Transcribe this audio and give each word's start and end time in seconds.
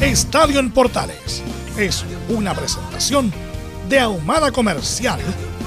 Estadio 0.00 0.60
en 0.60 0.70
Portales 0.70 1.42
es 1.76 2.04
una 2.28 2.54
presentación 2.54 3.32
de 3.88 3.98
Ahumada 3.98 4.52
Comercial 4.52 5.18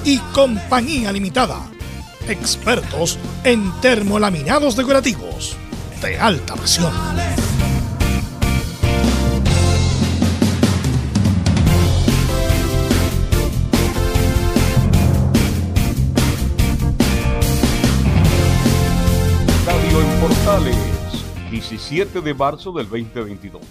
y 0.05 0.19
Compañía 0.33 1.11
Limitada. 1.11 1.69
Expertos 2.29 3.19
en 3.43 3.73
termolaminados 3.81 4.77
decorativos 4.77 5.57
de 6.01 6.17
alta 6.17 6.55
presión. 6.55 6.93
Estadio 19.49 20.01
en 20.01 20.19
Portales, 20.21 20.77
17 21.51 22.21
de 22.21 22.33
marzo 22.33 22.71
del 22.71 22.87
2022. 22.87 23.61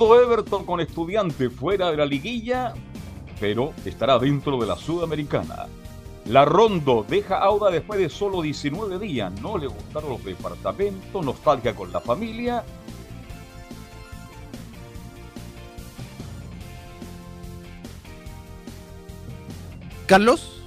Everton 0.00 0.64
con 0.64 0.80
estudiante 0.80 1.50
fuera 1.50 1.90
de 1.90 1.96
la 1.98 2.06
liguilla, 2.06 2.72
pero 3.38 3.74
estará 3.84 4.18
dentro 4.18 4.58
de 4.58 4.66
la 4.66 4.76
Sudamericana. 4.76 5.66
La 6.24 6.44
Rondo 6.44 7.04
deja 7.06 7.38
Auda 7.38 7.70
después 7.70 8.00
de 8.00 8.08
solo 8.08 8.40
19 8.40 8.98
días. 8.98 9.32
No 9.40 9.58
le 9.58 9.66
gustaron 9.66 10.10
los 10.10 10.24
departamentos, 10.24 11.24
nostalgia 11.24 11.74
con 11.74 11.92
la 11.92 12.00
familia. 12.00 12.64
Carlos. 20.06 20.62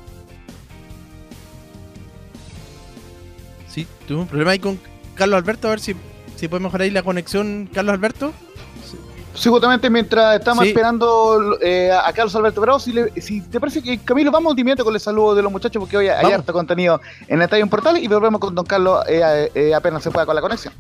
Sí, 3.67 3.87
tuve 4.07 4.19
un 4.19 4.27
problema 4.27 4.51
ahí 4.51 4.59
con 4.59 4.79
Carlos 5.15 5.37
Alberto, 5.37 5.67
a 5.67 5.71
ver 5.71 5.79
si, 5.79 5.95
si 6.35 6.47
puede 6.47 6.63
mejorar 6.63 6.83
ahí 6.83 6.91
la 6.91 7.01
conexión, 7.03 7.67
Carlos 7.73 7.93
Alberto. 7.93 8.33
Sí, 9.35 9.49
justamente 9.49 9.89
mientras 9.89 10.37
estamos 10.37 10.65
esperando 10.65 11.57
eh, 11.59 11.91
a 11.91 12.13
Carlos 12.13 12.35
Alberto 12.35 12.61
Bravo, 12.61 12.79
si, 12.79 12.93
si, 13.19 13.41
te 13.41 13.59
parece 13.59 13.81
que 13.81 13.97
Camilo, 13.97 14.31
vamos 14.31 14.55
de 14.55 14.75
con 14.83 14.93
el 14.93 14.99
saludo 14.99 15.33
de 15.35 15.41
los 15.41 15.51
muchachos 15.51 15.79
porque 15.79 15.97
hoy 15.97 16.07
hay 16.07 16.31
harto 16.31 16.53
contenido 16.53 17.01
en 17.27 17.37
el 17.37 17.41
Estadio 17.43 17.67
Portal 17.67 17.97
y 17.97 18.07
volvemos 18.07 18.39
con 18.39 18.53
Don 18.53 18.65
Carlos 18.65 19.03
eh, 19.07 19.51
eh, 19.55 19.73
apenas 19.73 20.03
se 20.03 20.11
pueda 20.11 20.25
con 20.25 20.35
la 20.35 20.41
conexión. 20.41 20.73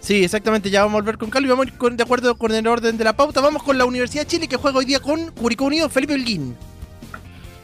Sí, 0.00 0.24
exactamente, 0.24 0.68
ya 0.68 0.82
vamos 0.82 0.98
a 0.98 1.02
volver 1.02 1.16
con 1.16 1.30
Carlos 1.30 1.48
y 1.48 1.50
vamos 1.50 1.66
con, 1.78 1.96
de 1.96 2.02
acuerdo 2.02 2.36
con 2.36 2.52
el 2.52 2.66
orden 2.66 2.98
de 2.98 3.04
la 3.04 3.12
pauta. 3.12 3.40
Vamos 3.40 3.62
con 3.62 3.78
la 3.78 3.84
Universidad 3.84 4.22
de 4.22 4.28
Chile 4.28 4.48
que 4.48 4.56
juega 4.56 4.78
hoy 4.78 4.84
día 4.84 4.98
con 4.98 5.30
Curicó 5.30 5.66
Unido, 5.66 5.88
Felipe 5.88 6.14
Holguín. 6.14 6.56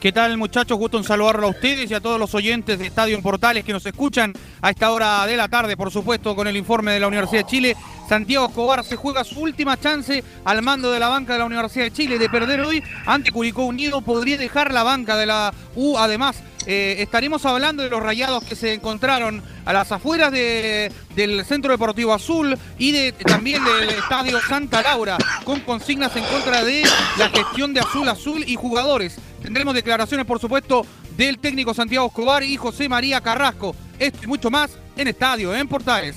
¿Qué 0.00 0.12
tal 0.12 0.36
muchachos? 0.36 0.78
Gusto 0.78 0.97
en 0.97 1.03
saludarlo 1.03 1.48
a 1.48 1.50
ustedes 1.50 1.91
y 1.91 1.94
a 1.94 1.98
todos 1.98 2.20
los 2.20 2.32
oyentes 2.32 2.78
de 2.78 2.86
Estadio 2.86 3.20
Portales 3.20 3.64
que 3.64 3.72
nos 3.72 3.84
escuchan 3.84 4.32
a 4.62 4.70
esta 4.70 4.92
hora 4.92 5.26
de 5.26 5.36
la 5.36 5.48
tarde, 5.48 5.76
por 5.76 5.91
supuesto, 5.91 6.36
con 6.36 6.47
el 6.47 6.56
informe 6.56 6.92
de 6.92 7.00
la 7.00 7.09
Universidad 7.09 7.41
de 7.41 7.50
Chile. 7.50 7.76
Santiago 8.08 8.47
Escobar 8.47 8.84
se 8.84 8.94
juega 8.94 9.25
su 9.25 9.41
última 9.41 9.76
chance 9.76 10.22
al 10.44 10.62
mando 10.62 10.92
de 10.92 11.00
la 11.00 11.08
banca 11.08 11.32
de 11.32 11.41
la 11.41 11.47
Universidad 11.47 11.87
de 11.87 11.91
Chile 11.91 12.16
de 12.16 12.28
perder 12.28 12.60
hoy 12.60 12.81
ante 13.06 13.32
Curicó 13.32 13.64
Unido. 13.64 14.00
Podría 14.00 14.38
dejar 14.38 14.72
la 14.72 14.84
banca 14.84 15.16
de 15.16 15.26
la 15.26 15.53
U. 15.75 15.98
Además, 15.98 16.44
eh, 16.66 16.96
estaremos 16.98 17.44
hablando 17.46 17.82
de 17.82 17.91
los 17.91 18.02
rayados 18.02 18.44
que 18.44 18.54
se 18.54 18.74
encontraron 18.74 19.42
a 19.64 19.72
las 19.72 19.91
afueras 19.92 20.32
del 20.32 21.44
Centro 21.44 21.72
Deportivo 21.72 22.12
Azul 22.12 22.58
y 22.78 22.92
de, 22.92 23.12
también 23.12 23.64
del 23.64 23.91
Estadio 23.91 24.38
Santa 24.41 24.82
Laura, 24.82 25.16
con 25.44 25.60
consignas 25.60 26.14
en 26.16 26.24
contra 26.24 26.64
de 26.64 26.82
la 27.16 27.28
gestión 27.30 27.72
de 27.74 27.80
Azul 27.80 28.08
Azul 28.08 28.44
y 28.46 28.56
jugadores. 28.56 29.16
Tendremos 29.42 29.74
declaraciones, 29.74 30.26
por 30.26 30.41
supuesto, 30.41 30.84
del 31.16 31.38
técnico 31.38 31.74
Santiago 31.74 32.06
Escobar 32.06 32.42
y 32.42 32.56
José 32.56 32.88
María 32.88 33.20
Carrasco. 33.20 33.75
Esto 33.98 34.20
y 34.25 34.26
mucho 34.26 34.50
más 34.50 34.70
en 34.96 35.08
Estadio, 35.08 35.54
en 35.54 35.69
Portales. 35.69 36.16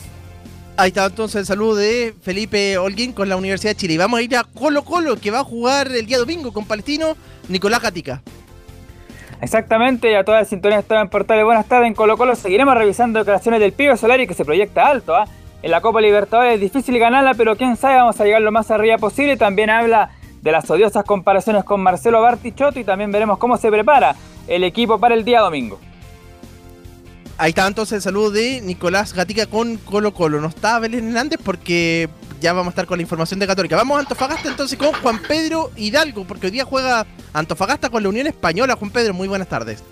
Ahí 0.78 0.90
está 0.90 1.06
entonces 1.06 1.42
el 1.42 1.46
saludo 1.46 1.76
de 1.76 2.16
Felipe 2.24 2.78
Holguín 2.78 3.14
con 3.14 3.30
la 3.30 3.36
Universidad 3.36 3.72
de 3.72 3.78
Chile. 3.78 3.94
Y 3.96 3.98
vamos 3.98 4.20
a 4.20 4.24
ir 4.24 4.36
a 4.36 4.44
Colo 4.44 4.84
Colo, 4.84 5.16
que 5.18 5.32
va 5.32 5.40
a 5.40 5.44
jugar 5.44 5.92
el 5.92 6.06
día 6.06 6.18
domingo 6.18 6.52
con 6.52 6.66
Palestino, 6.66 7.16
Nicolás 7.50 7.82
Gatica. 7.82 8.22
Exactamente, 9.42 10.12
y 10.12 10.14
a 10.14 10.24
toda 10.24 10.40
la 10.40 10.46
sintonía 10.46 10.78
estaba 10.78 11.02
en 11.02 11.10
Portales. 11.10 11.44
Buenas 11.44 11.66
tardes 11.66 11.88
en 11.88 11.96
Colo 11.96 12.16
Colo. 12.16 12.36
Seguiremos 12.36 12.76
revisando 12.76 13.18
declaraciones 13.18 13.60
del 13.60 13.74
pibe 13.74 13.98
Solari 13.98 14.28
que 14.28 14.36
se 14.36 14.46
proyecta 14.46 14.86
alto. 14.86 15.16
¿ah? 15.16 15.26
En 15.64 15.72
la 15.72 15.82
Copa 15.82 16.00
Libertadores 16.00 16.56
es 16.56 16.62
difícil 16.62 17.00
ganarla, 17.00 17.34
pero 17.34 17.56
quién 17.56 17.76
sabe, 17.76 17.96
vamos 17.96 18.22
a 18.22 18.24
llegar 18.24 18.44
lo 18.44 18.52
más 18.52 18.70
arriba 18.70 19.00
posible. 19.00 19.38
También 19.38 19.72
habla 19.72 20.12
de 20.44 20.52
las 20.52 20.70
odiosas 20.70 21.04
comparaciones 21.06 21.64
con 21.64 21.82
Marcelo 21.82 22.22
Bartichotto 22.22 22.80
y 22.80 22.84
también 22.84 23.12
veremos 23.12 23.40
cómo 23.40 23.58
se 23.58 23.72
prepara 23.72 24.16
el 24.48 24.64
equipo 24.64 25.00
para 25.00 25.16
el 25.16 25.26
día 25.26 25.42
domingo. 25.42 25.80
Ahí 27.40 27.50
está 27.50 27.66
entonces 27.66 27.94
el 27.94 28.02
saludo 28.04 28.30
de 28.30 28.62
Nicolás 28.62 29.16
Gatica 29.16 29.48
con 29.48 29.78
Colo 29.78 30.14
Colo. 30.14 30.40
No 30.40 30.50
está 30.50 30.78
Belén 30.78 31.08
Hernández 31.08 31.40
porque 31.44 32.10
ya 32.42 32.54
vamos 32.54 32.68
a 32.68 32.70
estar 32.72 32.88
con 32.88 32.98
la 32.98 33.04
información 33.04 33.40
de 33.40 33.46
Católica. 33.46 33.76
Vamos 33.76 33.96
a 33.98 34.00
Antofagasta 34.00 34.50
entonces 34.50 34.78
con 34.78 34.92
Juan 34.94 35.22
Pedro 35.28 35.70
Hidalgo, 35.78 36.26
porque 36.26 36.48
hoy 36.48 36.52
día 36.52 36.66
juega 36.66 37.06
Antofagasta 37.34 37.90
con 37.90 38.02
la 38.02 38.10
Unión 38.10 38.26
Española. 38.26 38.76
Juan 38.76 38.90
Pedro, 38.90 39.14
muy 39.14 39.28
buenas 39.28 39.48
tardes. 39.48 39.84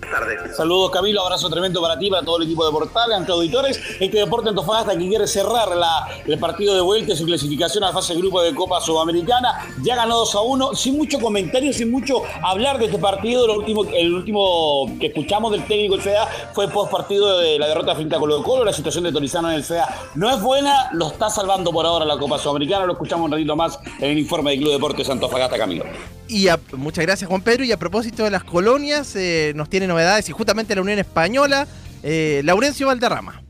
Saludos 0.56 0.90
Camilo, 0.90 1.22
abrazo 1.22 1.48
tremendo 1.48 1.80
para 1.80 1.96
ti, 1.96 2.10
para 2.10 2.24
todo 2.24 2.38
el 2.38 2.42
equipo 2.42 2.66
de 2.66 2.72
Portales, 2.72 3.16
ante 3.16 3.30
auditores. 3.30 3.80
Este 4.00 4.18
Deporte 4.18 4.48
Antofagasta 4.48 4.98
que 4.98 5.08
quiere 5.08 5.28
cerrar 5.28 5.74
la, 5.76 6.08
el 6.26 6.38
partido 6.40 6.74
de 6.74 6.80
vuelta, 6.80 7.14
su 7.14 7.24
clasificación 7.24 7.84
a 7.84 7.88
la 7.88 7.92
fase 7.92 8.14
de 8.14 8.20
grupo 8.20 8.42
de 8.42 8.52
Copa 8.52 8.80
Sudamericana. 8.80 9.66
Ya 9.82 9.94
ganó 9.94 10.18
2 10.18 10.34
a 10.34 10.40
1, 10.40 10.74
sin 10.74 10.96
mucho 10.96 11.20
comentario, 11.20 11.72
sin 11.72 11.90
mucho 11.90 12.22
hablar 12.42 12.78
de 12.78 12.86
este 12.86 12.98
partido. 12.98 13.46
Lo 13.46 13.54
último, 13.54 13.84
el 13.84 14.12
último 14.12 14.90
que 14.98 15.06
escuchamos 15.06 15.52
del 15.52 15.64
técnico 15.66 15.94
del 15.94 16.02
FEA 16.02 16.26
fue 16.52 16.68
post 16.68 16.90
partido 16.90 17.38
de 17.38 17.60
la 17.60 17.68
derrota 17.68 17.94
frente 17.94 18.16
a 18.16 18.18
Colo 18.18 18.42
Colo. 18.42 18.64
La 18.64 18.72
situación 18.72 19.04
de 19.04 19.12
Torizano 19.12 19.48
en 19.50 19.54
el 19.54 19.62
FEA 19.62 19.88
no 20.16 20.28
es 20.28 20.42
buena, 20.42 20.90
lo 20.94 21.08
está 21.08 21.30
salvando 21.30 21.70
por 21.70 21.86
ahora 21.86 22.04
la 22.04 22.18
Copa 22.18 22.39
Sudamericana. 22.40 22.86
Lo 22.86 22.92
escuchamos 22.92 23.26
un 23.26 23.32
ratito 23.32 23.56
más 23.56 23.78
en 23.98 24.10
el 24.10 24.18
informe 24.18 24.50
del 24.50 24.60
Club 24.60 24.72
Deportes 24.72 25.08
Antofagasta, 25.08 25.56
Camilo. 25.56 25.84
Y 26.28 26.46
muchas 26.76 27.04
gracias, 27.04 27.28
Juan 27.28 27.42
Pedro. 27.42 27.64
Y 27.64 27.72
a 27.72 27.78
propósito 27.78 28.24
de 28.24 28.30
las 28.30 28.44
colonias, 28.44 29.14
eh, 29.16 29.52
nos 29.54 29.68
tiene 29.68 29.86
novedades 29.86 30.28
y 30.28 30.32
justamente 30.32 30.74
la 30.74 30.82
Unión 30.82 30.98
Española, 30.98 31.66
eh, 32.02 32.40
Laurencio 32.44 32.86
Valderrama. 32.86 33.42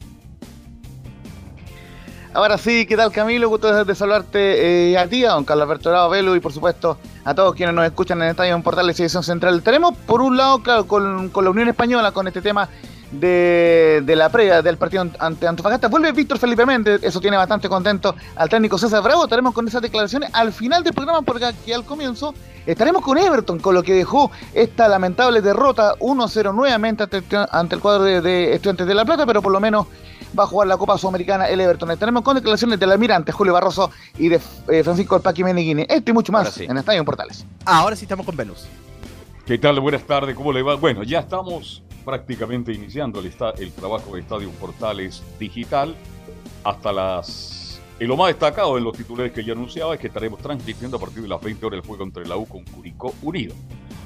Ahora 2.32 2.58
sí, 2.58 2.86
¿qué 2.86 2.96
tal 2.96 3.10
Camilo? 3.10 3.48
Gusto 3.48 3.84
de 3.84 3.94
saludarte 3.94 4.92
eh, 4.92 4.98
a 4.98 5.08
ti, 5.08 5.24
a 5.24 5.30
don 5.32 5.44
Carlos 5.44 5.64
Alberto 5.64 6.10
Velo 6.10 6.36
y 6.36 6.40
por 6.40 6.52
supuesto 6.52 6.96
a 7.24 7.34
todos 7.34 7.56
quienes 7.56 7.74
nos 7.74 7.84
escuchan 7.84 8.18
en 8.18 8.26
el 8.26 8.30
Estadio 8.30 8.54
en 8.54 8.62
Portal 8.62 8.86
de 8.86 8.94
Selección 8.94 9.24
Central. 9.24 9.62
Tenemos 9.62 9.96
por 10.06 10.22
un 10.22 10.36
lado, 10.36 10.62
claro, 10.62 10.86
con, 10.86 11.30
con 11.30 11.44
la 11.44 11.50
Unión 11.50 11.68
Española, 11.68 12.12
con 12.12 12.28
este 12.28 12.40
tema 12.40 12.68
de, 13.10 14.14
la 14.16 14.28
previa 14.28 14.62
del 14.62 14.76
partido 14.76 15.06
ante 15.18 15.46
Antofagasta. 15.46 15.88
Vuelve 15.88 16.12
Víctor 16.12 16.38
Felipe 16.38 16.64
Méndez, 16.64 17.02
eso 17.02 17.20
tiene 17.20 17.36
bastante 17.36 17.68
contento 17.68 18.14
al 18.36 18.48
técnico 18.48 18.78
César 18.78 19.02
Bravo. 19.02 19.24
Estaremos 19.24 19.54
con 19.54 19.66
esas 19.66 19.82
declaraciones 19.82 20.30
al 20.32 20.52
final 20.52 20.82
del 20.84 20.94
programa, 20.94 21.22
porque 21.22 21.46
aquí 21.46 21.72
al 21.72 21.84
comienzo 21.84 22.34
estaremos 22.66 23.02
con 23.02 23.18
Everton, 23.18 23.58
con 23.58 23.74
lo 23.74 23.82
que 23.82 23.94
dejó 23.94 24.30
esta 24.54 24.88
lamentable 24.88 25.40
derrota 25.40 25.96
1-0 25.98 26.54
nuevamente 26.54 27.04
ante, 27.50 27.74
el 27.74 27.80
cuadro 27.80 28.04
de, 28.04 28.54
Estudiantes 28.54 28.86
de 28.86 28.94
La 28.94 29.04
Plata, 29.04 29.26
pero 29.26 29.42
por 29.42 29.52
lo 29.52 29.60
menos 29.60 29.86
va 30.38 30.44
a 30.44 30.46
jugar 30.46 30.68
la 30.68 30.76
Copa 30.76 30.96
Sudamericana 30.96 31.48
el 31.48 31.60
Everton. 31.60 31.90
Estaremos 31.90 32.22
con 32.22 32.36
declaraciones 32.36 32.78
del 32.78 32.92
almirante 32.92 33.32
Julio 33.32 33.52
Barroso 33.52 33.90
y 34.16 34.28
de 34.28 34.40
eh, 34.68 34.84
Francisco 34.84 35.16
El 35.16 35.22
Paqui 35.22 35.42
Meneghini. 35.42 35.86
Esto 35.88 36.10
y 36.10 36.14
mucho 36.14 36.30
más 36.30 36.56
en 36.58 36.76
Estadio 36.76 37.04
Portales. 37.04 37.44
Ahora 37.64 37.96
sí 37.96 38.04
estamos 38.04 38.24
con 38.24 38.36
Velus. 38.36 38.66
¿Qué 39.44 39.58
tal? 39.58 39.80
Buenas 39.80 40.04
tardes, 40.04 40.36
¿cómo 40.36 40.52
le 40.52 40.62
va? 40.62 40.76
Bueno, 40.76 41.02
ya 41.02 41.18
estamos 41.18 41.82
prácticamente 42.04 42.72
iniciando 42.72 43.20
el, 43.20 43.32
el 43.58 43.72
trabajo 43.72 44.14
de 44.14 44.20
Estadio 44.20 44.50
Portales 44.52 45.22
Digital 45.38 45.94
hasta 46.64 46.92
las 46.92 47.80
Y 47.98 48.04
lo 48.04 48.16
más 48.16 48.28
destacado 48.28 48.76
en 48.78 48.84
los 48.84 48.96
titulares 48.96 49.32
que 49.32 49.44
ya 49.44 49.52
anunciaba 49.52 49.94
es 49.94 50.00
que 50.00 50.06
estaremos 50.08 50.40
transmitiendo 50.40 50.96
a 50.96 51.00
partir 51.00 51.22
de 51.22 51.28
las 51.28 51.40
20 51.40 51.66
horas 51.66 51.80
el 51.80 51.86
juego 51.86 52.04
entre 52.04 52.26
la 52.26 52.36
U 52.36 52.46
con 52.46 52.64
Curicó 52.64 53.14
Unido. 53.22 53.54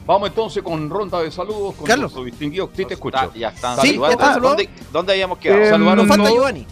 Vamos 0.06 0.29
entonces 0.29 0.62
con 0.62 0.91
ronda 0.91 1.20
de 1.23 1.31
saludos 1.31 1.75
con 1.76 1.87
Carlos. 1.87 2.12
nuestro 2.12 2.25
distinguido. 2.25 2.69
Sí, 2.76 2.85
te 2.85 2.94
escucho. 2.94 3.17
Está- 3.17 3.35
ya 3.38 3.49
están 3.49 3.76
Sí, 3.81 3.88
saludando. 3.88 4.06
ya 4.06 4.12
están 4.12 4.35
saludando. 4.35 4.62
¿Dónde, 4.64 4.82
¿Dónde 4.93 5.12
habíamos 5.12 5.38
quedado? 5.38 5.61
Eh, 5.62 5.79
Nos 5.97 6.06
falta. 6.08 6.31
Giovanni. 6.31 6.67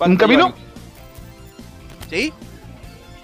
¿Un 0.00 0.16
camino? 0.16 0.52
¿Sí? 2.10 2.32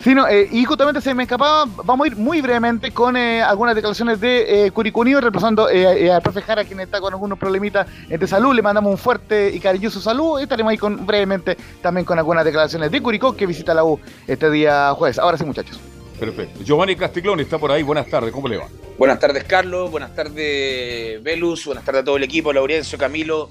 Sí, 0.04 0.14
no, 0.14 0.28
eh, 0.28 0.46
y 0.52 0.66
justamente 0.66 1.00
se 1.00 1.14
me 1.14 1.22
escapaba, 1.22 1.64
vamos 1.82 2.04
a 2.04 2.08
ir 2.08 2.16
muy 2.16 2.42
brevemente 2.42 2.90
con 2.90 3.16
eh, 3.16 3.40
algunas 3.40 3.74
declaraciones 3.74 4.20
de 4.20 4.66
eh, 4.66 4.70
Curicunio, 4.70 5.18
reemplazando 5.18 5.70
eh, 5.70 6.04
eh, 6.04 6.12
al 6.12 6.20
profe 6.20 6.42
Jara, 6.42 6.62
quien 6.62 6.78
está 6.80 7.00
con 7.00 7.14
algunos 7.14 7.38
problemitas 7.38 7.86
de 8.06 8.26
salud. 8.26 8.54
Le 8.54 8.60
mandamos 8.60 8.90
un 8.90 8.98
fuerte 8.98 9.50
y 9.50 9.58
cariñoso 9.60 10.02
saludo. 10.02 10.40
Y 10.40 10.42
estaremos 10.42 10.70
ahí 10.72 10.76
con, 10.76 11.06
brevemente 11.06 11.56
también 11.80 12.04
con 12.04 12.18
algunas 12.18 12.44
declaraciones 12.44 12.90
de 12.90 13.00
Curicó, 13.00 13.34
que 13.34 13.46
visita 13.46 13.72
la 13.72 13.82
U 13.82 13.98
este 14.26 14.50
día 14.50 14.92
jueves. 14.92 15.18
Ahora 15.18 15.38
sí, 15.38 15.44
muchachos. 15.44 15.80
Perfecto. 16.20 16.62
Giovanni 16.62 16.96
Castiglione 16.96 17.42
está 17.42 17.56
por 17.56 17.72
ahí. 17.72 17.82
Buenas 17.82 18.06
tardes, 18.06 18.30
¿cómo 18.30 18.46
le 18.46 18.58
va? 18.58 18.66
Buenas 18.98 19.18
tardes, 19.18 19.44
Carlos. 19.44 19.90
Buenas 19.90 20.14
tardes, 20.14 21.22
Velus. 21.22 21.64
Buenas 21.64 21.82
tardes 21.82 22.02
a 22.02 22.04
todo 22.04 22.18
el 22.18 22.24
equipo, 22.24 22.52
Laurencio, 22.52 22.98
Camilo. 22.98 23.48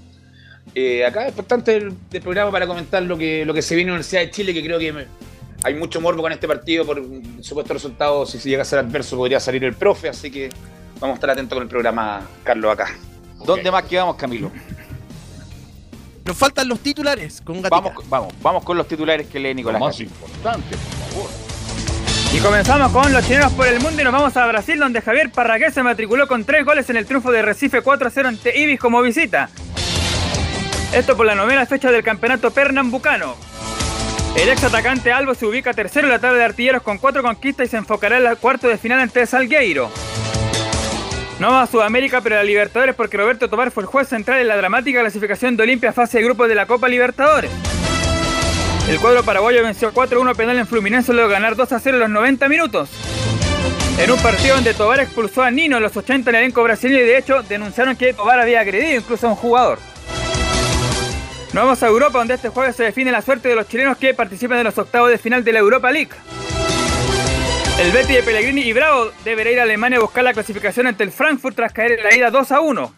Eh, 0.75 1.03
acá 1.03 1.23
es 1.23 1.29
importante 1.29 1.71
del, 1.71 1.93
del 2.11 2.21
programa 2.21 2.51
para 2.51 2.67
comentar 2.67 3.01
lo 3.01 3.17
que, 3.17 3.43
lo 3.43 3.55
que 3.55 3.63
se 3.63 3.73
viene 3.73 3.87
en 3.89 3.93
la 3.93 3.95
Universidad 3.95 4.21
de 4.21 4.29
Chile, 4.29 4.53
que 4.53 4.63
creo 4.63 4.77
que 4.77 4.93
me- 4.93 5.32
hay 5.63 5.73
mucho 5.75 6.01
morbo 6.01 6.21
con 6.21 6.31
este 6.31 6.47
partido 6.47 6.85
por 6.85 7.01
supuesto 7.41 7.73
resultados. 7.73 8.29
Si 8.31 8.39
se 8.39 8.49
llega 8.49 8.61
a 8.61 8.65
ser 8.65 8.79
adverso, 8.79 9.15
podría 9.17 9.39
salir 9.39 9.63
el 9.63 9.73
profe. 9.73 10.09
Así 10.09 10.29
que 10.29 10.49
vamos 10.99 11.15
a 11.15 11.15
estar 11.15 11.29
atentos 11.29 11.55
con 11.55 11.63
el 11.63 11.69
programa, 11.69 12.21
Carlos, 12.43 12.71
acá. 12.73 12.93
¿Dónde 13.45 13.71
más 13.71 13.83
quedamos, 13.83 14.15
Camilo? 14.15 14.51
Nos 16.25 16.37
faltan 16.37 16.67
los 16.69 16.79
titulares 16.79 17.41
con 17.41 17.61
Gatica. 17.61 17.81
Vamos, 17.81 18.09
vamos, 18.09 18.33
vamos 18.41 18.63
con 18.63 18.77
los 18.77 18.87
titulares 18.87 19.27
que 19.27 19.39
lee 19.39 19.49
Lo 19.49 19.55
Nicolás. 19.55 19.81
más 19.81 19.97
Gatica. 19.99 20.11
importante, 20.25 20.75
por 20.77 21.11
favor. 21.13 21.29
Y 22.33 22.39
comenzamos 22.39 22.91
con 22.91 23.13
los 23.13 23.23
chilenos 23.27 23.51
por 23.53 23.67
el 23.67 23.79
mundo 23.79 24.01
y 24.01 24.03
nos 24.05 24.13
vamos 24.13 24.35
a 24.37 24.47
Brasil 24.47 24.79
donde 24.79 25.01
Javier 25.01 25.31
Parragués 25.31 25.73
se 25.73 25.83
matriculó 25.83 26.27
con 26.27 26.45
tres 26.45 26.65
goles 26.65 26.89
en 26.89 26.95
el 26.97 27.05
triunfo 27.05 27.31
de 27.31 27.41
Recife 27.43 27.83
4-0 27.83 28.25
ante 28.25 28.57
Ibis 28.57 28.79
como 28.79 29.01
visita. 29.01 29.49
Esto 30.93 31.15
por 31.17 31.25
la 31.25 31.35
novena 31.35 31.65
fecha 31.65 31.91
del 31.91 32.03
campeonato 32.03 32.51
pernambucano. 32.51 33.35
El 34.35 34.49
ex 34.49 34.63
atacante 34.63 35.11
Albo 35.11 35.35
se 35.35 35.45
ubica 35.45 35.73
tercero 35.73 36.07
en 36.07 36.13
la 36.13 36.19
tabla 36.19 36.39
de 36.39 36.45
artilleros 36.45 36.81
con 36.81 36.97
cuatro 36.97 37.21
conquistas 37.21 37.67
y 37.67 37.69
se 37.69 37.77
enfocará 37.77 38.17
en 38.17 38.25
el 38.25 38.37
cuarto 38.37 38.67
de 38.67 38.77
final 38.77 38.99
ante 38.99 39.25
Salgueiro. 39.27 39.91
No 41.39 41.51
va 41.51 41.61
a 41.61 41.67
Sudamérica 41.67 42.21
pero 42.21 42.39
a 42.39 42.43
Libertadores 42.43 42.95
porque 42.95 43.17
Roberto 43.17 43.47
Tobar 43.47 43.69
fue 43.69 43.83
el 43.83 43.87
juez 43.87 44.07
central 44.07 44.41
en 44.41 44.47
la 44.47 44.57
dramática 44.57 45.01
clasificación 45.01 45.55
de 45.55 45.63
Olimpia 45.63 45.93
fase 45.93 46.17
de 46.17 46.23
grupos 46.23 46.47
de 46.49 46.55
la 46.55 46.65
Copa 46.65 46.87
Libertadores. 46.87 47.51
El 48.89 48.99
cuadro 48.99 49.23
paraguayo 49.23 49.63
venció 49.63 49.93
4-1 49.93 50.35
penal 50.35 50.57
en 50.57 50.67
Fluminense 50.67 51.13
luego 51.13 51.29
ganar 51.29 51.55
2-0 51.55 51.89
en 51.89 51.99
los 51.99 52.09
90 52.09 52.49
minutos. 52.49 52.89
En 53.99 54.11
un 54.11 54.19
partido 54.19 54.55
donde 54.55 54.73
Tobar 54.73 54.99
expulsó 54.99 55.43
a 55.43 55.51
Nino 55.51 55.77
en 55.77 55.83
los 55.83 55.95
80 55.95 56.29
en 56.31 56.35
el 56.35 56.41
elenco 56.41 56.63
brasileño 56.63 57.03
y 57.03 57.07
de 57.07 57.17
hecho 57.19 57.43
denunciaron 57.43 57.95
que 57.95 58.13
Tobar 58.13 58.39
había 58.39 58.61
agredido 58.61 58.99
incluso 58.99 59.27
a 59.27 59.29
un 59.29 59.35
jugador. 59.35 59.79
Nos 61.53 61.65
vamos 61.65 61.83
a 61.83 61.87
Europa 61.87 62.17
donde 62.17 62.33
este 62.33 62.49
jueves 62.49 62.75
se 62.75 62.83
define 62.83 63.11
la 63.11 63.21
suerte 63.21 63.47
de 63.47 63.55
los 63.55 63.67
chilenos 63.67 63.95
que 63.97 64.15
participan 64.15 64.57
en 64.57 64.63
los 64.63 64.77
octavos 64.79 65.11
de 65.11 65.19
final 65.19 65.43
de 65.43 65.53
la 65.53 65.59
Europa 65.59 65.91
League. 65.91 66.09
El 67.79 67.91
Betty 67.91 68.13
de 68.13 68.23
Pellegrini 68.23 68.61
y 68.61 68.73
Bravo 68.73 69.11
deberá 69.23 69.51
ir 69.51 69.59
a 69.59 69.63
Alemania 69.63 69.99
a 69.99 70.01
buscar 70.01 70.23
la 70.23 70.33
clasificación 70.33 70.87
ante 70.87 71.03
el 71.03 71.11
Frankfurt 71.11 71.55
tras 71.55 71.71
caer 71.71 71.91
en 71.91 72.03
la 72.03 72.15
ida 72.15 72.31
2 72.31 72.51
a 72.51 72.59
1. 72.59 72.93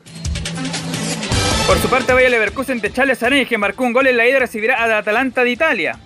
Por 1.68 1.78
su 1.80 1.90
parte, 1.90 2.14
Bayer 2.14 2.32
Leverkusen 2.32 2.80
de 2.80 2.94
Charles 2.94 3.22
Aranez, 3.24 3.50
que 3.50 3.58
marcó 3.58 3.84
un 3.84 3.92
gol 3.92 4.08
en 4.08 4.16
la 4.16 4.26
ida, 4.26 4.40
recibirá 4.40 4.82
al 4.82 4.94
Atalanta 4.94 5.44
de 5.44 5.50
Italia. 5.50 6.00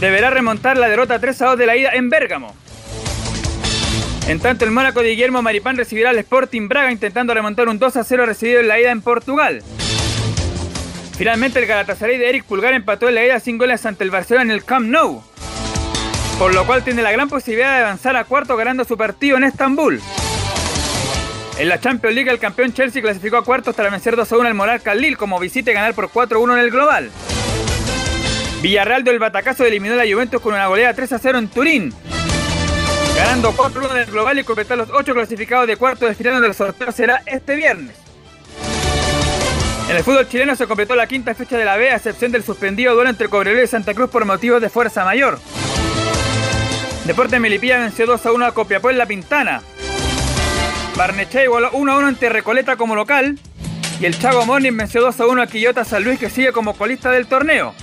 Deberá 0.00 0.28
remontar 0.28 0.76
la 0.76 0.88
derrota 0.90 1.18
3 1.18 1.42
a 1.42 1.46
2 1.46 1.58
de 1.58 1.66
la 1.66 1.76
ida 1.78 1.92
en 1.94 2.10
Bérgamo. 2.10 2.54
En 4.26 4.38
tanto, 4.38 4.66
el 4.66 4.70
Mónaco 4.70 5.00
de 5.00 5.08
Guillermo 5.08 5.40
Maripán 5.40 5.78
recibirá 5.78 6.10
al 6.10 6.18
Sporting 6.18 6.68
Braga 6.68 6.92
intentando 6.92 7.32
remontar 7.32 7.68
un 7.68 7.78
2 7.78 7.96
a 7.96 8.04
0 8.04 8.26
recibido 8.26 8.60
en 8.60 8.68
la 8.68 8.78
ida 8.78 8.90
en 8.90 9.00
Portugal. 9.00 9.62
Finalmente, 11.18 11.58
el 11.58 11.66
Galatasaray 11.66 12.16
de 12.16 12.28
Eric 12.28 12.44
Pulgar 12.44 12.74
empató 12.74 13.08
en 13.08 13.16
la 13.16 13.24
ida 13.24 13.40
sin 13.40 13.58
goles 13.58 13.84
ante 13.84 14.04
el 14.04 14.12
Barcelona 14.12 14.44
en 14.44 14.50
el 14.52 14.64
Camp 14.64 14.86
Nou. 14.86 15.20
Por 16.38 16.54
lo 16.54 16.64
cual 16.64 16.84
tiene 16.84 17.02
la 17.02 17.10
gran 17.10 17.28
posibilidad 17.28 17.76
de 17.76 17.82
avanzar 17.82 18.14
a 18.14 18.22
cuarto 18.22 18.56
ganando 18.56 18.84
su 18.84 18.96
partido 18.96 19.36
en 19.36 19.42
Estambul. 19.42 20.00
En 21.58 21.68
la 21.68 21.80
Champions 21.80 22.14
League, 22.14 22.30
el 22.30 22.38
campeón 22.38 22.72
Chelsea 22.72 23.02
clasificó 23.02 23.36
a 23.36 23.44
cuartos 23.44 23.74
tras 23.74 23.90
vencer 23.90 24.14
2 24.14 24.30
a 24.30 24.36
1 24.36 24.46
al 24.46 24.54
Monarca 24.54 24.94
Lille 24.94 25.16
como 25.16 25.40
visita 25.40 25.72
y 25.72 25.74
ganar 25.74 25.92
por 25.92 26.08
4 26.08 26.38
a 26.38 26.40
1 26.40 26.56
en 26.56 26.60
el 26.60 26.70
global. 26.70 27.10
Villarreal 28.62 29.02
del 29.02 29.18
Batacazo 29.18 29.64
eliminó 29.64 29.94
a 29.94 30.04
la 30.04 30.12
Juventus 30.12 30.40
con 30.40 30.54
una 30.54 30.68
goleada 30.68 30.94
3 30.94 31.14
a 31.14 31.18
0 31.18 31.38
en 31.38 31.48
Turín. 31.48 31.92
Ganando 33.16 33.52
4 33.56 33.80
a 33.80 33.84
1 33.86 33.96
en 33.96 34.02
el 34.02 34.10
global 34.12 34.38
y 34.38 34.44
completar 34.44 34.78
los 34.78 34.90
8 34.90 35.14
clasificados 35.14 35.66
de 35.66 35.76
cuartos 35.76 36.08
de 36.08 36.14
final 36.14 36.34
donde 36.34 36.46
el 36.46 36.54
sorteo 36.54 36.92
será 36.92 37.22
este 37.26 37.56
viernes. 37.56 38.07
En 39.88 39.96
el 39.96 40.04
fútbol 40.04 40.28
chileno 40.28 40.54
se 40.54 40.66
completó 40.66 40.94
la 40.94 41.06
quinta 41.06 41.34
fecha 41.34 41.56
de 41.56 41.64
la 41.64 41.78
B 41.78 41.90
a 41.90 41.96
excepción 41.96 42.30
del 42.30 42.44
suspendido 42.44 42.94
duelo 42.94 43.08
entre 43.08 43.28
Cobreloa 43.28 43.64
y 43.64 43.66
Santa 43.66 43.94
Cruz 43.94 44.10
por 44.10 44.26
motivos 44.26 44.60
de 44.60 44.68
fuerza 44.68 45.02
mayor. 45.02 45.38
Deportes 47.06 47.40
Melipilla 47.40 47.78
venció 47.78 48.04
2 48.04 48.26
a 48.26 48.32
1 48.32 48.44
a 48.44 48.52
Copiapó 48.52 48.90
en 48.90 48.98
La 48.98 49.06
Pintana. 49.06 49.62
Barnechea 50.94 51.44
igualó 51.44 51.70
1 51.72 51.90
a 51.90 51.98
1 51.98 52.06
ante 52.06 52.28
Recoleta 52.28 52.76
como 52.76 52.94
local. 52.94 53.38
Y 53.98 54.04
el 54.04 54.18
Chago 54.18 54.44
Morning 54.44 54.76
venció 54.76 55.00
2 55.00 55.20
a 55.20 55.26
1 55.26 55.40
a 55.40 55.46
Quillota 55.46 55.86
San 55.86 56.04
Luis 56.04 56.18
que 56.18 56.28
sigue 56.28 56.52
como 56.52 56.74
colista 56.74 57.10
del 57.10 57.26
torneo. 57.26 57.74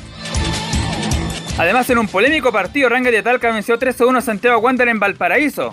Además, 1.57 1.89
en 1.89 1.97
un 1.97 2.07
polémico 2.07 2.51
partido, 2.51 2.87
Ranga 2.87 3.09
de 3.09 3.23
Talca 3.23 3.51
venció 3.51 3.79
3 3.79 4.01
a 4.01 4.05
1 4.05 4.19
a 4.19 4.21
Santiago 4.21 4.59
Wander 4.59 4.89
en 4.89 4.99
Valparaíso. 4.99 5.71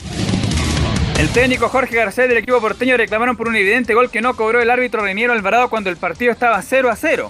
El 1.18 1.28
técnico 1.28 1.68
Jorge 1.68 1.94
Garcés 1.94 2.28
del 2.28 2.38
equipo 2.38 2.60
porteño 2.60 2.96
reclamaron 2.96 3.36
por 3.36 3.48
un 3.48 3.56
evidente 3.56 3.94
gol 3.94 4.10
que 4.10 4.20
no 4.20 4.34
cobró 4.34 4.60
el 4.60 4.70
árbitro 4.70 5.02
Reiniero 5.02 5.32
Alvarado 5.32 5.70
cuando 5.70 5.88
el 5.90 5.96
partido 5.96 6.32
estaba 6.32 6.60
0 6.60 6.90
a 6.90 6.96
0. 6.96 7.28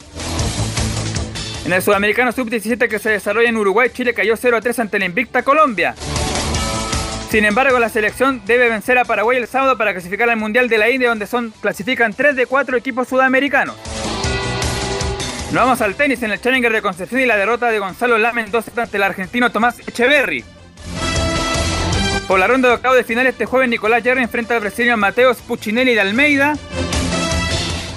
En 1.67 1.73
el 1.73 1.82
Sudamericano 1.82 2.32
Sub-17 2.32 2.88
que 2.88 2.99
se 2.99 3.11
desarrolla 3.11 3.49
en 3.49 3.56
Uruguay, 3.56 3.90
Chile 3.93 4.14
cayó 4.14 4.37
0 4.37 4.56
a 4.56 4.61
3 4.61 4.79
ante 4.81 4.99
la 4.99 5.05
invicta 5.05 5.43
Colombia. 5.43 5.94
Sin 7.31 7.44
embargo, 7.44 7.79
la 7.79 7.88
selección 7.88 8.43
debe 8.44 8.69
vencer 8.69 8.99
a 8.99 9.05
Paraguay 9.05 9.38
el 9.38 9.46
sábado 9.46 9.79
para 9.79 9.93
clasificar 9.93 10.29
al 10.29 10.37
Mundial 10.37 10.69
de 10.69 10.79
la 10.79 10.90
India, 10.90 11.08
donde 11.08 11.26
son 11.26 11.52
clasifican 11.61 12.12
3 12.14 12.37
de 12.37 12.46
4 12.46 12.76
equipos 12.76 13.08
sudamericanos. 13.08 13.76
Nos 15.52 15.55
vamos 15.64 15.81
al 15.81 15.94
tenis 15.94 16.23
en 16.23 16.32
el 16.32 16.40
Challenger 16.40 16.73
de 16.73 16.82
Concepción 16.82 17.20
y 17.20 17.26
la 17.26 17.37
derrota 17.37 17.70
de 17.70 17.79
Gonzalo 17.79 18.19
Lamen 18.19 18.50
2 18.50 18.64
ante 18.76 18.96
el 18.96 19.02
argentino 19.02 19.52
Tomás 19.52 19.79
Echeverry. 19.81 20.44
Por 22.32 22.41
la 22.41 22.46
ronda 22.46 22.69
de 22.70 22.77
octavo 22.77 22.94
de 22.94 23.05
final 23.05 23.27
este 23.27 23.44
jueves 23.44 23.69
Nicolás 23.69 24.03
Jarry 24.03 24.22
enfrenta 24.22 24.55
al 24.55 24.60
brasileño 24.60 24.96
Mateos 24.96 25.43
Puccinelli 25.43 25.93
de 25.93 26.01
Almeida 26.01 26.55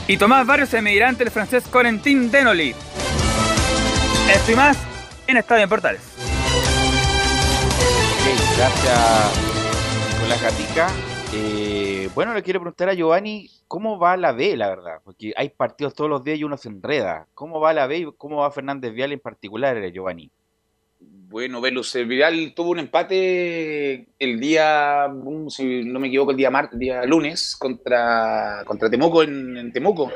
y 0.09 0.17
Tomás 0.17 0.45
Barrios 0.45 0.67
se 0.67 0.81
medirá 0.81 1.07
ante 1.07 1.23
el 1.23 1.31
francés 1.31 1.65
Corentin 1.69 2.29
Denoli. 2.29 2.75
Esto 4.29 4.51
y 4.51 4.55
más 4.55 4.77
en 5.27 5.37
Estadio 5.37 5.63
en 5.63 5.69
Portales. 5.69 6.01
Ok, 8.11 8.57
gracias, 8.57 9.39
Nicolás 10.15 10.41
Gatica. 10.41 10.89
Eh, 11.33 12.09
bueno, 12.13 12.33
le 12.33 12.43
quiero 12.43 12.59
preguntar 12.59 12.89
a 12.89 12.93
Giovanni 12.93 13.49
cómo 13.69 13.97
va 13.97 14.17
la 14.17 14.33
B, 14.33 14.57
la 14.57 14.67
verdad, 14.67 14.99
porque 15.05 15.31
hay 15.37 15.47
partidos 15.47 15.93
todos 15.93 16.09
los 16.09 16.25
días 16.25 16.39
y 16.39 16.43
uno 16.43 16.57
se 16.57 16.67
enreda. 16.67 17.25
¿Cómo 17.35 17.61
va 17.61 17.71
la 17.71 17.87
B 17.87 17.99
y 17.99 18.11
cómo 18.17 18.41
va 18.41 18.51
Fernández 18.51 18.91
Vial 18.93 19.13
en 19.13 19.21
particular, 19.21 19.77
eh, 19.77 19.93
Giovanni? 19.93 20.29
Bueno, 21.27 21.59
Velus, 21.59 21.95
el 21.95 22.05
Vidal 22.05 22.53
tuvo 22.55 22.69
un 22.69 22.79
empate 22.79 24.05
el 24.19 24.39
día, 24.39 25.07
si 25.49 25.83
no 25.83 25.99
me 25.99 26.07
equivoco, 26.07 26.31
el 26.31 26.37
día 26.37 26.51
martes, 26.51 26.77
día 26.77 27.03
lunes 27.03 27.55
contra, 27.57 28.63
contra 28.65 28.91
Temuco 28.91 29.23
en, 29.23 29.71
Temuco. 29.73 30.11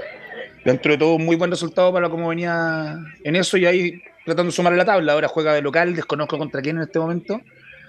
Dentro 0.63 0.91
de 0.91 0.97
todo, 0.99 1.17
muy 1.17 1.35
buen 1.35 1.49
resultado 1.49 1.91
para 1.91 2.09
cómo 2.09 2.27
venía 2.27 2.95
en 3.23 3.35
eso 3.35 3.57
y 3.57 3.65
ahí 3.65 4.01
tratando 4.23 4.51
de 4.51 4.55
sumar 4.55 4.73
la 4.73 4.85
tabla. 4.85 5.13
Ahora 5.13 5.27
juega 5.27 5.53
de 5.53 5.63
local, 5.63 5.95
desconozco 5.95 6.37
contra 6.37 6.61
quién 6.61 6.77
en 6.77 6.83
este 6.83 6.99
momento. 6.99 7.41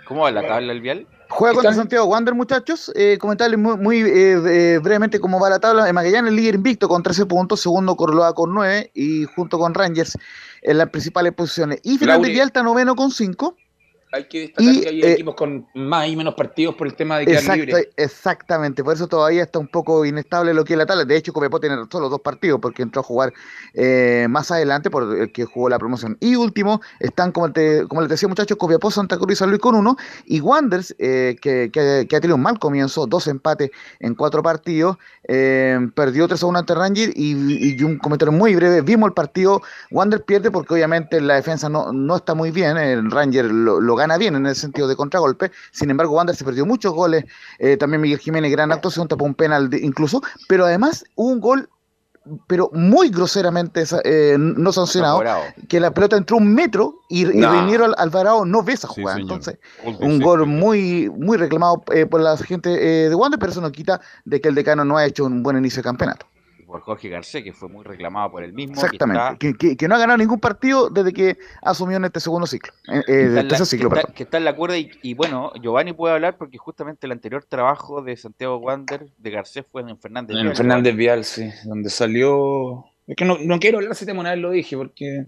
¿Cómo 0.07 0.23
va 0.23 0.31
la 0.31 0.47
tabla 0.47 0.73
el 0.73 0.81
Vial? 0.81 1.07
Juega 1.31 1.55
contra 1.55 1.71
Están- 1.71 1.83
Santiago 1.85 2.07
Wander, 2.07 2.35
muchachos. 2.35 2.93
Eh, 2.95 3.17
comentarles 3.19 3.59
muy, 3.59 3.77
muy, 3.77 4.01
eh, 4.01 4.05
eh, 4.75 4.81
brevemente 4.83 5.21
cómo 5.21 5.39
va 5.41 5.49
la 5.49 5.61
tabla. 5.61 5.89
En 5.89 5.95
Magallanes, 5.95 6.33
líder 6.33 6.57
invicto 6.57 6.89
con 6.89 7.03
13 7.03 7.25
puntos, 7.27 7.61
segundo 7.61 7.97
Corloa 7.97 8.35
con 8.35 8.53
9 8.53 8.91
y 8.95 9.25
junto 9.37 9.59
con 9.59 9.73
Rangers 9.73 10.19
en 10.63 10.79
las 10.79 10.91
principales 10.91 11.33
posiciones. 11.33 11.81
Y 11.85 11.99
Fernández 11.99 12.29
Lauri- 12.31 12.33
Vial 12.35 12.47
está 12.49 12.63
noveno 12.63 12.97
con 12.97 13.11
5. 13.11 13.57
Hay 14.13 14.25
que 14.29 14.41
destacar 14.41 14.75
Y, 14.75 14.81
que 14.81 14.89
hay 14.89 15.03
eh, 15.03 15.13
equipos 15.13 15.35
con 15.35 15.67
más 15.75 16.09
y 16.09 16.17
menos 16.17 16.35
partidos 16.35 16.75
por 16.75 16.87
el 16.87 16.95
tema 16.95 17.19
de 17.19 17.27
quedar 17.27 17.39
Exacto, 17.41 17.77
exactamente, 17.97 18.83
por 18.85 18.95
eso 18.95 19.07
todavía 19.07 19.43
está 19.43 19.59
un 19.59 19.69
poco 19.69 20.05
inestable 20.05 20.53
lo 20.55 20.65
que 20.65 20.75
es 20.75 20.79
la 20.79 20.87
tabla. 20.87 21.05
De 21.05 21.17
hecho, 21.17 21.33
Copiapó 21.33 21.61
tiene 21.61 21.77
solo 21.91 22.09
dos 22.09 22.21
partidos 22.21 22.61
porque 22.61 22.83
entró 22.83 23.01
a 23.01 23.05
jugar 23.05 23.33
eh, 23.75 24.27
más 24.29 24.51
adelante 24.51 24.91
por 24.91 25.17
el 25.17 25.33
que 25.33 25.45
jugó 25.45 25.69
la 25.69 25.79
promoción. 25.79 26.17
Y 26.21 26.35
último, 26.37 26.81
están, 26.99 27.33
como, 27.33 27.53
te, 27.53 27.87
como 27.89 28.01
les 28.01 28.11
decía 28.11 28.29
muchachos, 28.29 28.57
Copiapó, 28.59 28.91
Santa 28.91 29.17
Cruz 29.17 29.33
y 29.33 29.37
San 29.37 29.51
Luis 29.51 29.61
con 29.61 29.75
uno. 29.75 29.97
Y 30.27 30.41
Wanderers, 30.41 30.95
eh, 30.99 31.37
que, 31.41 31.71
que- 31.73 32.07
que 32.09 32.17
ha 32.17 32.21
tenido 32.21 32.37
un 32.37 32.43
mal 32.43 32.59
comienzo, 32.59 33.07
dos 33.07 33.27
empates 33.29 33.71
en 34.01 34.15
cuatro 34.15 34.43
partidos, 34.43 34.97
perdió 35.95 36.27
3 36.29 36.43
a 36.43 36.47
1 36.47 36.59
ante 36.59 36.75
Ranger 36.75 37.11
y, 37.15 37.75
y 37.77 37.83
un 37.85 37.99
comentario 37.99 38.33
muy 38.33 38.55
breve, 38.55 38.81
vimos 38.83 39.09
el 39.09 39.15
partido, 39.15 39.63
Wanderers 39.91 40.25
pierde 40.25 40.51
porque 40.51 40.75
obviamente 40.75 41.21
la 41.21 41.35
defensa 41.35 41.69
no, 41.69 41.93
no 41.93 42.17
está 42.17 42.35
muy 42.35 42.51
bien, 42.51 42.77
el 42.77 43.11
Ranger 43.11 43.45
lo, 43.47 43.81
lo 43.81 43.95
gana 44.01 44.19
bien 44.19 44.35
en 44.37 44.47
el 44.47 44.55
sentido 44.57 44.89
de 44.89 44.97
contragolpe, 44.97 45.51
sin 45.71 45.91
embargo 45.91 46.15
Wanderers 46.15 46.39
se 46.39 46.45
perdió 46.45 46.67
muchos 46.67 46.93
goles, 46.93 47.25
eh, 47.59 47.77
también 47.77 48.01
Miguel 48.01 48.19
Jiménez, 48.19 48.51
gran 48.51 48.73
actuación, 48.73 49.07
tapó 49.09 49.25
un 49.25 49.35
penal 49.35 49.71
de- 49.71 49.79
incluso, 49.79 50.21
pero 50.49 50.65
además 50.67 51.05
hubo 51.15 51.29
un 51.31 51.41
gol 51.41 51.69
pero 52.47 52.71
muy 52.75 53.09
groseramente 53.09 53.83
eh, 54.05 54.37
no 54.39 54.73
sancionado, 54.73 55.17
que 55.69 55.81
la 55.81 55.91
pelota 55.93 56.17
entró 56.19 56.37
un 56.37 56.53
metro 56.55 56.97
y, 57.09 57.23
y 57.23 57.41
No. 57.41 57.51
Reiniero 57.51 57.87
Al- 57.87 57.95
Alvarado 57.97 58.45
no 58.45 58.63
ve 58.63 58.75
esa 58.75 58.87
jugada. 58.89 59.17
Entonces, 59.23 59.59
un 60.01 60.21
gol 60.21 60.47
muy, 60.47 61.09
muy 61.09 61.39
reclamado 61.39 61.83
eh, 61.95 62.05
por 62.05 62.21
la 62.21 62.37
gente 62.37 62.71
eh, 63.05 63.09
de 63.09 63.15
Wander, 63.15 63.39
pero 63.41 63.53
eso 63.53 63.63
no 63.63 63.73
quita 63.73 64.03
de 64.27 64.39
que 64.41 64.49
el 64.51 64.55
decano 64.55 64.85
no 64.85 64.99
ha 64.99 65.07
hecho 65.07 65.25
un 65.25 65.43
buen 65.43 65.57
inicio 65.57 65.79
de 65.81 65.85
campeonato. 65.85 66.27
Por 66.71 66.83
Jorge 66.83 67.09
Garcés, 67.09 67.43
que 67.43 67.53
fue 67.53 67.69
muy 67.69 67.83
reclamado 67.85 68.31
por 68.31 68.45
él 68.45 68.53
mismo. 68.53 68.75
Exactamente. 68.75 69.21
está- 69.23 69.37
Que, 69.39 69.55
que- 69.55 69.77
que 69.77 69.89
no 69.89 69.97
ha 69.97 69.99
ganado 69.99 70.19
ningún 70.19 70.39
partido 70.39 70.89
desde 70.89 71.13
que 71.13 71.37
asumió 71.63 71.97
en 71.97 72.05
este 72.05 72.21
segundo 72.21 72.47
ciclo. 72.47 72.73
eh, 72.89 72.99
eh, 73.01 73.03
que 73.07 73.13
está 73.25 73.27
en 73.29 73.35
la- 73.35 73.49
tercer 73.49 73.67
ciclo, 73.67 73.89
que 73.89 73.95
está- 73.97 74.03
perdón. 74.07 74.15
que 74.17 74.23
está 74.23 74.39
en 74.39 74.45
la 74.45 74.55
cuerda 74.57 74.79
y, 74.79 74.91
y 75.03 75.15
bueno, 75.15 75.53
Giovanni 75.61 75.93
puede 75.93 76.15
hablar 76.15 76.37
porque 76.39 76.59
justamente 76.59 77.07
el 77.07 77.13
anterior 77.13 77.45
trabajo 77.45 78.03
de 78.03 78.17
Santiago 78.17 78.57
Wander 78.59 79.07
de 79.19 79.31
Garcés 79.31 79.65
fue 79.71 79.83
en 79.83 79.99
Fernández. 79.99 80.37
En 80.37 80.43
Vial. 80.45 80.57
Fernández 80.57 80.95
Vial, 80.97 81.25
sí, 81.25 81.51
donde 81.65 81.91
salió. 81.91 82.85
Es 83.07 83.17
que 83.17 83.25
no, 83.25 83.37
no 83.41 83.59
quiero 83.59 83.79
hablar 83.79 83.89
de 83.91 83.95
ese 83.95 84.07
tema, 84.07 84.21
una 84.21 84.31
vez 84.31 84.39
lo 84.39 84.51
dije, 84.53 84.77
porque 84.77 85.25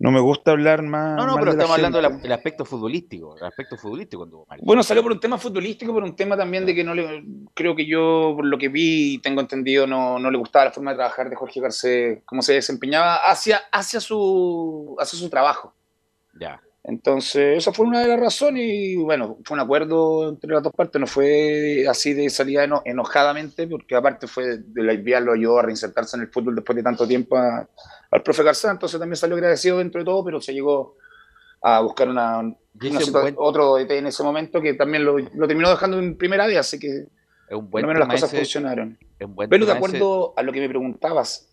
no 0.00 0.10
me 0.10 0.18
gusta 0.18 0.50
hablar 0.50 0.82
más. 0.82 1.14
No, 1.16 1.26
no, 1.26 1.32
mal 1.34 1.40
pero 1.40 1.50
estamos 1.52 1.76
hablando 1.76 1.98
del 2.00 2.32
aspecto 2.32 2.64
futbolístico. 2.64 3.36
El 3.36 3.44
aspecto 3.44 3.76
futbolístico 3.76 4.24
anduvo 4.24 4.46
mal. 4.48 4.58
Bueno, 4.62 4.82
salió 4.82 5.02
por 5.02 5.12
un 5.12 5.20
tema 5.20 5.36
futbolístico, 5.38 5.92
por 5.92 6.02
un 6.02 6.16
tema 6.16 6.36
también 6.36 6.64
de 6.66 6.74
que 6.74 6.82
no 6.82 6.94
le. 6.94 7.22
Creo 7.54 7.76
que 7.76 7.86
yo, 7.86 8.32
por 8.34 8.46
lo 8.46 8.58
que 8.58 8.68
vi 8.70 9.14
y 9.14 9.18
tengo 9.18 9.40
entendido, 9.42 9.86
no, 9.86 10.18
no 10.18 10.30
le 10.30 10.38
gustaba 10.38 10.64
la 10.64 10.70
forma 10.72 10.90
de 10.92 10.96
trabajar 10.96 11.30
de 11.30 11.36
Jorge 11.36 11.60
Garcés, 11.60 12.18
cómo 12.24 12.42
se 12.42 12.54
desempeñaba 12.54 13.16
hacia, 13.16 13.60
hacia, 13.70 14.00
su, 14.00 14.96
hacia 14.98 15.18
su 15.18 15.28
trabajo. 15.28 15.74
Ya. 16.40 16.60
Entonces, 16.82 17.58
esa 17.58 17.72
fue 17.74 17.84
una 17.84 18.00
de 18.00 18.08
las 18.08 18.18
razones 18.18 18.62
y 18.66 18.96
bueno, 18.96 19.36
fue 19.44 19.54
un 19.54 19.60
acuerdo 19.60 20.30
entre 20.30 20.50
las 20.50 20.62
dos 20.62 20.72
partes, 20.72 20.98
no 20.98 21.06
fue 21.06 21.84
así 21.86 22.14
de 22.14 22.30
salida 22.30 22.64
eno- 22.64 22.80
enojadamente, 22.86 23.66
porque 23.66 23.94
aparte 23.94 24.26
fue 24.26 24.56
de 24.64 24.82
la 24.82 24.94
IBIA 24.94 25.20
lo 25.20 25.34
ayudó 25.34 25.58
a 25.58 25.62
reinsertarse 25.62 26.16
en 26.16 26.22
el 26.22 26.28
fútbol 26.28 26.54
después 26.54 26.74
de 26.76 26.82
tanto 26.82 27.06
tiempo 27.06 27.36
a- 27.36 27.68
al 28.10 28.22
profe 28.22 28.42
García, 28.42 28.70
entonces 28.70 28.98
también 28.98 29.16
salió 29.16 29.36
agradecido 29.36 29.78
dentro 29.78 30.00
de 30.00 30.04
todo, 30.04 30.24
pero 30.24 30.40
se 30.40 30.52
llegó 30.52 30.96
a 31.62 31.80
buscar 31.80 32.08
una, 32.08 32.42
otro 33.36 33.76
DT 33.76 33.90
en 33.98 34.06
ese 34.06 34.22
momento 34.22 34.60
que 34.60 34.74
también 34.74 35.04
lo, 35.04 35.18
lo 35.18 35.46
terminó 35.46 35.70
dejando 35.70 35.98
en 35.98 36.16
primera 36.16 36.46
vez, 36.46 36.58
así 36.58 36.78
que 36.78 36.88
Es 36.88 37.56
un 37.56 37.70
por 37.70 37.80
lo 37.82 37.86
menos 37.88 38.00
las 38.00 38.08
cosas 38.08 38.28
ese- 38.32 38.38
funcionaron. 38.38 38.98
Pero 39.18 39.48
de 39.48 39.56
ese- 39.64 39.72
acuerdo 39.72 40.32
a 40.36 40.42
lo 40.42 40.52
que 40.52 40.60
me 40.60 40.68
preguntabas, 40.68 41.46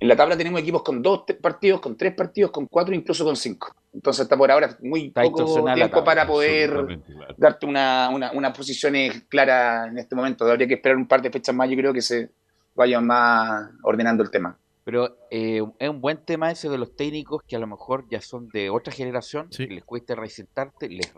en 0.00 0.08
la 0.08 0.16
tabla 0.16 0.36
tenemos 0.36 0.60
equipos 0.60 0.82
con 0.82 1.00
dos 1.00 1.22
partidos, 1.40 1.80
con 1.80 1.96
tres 1.96 2.14
partidos, 2.14 2.50
con 2.50 2.66
cuatro, 2.66 2.92
incluso 2.94 3.24
con 3.24 3.36
cinco. 3.36 3.72
Entonces 3.92 4.24
está 4.24 4.36
por 4.36 4.50
ahora 4.50 4.76
muy 4.82 5.06
Está 5.06 5.22
poco 5.22 5.44
tiempo 5.44 5.64
tabla, 5.66 6.04
para 6.04 6.26
poder 6.26 6.70
claro. 6.70 6.88
darte 7.36 7.64
una, 7.66 8.10
una, 8.12 8.32
una 8.32 8.52
posición 8.52 8.96
eh, 8.96 9.22
clara 9.28 9.86
en 9.86 9.96
este 9.98 10.16
momento. 10.16 10.44
Habría 10.50 10.66
que 10.66 10.74
esperar 10.74 10.96
un 10.98 11.06
par 11.06 11.22
de 11.22 11.30
fechas 11.30 11.54
más, 11.54 11.70
yo 11.70 11.76
creo 11.76 11.92
que 11.92 12.02
se 12.02 12.30
vayan 12.74 13.06
más 13.06 13.70
ordenando 13.84 14.24
el 14.24 14.30
tema. 14.32 14.58
Pero 14.84 15.16
eh, 15.30 15.62
es 15.78 15.88
un 15.88 16.00
buen 16.00 16.18
tema 16.24 16.50
ese 16.50 16.68
de 16.68 16.76
los 16.78 16.94
técnicos 16.94 17.42
que 17.48 17.56
a 17.56 17.58
lo 17.58 17.66
mejor 17.66 18.06
ya 18.10 18.20
son 18.20 18.48
de 18.50 18.68
otra 18.70 18.92
generación, 18.92 19.48
Sí. 19.50 19.66
que 19.66 19.74
les 19.74 19.84
cuesta 19.84 20.14
reinsertarte, 20.14 20.88
les, 20.90 21.12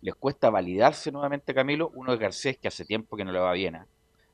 les 0.00 0.14
cuesta 0.14 0.48
validarse 0.48 1.12
nuevamente, 1.12 1.52
Camilo. 1.52 1.90
Uno 1.94 2.14
es 2.14 2.18
Garcés, 2.18 2.56
que 2.58 2.68
hace 2.68 2.84
tiempo 2.86 3.16
que 3.18 3.24
no 3.24 3.32
le 3.32 3.38
va 3.38 3.52
bien, 3.52 3.76
¿ah? 3.76 3.86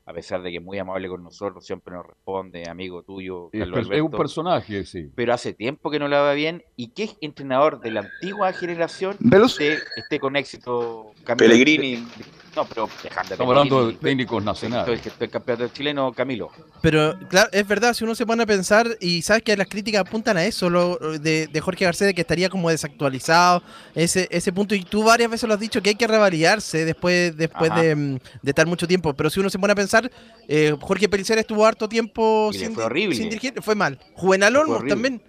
a 0.05 0.13
pesar 0.13 0.41
de 0.41 0.51
que 0.51 0.57
es 0.59 0.63
muy 0.63 0.77
amable 0.79 1.09
con 1.09 1.21
nosotros, 1.21 1.65
siempre 1.65 1.93
nos 1.93 2.05
responde, 2.07 2.63
amigo 2.69 3.03
tuyo, 3.03 3.49
Es, 3.51 3.59
Carlos 3.59 3.89
es 3.91 4.01
un 4.01 4.11
personaje, 4.11 4.85
sí. 4.85 5.11
pero 5.13 5.33
hace 5.33 5.51
tiempo 5.51 5.91
que 5.91 5.99
no 5.99 6.07
le 6.07 6.15
va 6.15 6.31
bien 6.31 6.63
y 6.77 6.91
que 6.91 7.03
es 7.03 7.17
entrenador 7.19 7.81
de 7.81 7.91
la 7.91 7.99
antigua 7.99 8.53
generación 8.53 9.17
esté, 9.19 9.79
esté 9.97 10.17
con 10.21 10.37
éxito. 10.37 11.11
Camilo. 11.25 11.49
Pellegrini. 11.49 12.07
No, 12.57 12.65
pero 12.65 12.89
dejando 13.03 13.33
Estamos 13.35 13.51
hablando 13.55 13.87
de 13.87 13.93
técnicos 13.93 14.43
nacionales. 14.43 14.95
estoy- 14.95 15.11
estoy 15.11 15.27
campeonato 15.27 15.71
chileno, 15.71 16.11
Camilo. 16.11 16.49
Pero 16.81 17.13
claro, 17.29 17.49
es 17.51 17.67
verdad, 17.67 17.93
si 17.93 18.03
uno 18.03 18.15
se 18.15 18.25
pone 18.25 18.41
a 18.41 18.45
pensar 18.47 18.87
y 18.99 19.21
sabes 19.21 19.43
que 19.43 19.55
las 19.55 19.67
críticas 19.67 20.01
apuntan 20.01 20.37
a 20.37 20.43
eso, 20.43 20.67
lo, 20.67 20.97
de, 21.19 21.45
de 21.45 21.61
Jorge 21.61 21.85
Garcés, 21.85 22.07
de 22.07 22.13
que 22.15 22.21
estaría 22.21 22.49
como 22.49 22.71
desactualizado, 22.71 23.61
ese, 23.93 24.27
ese 24.31 24.51
punto, 24.51 24.73
y 24.73 24.83
tú 24.83 25.03
varias 25.03 25.29
veces 25.29 25.47
lo 25.47 25.53
has 25.53 25.59
dicho, 25.59 25.83
que 25.83 25.89
hay 25.91 25.95
que 25.95 26.07
revalidarse 26.07 26.83
después, 26.83 27.37
después 27.37 27.69
de, 27.75 27.95
mm, 27.95 28.17
de 28.41 28.49
estar 28.49 28.65
mucho 28.65 28.87
tiempo, 28.87 29.13
pero 29.13 29.29
si 29.29 29.39
uno 29.39 29.51
se 29.51 29.59
pone 29.59 29.73
a 29.73 29.75
pensar, 29.75 30.09
eh, 30.47 30.75
Jorge 30.81 31.07
Pellicer 31.07 31.37
estuvo 31.37 31.63
harto 31.63 31.87
tiempo 31.87 32.49
sin, 32.53 32.73
fue 32.73 32.81
di- 32.81 32.85
horrible. 32.87 33.15
sin 33.15 33.29
dirigir, 33.29 33.53
fue 33.61 33.75
mal. 33.75 33.99
Juvenal 34.15 34.55
Olmos 34.55 34.83
también, 34.87 35.21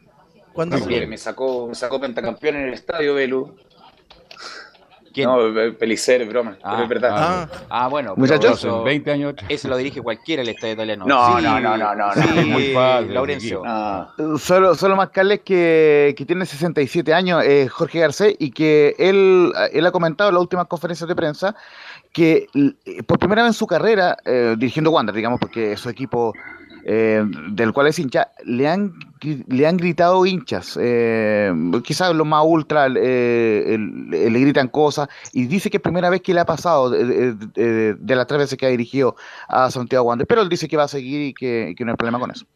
cuando 0.55 0.79
También. 0.79 1.11
Me 1.11 1.19
sacó, 1.19 1.67
me 1.69 1.75
sacó 1.75 2.01
pentacampeón 2.01 2.57
en 2.57 2.69
el 2.69 2.73
estadio, 2.73 3.15
Velu. 3.15 3.55
¿Quién? 5.13 5.29
No, 5.29 5.39
Pelicer, 5.79 6.23
es 6.23 6.29
broma, 6.29 6.57
Ah, 6.63 6.71
pero 6.73 6.83
es 6.85 6.89
verdad. 6.89 7.11
Ah, 7.15 7.49
Ah, 7.71 7.89
bueno, 7.89 8.15
pero 8.15 8.21
Muchachos, 8.27 8.59
eso- 8.59 8.77
Hace 8.77 8.85
20 8.85 9.11
años. 9.13 9.35
Eso 9.49 9.69
lo 9.69 9.77
dirige 9.77 10.01
cualquiera 10.03 10.43
el 10.43 10.49
estadio 10.49 10.75
italiano. 10.75 11.05
No, 11.07 11.37
Sí, 11.39 11.43
no, 11.45 11.61
no, 11.61 11.77
no, 11.77 11.95
no, 11.95 12.13
sí, 12.15 12.21
no. 12.35 12.43
Muy 12.47 12.73
fácil, 12.73 13.15
Laurencio. 13.15 13.63
No. 13.65 14.39
Solo, 14.39 14.75
solo 14.75 14.97
marcarles 14.97 15.41
que, 15.41 16.15
que 16.17 16.25
tiene 16.27 16.45
67 16.47 17.13
años 17.15 17.43
eh, 17.45 17.69
Jorge 17.69 18.01
Garcés 18.01 18.35
y 18.39 18.51
que 18.51 18.95
él, 18.99 19.53
él 19.73 19.87
ha 19.87 19.91
comentado 19.91 20.31
en 20.31 20.35
las 20.35 20.43
últimas 20.43 20.67
conferencias 20.67 21.09
de 21.09 21.15
prensa 21.17 21.55
que 22.13 22.47
eh, 22.85 23.03
por 23.03 23.19
primera 23.19 23.43
vez 23.43 23.51
en 23.51 23.55
su 23.55 23.67
carrera, 23.67 24.17
eh, 24.25 24.55
dirigiendo 24.59 24.91
Wander, 24.91 25.15
digamos, 25.15 25.39
porque 25.41 25.73
es 25.73 25.81
su 25.81 25.89
equipo 25.91 26.33
eh, 26.91 27.23
del 27.51 27.75
cual 27.75 27.89
es 27.89 27.99
hincha, 27.99 28.33
le 28.47 28.67
han, 28.67 28.95
le 29.21 29.67
han 29.67 29.77
gritado 29.77 30.25
hinchas. 30.25 30.79
Eh, 30.81 31.53
quizás 31.85 32.15
los 32.15 32.27
más 32.27 32.43
ultra 32.47 32.87
eh, 32.87 33.75
eh, 33.75 34.31
le 34.31 34.41
gritan 34.41 34.69
cosas 34.69 35.07
y 35.35 35.45
dice 35.45 35.69
que 35.69 35.77
es 35.77 35.83
primera 35.83 36.09
vez 36.09 36.23
que 36.23 36.33
le 36.33 36.41
ha 36.41 36.47
pasado 36.47 36.89
de, 36.89 37.37
las 38.07 38.27
tres 38.27 38.39
veces 38.39 38.57
que 38.57 38.65
ha 38.65 38.71
dirigido 38.71 39.17
a 39.49 39.71
Santiago 39.71 40.07
Wander, 40.07 40.27
pero 40.27 40.41
él 40.41 40.49
dice 40.49 40.67
que 40.67 40.79
va 40.79 40.85
a 40.85 40.89
seguir 40.89 41.21
y 41.21 41.35
que, 41.35 41.75
no 41.81 41.91
hay 41.91 41.97
problema 41.99 42.19
con 42.19 42.31
eso. 42.31 42.47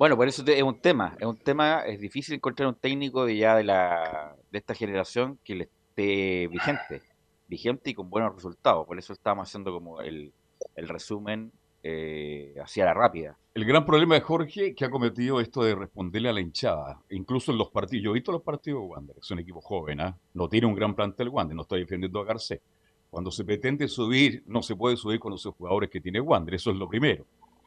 Bueno, 0.00 0.16
por 0.16 0.26
eso 0.26 0.42
es 0.44 0.62
un 0.64 0.80
tema, 0.80 1.14
es 1.20 1.26
un 1.26 1.36
tema, 1.36 1.82
es 1.86 2.00
difícil 2.00 2.34
encontrar 2.34 2.68
un 2.68 2.74
técnico 2.74 3.24
de 3.24 3.36
ya 3.36 3.54
de 3.54 3.62
la 3.62 4.34
de 4.50 4.58
esta 4.58 4.74
generación 4.74 5.38
que 5.44 5.54
le 5.54 5.64
esté 5.64 6.48
vigente, 6.48 7.02
vigente 7.46 7.90
y 7.90 7.94
con 7.94 8.10
buenos 8.10 8.34
resultados. 8.34 8.84
Por 8.84 8.98
eso 8.98 9.12
estamos 9.12 9.48
haciendo 9.48 9.72
como 9.72 10.00
el, 10.00 10.32
el 10.74 10.88
resumen 10.88 11.52
eh, 11.88 12.54
hacia 12.60 12.84
la 12.84 12.94
rápida. 12.94 13.36
El 13.54 13.64
gran 13.64 13.86
problema 13.86 14.16
de 14.16 14.20
Jorge 14.20 14.74
que 14.74 14.84
ha 14.84 14.90
cometido 14.90 15.40
esto 15.40 15.62
de 15.62 15.74
responderle 15.74 16.28
a 16.28 16.32
la 16.32 16.40
hinchada, 16.40 17.00
incluso 17.10 17.52
en 17.52 17.58
los 17.58 17.70
partidos. 17.70 18.04
Yo 18.04 18.10
he 18.10 18.14
visto 18.14 18.32
los 18.32 18.42
partidos 18.42 18.82
de 18.82 18.86
Wander, 18.88 19.16
es 19.18 19.30
un 19.30 19.38
equipo 19.38 19.60
joven, 19.60 20.00
¿ah? 20.00 20.16
no 20.34 20.48
tiene 20.48 20.66
un 20.66 20.74
gran 20.74 20.94
plantel 20.94 21.28
Wander, 21.28 21.54
no 21.54 21.62
estoy 21.62 21.80
defendiendo 21.80 22.20
a 22.20 22.24
Garcés. 22.24 22.60
Cuando 23.08 23.30
se 23.30 23.44
pretende 23.44 23.86
subir, 23.88 24.42
no 24.46 24.62
se 24.62 24.74
puede 24.74 24.96
subir 24.96 25.20
con 25.20 25.30
los 25.32 25.44
jugadores 25.44 25.88
que 25.88 26.00
tiene 26.00 26.20
Wander, 26.20 26.54
eso 26.54 26.70
es 26.70 26.76
lo 26.76 26.88
primero. 26.88 27.24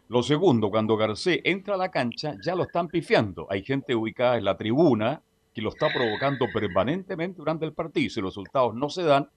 Lo 0.10 0.22
segundo, 0.22 0.70
cuando 0.70 0.98
Garcés 0.98 1.40
entra 1.44 1.76
a 1.76 1.78
la 1.78 1.90
cancha, 1.90 2.36
ya 2.44 2.56
lo 2.56 2.64
están 2.64 2.88
pifiando. 2.90 3.48
Hay 3.50 3.64
gente 3.64 3.96
ubicada 3.96 4.38
en 4.38 4.44
la 4.44 4.58
tribuna 4.58 5.22
que 5.54 5.62
lo 5.62 5.70
está 5.70 5.88
provocando 5.94 6.46
permanentemente 6.54 7.38
durante 7.38 7.66
el 7.66 7.74
partido. 7.74 8.10
Si 8.10 8.20
los 8.22 8.32
resultados 8.34 8.76
no 8.76 8.90
se 8.90 9.04
dan, 9.04 9.28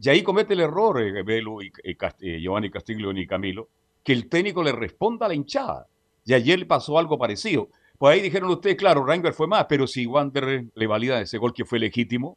y 0.00 0.08
ahí 0.08 0.22
comete 0.22 0.54
el 0.54 0.60
error, 0.60 1.00
eh, 1.02 1.22
Velo 1.22 1.60
y, 1.62 1.70
Cast- 1.96 2.22
eh, 2.22 2.40
Giovanni 2.40 2.70
Castiglio 2.70 3.12
y 3.12 3.26
Camilo, 3.26 3.68
que 4.04 4.12
el 4.12 4.28
técnico 4.28 4.62
le 4.62 4.72
responda 4.72 5.26
a 5.26 5.28
la 5.28 5.34
hinchada. 5.34 5.86
Y 6.24 6.34
ayer 6.34 6.58
le 6.58 6.66
pasó 6.66 6.98
algo 6.98 7.18
parecido. 7.18 7.68
Pues 7.98 8.14
ahí 8.14 8.20
dijeron 8.22 8.50
ustedes, 8.50 8.76
claro, 8.76 9.04
Ranger 9.04 9.32
fue 9.34 9.46
más, 9.46 9.66
pero 9.68 9.86
si 9.86 10.06
Wander 10.06 10.64
le 10.74 10.86
valida 10.86 11.20
ese 11.20 11.38
gol 11.38 11.52
que 11.52 11.64
fue 11.64 11.78
legítimo, 11.78 12.36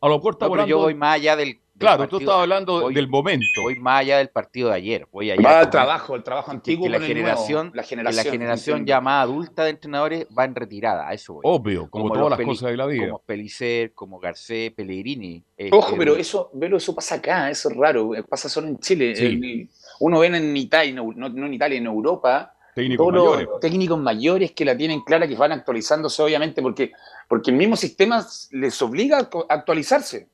a 0.00 0.08
lo 0.08 0.16
mejor 0.16 0.34
está 0.34 0.46
No, 0.46 0.52
pero 0.52 0.66
yo 0.66 0.76
hablando- 0.76 0.84
voy 0.84 0.94
más 0.94 1.14
allá 1.16 1.36
del, 1.36 1.48
del 1.48 1.58
Claro, 1.78 1.96
tú 2.04 2.10
partido- 2.16 2.18
estabas 2.20 2.42
hablando 2.42 2.80
voy- 2.82 2.94
del 2.94 3.08
momento. 3.08 3.62
voy 3.62 3.78
más 3.78 4.00
allá 4.00 4.18
del 4.18 4.28
partido 4.28 4.68
de 4.68 4.74
ayer, 4.74 5.06
voy 5.10 5.30
allá 5.30 5.42
Va 5.42 5.60
al 5.60 5.70
trabajo, 5.70 6.16
el 6.16 6.22
trabajo 6.22 6.50
antiguo. 6.50 6.84
que 6.84 6.90
la 6.90 7.00
generación, 7.00 7.70
la 7.74 7.82
que 7.82 7.88
generación, 7.88 8.24
la 8.26 8.30
generación 8.32 8.76
entiendo. 8.78 8.88
ya 8.88 9.00
más 9.00 9.22
adulta 9.24 9.64
de 9.64 9.70
entrenadores 9.70 10.26
va 10.38 10.44
en 10.44 10.54
retirada, 10.54 11.08
a 11.08 11.14
eso 11.14 11.34
voy. 11.34 11.42
Obvio, 11.44 11.88
como, 11.88 12.04
Como 12.08 12.14
todas 12.14 12.30
las 12.30 12.36
peli- 12.38 12.48
cosas 12.50 12.70
de 12.70 12.76
la 12.76 12.86
vida. 12.86 13.06
como 13.06 13.18
Pelicer, 13.20 13.92
como 13.94 14.18
Garcés, 14.18 14.72
Pellegrini. 14.72 15.42
eh, 15.56 15.70
Ojo, 15.72 15.94
eh, 15.94 15.98
pero 15.98 16.16
eso, 16.16 16.50
Velo, 16.54 16.76
eso 16.76 16.94
pasa 16.94 17.14
acá, 17.16 17.48
eso 17.50 17.70
es 17.70 17.76
raro, 17.76 18.10
pasa 18.28 18.48
solo 18.50 18.68
en 18.68 18.78
Chile. 18.78 19.14
Sí. 19.16 19.24
El- 19.26 19.68
uno 20.00 20.18
ve 20.18 20.26
en 20.26 20.56
Italia, 20.56 20.92
no, 20.94 21.12
no 21.12 21.46
en 21.46 21.54
Italia, 21.54 21.78
en 21.78 21.86
Europa, 21.86 22.54
Técnicos 22.74 23.08
todos 23.08 23.24
mayores. 23.24 23.48
los 23.48 23.60
técnicos 23.60 23.98
mayores 23.98 24.52
que 24.52 24.64
la 24.64 24.76
tienen 24.76 25.00
clara, 25.00 25.26
que 25.26 25.34
van 25.36 25.52
actualizándose, 25.52 26.22
obviamente, 26.22 26.62
porque, 26.62 26.92
porque 27.28 27.50
el 27.50 27.56
mismo 27.56 27.76
sistema 27.76 28.24
les 28.52 28.80
obliga 28.82 29.18
a 29.18 29.28
actualizarse. 29.54 30.28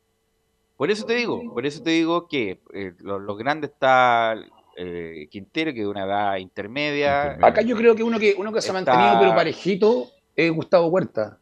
Por 0.77 0.91
eso 0.91 1.07
te 1.07 1.15
digo, 1.15 1.43
por 1.55 1.65
eso 1.65 1.83
te 1.83 1.91
digo 1.91 2.29
que 2.29 2.61
eh, 2.75 2.93
lo, 2.99 3.19
lo 3.19 3.35
grande 3.37 3.67
está 3.69 4.35
eh, 4.77 5.27
Quintero, 5.31 5.73
que 5.73 5.81
es 5.81 5.85
de 5.87 5.91
una 5.91 6.05
edad 6.05 6.37
intermedia. 6.37 7.23
Intermedia. 7.23 7.49
Acá 7.49 7.63
yo 7.63 7.75
creo 7.77 7.97
que 7.97 8.03
uno 8.03 8.19
que, 8.19 8.35
uno 8.37 8.53
que 8.53 8.61
se 8.61 8.71
ha 8.71 8.79
Está- 8.79 8.93
mantenido, 8.93 9.19
pero 9.21 9.35
parejito, 9.35 10.09
es 10.37 10.53
Gustavo 10.53 10.89
Huerta, 10.89 11.39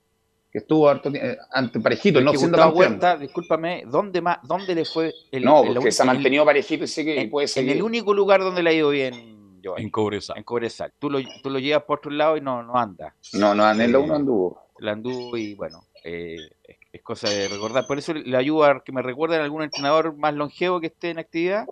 que 0.54 0.58
estuvo 0.61 0.88
harto 0.88 1.11
eh, 1.12 1.37
ante 1.50 1.80
parejito, 1.80 2.20
no 2.20 2.30
siendo 2.30 2.56
Gustavo 2.56 2.75
campeón. 2.75 2.92
Huerta, 2.92 3.16
discúlpame, 3.16 3.82
¿dónde 3.88 4.23
más, 4.23 4.38
dónde 4.44 4.73
le 4.76 4.84
fue 4.84 5.12
el 5.32 5.44
no, 5.44 5.64
el- 5.64 5.75
porque 5.75 5.90
se 5.90 6.02
ha 6.02 6.04
en 6.04 6.11
el- 6.11 6.16
mantenido 6.18 6.44
parejito 6.44 6.84
y 6.84 6.87
sé 6.87 7.04
que 7.04 7.23
en, 7.23 7.28
puede 7.30 7.46
en 7.46 7.49
ser. 7.49 7.68
el 7.68 7.82
único 7.82 8.14
lugar 8.14 8.40
donde 8.40 8.62
le 8.62 8.70
ha 8.70 8.73
ido 8.73 8.90
bien, 8.90 9.61
Giovanni, 9.61 9.82
En 9.84 9.90
Cobresal. 9.90 10.38
en 10.38 10.44
Cobresal. 10.44 10.92
Tú 11.00 11.11
lo, 11.11 11.18
tú 11.42 11.50
lo 11.50 11.58
llevas 11.58 11.82
por 11.82 11.99
otro 11.99 12.12
lado 12.12 12.37
y 12.37 12.40
no, 12.40 12.62
no 12.62 12.76
anda. 12.76 13.16
No, 13.32 13.52
no, 13.52 13.68
en 13.68 13.80
el 13.80 13.94
Eh, 13.96 13.99
uno 13.99 14.14
anduvo. 14.14 14.61
La 14.78 14.92
anduvo 14.92 15.37
y 15.37 15.54
bueno, 15.56 15.82
eh, 16.04 16.37
es, 16.62 16.76
es 16.92 17.02
cosa 17.02 17.28
de 17.28 17.49
recordar. 17.49 17.84
Por 17.88 17.99
eso 17.99 18.14
le 18.14 18.37
ayuda 18.37 18.70
a 18.70 18.80
que 18.80 18.92
me 18.92 19.02
recuerden 19.02 19.40
algún 19.40 19.64
entrenador 19.64 20.16
más 20.16 20.34
longevo 20.34 20.80
que 20.80 20.87
esté 20.87 21.11
en 21.11 21.18
actividad. 21.18 21.66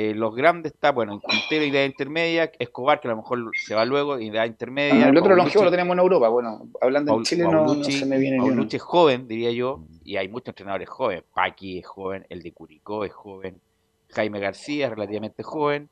Eh, 0.00 0.14
los 0.14 0.32
grandes 0.32 0.74
está, 0.74 0.92
bueno, 0.92 1.14
en 1.14 1.20
Quintero, 1.20 1.64
idea 1.64 1.84
intermedia, 1.84 2.52
Escobar, 2.60 3.00
que 3.00 3.08
a 3.08 3.10
lo 3.10 3.16
mejor 3.16 3.50
se 3.66 3.74
va 3.74 3.84
luego, 3.84 4.20
idea 4.20 4.46
intermedia. 4.46 5.06
Ah, 5.06 5.08
el 5.08 5.16
otro 5.18 5.34
longevo 5.34 5.64
lo 5.64 5.72
tenemos 5.72 5.92
en 5.94 5.98
Europa. 5.98 6.28
Bueno, 6.28 6.68
hablando 6.80 7.10
Paul- 7.10 7.22
en 7.22 7.24
Chile 7.24 7.42
no, 7.50 7.74
no 7.74 7.82
se 7.82 8.06
me 8.06 8.16
viene 8.16 8.36
ni 8.36 8.42
uno. 8.44 8.52
Paulucci 8.54 8.76
es 8.76 8.82
joven, 8.82 9.26
diría 9.26 9.50
yo, 9.50 9.82
y 10.04 10.14
hay 10.16 10.28
muchos 10.28 10.50
entrenadores 10.50 10.88
jóvenes. 10.88 11.24
Paqui 11.34 11.78
es 11.80 11.86
joven, 11.88 12.24
el 12.28 12.42
de 12.44 12.52
Curicó 12.52 13.04
es 13.04 13.12
joven, 13.12 13.60
Jaime 14.10 14.38
García 14.38 14.84
es 14.86 14.90
relativamente 14.92 15.42
joven. 15.42 15.88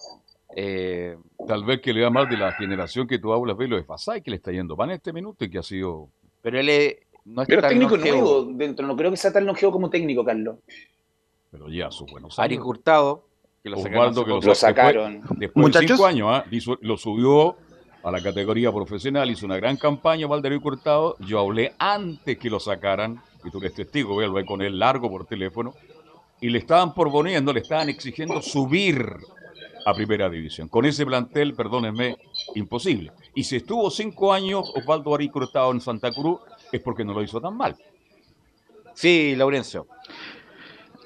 Eh, 0.54 1.16
Tal 1.48 1.64
vez 1.64 1.80
que 1.80 1.92
le 1.92 2.02
da 2.02 2.10
más 2.10 2.30
de 2.30 2.36
la 2.36 2.52
generación 2.52 3.08
que 3.08 3.18
tú 3.18 3.32
hablas, 3.32 3.56
Velo, 3.56 3.74
de 3.74 3.82
Fasay, 3.82 4.22
que 4.22 4.30
le 4.30 4.36
está 4.36 4.52
yendo 4.52 4.76
van 4.76 4.92
este 4.92 5.12
minuto 5.12 5.44
y 5.44 5.50
que 5.50 5.58
ha 5.58 5.64
sido. 5.64 6.10
pero 6.42 6.60
él 6.60 6.68
es- 6.68 6.96
no 7.24 7.42
es 7.42 7.48
Pero 7.48 7.58
es 7.58 7.62
tan 7.62 7.70
técnico 7.70 7.96
longevo. 7.96 8.18
nuevo 8.20 8.44
dentro, 8.52 8.86
no 8.86 8.94
creo 8.96 9.10
que 9.10 9.16
sea 9.16 9.32
tan 9.32 9.44
longevo 9.46 9.72
como 9.72 9.90
técnico, 9.90 10.24
Carlos. 10.24 10.58
Pero 11.50 11.68
ya 11.68 11.90
sus 11.90 12.08
buenos 12.08 12.38
Ari 12.38 12.54
años. 12.54 12.66
Hurtado, 12.68 13.24
que 13.66 13.70
lo 13.70 13.76
sacaron 13.78 13.98
Osvaldo, 13.98 14.20
hace 14.20 14.24
que 14.24 14.30
lo 14.30 14.36
poco. 14.36 14.46
Lo 14.46 14.50
Después- 14.52 14.58
sacaron. 14.58 15.20
Después 15.20 15.38
de 15.54 15.60
Muchachos. 15.60 15.90
cinco 15.90 16.06
años, 16.06 16.28
¿ah? 16.30 16.44
Hizo- 16.52 16.78
lo 16.82 16.96
subió 16.96 17.56
a 18.04 18.10
la 18.12 18.22
categoría 18.22 18.70
profesional, 18.70 19.28
hizo 19.30 19.44
una 19.46 19.56
gran 19.56 19.76
campaña, 19.76 20.28
Valderio 20.28 20.60
Cortado. 20.60 21.16
Yo 21.18 21.40
hablé 21.40 21.72
antes 21.78 22.38
que 22.38 22.48
lo 22.48 22.60
sacaran, 22.60 23.20
y 23.44 23.50
tú 23.50 23.58
eres 23.58 23.74
testigo, 23.74 24.14
voy 24.14 24.24
a 24.24 24.28
hablar 24.28 24.44
con 24.44 24.62
él 24.62 24.78
largo 24.78 25.10
por 25.10 25.26
teléfono, 25.26 25.74
y 26.40 26.50
le 26.50 26.58
estaban 26.58 26.94
proponiendo, 26.94 27.52
le 27.52 27.60
estaban 27.60 27.88
exigiendo 27.88 28.40
subir 28.40 29.04
a 29.84 29.94
primera 29.94 30.28
división. 30.30 30.68
Con 30.68 30.84
ese 30.84 31.04
plantel, 31.04 31.54
perdónenme, 31.54 32.16
imposible. 32.54 33.10
Y 33.34 33.42
si 33.44 33.56
estuvo 33.56 33.90
cinco 33.90 34.32
años 34.32 34.70
Osvaldo 34.76 35.14
Ari 35.14 35.28
Cortado 35.28 35.72
en 35.72 35.80
Santa 35.80 36.12
Cruz, 36.12 36.38
es 36.70 36.80
porque 36.80 37.04
no 37.04 37.12
lo 37.14 37.22
hizo 37.22 37.40
tan 37.40 37.56
mal. 37.56 37.76
Sí, 38.94 39.34
Laurencio. 39.36 39.86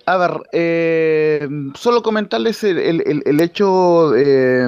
A 0.07 0.17
ver, 0.17 0.31
eh, 0.53 1.47
solo 1.75 2.03
comentarles 2.03 2.65
el, 2.65 2.79
el- 2.79 3.23
el- 3.25 3.41
hecho 3.41 4.15
eh, 4.17 4.67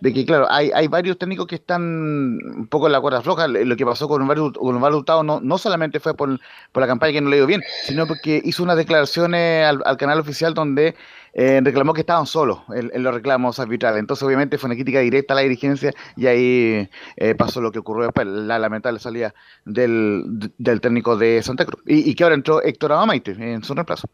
de 0.00 0.12
que, 0.14 0.24
claro, 0.24 0.46
hay, 0.50 0.70
hay 0.74 0.86
varios 0.86 1.18
técnicos 1.18 1.46
que 1.46 1.56
están 1.56 1.82
un 1.82 2.66
poco 2.68 2.86
en 2.86 2.92
la 2.92 3.00
cuerda 3.00 3.20
floja. 3.20 3.46
Lo 3.48 3.76
que 3.76 3.84
pasó 3.84 4.08
con 4.08 4.22
Osvaldo 4.22 4.52
con 4.52 4.82
Hurtado 4.82 5.22
no, 5.22 5.40
no 5.40 5.58
solamente 5.58 6.00
fue 6.00 6.14
por, 6.14 6.38
por 6.72 6.80
la 6.80 6.86
campaña 6.86 7.12
que 7.12 7.20
no 7.20 7.28
le 7.30 7.36
dio 7.36 7.46
bien, 7.46 7.62
sino 7.84 8.06
porque 8.06 8.40
hizo 8.44 8.62
unas 8.62 8.76
declaraciones 8.76 9.66
al, 9.66 9.82
al 9.84 9.96
canal 9.98 10.18
oficial 10.20 10.54
donde 10.54 10.94
eh, 11.34 11.60
reclamó 11.62 11.92
que 11.92 12.00
estaban 12.00 12.26
solos 12.26 12.60
en, 12.74 12.90
en 12.94 13.02
los 13.02 13.12
reclamos 13.12 13.58
arbitrales. 13.58 13.98
Entonces, 14.00 14.22
obviamente, 14.22 14.56
fue 14.56 14.68
una 14.68 14.76
crítica 14.76 15.00
directa 15.00 15.34
a 15.34 15.36
la 15.36 15.42
dirigencia 15.42 15.92
y 16.16 16.26
ahí 16.26 16.88
eh, 17.16 17.34
pasó 17.34 17.60
lo 17.60 17.70
que 17.72 17.80
ocurrió 17.80 18.04
después, 18.04 18.26
la 18.26 18.58
lamentable 18.58 18.98
salida 19.00 19.34
del, 19.66 20.24
del 20.58 20.80
técnico 20.80 21.16
de 21.16 21.42
Santa 21.42 21.66
Cruz. 21.66 21.82
Y, 21.86 22.08
y 22.08 22.14
que 22.14 22.22
ahora 22.24 22.34
entró 22.36 22.62
Héctor 22.62 22.92
Abamaite 22.92 23.32
en 23.32 23.62
su 23.62 23.74
reemplazo. 23.74 24.08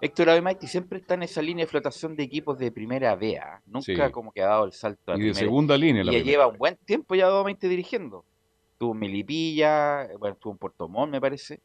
Héctor 0.00 0.30
Abemaiti 0.30 0.66
siempre 0.68 0.98
está 1.00 1.14
en 1.14 1.24
esa 1.24 1.42
línea 1.42 1.64
de 1.64 1.70
flotación 1.70 2.14
de 2.14 2.22
equipos 2.22 2.58
de 2.58 2.70
primera 2.70 3.16
B. 3.16 3.38
Nunca 3.66 4.06
Sí. 4.06 4.12
como 4.12 4.30
que 4.32 4.42
ha 4.42 4.46
dado 4.46 4.64
el 4.64 4.72
salto 4.72 5.12
a 5.12 5.16
Y 5.16 5.18
de 5.18 5.24
primera. 5.24 5.38
segunda 5.40 5.76
línea. 5.76 6.02
Y 6.02 6.06
la 6.06 6.12
ya 6.12 6.18
primera. 6.18 6.30
lleva 6.32 6.46
un 6.46 6.58
buen 6.58 6.76
tiempo 6.84 7.14
ya 7.16 7.26
Abemaiti 7.26 7.66
dirigiendo. 7.68 8.24
Estuvo 8.74 8.92
en 8.92 8.98
Melipilla, 9.00 10.06
bueno, 10.20 10.34
estuvo 10.34 10.52
en 10.52 10.58
Puerto 10.58 10.88
Montt, 10.88 11.12
me 11.12 11.20
parece. 11.20 11.60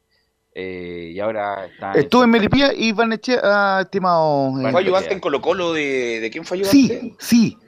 eh, 0.56 1.10
y 1.12 1.18
ahora 1.18 1.66
está 1.66 1.92
Estuve 1.94 2.24
en 2.24 2.30
Melipilla 2.30 2.72
y 2.72 2.92
Barnechea, 2.92 3.40
ah, 3.42 3.80
estimado. 3.82 4.50
eh, 4.60 4.70
¿Fue 4.70 4.80
ayudante 4.80 5.12
en 5.12 5.18
Colo 5.20 5.40
Colo 5.40 5.72
de, 5.72 6.20
de 6.20 6.30
quién 6.30 6.44
fue 6.44 6.58
ayudante? 6.58 6.76
sí, 7.00 7.16
sí. 7.18 7.58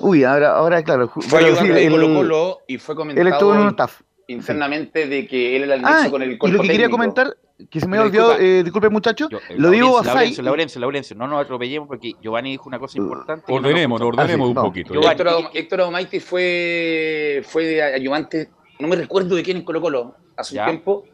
Uy, 0.00 0.22
ahora, 0.22 0.52
ahora 0.52 0.80
claro. 0.84 1.08
Fue 1.08 1.22
pero 1.28 1.46
ayudante 1.46 1.66
sí, 1.66 1.74
de 1.74 1.86
él- 1.86 1.90
Colo 1.92 2.14
Colo 2.14 2.58
y 2.68 2.78
fue 2.78 2.94
Él 2.94 3.26
estuvo 3.26 3.52
en 3.54 3.58
un 3.58 3.62
comentado 3.64 3.68
staff. 3.88 4.02
internamente 4.28 5.06
de 5.08 5.26
que 5.26 5.56
él 5.56 5.64
era 5.64 5.74
el 5.74 5.80
Ah, 5.84 6.06
con 6.10 6.22
el 6.22 6.32
y 6.32 6.38
cuerpo 6.38 6.56
lo 6.58 6.62
que 6.62 6.68
quería 6.68 6.88
comentar, 6.88 7.36
que 7.70 7.80
se 7.80 7.88
me 7.88 7.96
había 7.96 8.06
olvidado, 8.08 8.38
eh, 8.38 8.62
disculpe 8.62 8.88
muchacho, 8.88 9.28
Yo- 9.28 9.38
eh, 9.38 9.54
lo 9.56 9.70
digo 9.70 9.86
Laurencio, 9.86 9.98
a 9.98 10.04
Sai. 10.04 10.14
Laurencio, 10.14 10.42
Laurencio, 10.44 10.80
Laurencio, 10.80 11.16
no 11.16 11.26
nos 11.26 11.42
atropellemos 11.42 11.88
porque 11.88 12.12
Giovanni 12.22 12.52
dijo 12.52 12.68
una 12.68 12.78
cosa 12.78 12.98
importante. 12.98 13.44
no 13.48 13.54
nos 13.60 13.64
Ordenemos, 13.64 14.00
ordenemos 14.00 14.34
Ah, 14.34 14.44
sí, 14.44 14.48
un 14.48 14.54
vamos. 14.54 14.70
poquito. 14.70 14.94
Giovanni, 14.94 15.20
Héctor, 15.54 15.82
Héctor 15.88 16.20
fue, 16.20 17.42
fue 17.44 17.82
ayudante, 17.82 18.50
no 18.78 18.88
me 18.88 18.96
recuerdo 18.96 19.34
de 19.34 19.42
quién 19.42 19.56
en 19.58 19.64
Colo 19.64 19.80
Colo, 19.80 20.14
hace 20.36 20.54
Ya. 20.54 20.64
un 20.64 20.70
tiempo, 20.70 21.04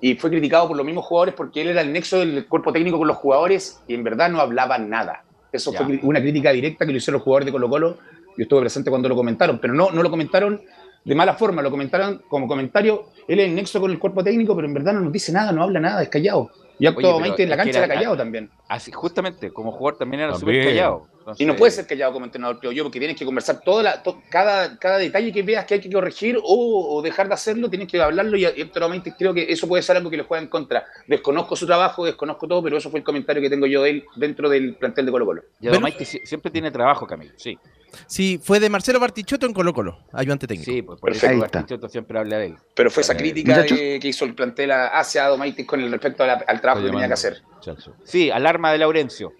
y 0.00 0.14
fue 0.16 0.30
criticado 0.30 0.66
por 0.68 0.76
los 0.76 0.84
mismos 0.84 1.04
jugadores 1.04 1.34
porque 1.34 1.62
él 1.62 1.68
era 1.68 1.80
el 1.82 1.92
nexo 1.92 2.18
del 2.18 2.46
cuerpo 2.48 2.72
técnico 2.72 2.98
con 2.98 3.06
los 3.06 3.16
jugadores 3.16 3.80
y 3.86 3.94
en 3.94 4.02
verdad 4.02 4.28
no 4.30 4.40
hablaba 4.40 4.78
nada. 4.78 5.24
Eso 5.52 5.72
Ya. 5.72 5.84
fue 5.84 6.00
una 6.02 6.20
crítica 6.20 6.50
directa 6.50 6.84
que 6.84 6.90
lo 6.92 6.98
hicieron 6.98 7.18
los 7.18 7.22
jugadores 7.22 7.46
de 7.46 7.52
Colo 7.52 7.68
Colo. 7.68 7.98
Yo 8.36 8.42
estuve 8.44 8.60
presente 8.60 8.90
cuando 8.90 9.08
lo 9.08 9.14
comentaron, 9.14 9.58
pero 9.60 9.74
no, 9.74 9.90
no 9.92 10.02
lo 10.02 10.10
comentaron 10.10 10.60
de 11.04 11.14
mala 11.14 11.34
forma, 11.34 11.62
lo 11.62 11.70
comentaron 11.70 12.22
como 12.28 12.46
comentario. 12.46 13.04
Él 13.26 13.40
es 13.40 13.48
el 13.48 13.54
nexo 13.54 13.80
con 13.80 13.90
el 13.90 13.98
cuerpo 13.98 14.22
técnico, 14.22 14.54
pero 14.54 14.66
en 14.68 14.74
verdad 14.74 14.92
no 14.94 15.00
nos 15.00 15.12
dice 15.12 15.32
nada, 15.32 15.52
no 15.52 15.62
habla 15.62 15.80
nada, 15.80 16.02
es 16.02 16.08
callado. 16.08 16.50
Y 16.78 16.86
pero 16.96 17.42
en 17.44 17.50
la 17.50 17.56
cancha 17.56 17.78
era- 17.78 17.86
era 17.86 17.94
callado 17.94 18.16
también. 18.16 18.50
Así, 18.68 18.90
justamente, 18.92 19.52
como 19.52 19.72
jugador 19.72 19.98
también 19.98 20.22
era 20.22 20.32
súper 20.34 20.54
callado. 20.64 21.06
Y 21.38 21.44
no 21.44 21.56
puede 21.56 21.70
ser 21.72 21.86
callado 21.86 22.12
como 22.12 22.24
entrenador, 22.24 22.58
creo 22.58 22.72
yo, 22.72 22.82
porque 22.84 22.98
tienes 22.98 23.16
que 23.16 23.24
conversar 23.24 23.60
toda 23.60 23.82
la, 23.82 24.02
to- 24.02 24.22
cada, 24.30 24.78
cada 24.78 24.98
detalle 24.98 25.32
que 25.32 25.42
veas 25.42 25.64
que 25.64 25.74
hay 25.74 25.80
que 25.80 25.90
corregir 25.90 26.36
o, 26.42 26.96
o 26.96 27.02
dejar 27.02 27.28
de 27.28 27.34
hacerlo, 27.34 27.68
tienes 27.70 27.88
que 27.88 28.00
hablarlo 28.00 28.36
y 28.36 28.44
Héctor 28.44 28.82
Adomaite 28.84 29.14
creo 29.16 29.32
que 29.34 29.50
eso 29.52 29.66
puede 29.68 29.82
ser 29.82 29.96
algo 29.96 30.10
que 30.10 30.16
le 30.16 30.22
juega 30.24 30.42
en 30.42 30.48
contra. 30.48 30.84
Desconozco 31.06 31.56
su 31.56 31.66
trabajo, 31.66 32.04
desconozco 32.04 32.46
todo, 32.48 32.62
pero 32.62 32.76
eso 32.76 32.90
fue 32.90 33.00
el 33.00 33.04
comentario 33.04 33.40
que 33.42 33.50
tengo 33.50 33.66
yo 33.66 33.82
de 33.82 33.90
él 33.90 34.04
dentro 34.16 34.48
del 34.48 34.74
plantel 34.76 35.06
de 35.06 35.12
Colo 35.12 35.26
Colo. 35.26 35.42
Y 35.60 35.68
Adomaite 35.68 36.04
sie- 36.04 36.24
siempre 36.24 36.50
tiene 36.50 36.70
trabajo, 36.70 37.06
Camilo. 37.06 37.32
Sí, 37.36 37.58
Sí, 38.06 38.40
fue 38.42 38.58
de 38.58 38.70
Marcelo 38.70 38.98
Bartichotto 38.98 39.44
en 39.44 39.52
Colo 39.52 39.74
Colo, 39.74 39.98
ayudante 40.14 40.46
técnico. 40.46 40.72
sí, 40.72 40.80
pues 40.80 40.98
por 40.98 41.10
eso 41.12 41.26
el 41.26 41.42
está. 41.42 41.58
Bartichotto 41.58 41.90
siempre 41.90 42.18
habla 42.18 42.38
de 42.38 42.46
él. 42.46 42.56
Pero 42.74 42.90
fue 42.90 43.02
esa 43.02 43.12
Eh, 43.12 43.16
crítica 43.18 43.58
de- 43.58 43.98
que 44.00 44.08
hizo 44.08 44.24
el 44.24 44.34
plantel 44.34 44.70
hacia 44.72 45.26
Adomaite 45.26 45.66
con 45.66 45.78
el 45.78 45.90
respecto 45.92 46.24
la- 46.26 46.42
al 46.46 46.60
trabajo 46.62 46.82
que 46.86 46.90
tenía 46.90 47.06
que 47.06 47.12
hacer. 47.12 47.42
Chacho. 47.60 47.94
Sí, 48.04 48.30
alarma 48.30 48.72
de 48.72 48.78
Laurencio. 48.78 49.34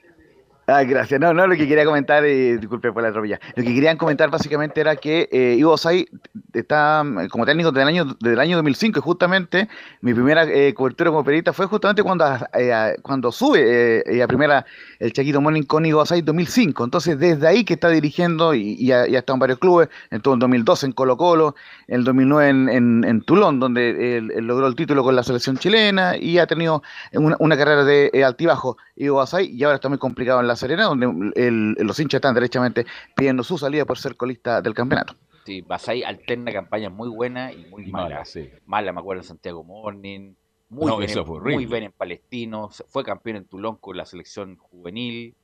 Ah, 0.75 0.85
gracias. 0.85 1.21
No, 1.21 1.35
no, 1.35 1.47
lo 1.47 1.55
que 1.55 1.69
quería 1.69 1.85
comentar, 1.85 2.25
eh, 2.25 2.57
disculpe 2.57 2.91
por 2.93 3.03
la 3.03 3.11
atropella. 3.11 3.39
Lo 3.57 3.63
que 3.63 3.75
querían 3.75 3.99
comentar 3.99 4.31
básicamente 4.31 4.81
era 4.81 4.97
que 4.97 5.29
eh, 5.31 5.55
Ivo 5.59 5.77
Sai 5.77 6.09
está 6.55 7.05
mm, 7.05 7.29
como 7.29 7.45
técnico 7.45 7.73
del 7.73 7.87
año 7.87 8.05
del 8.21 8.41
año 8.41 8.57
2005 8.57 8.99
y 8.99 9.03
justamente 9.03 9.69
mi 10.01 10.15
primera 10.15 10.45
eh, 10.45 10.73
cobertura 10.73 11.11
como 11.11 11.25
periodista 11.25 11.53
fue 11.53 11.67
justamente 11.67 12.03
cuando 12.03 12.25
eh, 12.55 12.97
cuando 13.03 13.31
sube 13.33 13.61
eh, 13.99 14.03
eh, 14.07 14.23
a 14.23 14.27
primera 14.27 14.65
el 14.99 15.13
Chaquito 15.13 15.41
Morning 15.41 15.63
con 15.65 15.85
Ivo 15.85 16.07
Sai 16.07 16.23
2005. 16.23 16.85
Entonces, 16.85 17.19
desde 17.19 17.47
ahí 17.47 17.65
que 17.65 17.75
está 17.75 17.89
dirigiendo 17.89 18.55
y, 18.55 18.75
y 18.79 18.93
ha, 18.93 19.05
en 19.05 19.39
varios 19.39 19.59
clubes, 19.59 19.89
estuvo 20.11 20.35
en 20.35 20.41
2012 20.41 20.87
en 20.87 20.93
Colo 20.93 21.17
Colo, 21.17 21.55
en 21.89 21.97
el 21.97 22.05
2009 22.05 22.49
en, 22.49 22.69
en, 22.69 23.05
en 23.05 23.23
Toulon, 23.23 23.59
donde 23.59 24.19
él, 24.19 24.29
logró 24.47 24.69
el 24.69 24.77
título 24.77 25.03
con 25.03 25.17
la 25.17 25.23
selección 25.23 25.57
chilena 25.59 26.17
y 26.17 26.39
ha 26.39 26.47
tenido 26.47 26.83
una, 27.13 27.57
carrera 27.57 27.85
de 27.85 28.11
eh, 28.13 28.25
altibajo 28.25 28.77
Ivo 28.97 29.17
Basay 29.17 29.51
y 29.51 29.65
ahora 29.65 29.77
está 29.77 29.89
muy 29.89 29.99
complicado 29.99 30.41
en 30.41 30.47
La 30.47 30.57
Serena, 30.63 30.85
donde 30.85 31.33
el- 31.37 31.75
los 31.79 31.99
hinchas 32.01 32.19
están 32.19 32.35
derechamente 32.35 32.87
pidiendo 33.17 33.43
su 33.43 33.59
salida 33.59 33.85
por 33.85 33.99
ser 33.99 34.17
colista 34.17 34.61
del 34.63 34.75
campeonato. 34.75 35.15
Sí, 35.45 35.61
Basay 35.61 36.03
alterna 36.05 36.53
campañas 36.53 36.93
muy 36.93 37.09
buenas 37.09 37.53
y 37.55 37.65
muy 37.67 37.89
Y 37.89 37.91
malas. 37.91 38.11
mala, 38.11 38.25
sí. 38.25 38.49
Mala, 38.65 38.93
me 38.93 39.01
acuerdo 39.01 39.23
en 39.23 39.27
Santiago 39.29 39.65
Morning. 39.65 40.35
Muy, 40.69 40.87
No, 40.87 40.97
bien, 40.97 41.11
en, 41.11 41.27
fue 41.27 41.41
muy 41.41 41.67
bien 41.67 41.83
en 41.83 41.93
Palestino. 41.93 42.71
Fue 42.89 43.05
campeón 43.05 43.37
en 43.37 43.45
Tulón 43.45 43.77
con 43.77 43.97
la 43.97 44.07
selección 44.07 44.57
juvenil. 44.57 45.35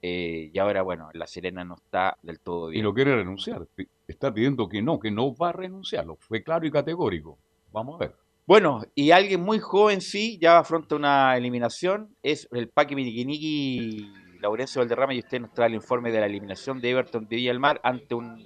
eh, 0.00 0.50
y 0.54 0.58
ahora, 0.60 0.82
bueno, 0.82 1.08
en 1.12 1.18
La 1.18 1.26
Serena 1.26 1.64
no 1.64 1.74
está 1.74 2.16
del 2.22 2.38
todo 2.38 2.68
Y 2.70 2.74
bien. 2.74 2.84
lo 2.84 2.94
quiere 2.94 3.16
renunciar. 3.16 3.66
Está 4.06 4.32
pidiendo 4.32 4.68
que 4.68 4.80
no, 4.80 5.00
que 5.00 5.10
no 5.10 5.34
va 5.34 5.48
a 5.48 5.52
renunciarlo. 5.52 6.14
Fue 6.20 6.40
claro 6.44 6.64
y 6.64 6.70
categórico. 6.70 7.36
Vamos 7.72 7.96
a 7.96 8.04
ver. 8.04 8.14
Bueno, 8.46 8.82
y 8.94 9.10
alguien 9.10 9.40
muy 9.40 9.58
joven, 9.58 10.00
sí, 10.00 10.38
ya 10.40 10.58
afronta 10.60 10.94
una 10.94 11.36
eliminación. 11.36 12.14
Es 12.22 12.46
el 12.52 12.68
Paqui 12.68 12.94
Miniquiniqui 12.94 14.12
Laurencio 14.40 14.80
Valderrama. 14.80 15.14
Y 15.14 15.20
usted 15.20 15.40
nos 15.40 15.52
trae 15.52 15.68
el 15.68 15.74
informe 15.74 16.10
de 16.10 16.20
la 16.20 16.26
eliminación 16.26 16.80
de 16.80 16.90
Everton 16.90 17.28
de 17.28 17.36
Villa 17.36 17.50
del 17.50 17.60
Mar 17.60 17.80
ante 17.82 18.14
un 18.14 18.44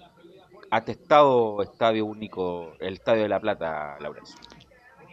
atestado 0.70 1.62
estadio 1.62 2.06
único, 2.06 2.72
el 2.80 2.94
Estadio 2.94 3.22
de 3.22 3.28
la 3.28 3.40
Plata, 3.40 3.96
Laurencio. 4.00 4.36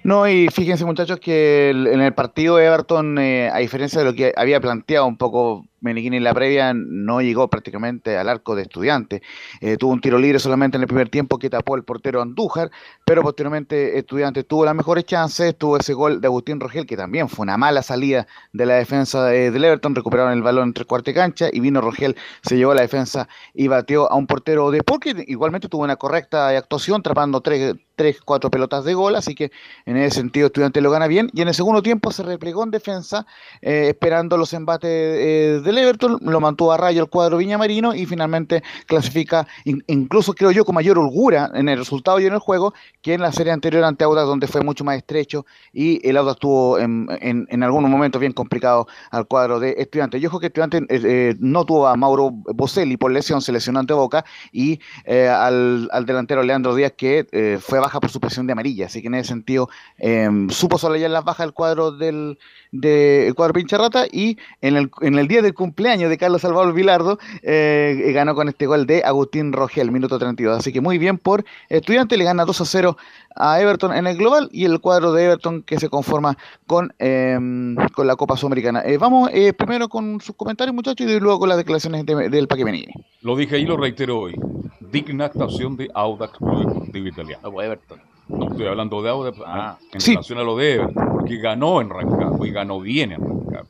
No, 0.04 0.28
y 0.28 0.48
fíjense 0.48 0.86
muchachos 0.86 1.20
que 1.20 1.72
en 1.72 2.00
el 2.00 2.14
partido 2.14 2.58
Everton, 2.58 3.18
eh, 3.18 3.50
a 3.52 3.58
diferencia 3.58 4.00
de 4.00 4.06
lo 4.06 4.14
que 4.14 4.34
había 4.38 4.62
planteado 4.62 5.06
un 5.06 5.18
poco 5.18 5.66
Meneghini 5.82 6.18
en 6.18 6.24
la 6.24 6.34
previa 6.34 6.74
no 6.74 7.22
llegó 7.22 7.50
prácticamente 7.50 8.18
al 8.18 8.30
arco 8.30 8.56
de 8.56 8.64
estudiante. 8.64 9.22
Eh, 9.62 9.78
tuvo 9.78 9.92
un 9.92 10.02
tiro 10.02 10.18
libre 10.18 10.40
solamente 10.40 10.78
en 10.78 10.82
el 10.82 10.88
primer 10.88 11.10
tiempo 11.10 11.38
que 11.38 11.50
tapó 11.50 11.76
el 11.76 11.84
portero 11.84 12.22
Andújar, 12.22 12.72
pero 13.06 13.22
posteriormente 13.22 13.98
estudiante 13.98 14.44
tuvo 14.44 14.66
las 14.66 14.76
mejores 14.76 15.06
chances, 15.06 15.58
tuvo 15.58 15.78
ese 15.78 15.94
gol 15.94 16.22
de 16.22 16.28
Agustín 16.28 16.60
Rogel, 16.60 16.86
que 16.86 16.98
también 16.98 17.30
fue 17.30 17.44
una 17.44 17.58
mala 17.58 17.82
salida 17.82 18.28
de 18.54 18.66
la 18.66 18.76
defensa 18.76 19.26
de, 19.26 19.52
del 19.52 19.64
Everton, 19.64 19.96
recuperaron 19.96 20.34
el 20.34 20.42
balón 20.42 20.70
entre 20.70 20.86
cuarta 20.86 21.12
y 21.12 21.14
cancha 21.14 21.48
y 21.52 21.60
vino 21.60 21.82
Rogel, 21.82 22.16
se 22.42 22.58
llevó 22.58 22.72
a 22.72 22.76
la 22.76 22.82
defensa 22.82 23.28
y 23.54 23.68
batió 23.68 24.12
a 24.12 24.16
un 24.16 24.28
portero 24.28 24.72
de 24.72 24.84
porque 24.84 25.26
igualmente 25.28 25.70
tuvo 25.70 25.84
una 25.84 25.96
correcta 25.96 26.50
actuación, 26.50 27.02
trapando 27.02 27.42
tres, 27.42 27.76
tres, 27.96 28.22
cuatro 28.22 28.50
pelotas 28.50 28.86
de 28.86 28.94
gol, 28.94 29.16
así 29.16 29.36
que 29.36 29.52
en 29.86 29.98
ese 29.98 30.18
sentido 30.18 30.48
estudiante 30.48 30.82
lo 30.82 30.92
gana 30.92 31.08
bien, 31.08 31.30
y 31.34 31.42
en 31.42 31.50
el 31.50 31.54
segundo 31.54 31.82
tiempo 31.82 32.12
se 32.12 32.24
replegó 32.24 32.64
en 32.64 32.72
defensa, 32.72 33.26
eh, 33.62 33.88
esperando 33.90 34.38
los 34.38 34.54
embates 34.54 34.90
eh, 34.90 35.62
del 35.70 35.78
Everton, 35.78 36.20
lo 36.22 36.40
mantuvo 36.40 36.72
a 36.72 36.78
rayo 36.78 37.04
el 37.04 37.10
cuadro 37.10 37.38
Viñamarino 37.38 37.94
y 37.94 38.06
finalmente 38.06 38.64
clasifica, 38.88 39.48
incluso 39.66 40.34
creo 40.34 40.52
yo, 40.52 40.66
con 40.66 40.76
mayor 40.76 40.98
holgura 40.98 41.52
en 41.54 41.70
el 41.70 41.78
resultado 41.78 42.20
y 42.20 42.26
en 42.26 42.34
el 42.34 42.40
juego, 42.40 42.74
que 43.02 43.14
en 43.14 43.22
la 43.22 43.32
serie 43.32 43.54
anterior 43.54 43.84
ante 43.84 44.04
Audax, 44.04 44.28
donde 44.28 44.48
fue 44.48 44.62
mucho 44.62 44.84
más 44.84 44.98
estrecho 44.98 45.46
y 45.74 46.08
el 46.08 46.18
Audax 46.18 46.40
tuvo 46.40 46.80
en, 46.80 47.08
en, 47.22 47.64
algunos 47.64 47.90
momentos 47.90 48.20
bien 48.20 48.34
complicado 48.34 48.88
al 49.12 49.28
cuadro 49.28 49.60
de 49.60 49.76
estudiantes. 49.78 50.22
Yo 50.22 50.30
creo 50.30 50.40
que 50.40 50.48
estudiante 50.48 50.82
eh, 50.90 51.36
no 51.40 51.66
tuvo 51.66 51.88
a 51.88 51.96
Mauro 51.96 52.32
Boselli 52.32 52.98
por 52.98 53.12
lesión, 53.12 53.42
se 53.42 53.52
lesionó 53.52 53.80
ante 53.80 53.94
Boca, 53.94 54.26
y 54.52 54.80
al, 55.08 55.90
al, 55.92 56.06
delantero 56.06 56.42
Leandro 56.42 56.74
Díaz, 56.74 56.94
que 56.98 57.60
fue 57.62 57.80
baja 57.80 58.00
por 58.00 58.10
su 58.10 58.20
presión 58.20 58.48
de 58.48 58.54
amarilla, 58.54 58.88
así 58.88 59.02
que 59.02 59.08
en 59.08 59.16
ese 59.16 59.30
sentido 59.30 59.70
em, 59.98 60.50
supo 60.50 60.78
sobrellevar 60.78 61.12
las 61.12 61.24
bajas 61.24 61.46
del 61.46 61.54
cuadro 61.54 61.92
del 61.92 62.38
de 62.72 63.34
cuadro 63.36 63.54
Pincharrata 63.54 64.06
y 64.12 64.38
en 64.62 64.78
el, 64.78 64.92
en 65.02 65.18
el 65.18 65.28
día 65.28 65.42
del 65.42 65.54
cumpleaños 65.60 66.10
de 66.10 66.18
Carlos 66.18 66.42
Salvador 66.42 66.74
Vilardo 66.74 67.20
eh, 67.44 68.12
ganó 68.14 68.34
con 68.34 68.48
este 68.48 68.66
gol 68.66 68.88
de 68.88 69.04
Agustín 69.04 69.52
Rogel, 69.52 69.92
minuto 69.92 70.18
32. 70.18 70.58
Así 70.58 70.72
que 70.72 70.80
muy 70.80 70.98
bien 70.98 71.18
por 71.18 71.44
Estudiante, 71.68 72.16
le 72.16 72.24
gana 72.24 72.46
2 72.46 72.62
a 72.62 72.66
0 72.66 72.98
a 73.36 73.60
Everton 73.60 73.94
en 73.94 74.08
el 74.08 74.18
global 74.18 74.48
y 74.54 74.64
el 74.64 74.80
cuadro 74.80 75.12
de 75.12 75.26
Everton 75.26 75.64
que 75.64 75.78
se 75.78 75.90
conforma 75.90 76.38
con, 76.66 76.94
em, 76.98 77.76
con 77.94 78.08
la 78.08 78.16
Copa 78.16 78.38
Sudamericana. 78.38 78.84
Eh, 78.86 78.98
vamos 78.98 79.30
eh, 79.34 79.52
primero 79.52 79.90
con 79.90 80.22
sus 80.22 80.34
comentarios, 80.34 80.74
muchachos, 80.74 81.06
y 81.06 81.20
luego 81.20 81.40
con 81.40 81.50
las 81.50 81.58
declaraciones 81.58 82.06
del 82.06 82.48
Paque 82.48 82.64
Benítez. 82.64 82.96
Lo 83.22 83.36
dije 83.36 83.60
y 83.60 83.66
lo 83.66 83.76
reitero 83.76 84.18
hoy. 84.18 84.36
Digna 84.80 85.26
actuación 85.26 85.76
de 85.76 85.90
Audax 85.94 86.38
Club 86.38 86.68
Deportivo 86.68 87.08
Italiano. 87.08 87.52
No, 87.52 87.62
Everton. 87.62 88.00
No 88.30 88.48
estoy 88.48 88.68
hablando 88.68 89.02
de 89.02 89.10
Audax 89.10 89.38
ah, 89.46 89.78
en 89.92 90.00
relación 90.00 90.40
a 90.40 90.44
lo 90.44 90.56
de 90.56 90.76
Everton, 90.76 91.10
porque 91.18 91.38
ganó 91.38 91.82
en 91.82 91.90
Rancagua 91.90 92.48
y 92.48 92.52
ganó 92.52 92.80
bien 92.80 93.12
en 93.12 93.20
Rancagua. 93.20 93.68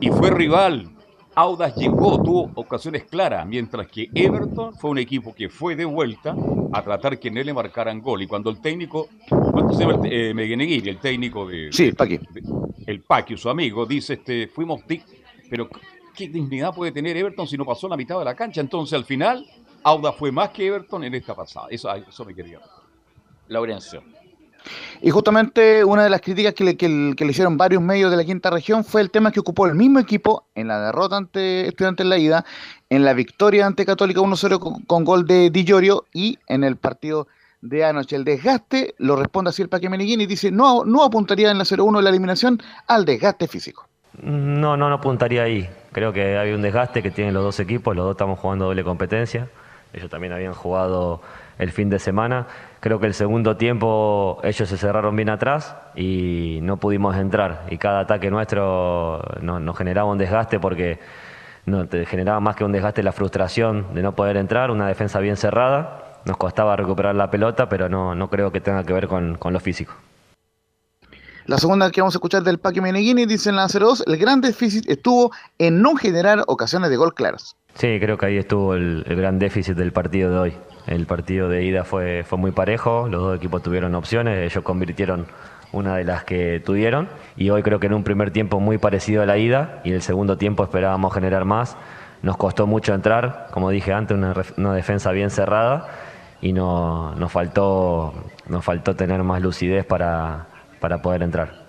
Y 0.00 0.08
fue 0.08 0.30
rival. 0.30 0.88
Audax 1.34 1.76
llegó, 1.76 2.22
tuvo 2.22 2.50
ocasiones 2.54 3.04
claras, 3.04 3.46
mientras 3.46 3.86
que 3.88 4.08
Everton 4.14 4.74
fue 4.74 4.90
un 4.90 4.98
equipo 4.98 5.34
que 5.34 5.48
fue 5.48 5.74
de 5.74 5.84
vuelta 5.84 6.36
a 6.72 6.82
tratar 6.82 7.18
que 7.18 7.28
en 7.28 7.38
él 7.38 7.46
le 7.46 7.54
marcaran 7.54 8.00
gol. 8.00 8.22
Y 8.22 8.26
cuando 8.26 8.50
el 8.50 8.60
técnico, 8.60 9.08
¿cuánto 9.28 9.72
se 9.72 9.84
llama? 9.84 10.00
Eh, 10.04 10.32
el 10.32 10.98
técnico 10.98 11.46
de. 11.46 11.72
Sí, 11.72 11.84
el 11.84 11.94
Paqui. 11.94 12.20
el 12.86 13.00
Paqui, 13.00 13.36
su 13.36 13.48
amigo, 13.48 13.86
dice: 13.86 14.14
este, 14.14 14.48
fuimos. 14.48 14.82
Pero, 15.48 15.68
¿qué 16.14 16.28
dignidad 16.28 16.74
puede 16.74 16.92
tener 16.92 17.16
Everton 17.16 17.46
si 17.46 17.56
no 17.56 17.64
pasó 17.64 17.88
la 17.88 17.96
mitad 17.96 18.18
de 18.18 18.24
la 18.26 18.34
cancha? 18.34 18.60
Entonces, 18.60 18.94
al 18.94 19.04
final, 19.04 19.46
Audax 19.84 20.18
fue 20.18 20.30
más 20.30 20.50
que 20.50 20.66
Everton 20.66 21.04
en 21.04 21.14
esta 21.14 21.34
pasada. 21.34 21.68
Eso, 21.70 21.94
eso 21.94 22.24
me 22.24 22.34
quería. 22.34 22.60
Laurencio. 23.48 24.02
Y 25.00 25.10
justamente 25.10 25.84
una 25.84 26.04
de 26.04 26.10
las 26.10 26.20
críticas 26.20 26.54
que 26.54 26.64
le, 26.64 26.76
que, 26.76 27.24
hicieron 27.24 27.56
varios 27.56 27.82
medios 27.82 28.10
de 28.10 28.16
la 28.16 28.24
quinta 28.24 28.50
región 28.50 28.84
fue 28.84 29.00
el 29.00 29.10
tema 29.10 29.32
que 29.32 29.40
ocupó 29.40 29.66
el 29.66 29.74
mismo 29.74 29.98
equipo 29.98 30.46
en 30.54 30.68
la 30.68 30.80
derrota 30.80 31.16
ante 31.16 31.68
Estudiantes 31.68 32.04
en 32.04 32.10
la 32.10 32.18
ida, 32.18 32.44
en 32.90 33.04
la 33.04 33.12
victoria 33.12 33.66
ante 33.66 33.84
Católica 33.84 34.20
1-0 34.20 34.84
con, 34.86 35.04
gol 35.04 35.26
de 35.26 35.50
Di 35.50 35.64
Giorgio 35.64 36.04
y 36.12 36.38
en 36.46 36.64
el 36.64 36.76
partido 36.76 37.28
de 37.60 37.84
anoche. 37.84 38.16
El 38.16 38.24
desgaste 38.24 38.94
lo 38.98 39.16
responde 39.16 39.50
así 39.50 39.62
el 39.62 39.68
Paque 39.68 39.88
y 39.92 40.26
dice 40.26 40.50
no, 40.50 40.84
no 40.84 41.02
apuntaría 41.02 41.50
en 41.50 41.58
la 41.58 41.64
0-1 41.64 42.00
la 42.00 42.10
eliminación 42.10 42.60
al 42.86 43.04
desgaste 43.04 43.48
físico. 43.48 43.86
No, 44.20 44.76
no, 44.76 44.88
no 44.88 44.94
apuntaría 44.96 45.42
ahí. 45.42 45.68
Creo 45.92 46.12
que 46.12 46.36
hay 46.36 46.52
un 46.52 46.62
desgaste 46.62 47.02
que 47.02 47.10
tienen 47.10 47.34
los 47.34 47.42
dos 47.42 47.60
equipos, 47.60 47.96
los 47.96 48.04
dos 48.04 48.12
estamos 48.12 48.38
jugando 48.38 48.66
doble 48.66 48.84
competencia. 48.84 49.48
Ellos 49.92 50.10
también 50.10 50.32
habían 50.32 50.54
jugado 50.54 51.22
el 51.58 51.70
fin 51.72 51.90
de 51.90 51.98
semana. 51.98 52.46
Creo 52.80 53.00
que 53.00 53.06
el 53.06 53.14
segundo 53.14 53.56
tiempo 53.56 54.40
ellos 54.42 54.68
se 54.68 54.76
cerraron 54.76 55.14
bien 55.16 55.28
atrás 55.28 55.76
y 55.94 56.60
no 56.62 56.78
pudimos 56.78 57.16
entrar. 57.16 57.66
Y 57.70 57.78
cada 57.78 58.00
ataque 58.00 58.30
nuestro 58.30 59.22
nos, 59.40 59.76
generaba 59.76 60.10
un 60.10 60.18
desgaste 60.18 60.58
porque 60.58 60.98
no, 61.66 61.86
te 61.86 62.06
generaba 62.06 62.40
más 62.40 62.56
que 62.56 62.64
un 62.64 62.72
desgaste 62.72 63.02
la 63.02 63.12
frustración 63.12 63.94
de 63.94 64.02
no 64.02 64.14
poder 64.14 64.36
entrar, 64.36 64.70
una 64.70 64.88
defensa 64.88 65.20
bien 65.20 65.36
cerrada. 65.36 66.20
Nos 66.24 66.36
costaba 66.36 66.76
recuperar 66.76 67.14
la 67.14 67.30
pelota, 67.30 67.68
pero 67.68 67.88
no, 67.88 68.14
no 68.14 68.30
creo 68.30 68.52
que 68.52 68.60
tenga 68.60 68.84
que 68.84 68.92
ver 68.92 69.08
con, 69.08 69.36
con 69.36 69.52
lo 69.52 69.60
físico. 69.60 69.94
La 71.46 71.58
segunda 71.58 71.90
que 71.90 72.00
vamos 72.00 72.14
a 72.14 72.18
escuchar 72.18 72.44
del 72.44 72.58
Paque 72.58 72.80
Meneghini 72.80 73.26
dice 73.26 73.50
en 73.50 73.56
la 73.56 73.66
02, 73.66 74.04
el 74.06 74.16
gran 74.16 74.40
déficit 74.40 74.88
estuvo 74.88 75.32
en 75.58 75.82
no 75.82 75.96
generar 75.96 76.44
ocasiones 76.46 76.88
de 76.90 76.96
gol 76.96 77.14
claras. 77.14 77.56
Sí, 77.74 77.98
creo 78.00 78.18
que 78.18 78.26
ahí 78.26 78.36
estuvo 78.36 78.74
el, 78.74 79.04
gran 79.04 79.38
déficit 79.38 79.76
del 79.76 79.92
partido 79.92 80.30
de 80.30 80.38
hoy. 80.38 80.54
El 80.86 81.06
partido 81.06 81.48
de 81.48 81.64
ida 81.64 81.84
fue, 81.84 82.24
fue 82.24 82.38
muy 82.38 82.52
parejo, 82.52 83.08
los 83.08 83.20
dos 83.22 83.36
equipos 83.36 83.62
tuvieron 83.62 83.94
opciones, 83.94 84.50
ellos 84.50 84.64
convirtieron 84.64 85.26
una 85.72 85.96
de 85.96 86.04
las 86.04 86.24
que 86.24 86.60
tuvieron 86.60 87.08
y 87.36 87.50
hoy 87.50 87.62
creo 87.62 87.80
que 87.80 87.86
en 87.86 87.94
un 87.94 88.04
primer 88.04 88.30
tiempo 88.30 88.60
muy 88.60 88.78
parecido 88.78 89.22
a 89.22 89.26
la 89.26 89.38
ida 89.38 89.80
y 89.84 89.88
en 89.88 89.94
el 89.96 90.02
segundo 90.02 90.36
tiempo 90.36 90.62
esperábamos 90.62 91.14
generar 91.14 91.44
más. 91.44 91.76
Nos 92.22 92.36
costó 92.36 92.66
mucho 92.66 92.94
entrar, 92.94 93.48
como 93.52 93.70
dije 93.70 93.92
antes, 93.92 94.16
una, 94.56 94.74
defensa 94.74 95.10
bien 95.10 95.30
cerrada 95.30 95.88
y 96.40 96.52
no, 96.52 97.14
nos, 97.16 97.32
faltó, 97.32 98.12
nos 98.48 98.64
faltó 98.64 98.94
tener 98.94 99.22
más 99.24 99.40
lucidez 99.42 99.84
para, 99.84 100.46
para 100.78 101.02
poder 101.02 101.22
entrar. 101.22 101.62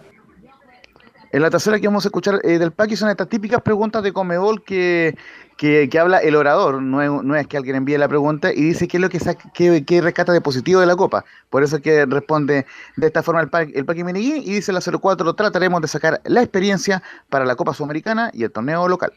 En 1.31 1.41
la 1.41 1.49
tercera 1.49 1.79
que 1.79 1.87
vamos 1.87 2.05
a 2.05 2.09
escuchar 2.09 2.39
eh, 2.43 2.59
del 2.59 2.71
Paqui 2.71 2.95
son 2.95 3.09
estas 3.09 3.27
típicas 3.27 3.59
preguntas 3.63 4.03
de 4.03 4.13
Comebol 4.13 4.63
que, 4.63 5.15
que, 5.57 5.89
habla 5.99 6.17
el 6.19 6.35
orador, 6.35 6.81
no 6.81 7.01
es, 7.01 7.23
no 7.23 7.35
es, 7.35 7.47
que 7.47 7.57
alguien 7.57 7.75
envíe 7.75 7.97
la 7.97 8.07
pregunta 8.07 8.51
y 8.53 8.61
dice 8.61 8.87
qué 8.87 8.97
es 8.97 9.01
lo 9.01 9.09
que, 9.09 9.19
saca, 9.19 9.49
qué, 9.53 10.01
rescata 10.01 10.33
de 10.33 10.41
positivo 10.41 10.79
de 10.79 10.85
la 10.85 10.95
Copa. 10.95 11.25
Por 11.49 11.63
eso 11.63 11.77
es 11.77 11.81
que 11.81 12.05
responde 12.05 12.65
de 12.97 13.07
esta 13.07 13.23
forma 13.23 13.41
el, 13.41 13.71
el 13.75 13.85
Paqui 13.85 14.01
y 14.01 14.53
dice 14.53 14.73
la 14.73 14.81
04, 14.81 15.33
trataremos 15.33 15.81
de 15.81 15.87
sacar 15.87 16.21
la 16.25 16.41
experiencia 16.41 17.03
para 17.29 17.45
la 17.45 17.55
Copa 17.55 17.73
Sudamericana 17.73 18.31
y 18.33 18.43
el 18.43 18.51
torneo 18.51 18.87
local. 18.87 19.13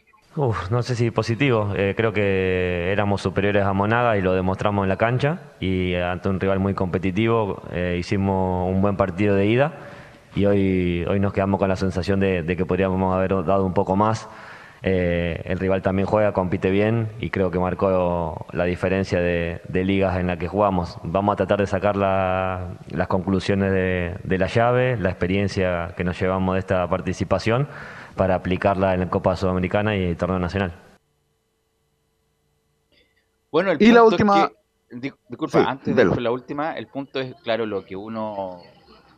No 0.71 0.83
sé 0.83 0.95
si 0.97 1.11
positivo, 1.11 1.73
eh, 1.75 1.95
creo 1.97 2.13
que 2.13 2.93
éramos 2.93 3.23
superiores 3.23 3.65
a 3.65 3.73
Monaga 3.73 4.19
y 4.19 4.23
lo 4.23 4.35
demostramos 4.35 4.83
en 4.83 4.91
la 4.91 4.99
cancha 4.99 5.41
y 5.61 5.95
ante 5.95 6.29
un 6.29 6.39
rival 6.39 6.59
muy 6.59 6.75
competitivo 6.75 7.63
eh, 7.73 7.97
hicimos 7.99 8.71
un 8.71 8.83
buen 8.83 8.99
partido 8.99 9.35
de 9.35 9.47
ida 9.47 9.73
y 10.35 10.45
hoy, 10.45 11.07
hoy 11.09 11.21
nos 11.21 11.33
quedamos 11.33 11.59
con 11.59 11.71
la 11.71 11.77
sensación 11.77 12.21
de, 12.21 12.45
que 12.55 12.67
podríamos 12.67 13.15
haber 13.15 13.31
dado 13.47 13.65
un 13.65 13.73
poco 13.73 13.97
más. 13.97 14.29
Eh, 14.89 15.43
el 15.47 15.59
rival 15.59 15.83
también 15.83 16.07
juega, 16.07 16.33
compite 16.33 16.71
bien 16.71 17.09
y 17.19 17.31
creo 17.31 17.51
que 17.51 17.59
marcó 17.59 18.47
la 18.53 18.63
diferencia 18.63 19.19
de, 19.19 19.61
ligas 19.69 20.17
en 20.17 20.29
la 20.29 20.39
que 20.39 20.47
jugamos. 20.47 20.97
Vamos 21.03 21.33
a 21.33 21.37
tratar 21.37 21.59
de 21.59 21.67
sacar 21.67 21.97
las 21.97 23.09
conclusiones 23.09 23.73
de, 23.73 24.39
la 24.39 24.47
llave, 24.47 24.97
la 24.97 25.11
experiencia 25.11 25.93
que 25.97 26.05
nos 26.05 26.21
llevamos 26.21 26.55
de 26.55 26.61
esta 26.61 26.89
participación 26.89 27.67
para 28.15 28.37
aplicarla 28.37 28.95
en 28.95 29.01
la 29.01 29.11
Copa 29.11 29.35
Sudamericana 29.35 29.97
y 29.97 30.05
el 30.05 30.17
torneo 30.17 30.39
nacional. 30.39 30.73
Bueno, 33.51 33.73
el 33.73 33.83
y 33.83 33.91
la 33.91 34.05
última... 34.05 34.53
disculpa, 35.29 35.65
antes 35.65 35.97
de 35.97 36.05
la 36.05 36.31
última, 36.31 36.75
el 36.75 36.87
punto 36.87 37.19
es, 37.19 37.35
claro, 37.43 37.67
lo 37.67 37.85
que 37.85 37.97
uno 37.97 38.61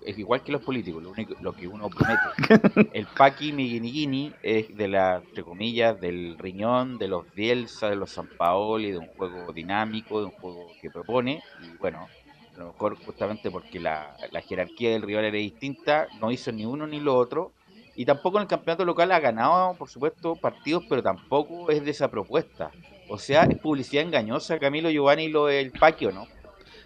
es 0.04 0.18
igual 0.18 0.42
que 0.42 0.52
los 0.52 0.62
políticos, 0.62 1.02
lo, 1.02 1.10
único, 1.10 1.34
lo 1.40 1.52
que 1.52 1.68
uno 1.68 1.88
promete. 1.88 2.90
El 2.92 3.06
Paqui 3.06 3.52
Miguiniguini 3.52 4.32
es 4.42 4.76
de 4.76 4.88
la, 4.88 5.16
entre 5.16 5.42
comillas, 5.42 6.00
del 6.00 6.36
riñón, 6.38 6.98
de 6.98 7.08
los 7.08 7.32
Bielsa, 7.34 7.90
de 7.90 7.96
los 7.96 8.10
San 8.10 8.26
Paoli, 8.26 8.92
de 8.92 8.98
un 8.98 9.08
juego 9.08 9.52
dinámico, 9.52 10.20
de 10.20 10.26
un 10.26 10.32
juego 10.32 10.68
que 10.80 10.90
propone. 10.90 11.42
Y 11.62 11.76
bueno, 11.78 12.08
a 12.56 12.58
lo 12.58 12.72
mejor 12.72 12.96
justamente 13.04 13.50
porque 13.50 13.80
la, 13.80 14.16
jerarquía 14.46 14.90
del 14.90 15.02
rival 15.02 15.26
era 15.26 15.36
distinta, 15.36 16.08
no 16.20 16.30
hizo 16.30 16.52
ni 16.52 16.64
uno 16.64 16.86
ni 16.86 17.00
lo 17.00 17.16
otro. 17.16 17.52
Y 17.94 18.04
tampoco 18.04 18.38
en 18.38 18.42
el 18.42 18.48
campeonato 18.48 18.84
local 18.84 19.10
ha 19.10 19.18
ganado, 19.18 19.74
por 19.74 19.88
supuesto, 19.88 20.36
partidos, 20.36 20.84
pero 20.88 21.02
tampoco 21.02 21.70
es 21.70 21.84
de 21.84 21.90
esa 21.90 22.08
propuesta. 22.08 22.70
O 23.08 23.18
sea, 23.18 23.44
es 23.44 23.58
publicidad 23.58 24.04
engañosa, 24.04 24.58
Camilo 24.58 24.90
Giovanni, 24.90 25.28
lo 25.28 25.46
del 25.46 25.72
Paqui, 25.72 26.06
¿o 26.06 26.12
no? 26.12 26.26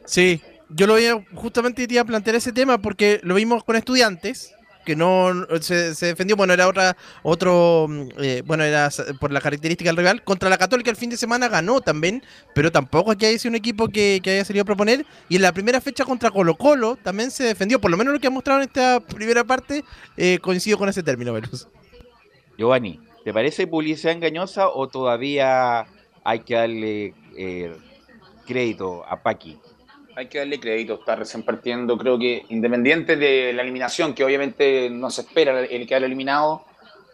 Sí, 0.04 0.40
yo 0.74 0.86
lo 0.86 0.94
veía, 0.94 1.24
justamente 1.34 1.82
iría 1.82 2.02
a 2.02 2.04
plantear 2.04 2.36
ese 2.36 2.52
tema 2.52 2.78
porque 2.78 3.20
lo 3.22 3.34
vimos 3.34 3.64
con 3.64 3.76
estudiantes 3.76 4.54
que 4.84 4.96
no 4.96 5.46
se, 5.60 5.94
defendió, 5.94 6.34
bueno, 6.34 6.52
era 6.54 6.66
otra, 6.66 6.96
otro, 7.22 7.86
mm, 7.88 8.08
eh, 8.18 8.42
bueno, 8.44 8.64
era 8.64 8.88
por 9.20 9.30
la 9.30 9.40
característica 9.40 9.88
del 9.90 9.96
rival. 9.96 10.24
Contra 10.24 10.50
la 10.50 10.58
Católica 10.58 10.90
el 10.90 10.96
fin 10.96 11.08
de 11.08 11.16
semana 11.16 11.46
ganó 11.46 11.80
también, 11.80 12.24
pero 12.52 12.72
tampoco 12.72 13.12
aquí 13.12 13.26
haya 13.26 13.38
sido 13.38 13.50
un 13.50 13.56
equipo 13.56 13.86
que, 13.86 14.20
haya 14.24 14.44
salido 14.44 14.62
a 14.62 14.66
proponer. 14.66 15.06
Y 15.28 15.36
en 15.36 15.42
la 15.42 15.52
primera 15.52 15.80
fecha 15.80 16.04
contra 16.04 16.32
Colo 16.32 16.56
Colo 16.56 16.96
también 16.96 17.30
se 17.30 17.44
defendió, 17.44 17.80
por 17.80 17.92
lo 17.92 17.96
menos 17.96 18.12
lo 18.12 18.18
que 18.18 18.26
ha 18.26 18.30
mostrado 18.30 18.60
en 18.60 18.66
esta 18.66 18.98
primera 18.98 19.44
parte, 19.44 19.84
eh, 20.16 20.40
coincido 20.42 20.78
con 20.78 20.88
ese 20.88 21.04
término, 21.04 21.32
Velus. 21.32 21.68
Giovanni, 22.58 22.98
¿Te 23.24 23.32
parece 23.32 23.68
publicidad 23.68 24.12
engañosa 24.12 24.68
o 24.68 24.88
todavía 24.88 25.86
hay 26.24 26.40
que 26.40 26.54
darle 26.54 27.14
eh, 27.36 27.76
crédito 28.46 29.04
a 29.06 29.22
Paqui? 29.22 29.58
Hay 30.14 30.26
que 30.28 30.38
darle 30.38 30.60
crédito, 30.60 30.94
está 30.94 31.16
recién 31.16 31.42
partiendo. 31.42 31.96
Creo 31.96 32.18
que 32.18 32.44
independiente 32.50 33.16
de 33.16 33.52
la 33.52 33.62
eliminación, 33.62 34.14
que 34.14 34.24
obviamente 34.24 34.90
no 34.90 35.10
se 35.10 35.22
espera 35.22 35.60
el 35.60 35.86
quedar 35.86 36.04
eliminado, 36.04 36.64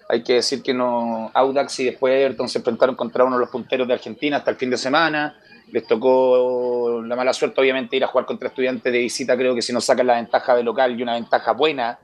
hay 0.09 0.23
que 0.23 0.35
decir 0.35 0.63
que 0.63 0.73
no 0.73 1.31
Audax 1.35 1.81
y 1.81 1.85
después 1.85 2.15
Everton 2.15 2.49
se 2.49 2.59
enfrentaron 2.59 2.97
contra 2.97 3.25
uno 3.25 3.37
de 3.37 3.41
los 3.41 3.51
punteros 3.51 3.87
de 3.87 3.95
Argentina 3.95 4.39
hasta 4.39 4.51
el 4.51 4.57
fin 4.57 4.71
de 4.71 4.79
semana. 4.79 5.39
Les 5.71 5.87
tocó 5.87 7.03
la 7.05 7.15
mala 7.15 7.35
suerte, 7.35 7.61
obviamente, 7.61 7.97
ir 7.97 8.05
a 8.05 8.07
jugar 8.07 8.25
contra 8.25 8.49
estudiantes 8.49 8.91
de 8.91 8.99
visita. 8.99 9.37
Creo 9.37 9.55
que 9.55 9.61
si 9.61 9.73
no 9.73 9.83
sacan 9.83 10.07
la 10.07 10.15
ventaja 10.15 10.57
de 10.57 10.63
local 10.63 10.99
y 10.99 11.03
una 11.03 11.13
ventaja 11.15 11.53
buena, 11.53 11.99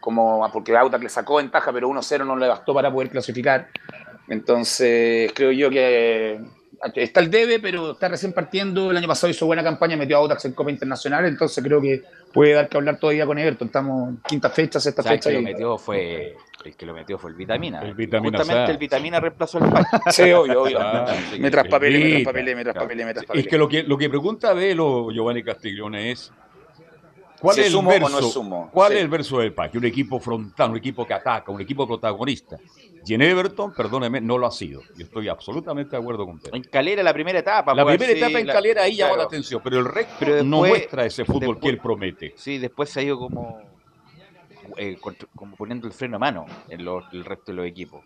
como 0.00 0.48
porque 0.52 0.76
Audax 0.76 1.02
le 1.02 1.08
sacó 1.08 1.36
ventaja, 1.36 1.72
pero 1.72 1.88
1-0 1.88 2.26
no 2.26 2.36
le 2.36 2.48
bastó 2.48 2.74
para 2.74 2.92
poder 2.92 3.08
clasificar. 3.10 3.68
Entonces, 4.26 5.32
creo 5.32 5.52
yo 5.52 5.70
que 5.70 6.40
está 6.94 7.20
el 7.20 7.30
debe, 7.30 7.58
pero 7.58 7.92
está 7.92 8.08
recién 8.08 8.32
partiendo. 8.32 8.90
El 8.90 8.96
año 8.96 9.08
pasado 9.08 9.30
hizo 9.30 9.46
buena 9.46 9.62
campaña, 9.62 9.96
metió 9.96 10.16
a 10.16 10.20
Audax 10.20 10.44
en 10.44 10.52
Copa 10.52 10.70
Internacional, 10.70 11.26
entonces 11.26 11.62
creo 11.62 11.80
que 11.80 12.02
puede 12.32 12.52
dar 12.52 12.68
que 12.68 12.76
hablar 12.76 12.98
todavía 12.98 13.26
con 13.26 13.38
Everton. 13.38 13.68
Estamos 13.68 14.14
quinta 14.26 14.50
fecha, 14.50 14.80
sexta 14.80 15.02
fecha. 15.02 15.30
El 15.30 15.36
que, 15.36 15.42
lo 15.42 15.42
metió 15.42 15.78
fue, 15.78 16.36
el 16.64 16.76
que 16.76 16.86
lo 16.86 16.94
metió 16.94 17.18
fue 17.18 17.30
el 17.30 17.36
Vitamina. 17.36 17.80
El 17.80 17.94
vitamina 17.94 18.38
Justamente 18.38 18.72
el 18.72 18.78
Vitamina 18.78 19.20
reemplazó 19.20 19.58
el 19.58 19.70
pack. 19.70 19.86
Sí, 20.12 20.32
obvio, 20.32 20.62
obvio. 20.62 20.78
Ah, 20.80 21.14
me 21.38 21.50
traspapelé, 21.50 21.98
me 21.98 22.22
traspapelé, 22.22 22.54
me 22.54 22.64
traspapelé, 22.64 23.04
me 23.04 23.14
traspapelé. 23.14 23.42
Es 23.42 23.48
que 23.48 23.58
lo 23.58 23.68
que, 23.68 23.82
lo 23.82 23.98
que 23.98 24.08
pregunta 24.08 24.52
Velo 24.52 25.10
Giovanni 25.10 25.42
Castiglione 25.42 26.12
es 26.12 26.32
¿Cuál, 27.40 27.58
es 27.60 27.72
el, 27.72 27.86
verso, 27.86 28.42
no 28.42 28.68
¿cuál 28.72 28.92
es 28.92 29.00
el 29.00 29.08
verso 29.08 29.38
del 29.38 29.52
pack? 29.52 29.74
Un 29.76 29.84
equipo 29.84 30.18
frontal, 30.18 30.70
un 30.72 30.76
equipo 30.76 31.06
que 31.06 31.14
ataca, 31.14 31.52
un 31.52 31.60
equipo 31.60 31.86
protagonista. 31.86 32.58
Y 33.06 33.14
en 33.14 33.22
Everton, 33.22 33.72
perdóneme, 33.72 34.20
no 34.20 34.38
lo 34.38 34.46
ha 34.46 34.50
sido. 34.50 34.82
Yo 34.96 35.04
estoy 35.04 35.28
absolutamente 35.28 35.96
de 35.96 36.02
acuerdo 36.02 36.26
con 36.26 36.36
usted. 36.36 36.54
En 36.54 36.62
Calera, 36.64 37.02
la 37.02 37.12
primera 37.12 37.38
etapa. 37.38 37.74
La 37.74 37.84
primera 37.84 38.12
etapa 38.12 38.38
en 38.38 38.46
Calera 38.46 38.82
ahí 38.82 38.96
llamó 38.96 39.16
la 39.16 39.24
atención, 39.24 39.60
pero 39.62 39.78
el 39.78 39.86
resto 39.86 40.44
no 40.44 40.58
muestra 40.58 41.06
ese 41.06 41.24
fútbol 41.24 41.58
que 41.58 41.68
él 41.68 41.78
promete. 41.78 42.34
Sí, 42.36 42.58
después 42.58 42.90
se 42.90 43.00
ha 43.00 43.02
ido 43.02 43.18
como, 43.18 43.60
eh, 44.76 44.98
como 45.34 45.56
poniendo 45.56 45.86
el 45.86 45.92
freno 45.92 46.16
a 46.16 46.18
mano 46.18 46.46
en 46.68 46.80
el 46.80 47.24
resto 47.24 47.52
de 47.52 47.54
los 47.54 47.66
equipos. 47.66 48.04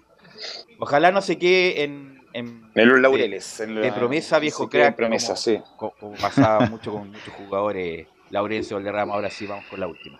Ojalá 0.78 1.10
no 1.12 1.20
se 1.20 1.38
quede 1.38 1.82
en, 1.82 2.22
en, 2.32 2.70
los 2.74 3.00
laureles. 3.00 3.58
De, 3.58 3.86
en 3.86 3.94
promesa, 3.94 4.38
viejo 4.38 4.68
crack. 4.68 4.96
Promesa, 4.96 5.36
sí. 5.36 5.60
como 5.76 6.14
pasaba 6.20 6.66
mucho 6.66 6.92
con 6.92 7.08
muchos 7.08 7.34
jugadores 7.34 8.06
Laurencio 8.30 8.76
Valderrama. 8.76 9.14
Ahora 9.14 9.30
sí 9.30 9.46
vamos 9.46 9.64
con 9.66 9.80
la 9.80 9.86
última. 9.86 10.18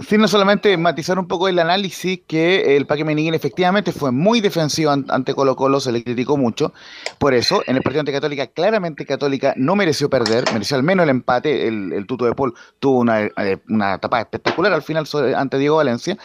Sí, 0.00 0.18
no 0.18 0.26
solamente 0.26 0.76
matizar 0.76 1.18
un 1.18 1.28
poco 1.28 1.46
el 1.46 1.58
análisis 1.58 2.20
que 2.26 2.76
el 2.76 2.86
Paque 2.86 3.04
Meniguín 3.04 3.32
efectivamente 3.32 3.92
fue 3.92 4.10
muy 4.10 4.40
defensivo 4.40 4.90
ante 4.90 5.34
Colo 5.34 5.54
Colo, 5.54 5.78
se 5.78 5.92
le 5.92 6.02
criticó 6.02 6.36
mucho. 6.36 6.72
Por 7.18 7.32
eso, 7.32 7.62
en 7.66 7.76
el 7.76 7.82
partido 7.82 8.00
ante 8.00 8.12
Católica, 8.12 8.48
claramente 8.48 9.06
Católica 9.06 9.54
no 9.56 9.76
mereció 9.76 10.10
perder, 10.10 10.44
mereció 10.52 10.76
al 10.76 10.82
menos 10.82 11.04
el 11.04 11.10
empate. 11.10 11.68
El, 11.68 12.04
Tuto 12.06 12.24
de 12.26 12.34
Paul 12.34 12.54
tuvo 12.80 12.98
una, 12.98 13.22
eh, 13.22 13.58
una 13.68 13.94
etapa 13.94 14.20
espectacular 14.20 14.72
al 14.72 14.82
final 14.82 15.06
ante 15.36 15.58
Diego 15.58 15.76
Valencia. 15.76 16.18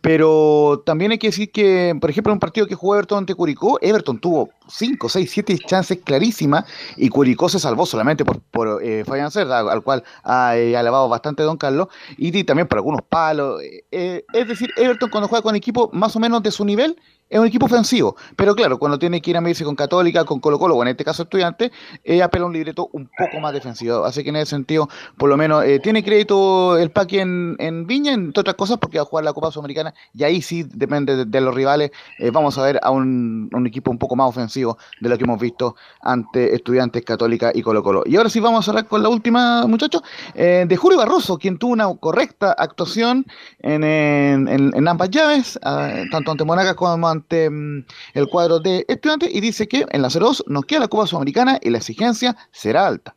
Pero 0.00 0.82
también 0.84 1.12
hay 1.12 1.18
que 1.18 1.28
decir 1.28 1.50
que, 1.50 1.96
por 2.00 2.10
ejemplo, 2.10 2.30
en 2.30 2.36
un 2.36 2.40
partido 2.40 2.66
que 2.66 2.74
jugó 2.74 2.94
Everton 2.94 3.18
ante 3.18 3.34
Curicó, 3.34 3.78
Everton 3.80 4.18
tuvo 4.18 4.50
5, 4.68 5.08
6, 5.08 5.30
7 5.30 5.58
chances 5.66 5.98
clarísimas 6.02 6.64
y 6.96 7.08
Curicó 7.08 7.48
se 7.48 7.58
salvó 7.58 7.86
solamente 7.86 8.24
por, 8.24 8.40
por 8.40 8.82
eh, 8.82 9.04
Fabián 9.04 9.30
Cerda, 9.30 9.60
al 9.60 9.82
cual 9.82 10.04
ha 10.22 10.56
eh, 10.56 10.76
alabado 10.76 11.08
bastante 11.08 11.42
Don 11.42 11.56
Carlos, 11.56 11.88
y, 12.16 12.44
también 12.44 12.68
por 12.68 12.78
algunos 12.78 13.02
palos. 13.02 13.60
Eh, 13.62 14.24
es 14.32 14.48
decir, 14.48 14.70
Everton 14.76 15.10
cuando 15.10 15.28
juega 15.28 15.42
con 15.42 15.56
equipo 15.56 15.90
más 15.92 16.16
o 16.16 16.20
menos 16.20 16.42
de 16.42 16.50
su 16.50 16.64
nivel, 16.64 16.96
es 17.34 17.40
un 17.40 17.48
equipo 17.48 17.66
ofensivo, 17.66 18.14
pero 18.36 18.54
claro, 18.54 18.78
cuando 18.78 18.96
tiene 18.96 19.20
que 19.20 19.32
ir 19.32 19.36
a 19.36 19.40
medirse 19.40 19.64
con 19.64 19.74
Católica, 19.74 20.24
con 20.24 20.38
Colo 20.38 20.56
Colo, 20.56 20.76
o 20.76 20.82
en 20.82 20.88
este 20.88 21.04
caso 21.04 21.24
Estudiante, 21.24 21.72
eh, 22.04 22.22
apela 22.22 22.46
un 22.46 22.52
libreto 22.52 22.88
un 22.92 23.10
poco 23.18 23.40
más 23.40 23.52
defensivo. 23.52 24.04
Así 24.04 24.22
que 24.22 24.28
en 24.28 24.36
ese 24.36 24.50
sentido, 24.50 24.88
por 25.18 25.28
lo 25.28 25.36
menos, 25.36 25.64
eh, 25.64 25.80
tiene 25.80 26.04
crédito 26.04 26.78
el 26.78 26.92
Paqui 26.92 27.18
en, 27.18 27.86
Viña, 27.88 28.12
entre 28.12 28.42
otras 28.42 28.54
cosas, 28.54 28.78
porque 28.78 28.98
va 28.98 29.02
a 29.02 29.06
jugar 29.06 29.24
la 29.24 29.32
Copa 29.32 29.50
Sudamericana, 29.50 29.92
y 30.14 30.22
ahí 30.22 30.40
sí 30.42 30.62
depende 30.62 31.24
de, 31.24 31.40
los 31.40 31.52
rivales. 31.52 31.90
Eh, 32.20 32.30
vamos 32.30 32.56
a 32.56 32.62
ver 32.62 32.78
a 32.80 32.92
un, 32.92 33.50
equipo 33.66 33.90
un 33.90 33.98
poco 33.98 34.14
más 34.14 34.28
ofensivo 34.28 34.78
de 35.00 35.08
lo 35.08 35.18
que 35.18 35.24
hemos 35.24 35.40
visto 35.40 35.74
ante 36.02 36.54
Estudiantes, 36.54 37.04
Católica 37.04 37.50
y 37.52 37.62
Colo 37.62 37.82
Colo. 37.82 38.04
Y 38.06 38.14
ahora 38.14 38.28
sí 38.28 38.38
vamos 38.38 38.68
a 38.68 38.70
hablar 38.70 38.86
con 38.86 39.02
la 39.02 39.08
última, 39.08 39.66
muchachos, 39.66 40.02
de 40.34 40.76
Julio 40.76 40.98
Barroso, 40.98 41.36
quien 41.36 41.58
tuvo 41.58 41.72
una 41.72 41.92
correcta 41.96 42.52
actuación 42.52 43.26
en, 43.58 43.82
en, 43.82 44.88
ambas 44.88 45.10
llaves, 45.10 45.58
ah, 45.64 45.90
tanto 46.12 46.30
ante 46.30 46.44
Monagas 46.44 46.74
como 46.74 47.08
ante 47.08 47.23
Mm, 47.30 47.84
el 48.14 48.28
cuadro 48.28 48.60
de 48.60 48.84
estudiantes 48.88 49.34
y 49.34 49.40
dice 49.40 49.68
que 49.68 49.86
en 49.90 50.02
la 50.02 50.08
02 50.08 50.44
nos 50.46 50.64
queda 50.64 50.80
la 50.80 50.88
Copa 50.88 51.06
Sudamericana 51.06 51.58
y 51.62 51.70
la 51.70 51.78
exigencia 51.78 52.36
será 52.50 52.86
alta. 52.86 53.14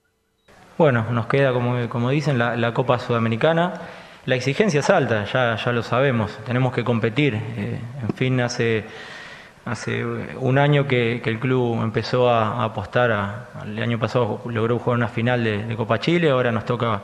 Bueno, 0.77 1.05
nos 1.11 1.27
queda, 1.27 1.53
como, 1.53 1.89
como 1.89 2.09
dicen, 2.09 2.37
la, 2.37 2.73
Copa 2.73 2.99
Sudamericana. 2.99 3.73
La 4.25 4.35
exigencia 4.35 4.81
es 4.81 4.89
alta, 4.89 5.25
ya, 5.25 5.55
ya 5.55 5.71
lo 5.71 5.81
sabemos, 5.81 6.37
tenemos 6.45 6.73
que 6.73 6.83
competir. 6.83 7.35
Eh, 7.35 7.79
en 8.01 8.15
fin, 8.15 8.39
hace, 8.41 8.85
hace 9.65 10.05
un 10.05 10.57
año 10.57 10.87
que, 10.87 11.21
el 11.23 11.39
club 11.39 11.81
empezó 11.81 12.29
a, 12.29 12.63
apostar, 12.63 13.47
el 13.65 13.81
año 13.81 13.97
pasado 13.97 14.41
logró 14.45 14.77
jugar 14.79 14.97
una 14.97 15.07
final 15.07 15.43
de 15.43 15.75
Copa 15.75 15.99
Chile, 15.99 16.29
ahora 16.29 16.51
nos 16.51 16.65
toca 16.65 17.01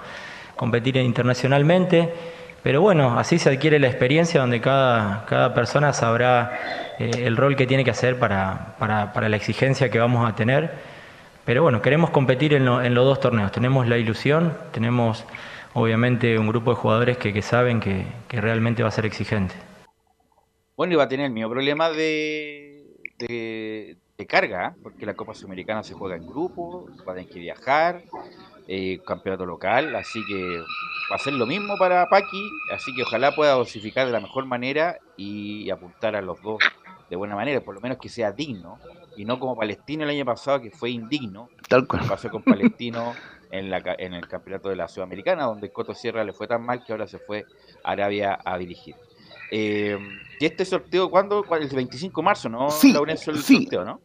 competir 0.56 0.98
internacionalmente. 0.98 2.14
Pero 2.64 2.80
bueno, 2.80 3.20
así 3.20 3.40
se 3.40 3.50
adquiere 3.50 3.78
la 3.78 3.88
experiencia 3.88 4.40
donde 4.40 4.62
cada, 4.62 5.26
cada 5.26 5.54
persona 5.54 5.92
sabrá 5.92 6.96
eh, 6.98 7.12
el 7.26 7.36
rol 7.36 7.58
que 7.58 7.68
tiene 7.68 7.84
que 7.84 7.92
hacer 7.92 8.18
para, 8.18 8.78
para, 8.80 9.28
la 9.28 9.36
exigencia 9.36 9.92
que 9.92 10.00
vamos 10.00 10.28
a 10.28 10.34
tener. 10.34 10.72
Pero 11.44 11.62
bueno, 11.62 11.82
queremos 11.82 12.10
competir 12.10 12.54
en, 12.54 12.66
en, 12.66 12.94
los 12.94 13.06
dos 13.06 13.20
torneos. 13.20 13.52
Tenemos 13.52 13.86
la 13.90 13.98
ilusión, 13.98 14.58
tenemos 14.72 15.26
obviamente 15.74 16.40
un 16.40 16.48
grupo 16.48 16.72
de 16.72 16.78
jugadores 16.78 17.18
que, 17.18 17.34
que 17.34 17.42
saben 17.42 17.82
que, 17.82 18.06
que, 18.30 18.40
realmente 18.40 18.82
va 18.82 18.88
a 18.88 18.94
ser 18.94 19.06
exigente. 19.06 19.56
Bueno, 20.78 20.94
y 20.94 20.96
va 20.96 21.04
a 21.04 21.10
tener 21.10 21.26
el 21.26 21.34
mismo 21.34 21.50
problema 21.50 21.90
de, 21.90 22.86
de, 23.20 23.98
carga, 24.26 24.70
¿eh? 24.70 24.80
porque 24.82 25.06
la 25.06 25.16
Copa 25.16 25.34
Sudamericana 25.34 25.84
se 25.84 25.96
juega 25.96 26.16
en 26.16 26.26
grupo, 26.26 26.88
va 27.06 27.12
a 27.12 27.16
tener 27.16 27.30
que 27.30 27.40
viajar, 27.40 28.04
eh, 28.70 29.00
campeonato 29.06 29.46
local, 29.46 29.94
así 29.98 30.26
que 30.26 30.64
va 31.14 31.18
a 31.18 31.20
ser 31.20 31.34
lo 31.34 31.46
mismo 31.46 31.78
para 31.78 32.10
Paqui, 32.10 32.50
así 32.74 32.92
que 32.96 33.04
ojalá 33.04 33.36
pueda 33.36 33.54
dosificar 33.54 34.08
de 34.08 34.12
la 34.12 34.20
mejor 34.20 34.48
manera 34.48 34.98
y 35.16 35.70
apuntar 35.70 36.16
a 36.16 36.24
los 36.24 36.42
dos 36.42 36.58
de 37.08 37.16
buena 37.16 37.36
manera, 37.36 37.62
por 37.62 37.76
lo 37.76 37.82
menos 37.82 38.00
que 38.00 38.10
sea 38.10 38.32
digno, 38.32 38.80
y 39.16 39.24
no 39.24 39.40
como 39.40 39.56
Palestino 39.56 40.06
el 40.06 40.10
año 40.10 40.26
pasado 40.26 40.60
que 40.60 40.72
fue 40.72 40.90
indigno, 40.90 41.50
tal 41.70 41.88
cual 41.88 42.08
pasó 42.08 42.32
con 42.32 42.42
Palestino 42.42 43.14
en, 43.52 43.70
la, 43.70 43.84
en 44.00 44.16
el 44.16 44.28
campeonato 44.28 44.70
de 44.70 44.76
la 44.76 44.88
Sudamericana, 44.88 45.44
donde 45.44 45.72
Coto 45.72 45.94
Sierra 45.94 46.24
le 46.24 46.34
fue 46.34 46.48
tan 46.48 46.66
mal 46.66 46.84
que 46.84 46.94
ahora 46.94 47.06
se 47.06 47.20
fue 47.20 47.46
a 47.84 47.92
Arabia 47.92 48.40
a 48.44 48.58
dirigir. 48.58 48.96
Eh, 49.52 50.00
y 50.40 50.46
este 50.48 50.66
sorteo, 50.66 51.12
¿cuándo? 51.12 51.46
El 51.52 51.68
25 51.70 52.22
de 52.22 52.26
marzo, 52.26 52.50
¿no? 52.50 52.72
Sí, 52.72 52.92
el 53.08 53.18
sí. 53.20 53.58
sorteo, 53.58 53.86
¿no? 53.86 54.02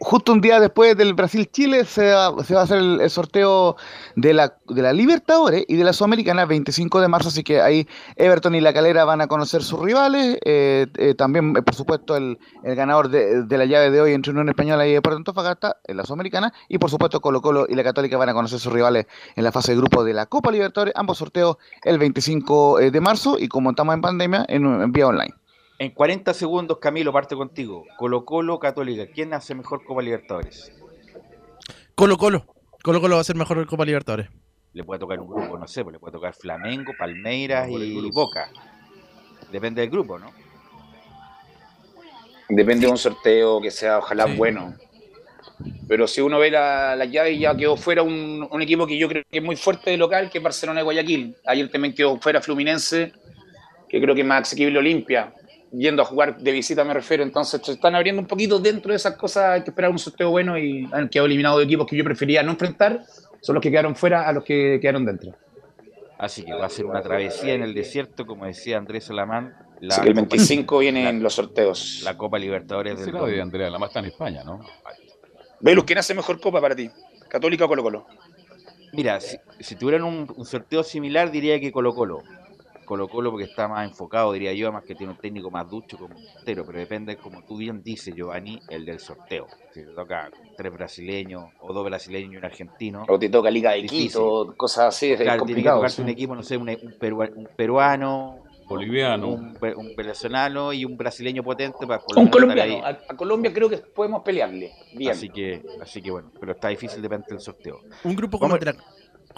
Justo 0.00 0.32
un 0.32 0.40
día 0.40 0.60
después 0.60 0.96
del 0.96 1.14
Brasil-Chile 1.14 1.84
se, 1.84 2.12
va, 2.12 2.26
a 2.26 2.62
hacer 2.62 2.78
el, 2.78 3.10
sorteo 3.10 3.76
de 4.16 4.32
la, 4.32 4.54
de 4.68 4.82
la 4.82 4.92
Libertadores 4.92 5.64
y 5.68 5.76
de 5.76 5.84
la 5.84 5.92
Sudamericana 5.92 6.44
25 6.46 7.00
de 7.00 7.08
marzo, 7.08 7.28
así 7.28 7.42
que 7.42 7.60
ahí 7.60 7.86
Everton 8.16 8.54
y 8.54 8.60
La 8.60 8.72
Calera 8.72 9.04
van 9.04 9.20
a 9.20 9.26
conocer 9.26 9.62
sus 9.62 9.80
rivales, 9.80 10.38
eh, 10.44 10.86
eh, 10.96 11.14
también 11.14 11.56
eh, 11.56 11.62
por 11.62 11.74
supuesto 11.74 12.16
el, 12.16 12.38
ganador 12.62 13.08
de, 13.08 13.44
la 13.48 13.64
llave 13.64 13.90
de 13.90 14.00
hoy 14.00 14.12
entre 14.12 14.32
Unión 14.32 14.48
Española 14.48 14.86
y 14.86 14.92
Deportes 14.92 15.18
Antofagasta 15.18 15.76
en 15.84 15.96
la 15.96 16.04
Sudamericana 16.04 16.52
y 16.68 16.78
por 16.78 16.90
supuesto 16.90 17.20
Colo 17.20 17.40
Colo 17.40 17.66
y 17.68 17.74
la 17.74 17.84
Católica 17.84 18.16
van 18.16 18.28
a 18.28 18.34
conocer 18.34 18.58
sus 18.58 18.72
rivales 18.72 19.06
en 19.36 19.44
la 19.44 19.52
fase 19.52 19.72
de 19.72 19.78
grupo 19.78 20.04
de 20.04 20.14
la 20.14 20.26
Copa 20.26 20.50
Libertadores, 20.50 20.94
ambos 20.96 21.18
sorteos 21.18 21.56
el 21.84 21.98
25 21.98 22.78
de 22.78 23.00
marzo 23.00 23.38
y 23.38 23.48
como 23.48 23.70
estamos 23.70 23.94
en 23.94 24.00
pandemia 24.00 24.44
en 24.48 24.92
vía 24.92 25.06
online. 25.08 25.37
En 25.80 25.92
40 25.92 26.34
segundos, 26.34 26.78
Camilo, 26.78 27.12
parte 27.12 27.36
contigo. 27.36 27.84
Colo 27.96 28.24
Colo, 28.24 28.58
Católica. 28.58 29.06
¿Quién 29.06 29.32
hace 29.32 29.54
mejor 29.54 29.84
Copa 29.84 30.02
Libertadores? 30.02 30.72
Colo 31.94 32.18
Colo. 32.18 32.46
Colo 32.82 33.00
Colo 33.00 33.14
va 33.14 33.20
a 33.20 33.24
ser 33.24 33.36
mejor 33.36 33.64
Copa 33.64 33.84
Libertadores. 33.84 34.28
Le 34.72 34.82
puede 34.82 34.98
tocar 34.98 35.20
un 35.20 35.28
grupo, 35.28 35.56
no 35.56 35.68
sé, 35.68 35.84
pues 35.84 35.92
le 35.92 36.00
puede 36.00 36.12
tocar 36.12 36.34
Flamengo, 36.34 36.92
Palmeiras 36.98 37.68
y 37.70 38.10
Boca. 38.10 38.50
Depende 39.52 39.80
del 39.80 39.90
grupo, 39.90 40.18
¿no? 40.18 40.32
Depende 42.48 42.86
de 42.86 42.92
un 42.92 42.98
sorteo 42.98 43.60
que 43.60 43.70
sea, 43.70 43.98
ojalá, 43.98 44.26
bueno. 44.26 44.74
Pero 45.86 46.08
si 46.08 46.20
uno 46.20 46.40
ve 46.40 46.50
la, 46.50 46.96
la, 46.96 47.04
llave, 47.04 47.38
ya 47.38 47.56
quedó 47.56 47.76
fuera 47.76 48.02
un, 48.02 48.46
un, 48.50 48.62
equipo 48.62 48.86
que 48.86 48.98
yo 48.98 49.08
creo 49.08 49.22
que 49.30 49.38
es 49.38 49.44
muy 49.44 49.56
fuerte 49.56 49.90
de 49.90 49.96
local, 49.96 50.28
que 50.28 50.38
es 50.38 50.44
Barcelona 50.44 50.80
y 50.80 50.84
Guayaquil. 50.84 51.36
Ayer 51.46 51.70
también 51.70 51.94
quedó 51.94 52.18
fuera 52.20 52.40
Fluminense, 52.40 53.12
que 53.88 54.00
creo 54.00 54.14
que 54.14 54.22
es 54.22 54.26
más 54.26 54.42
asequible 54.42 54.78
Olimpia 54.78 55.32
yendo 55.72 56.02
a 56.02 56.04
jugar 56.04 56.38
de 56.38 56.52
visita 56.52 56.84
me 56.84 56.94
refiero, 56.94 57.22
entonces 57.22 57.60
se 57.64 57.72
están 57.72 57.94
abriendo 57.94 58.20
un 58.22 58.26
poquito 58.28 58.58
dentro 58.58 58.90
de 58.92 58.96
esas 58.96 59.16
cosas, 59.16 59.44
hay 59.50 59.62
que 59.62 59.70
esperar 59.70 59.90
un 59.90 59.98
sorteo 59.98 60.30
bueno 60.30 60.56
y 60.58 60.88
han 60.92 61.08
quedado 61.08 61.26
eliminados 61.26 61.58
de 61.58 61.64
equipos 61.64 61.86
que 61.86 61.96
yo 61.96 62.04
prefería 62.04 62.42
no 62.42 62.52
enfrentar, 62.52 63.02
son 63.40 63.54
los 63.54 63.62
que 63.62 63.70
quedaron 63.70 63.94
fuera 63.94 64.26
a 64.28 64.32
los 64.32 64.44
que 64.44 64.78
quedaron 64.80 65.04
dentro. 65.04 65.34
Así 66.18 66.44
que 66.44 66.52
va 66.52 66.66
a 66.66 66.68
ser 66.68 66.84
una 66.86 67.00
travesía 67.02 67.54
en 67.54 67.62
el 67.62 67.74
desierto, 67.74 68.26
como 68.26 68.44
decía 68.46 68.76
Andrés 68.78 69.04
Salamán, 69.04 69.54
La 69.80 69.94
Así 69.94 70.02
que 70.02 70.08
el 70.08 70.14
Copa- 70.16 70.28
25 70.30 70.78
vienen 70.78 71.22
los 71.22 71.34
sorteos. 71.34 72.00
La 72.02 72.16
Copa 72.16 72.38
Libertadores 72.38 72.98
del 72.98 73.12
de 73.12 73.40
Andrea, 73.40 73.70
la 73.70 73.78
más 73.78 73.90
está 73.90 74.00
en 74.00 74.06
España, 74.06 74.42
¿no? 74.42 74.58
Velus, 75.60 75.84
¿quién 75.84 75.98
hace 75.98 76.14
mejor 76.14 76.40
copa 76.40 76.60
para 76.60 76.74
ti? 76.74 76.90
¿Católica 77.28 77.64
o 77.66 77.68
Colo 77.68 77.82
Colo? 77.84 78.06
Mira, 78.92 79.20
si, 79.20 79.36
si 79.60 79.76
tuvieran 79.76 80.02
un, 80.02 80.32
un 80.36 80.44
sorteo 80.46 80.82
similar, 80.82 81.30
diría 81.30 81.60
que 81.60 81.70
Colo 81.70 81.94
Colo. 81.94 82.22
Colo 82.88 83.06
Colo 83.08 83.30
porque 83.30 83.44
está 83.44 83.68
más 83.68 83.86
enfocado, 83.86 84.32
diría 84.32 84.52
yo, 84.54 84.66
además 84.68 84.84
que 84.84 84.94
tiene 84.94 85.12
un 85.12 85.18
técnico 85.18 85.50
más 85.50 85.68
ducho 85.68 85.98
como 85.98 86.14
entero, 86.38 86.64
pero 86.66 86.78
depende, 86.78 87.16
como 87.16 87.44
tú 87.44 87.58
bien 87.58 87.82
dices, 87.82 88.14
Giovanni, 88.14 88.58
el 88.68 88.84
del 88.86 88.98
sorteo. 88.98 89.46
Si 89.74 89.84
te 89.84 89.92
toca 89.92 90.30
tres 90.56 90.72
brasileños 90.72 91.44
o 91.60 91.72
dos 91.72 91.84
brasileños 91.84 92.32
y 92.32 92.36
un 92.38 92.44
argentino. 92.44 93.04
O 93.08 93.18
te 93.18 93.28
toca 93.28 93.50
Liga 93.50 93.72
de. 93.72 93.82
Quito, 93.84 94.54
cosas 94.56 94.86
así, 94.96 95.12
es 95.12 95.20
Claro, 95.20 95.44
tiene 95.44 95.62
que 95.62 95.68
complicado. 95.68 95.88
sí. 95.88 96.02
un 96.02 96.08
equipo, 96.08 96.34
no 96.34 96.42
sé, 96.42 96.56
un, 96.56 96.68
un 96.70 96.98
perua- 96.98 97.32
un 97.34 97.48
peruano, 97.54 98.42
Boliviano. 98.66 99.28
un, 99.28 99.56
un 99.76 99.96
venezolano 99.96 100.72
y 100.72 100.84
un 100.84 100.96
brasileño 100.96 101.42
potente 101.42 101.86
para 101.86 102.02
Un 102.16 102.28
colombiano. 102.28 102.62
ahí. 102.74 102.80
A, 102.82 102.88
a 103.12 103.16
Colombia 103.16 103.52
creo 103.52 103.68
que 103.68 103.78
podemos 103.78 104.22
pelearle. 104.22 104.72
Bien. 104.94 105.12
Así 105.12 105.28
que, 105.30 105.62
así 105.80 106.02
que 106.02 106.10
bueno, 106.10 106.30
pero 106.40 106.52
está 106.52 106.68
difícil 106.68 107.00
depende 107.02 107.26
del 107.28 107.40
sorteo. 107.40 107.80
Un 108.04 108.16
grupo 108.16 108.38
como 108.38 108.58
Vamos- 108.58 108.74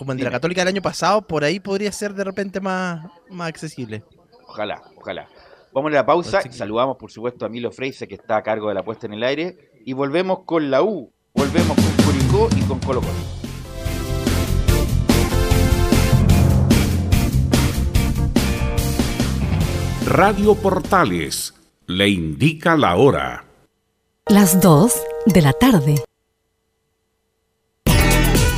como 0.00 0.12
el 0.12 0.18
de 0.18 0.24
la. 0.24 0.30
Católica 0.30 0.62
del 0.62 0.68
año 0.68 0.82
pasado, 0.82 1.22
por 1.22 1.44
ahí 1.44 1.60
podría 1.60 1.92
ser 1.92 2.14
de 2.14 2.24
repente 2.24 2.60
más, 2.60 3.06
más 3.28 3.48
accesible. 3.48 4.02
Ojalá, 4.48 4.82
ojalá. 4.96 5.28
Vamos 5.72 5.92
a 5.92 5.94
la 5.94 6.06
pausa. 6.06 6.42
Que- 6.42 6.52
Saludamos, 6.52 6.96
por 6.96 7.12
supuesto, 7.12 7.44
a 7.46 7.48
Milo 7.48 7.70
Freise, 7.70 8.08
que 8.08 8.14
está 8.16 8.36
a 8.38 8.42
cargo 8.42 8.68
de 8.68 8.74
la 8.74 8.82
puesta 8.82 9.06
en 9.06 9.12
el 9.14 9.22
aire. 9.22 9.70
Y 9.84 9.92
volvemos 9.92 10.40
con 10.44 10.70
la 10.70 10.82
U. 10.82 11.12
Volvemos 11.34 11.76
con 11.76 12.04
Curicó 12.04 12.48
y 12.56 12.60
con 12.62 12.78
Colo 12.80 13.00
Colo. 13.00 13.40
Radio 20.06 20.54
Portales 20.54 21.54
le 21.86 22.08
indica 22.08 22.76
la 22.76 22.96
hora. 22.96 23.44
Las 24.26 24.60
2 24.60 24.92
de 25.26 25.42
la 25.42 25.52
tarde. 25.52 25.96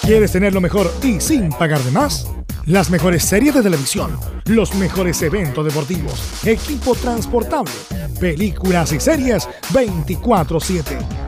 ¿Quieres 0.00 0.32
tener 0.32 0.54
lo 0.54 0.62
mejor 0.62 0.90
y 1.02 1.20
sin 1.20 1.50
pagar 1.50 1.80
de 1.80 1.90
más? 1.90 2.26
Las 2.64 2.88
mejores 2.88 3.24
series 3.24 3.54
de 3.54 3.62
televisión, 3.62 4.18
los 4.46 4.74
mejores 4.74 5.20
eventos 5.20 5.62
deportivos, 5.64 6.18
equipo 6.44 6.94
transportable, 6.94 7.72
películas 8.18 8.92
y 8.92 9.00
series 9.00 9.46
24/7. 9.74 11.27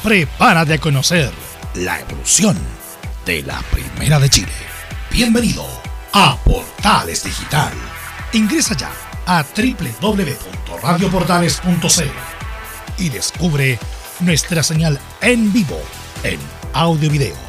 Prepárate 0.03 0.75
a 0.75 0.77
conocer 0.77 1.31
la 1.75 1.99
evolución 1.99 2.57
de 3.25 3.43
la 3.43 3.61
Primera 3.71 4.17
de 4.19 4.29
Chile. 4.29 4.53
Bienvenido 5.11 5.67
a 6.13 6.37
Portales 6.43 7.23
Digital. 7.23 7.73
Ingresa 8.33 8.77
ya 8.77 8.91
a 9.25 9.43
www.radioportales.cl 9.43 12.03
y 12.97 13.09
descubre 13.09 13.77
nuestra 14.21 14.63
señal 14.63 14.97
en 15.21 15.51
vivo 15.51 15.81
en 16.23 16.39
audio 16.73 17.09
video, 17.09 17.48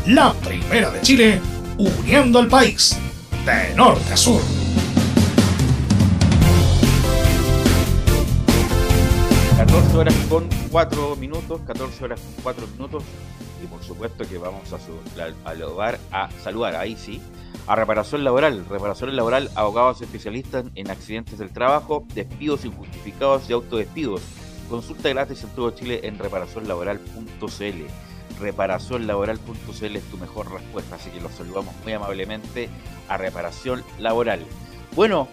La 0.06 0.32
primera 0.34 0.90
de 0.90 1.00
Chile, 1.00 1.40
uniendo 1.78 2.38
al 2.38 2.48
país 2.48 2.96
de 3.46 3.74
norte 3.74 4.12
a 4.12 4.16
sur. 4.16 4.42
14 9.56 9.96
horas 9.96 10.14
con 10.28 10.48
4 10.70 11.16
minutos, 11.16 11.60
14 11.66 12.04
horas 12.04 12.20
con 12.20 12.42
4 12.42 12.66
minutos. 12.76 13.02
Supuesto 13.88 14.28
que 14.28 14.38
vamos 14.38 14.72
a, 14.72 14.78
su- 14.78 15.00
a, 16.12 16.24
a 16.24 16.30
saludar, 16.42 16.76
ahí 16.76 16.94
sí, 16.94 17.20
a 17.66 17.74
reparación 17.74 18.22
laboral. 18.22 18.64
Reparación 18.68 19.16
laboral, 19.16 19.50
abogados 19.56 20.00
especialistas 20.02 20.66
en 20.76 20.90
accidentes 20.90 21.38
del 21.38 21.50
trabajo, 21.52 22.04
despidos 22.14 22.64
injustificados 22.64 23.48
y 23.50 23.54
autodespidos. 23.54 24.20
Consulta 24.68 25.08
gratis 25.08 25.42
en 25.42 25.50
todo 25.50 25.70
Chile 25.70 26.00
en 26.04 26.18
reparacionlaboral.cl. 26.18 27.82
Reparacionlaboral.cl 28.38 29.96
es 29.96 30.04
tu 30.10 30.18
mejor 30.18 30.52
respuesta, 30.52 30.96
así 30.96 31.10
que 31.10 31.20
los 31.20 31.32
saludamos 31.32 31.74
muy 31.82 31.92
amablemente 31.94 32.68
a 33.08 33.16
Reparación 33.16 33.82
Laboral. 33.98 34.44
Bueno, 34.94 35.28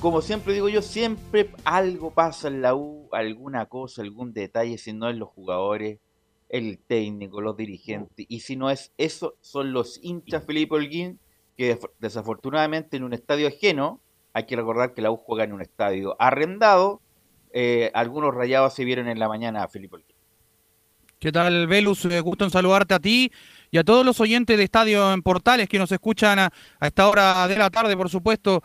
como 0.00 0.20
siempre 0.22 0.54
digo 0.54 0.68
yo, 0.68 0.82
siempre 0.82 1.50
algo 1.64 2.12
pasa 2.12 2.48
en 2.48 2.62
la 2.62 2.74
U, 2.76 3.08
alguna 3.12 3.66
cosa, 3.66 4.02
algún 4.02 4.32
detalle, 4.32 4.78
si 4.78 4.92
no 4.92 5.10
en 5.10 5.18
los 5.18 5.28
jugadores, 5.30 5.98
el 6.48 6.78
técnico, 6.78 7.40
los 7.40 7.56
dirigentes. 7.56 8.26
Y 8.28 8.40
si 8.40 8.56
no 8.56 8.70
es 8.70 8.92
eso, 8.98 9.36
son 9.40 9.72
los 9.72 9.98
hinchas 10.02 10.44
Felipe 10.44 10.74
Holguín, 10.74 11.18
que 11.56 11.78
desafortunadamente 11.98 12.96
en 12.96 13.04
un 13.04 13.12
estadio 13.12 13.48
ajeno, 13.48 14.00
hay 14.32 14.46
que 14.46 14.56
recordar 14.56 14.94
que 14.94 15.02
la 15.02 15.10
U 15.10 15.16
juega 15.16 15.44
en 15.44 15.52
un 15.52 15.62
estadio 15.62 16.16
arrendado, 16.18 17.00
eh, 17.52 17.90
algunos 17.94 18.34
rayados 18.34 18.74
se 18.74 18.84
vieron 18.84 19.08
en 19.08 19.18
la 19.18 19.28
mañana 19.28 19.62
a 19.62 19.68
Felipe 19.68 19.96
Holguín. 19.96 20.16
¿Qué 21.18 21.32
tal, 21.32 21.66
Velus? 21.66 22.04
Eh, 22.04 22.20
gusto 22.20 22.44
en 22.44 22.50
saludarte 22.50 22.94
a 22.94 23.00
ti 23.00 23.32
y 23.70 23.78
a 23.78 23.84
todos 23.84 24.04
los 24.04 24.20
oyentes 24.20 24.56
de 24.58 24.64
Estadio 24.64 25.12
en 25.12 25.22
Portales 25.22 25.68
que 25.68 25.78
nos 25.78 25.90
escuchan 25.90 26.38
a, 26.38 26.52
a 26.78 26.86
esta 26.86 27.08
hora 27.08 27.48
de 27.48 27.56
la 27.56 27.70
tarde, 27.70 27.96
por 27.96 28.10
supuesto. 28.10 28.62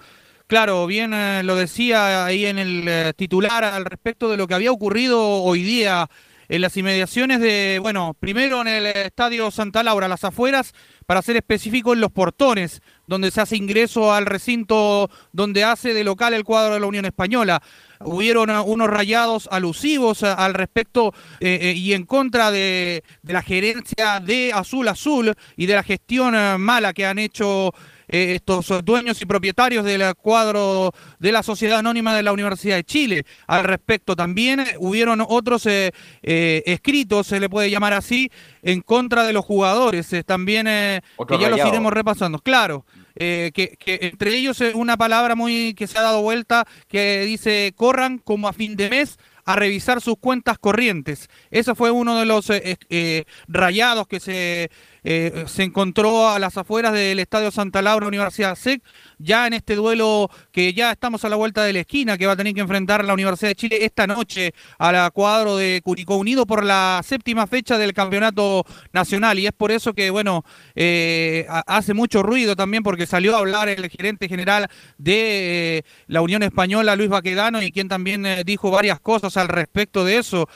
Claro, 0.51 0.86
bien 0.86 1.13
eh, 1.13 1.43
lo 1.43 1.55
decía 1.55 2.25
ahí 2.25 2.45
en 2.45 2.59
el 2.59 2.86
eh, 2.86 3.13
titular 3.15 3.63
al 3.63 3.86
respecto 3.86 4.29
de 4.29 4.36
lo 4.36 4.47
que 4.47 4.53
había 4.53 4.73
ocurrido 4.73 5.17
hoy 5.43 5.63
día 5.63 6.09
en 6.51 6.59
las 6.59 6.75
inmediaciones 6.75 7.39
de, 7.39 7.79
bueno, 7.81 8.13
primero 8.19 8.59
en 8.59 8.67
el 8.67 8.85
Estadio 8.85 9.49
Santa 9.51 9.83
Laura, 9.83 10.09
las 10.09 10.25
afueras, 10.25 10.73
para 11.05 11.21
ser 11.21 11.37
específico 11.37 11.93
en 11.93 12.01
los 12.01 12.11
portones, 12.11 12.81
donde 13.07 13.31
se 13.31 13.39
hace 13.39 13.55
ingreso 13.55 14.13
al 14.13 14.25
recinto 14.25 15.09
donde 15.31 15.63
hace 15.63 15.93
de 15.93 16.03
local 16.03 16.33
el 16.33 16.43
cuadro 16.43 16.73
de 16.73 16.81
la 16.81 16.87
Unión 16.87 17.05
Española. 17.05 17.61
Hubieron 18.01 18.49
eh, 18.49 18.59
unos 18.59 18.89
rayados 18.89 19.47
alusivos 19.49 20.23
eh, 20.23 20.27
al 20.27 20.53
respecto 20.53 21.13
eh, 21.39 21.57
eh, 21.61 21.73
y 21.73 21.93
en 21.93 22.05
contra 22.05 22.51
de, 22.51 23.05
la 23.23 23.41
gerencia 23.41 24.19
de 24.19 24.51
Azul 24.53 24.89
Azul 24.89 25.33
y 25.55 25.67
de 25.67 25.75
la 25.75 25.83
gestión 25.83 26.35
eh, 26.35 26.57
mala 26.57 26.91
que 26.91 27.05
han 27.05 27.17
hecho 27.17 27.73
eh, 28.12 28.36
estos 28.36 28.86
dueños 28.86 29.22
y 29.22 29.26
propietarios 29.26 29.84
del 29.84 30.03
cuadro 30.16 30.93
de 31.20 31.32
la 31.32 31.41
Sociedad 31.41 31.80
Anónima 31.80 32.16
de 32.16 32.24
la 32.24 32.34
Universidad 32.34 32.76
de 32.76 32.84
Chile. 32.84 33.26
Al 33.47 33.64
respecto 33.64 34.16
también 34.16 34.59
eh, 34.59 34.76
hubieron 34.78 35.24
otros 35.28 35.66
eh, 35.66 35.91
eh, 36.22 36.62
escritos, 36.66 37.28
se 37.28 37.39
le 37.39 37.49
puede 37.49 37.70
llamar 37.70 37.93
así, 37.93 38.30
en 38.62 38.82
contra 38.82 39.24
de 39.24 39.34
los 39.34 39.45
jugadores. 39.45 40.14
también 40.26 40.66
que 40.66 41.39
ya 41.39 41.49
los 41.49 41.59
iremos 41.66 41.91
repasando. 41.91 42.39
Claro, 42.39 42.86
eh, 43.16 43.51
que, 43.53 43.76
que 43.78 43.99
entre 44.01 44.36
ellos 44.36 44.59
eh, 44.62 44.72
una 44.74 44.97
palabra 44.97 45.36
muy 45.36 45.74
que 45.74 45.88
se 45.88 45.97
ha 45.97 46.01
dado 46.01 46.22
vuelta 46.22 46.66
que 46.88 47.26
dice 47.26 47.74
corran 47.76 48.20
como 48.20 48.47
a 48.47 48.53
fin 48.53 48.76
de 48.76 48.89
mes 48.89 49.18
a 49.43 49.55
revisar 49.55 50.01
sus 50.01 50.18
cuentas 50.18 50.57
corrientes. 50.59 51.28
Ese 51.49 51.76
fue 51.76 51.91
uno 51.91 52.18
de 52.18 52.26
los 52.26 52.49
eh, 52.49 52.78
eh, 52.89 53.26
rayados 53.47 54.07
que 54.07 54.20
se, 54.20 54.70
eh, 55.03 55.45
se 55.47 55.63
encontró 55.63 56.29
a 56.29 56.37
las 56.39 56.57
afueras 56.57 56.93
del 56.93 57.19
Estadio 57.19 57.51
Santa 57.51 57.81
Laura 57.81 58.07
Universidad 58.07 58.55
SEC, 58.55 58.83
ya 59.24 59.47
en 59.47 59.53
este 59.53 59.76
duelo 59.76 60.30
que 60.51 60.74
ya 60.74 60.91
estamos 60.91 61.24
a 61.26 61.30
la 61.30 61.36
vuelta 61.36 61.63
de 61.63 61.74
la 61.74 61.80
esquina, 61.80 62.17
que 62.17 62.26
va 62.26 62.34
a 62.34 62.36
tener 62.38 62.53
que 62.53 62.61
enfrentar 62.61 63.03
la 63.05 63.13
Universidad 63.13 63.49
de 63.49 63.55
Chile 63.55 63.78
esta 63.86 64.07
noche 64.07 64.53
a 64.78 64.91
la 64.91 65.09
cuadro 65.11 65.57
de 65.57 65.82
Curicó 65.84 66.17
Unido 66.17 66.45
por 66.45 66.63
la 66.63 67.01
séptima 67.05 67.47
fecha 67.47 67.78
del 67.78 67.93
campeonato 67.93 68.65
nacional. 68.93 69.39
Y 69.39 69.47
es 69.47 69.53
por 69.53 69.72
eso 69.72 69.93
que, 69.93 70.09
bueno, 70.09 70.43
eh, 70.76 71.45
ha- 71.49 71.63
hace 71.67 71.93
mucho 71.93 72.24
ruido 72.24 72.55
también 72.55 72.84
porque 72.84 73.05
salió 73.05 73.36
a 73.36 73.39
hablar 73.39 73.69
el 73.69 73.89
gerente 73.89 74.28
general 74.28 74.67
de 74.97 75.78
eh, 75.78 75.84
la 76.07 76.22
Unión 76.22 76.43
Española, 76.43 76.95
Luis 76.95 77.09
Baquedano, 77.09 77.61
y 77.61 77.72
quien 77.72 77.88
también 77.88 78.26
eh, 78.26 78.43
dijo 78.45 78.72
varias 78.72 78.99
cosas 78.99 79.38
al 79.38 79.47
respecto 79.47 80.03
de 80.05 80.17
eso. 80.17 80.47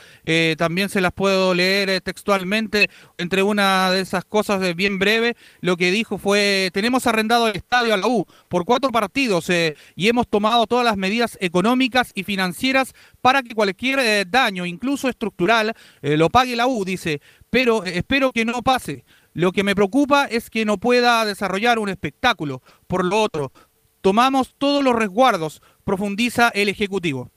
También 0.58 0.90
se 0.90 1.02
las 1.02 1.12
puedo 1.14 1.54
leer 1.54 2.02
textualmente. 2.02 2.90
Entre 3.18 3.44
una 3.44 3.92
de 3.92 4.02
esas 4.02 4.26
cosas 4.26 4.76
bien 4.76 5.00
breve, 5.00 5.36
lo 5.62 5.78
que 5.78 5.92
dijo 5.92 6.18
fue, 6.18 6.70
tenemos 6.74 7.08
arrendado 7.08 7.48
el 7.48 7.56
estadio 7.56 7.94
a 7.94 7.98
la 7.98 8.08
U 8.08 8.26
por 8.56 8.64
cuatro 8.64 8.90
partidos 8.90 9.50
eh, 9.50 9.76
y 9.98 10.08
hemos 10.08 10.30
tomado 10.30 10.66
todas 10.66 10.86
las 10.86 10.96
medidas 10.96 11.38
económicas 11.42 12.14
y 12.16 12.24
financieras 12.24 12.94
para 13.20 13.44
que 13.44 13.54
cualquier 13.54 14.00
eh, 14.00 14.24
daño, 14.26 14.66
incluso 14.66 15.10
estructural, 15.10 15.74
eh, 16.02 16.16
lo 16.16 16.30
pague 16.30 16.56
la 16.56 16.66
U, 16.66 16.86
dice, 16.86 17.20
pero 17.50 17.84
espero 17.84 18.32
que 18.32 18.46
no 18.46 18.62
pase. 18.62 19.04
Lo 19.34 19.52
que 19.52 19.66
me 19.66 19.76
preocupa 19.76 20.24
es 20.28 20.50
que 20.50 20.64
no 20.64 20.78
pueda 20.78 21.26
desarrollar 21.26 21.80
un 21.80 21.90
espectáculo. 21.90 22.62
Por 22.88 23.04
lo 23.04 23.24
otro, 23.24 23.52
tomamos 24.00 24.56
todos 24.58 24.82
los 24.82 24.96
resguardos, 24.96 25.62
profundiza 25.84 26.48
el 26.48 26.70
Ejecutivo. 26.70 27.32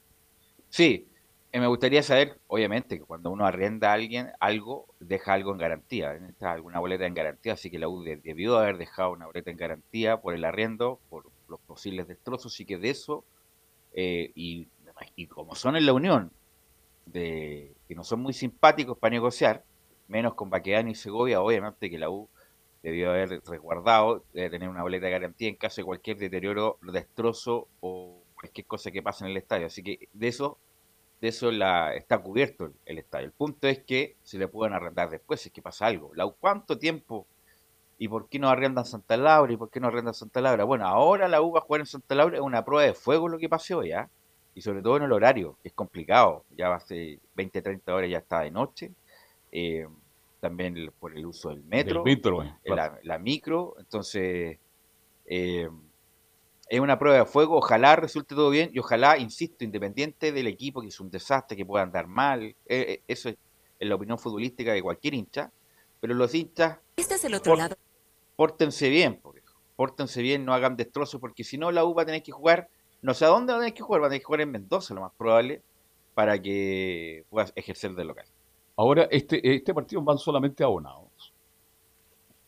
Sí, 0.69 1.08
me 1.53 1.67
gustaría 1.67 2.03
saber, 2.03 2.39
obviamente, 2.47 2.99
que 2.99 3.05
cuando 3.05 3.31
uno 3.31 3.45
arrienda 3.45 3.89
a 3.89 3.93
alguien 3.93 4.31
algo, 4.39 4.87
deja 4.99 5.33
algo 5.33 5.51
en 5.51 5.57
garantía. 5.57 6.13
En 6.15 6.25
esta 6.25 6.51
alguna 6.51 6.79
boleta 6.79 7.05
en 7.07 7.13
garantía, 7.15 7.53
así 7.53 7.71
que 7.71 7.79
la 7.79 7.87
U 7.89 8.03
de- 8.03 8.17
debió 8.17 8.57
haber 8.57 8.77
dejado 8.77 9.11
una 9.11 9.25
boleta 9.25 9.49
en 9.51 9.57
garantía 9.57 10.17
por 10.17 10.35
el 10.35 10.43
arriendo, 10.45 10.99
por 11.09 11.25
los 11.47 11.59
posibles 11.61 12.07
destrozos, 12.07 12.59
y 12.59 12.65
que 12.65 12.77
de 12.77 12.89
eso, 12.91 13.25
eh, 13.93 14.31
y, 14.35 14.67
y 15.15 15.27
como 15.27 15.55
son 15.55 15.75
en 15.77 15.85
la 15.85 15.93
Unión, 15.93 16.31
de 17.05 17.73
que 17.87 17.95
no 17.95 18.03
son 18.03 18.21
muy 18.21 18.33
simpáticos 18.33 18.97
para 18.97 19.11
negociar, 19.11 19.63
menos 20.07 20.35
con 20.35 20.49
Baquedano 20.49 20.89
y 20.89 20.95
Segovia, 20.95 21.41
obviamente 21.41 21.89
que 21.89 21.97
la 21.99 22.09
U 22.09 22.29
debió 22.83 23.09
haber 23.11 23.41
resguardado, 23.45 24.23
debe 24.33 24.49
tener 24.49 24.69
una 24.69 24.83
boleta 24.83 25.05
de 25.07 25.11
garantía 25.11 25.49
en 25.49 25.55
caso 25.55 25.81
de 25.81 25.85
cualquier 25.85 26.17
deterioro, 26.17 26.77
destrozo 26.81 27.67
o 27.81 28.23
cualquier 28.35 28.67
cosa 28.67 28.91
que 28.91 29.01
pase 29.03 29.25
en 29.25 29.31
el 29.31 29.37
estadio. 29.37 29.67
Así 29.67 29.83
que 29.83 30.07
de 30.13 30.27
eso, 30.27 30.57
de 31.21 31.27
eso 31.29 31.51
la, 31.51 31.93
está 31.95 32.19
cubierto 32.21 32.65
el, 32.65 32.73
el 32.85 32.97
estadio. 32.99 33.25
El 33.27 33.33
punto 33.33 33.67
es 33.67 33.83
que 33.83 34.15
se 34.23 34.37
le 34.37 34.47
pueden 34.47 34.73
arrendar 34.73 35.09
después 35.09 35.41
si 35.41 35.49
es 35.49 35.53
que 35.53 35.61
pasa 35.61 35.85
algo. 35.87 36.11
La 36.15 36.27
¿cuánto 36.39 36.77
tiempo? 36.79 37.27
¿Y 37.97 38.07
por 38.07 38.29
qué 38.29 38.39
no 38.39 38.49
arrendan 38.49 38.85
Santa 38.85 39.17
Laura? 39.17 39.51
¿Y 39.51 39.57
por 39.57 39.69
qué 39.69 39.79
no 39.79 39.87
arrendan 39.87 40.13
Santa 40.13 40.41
Laura? 40.41 40.63
Bueno, 40.63 40.87
ahora 40.87 41.27
la 41.27 41.41
U 41.41 41.51
va 41.51 41.59
a 41.59 41.63
jugar 41.63 41.81
en 41.81 41.85
Santa 41.87 42.15
Laura, 42.15 42.37
es 42.37 42.41
una 42.43 42.63
prueba 42.63 42.83
de 42.83 42.93
fuego 42.93 43.27
lo 43.27 43.37
que 43.37 43.49
pasó 43.49 43.83
ya. 43.83 44.09
Y 44.55 44.61
sobre 44.61 44.81
todo 44.81 44.97
en 44.97 45.03
el 45.03 45.11
horario, 45.11 45.57
que 45.61 45.69
es 45.69 45.73
complicado. 45.73 46.45
Ya 46.57 46.69
va 46.69 46.75
a 46.75 46.79
ser 46.79 47.19
20, 47.35 47.61
30 47.61 47.93
horas, 47.93 48.09
ya 48.09 48.19
está 48.19 48.41
de 48.41 48.51
noche. 48.51 48.91
Eh, 49.51 49.85
también 50.39 50.77
el- 50.77 50.91
por 50.93 51.15
el 51.17 51.25
uso 51.25 51.49
del 51.49 51.63
metro, 51.63 52.03
Del 52.03 52.15
metro, 52.15 52.41
eh, 52.43 52.53
la, 52.65 52.97
la 53.03 53.19
micro. 53.19 53.75
Entonces, 53.79 54.57
eh, 55.25 55.69
es 56.69 56.79
una 56.79 56.97
prueba 56.99 57.17
de 57.17 57.25
fuego. 57.25 57.57
Ojalá 57.57 57.95
resulte 57.95 58.35
todo 58.35 58.49
bien 58.51 58.69
y 58.73 58.79
ojalá, 58.79 59.17
insisto, 59.17 59.63
independiente 59.63 60.31
del 60.31 60.47
equipo, 60.47 60.81
que 60.81 60.87
es 60.87 60.99
un 60.99 61.09
desastre, 61.09 61.57
que 61.57 61.65
pueda 61.65 61.83
andar 61.83 62.07
mal. 62.07 62.43
eh, 62.43 62.55
eh, 62.67 63.03
eso 63.07 63.29
es 63.29 63.37
en 63.79 63.89
la 63.89 63.95
opinión 63.95 64.17
futbolística 64.19 64.71
de 64.73 64.81
cualquier 64.81 65.13
hincha. 65.15 65.51
Pero 65.99 66.13
los 66.13 66.33
hinchas 66.33 66.77
Este 66.95 67.15
es 67.15 67.25
el 67.25 67.33
otro 67.33 67.51
Por- 67.53 67.57
lado. 67.59 67.75
pórtense 68.35 68.89
bien, 68.89 69.19
por 69.19 69.37
hijo. 69.37 69.55
pórtense 69.75 70.21
bien, 70.21 70.45
no 70.45 70.53
hagan 70.53 70.75
destrozos, 70.75 71.19
porque 71.21 71.43
si 71.43 71.57
no 71.57 71.71
la 71.71 71.83
U 71.85 71.93
va 71.93 72.03
a 72.03 72.05
tener 72.05 72.21
que 72.21 72.31
jugar, 72.33 72.69
no 73.01 73.13
sé 73.13 73.25
a 73.25 73.29
dónde 73.29 73.53
va 73.53 73.59
a 73.59 73.61
tener 73.61 73.73
que 73.73 73.81
jugar, 73.81 74.01
va 74.01 74.07
a 74.07 74.09
tener 74.09 74.21
que 74.21 74.25
jugar 74.25 74.41
en 74.41 74.51
Mendoza, 74.51 74.93
lo 74.93 75.01
más 75.01 75.13
probable, 75.17 75.61
para 76.13 76.41
que 76.41 77.23
pueda 77.29 77.47
ejercer 77.55 77.93
de 77.95 78.03
local. 78.03 78.25
Ahora, 78.75 79.07
este, 79.09 79.39
este 79.55 79.73
partido 79.73 80.01
van 80.01 80.17
solamente 80.17 80.63
abonados. 80.63 81.33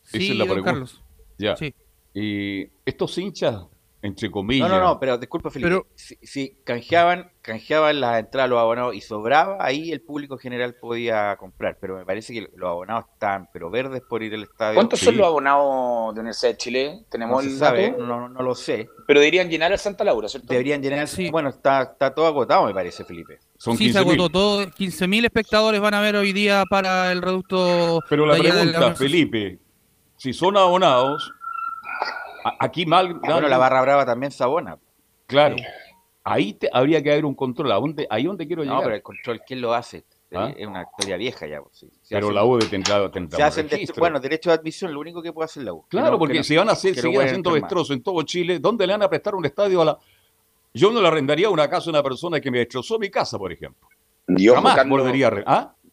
Esa 0.04 0.18
Sí, 0.18 0.30
es 0.32 0.36
la 0.36 0.44
don 0.44 0.54
pregunta. 0.54 0.70
Carlos. 0.72 1.02
Ya. 1.38 1.56
Sí. 1.56 1.74
Y 2.14 2.68
estos 2.84 3.16
hinchas, 3.16 3.64
entre 4.02 4.28
No, 4.28 4.32
comillas. 4.32 4.68
no, 4.68 4.80
no, 4.80 4.98
pero 4.98 5.16
disculpa, 5.16 5.48
Felipe. 5.48 5.68
Pero- 5.70 5.86
si, 5.94 6.16
si 6.22 6.56
canjeaban, 6.64 7.30
canjeaban 7.40 8.00
las 8.00 8.18
entradas 8.18 8.50
los 8.50 8.58
abonados 8.58 8.94
y 8.96 9.00
sobraba, 9.00 9.58
ahí 9.60 9.92
el 9.92 10.00
público 10.02 10.36
general 10.38 10.74
podía 10.74 11.36
comprar. 11.36 11.78
Pero 11.80 11.96
me 11.96 12.04
parece 12.04 12.32
que 12.34 12.48
los 12.56 12.68
abonados 12.68 13.04
están, 13.12 13.48
pero 13.52 13.70
verdes 13.70 14.02
por 14.08 14.22
ir 14.24 14.34
al 14.34 14.42
estadio. 14.42 14.74
¿Cuántos 14.74 14.98
Sí. 14.98 15.04
son 15.06 15.16
los 15.18 15.26
abonados 15.28 16.14
de 16.14 16.20
Universidad 16.20 16.50
de 16.52 16.56
Chile? 16.56 16.94
No 17.00 17.06
Tenemos 17.10 17.44
se 17.44 17.50
el 17.50 17.56
sabe, 17.56 17.90
dato, 17.92 18.04
no, 18.06 18.28
no 18.28 18.42
lo 18.42 18.54
sé. 18.56 18.88
pero 19.06 19.20
deberían 19.20 19.48
llenar 19.48 19.70
el 19.70 19.78
Santa 19.78 20.02
Laura, 20.02 20.28
¿cierto? 20.28 20.48
Deberían 20.50 20.82
llenar. 20.82 21.06
Bueno, 21.30 21.50
está, 21.50 21.82
está 21.82 22.12
todo 22.12 22.26
agotado, 22.26 22.66
me 22.66 22.74
parece, 22.74 23.04
Felipe. 23.04 23.38
Son 23.56 23.76
sí, 23.76 23.92
se 23.92 24.00
15.000. 24.00 24.14
agotó 24.20 24.28
todo. 24.30 24.66
15.000 24.66 25.24
espectadores 25.24 25.80
van 25.80 25.94
a 25.94 26.00
ver 26.00 26.16
hoy 26.16 26.32
día 26.32 26.64
para 26.68 27.12
el 27.12 27.22
reducto. 27.22 28.00
Pero 28.08 28.26
la 28.26 28.36
pregunta, 28.36 28.94
Felipe, 28.96 29.60
si 30.16 30.32
son 30.32 30.56
abonados, 30.56 31.32
aquí 32.58 32.86
mal. 32.86 33.14
Bueno, 33.14 33.48
la 33.48 33.58
barra 33.58 33.80
brava 33.82 34.06
también 34.06 34.32
se 34.32 34.42
abona. 34.42 34.78
Claro. 35.26 35.56
Ahí 36.24 36.54
te- 36.54 36.68
habría 36.72 37.02
que 37.02 37.10
haber 37.10 37.24
un 37.24 37.34
control. 37.34 37.72
¿A 37.72 37.76
dónde, 37.76 38.06
ahí 38.08 38.24
donde 38.24 38.46
quiero 38.46 38.64
No, 38.64 38.70
llegar. 38.72 38.84
pero 38.84 38.96
el 38.96 39.02
control, 39.02 39.40
¿quién 39.46 39.60
lo 39.60 39.74
hace? 39.74 40.04
¿Ah? 40.34 40.50
Es 40.56 40.66
una 40.66 40.82
historia 40.82 41.16
vieja 41.16 41.46
ya. 41.46 41.60
pues, 41.60 41.76
sí. 41.76 41.88
Se 42.00 42.14
Pero 42.14 42.28
hacen- 42.28 42.34
la 42.36 42.44
U 42.44 42.58
tendrá, 42.60 43.10
tendrá 43.10 43.36
se 43.36 43.42
un 43.42 43.48
hacen 43.48 43.66
destro- 43.66 43.70
registro. 43.72 44.00
bueno, 44.00 44.20
derecho 44.20 44.50
de 44.50 44.56
admisión, 44.56 44.94
lo 44.94 45.00
único 45.00 45.20
que 45.20 45.32
puede 45.32 45.44
hacer 45.46 45.64
la 45.64 45.72
U. 45.74 45.84
Claro, 45.88 46.12
no- 46.12 46.18
porque 46.18 46.32
que 46.34 46.38
no- 46.38 46.44
si 46.44 46.56
van 46.56 46.68
a 46.68 46.72
hacer, 46.72 46.96
no 46.96 47.02
seguir 47.02 47.20
haciendo 47.20 47.52
destrozos 47.54 47.90
en 47.90 48.02
todo 48.02 48.22
Chile, 48.22 48.58
¿dónde 48.58 48.86
le 48.86 48.92
van 48.94 49.02
a 49.02 49.08
prestar 49.10 49.34
un 49.34 49.44
estadio 49.44 49.82
a 49.82 49.84
la... 49.84 49.98
Yo 50.72 50.90
no 50.90 51.02
le 51.02 51.08
arrendaría 51.08 51.50
una 51.50 51.68
casa 51.68 51.90
a 51.90 51.92
una 51.92 52.02
persona 52.02 52.40
que 52.40 52.50
me 52.50 52.58
destrozó 52.58 52.98
mi 52.98 53.10
casa, 53.10 53.36
por 53.36 53.52
ejemplo. 53.52 53.86
Y 54.28 54.48
ojo, 54.48 54.56
Jamás 54.56 54.76
Carlos, 54.76 54.98
volvería 55.00 55.26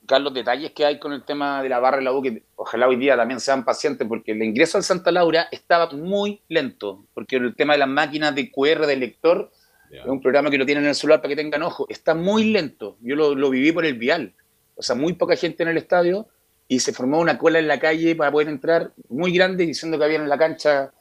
¿Ah? 0.09 0.15
Carlos, 0.15 0.33
detalles 0.33 0.71
que 0.71 0.85
hay 0.85 0.97
con 0.97 1.13
el 1.13 1.23
tema 1.23 1.61
de 1.61 1.69
la 1.69 1.79
barra 1.79 1.97
de 1.97 2.03
la 2.03 2.11
U, 2.11 2.21
que 2.21 2.43
ojalá 2.55 2.87
hoy 2.87 2.95
día 2.95 3.15
también 3.15 3.39
sean 3.39 3.63
pacientes, 3.63 4.07
porque 4.07 4.31
el 4.31 4.41
ingreso 4.41 4.77
al 4.77 4.83
Santa 4.83 5.11
Laura 5.11 5.47
estaba 5.51 5.91
muy 5.91 6.41
lento, 6.47 7.05
porque 7.13 7.35
el 7.35 7.55
tema 7.55 7.73
de 7.73 7.79
las 7.79 7.87
máquinas 7.87 8.33
de 8.33 8.51
QR 8.51 8.87
del 8.87 9.01
lector 9.01 9.51
es 9.91 10.05
un 10.05 10.21
programa 10.21 10.49
que 10.49 10.57
lo 10.57 10.65
tienen 10.65 10.83
en 10.83 10.89
el 10.89 10.95
celular 10.95 11.19
para 11.19 11.29
que 11.29 11.35
tengan 11.35 11.61
ojo, 11.63 11.85
está 11.89 12.15
muy 12.15 12.45
lento. 12.45 12.97
Yo 13.01 13.15
lo, 13.15 13.35
lo 13.35 13.49
viví 13.49 13.71
por 13.71 13.85
el 13.85 13.95
vial, 13.95 14.33
o 14.75 14.81
sea, 14.81 14.95
muy 14.95 15.13
poca 15.13 15.35
gente 15.35 15.63
en 15.63 15.69
el 15.69 15.77
estadio 15.77 16.27
y 16.67 16.79
se 16.79 16.93
formó 16.93 17.19
una 17.19 17.37
cola 17.37 17.59
en 17.59 17.67
la 17.67 17.79
calle 17.79 18.15
para 18.15 18.31
poder 18.31 18.49
entrar 18.49 18.91
muy 19.09 19.31
grande, 19.31 19.65
diciendo 19.65 19.97
que 19.97 20.05
había 20.05 20.17
en 20.17 20.29
la 20.29 20.37
cancha 20.37 20.91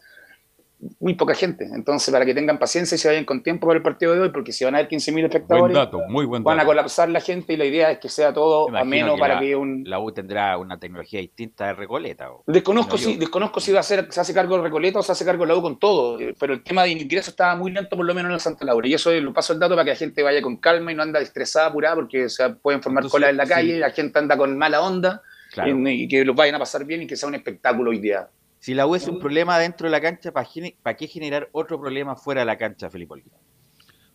muy 1.01 1.15
poca 1.15 1.35
gente. 1.35 1.65
Entonces, 1.75 2.13
para 2.13 2.25
que 2.25 2.35
tengan 2.35 2.59
paciencia 2.59 2.95
y 2.95 2.99
se 2.99 3.09
vayan 3.09 3.25
con 3.25 3.43
tiempo 3.43 3.67
para 3.67 3.79
el 3.79 3.83
partido 3.83 4.15
de 4.15 4.21
hoy, 4.21 4.29
porque 4.31 4.53
si 4.53 4.65
van 4.65 4.75
a 4.75 4.79
haber 4.79 4.89
15.000 4.91 5.13
Buen 5.13 5.25
espectadores, 5.27 5.75
dato, 5.75 6.01
muy 6.09 6.25
buen 6.25 6.45
van 6.45 6.61
a 6.61 6.65
colapsar 6.65 7.09
la 7.09 7.21
gente 7.21 7.53
y 7.55 7.57
la 7.57 7.65
idea 7.65 7.91
es 7.91 7.99
que 7.99 8.09
sea 8.09 8.33
todo 8.33 8.75
ameno 8.77 9.15
que 9.15 9.21
para 9.21 9.35
la, 9.35 9.41
que 9.41 9.57
un... 9.57 9.83
la 9.87 9.99
U 9.99 10.13
tendrá 10.13 10.57
una 10.59 10.79
tecnología 10.79 11.21
distinta 11.21 11.67
de 11.67 11.73
Recoleta. 11.75 12.31
o- 12.31 12.45
Desconozco 12.47 12.97
si, 12.97 13.15
yo. 13.15 13.19
desconozco 13.21 13.59
si 13.61 13.73
va 13.73 13.81
a 13.81 13.83
ser, 13.83 14.07
se 14.11 14.21
hace 14.21 14.33
cargo 14.33 14.57
de 14.57 14.63
Recoleta 14.63 15.01
o 15.01 15.03
se 15.03 15.13
hace 15.13 15.25
cargo 15.25 15.45
de 15.45 15.49
la 15.53 15.57
U 15.59 15.63
con 15.63 15.79
todo, 15.79 16.19
eh, 16.21 16.35
pero 16.39 16.55
el 16.55 16.63
tema 16.63 16.85
de 16.85 16.91
ingreso 16.91 17.31
estaba 17.31 17.57
muy 17.57 17.73
lento, 17.73 17.97
por 17.97 18.07
lo 18.07 18.15
menos 18.15 18.29
en 18.31 18.35
el 18.35 18.41
Santa 18.41 18.65
Laura. 18.65 18.87
Y 18.87 18.95
eso 18.95 19.11
lo 19.13 19.33
paso 19.33 19.53
el 19.53 19.59
dato 19.59 19.75
para 19.75 19.85
que 19.85 19.91
la 19.91 19.97
gente 19.97 20.23
vaya 20.23 20.41
con 20.43 20.57
calma 20.59 20.93
y 20.93 20.95
no 20.95 21.03
anda 21.03 21.21
estresada, 21.21 21.67
apurada, 21.67 21.97
porque 21.97 22.29
se 22.29 22.49
pueden 22.51 22.83
formar 22.83 23.03
Entonces, 23.03 23.13
colas 23.13 23.31
en 23.31 23.37
la 23.37 23.47
sí. 23.47 23.53
calle, 23.53 23.79
la 23.79 23.91
gente 23.91 24.19
anda 24.19 24.37
con 24.37 24.57
mala 24.57 24.81
onda, 24.81 25.23
Claro. 25.53 25.71
y, 25.89 26.03
y 26.05 26.09
que 26.09 26.25
los 26.27 26.37
vayan 26.37 26.55
a 26.57 26.59
pasar 26.59 26.85
bien 26.85 27.03
y 27.03 27.07
que 27.07 27.17
sea 27.17 27.29
un 27.29 27.35
espectáculo 27.35 27.91
hoy 27.91 27.99
día. 27.99 28.29
Si 28.59 28.75
la 28.75 28.87
U 28.87 28.95
es 28.95 29.07
un 29.07 29.19
problema 29.19 29.59
dentro 29.59 29.87
de 29.87 29.91
la 29.91 30.01
cancha, 30.01 30.33
¿para 30.33 30.97
qué 30.97 31.07
generar 31.07 31.49
otro 31.53 31.81
problema 31.81 32.17
fuera 32.17 32.43
de 32.43 32.47
la 32.47 32.59
cancha, 32.59 32.91
Felipe 32.91 33.15
Olguín? 33.15 33.33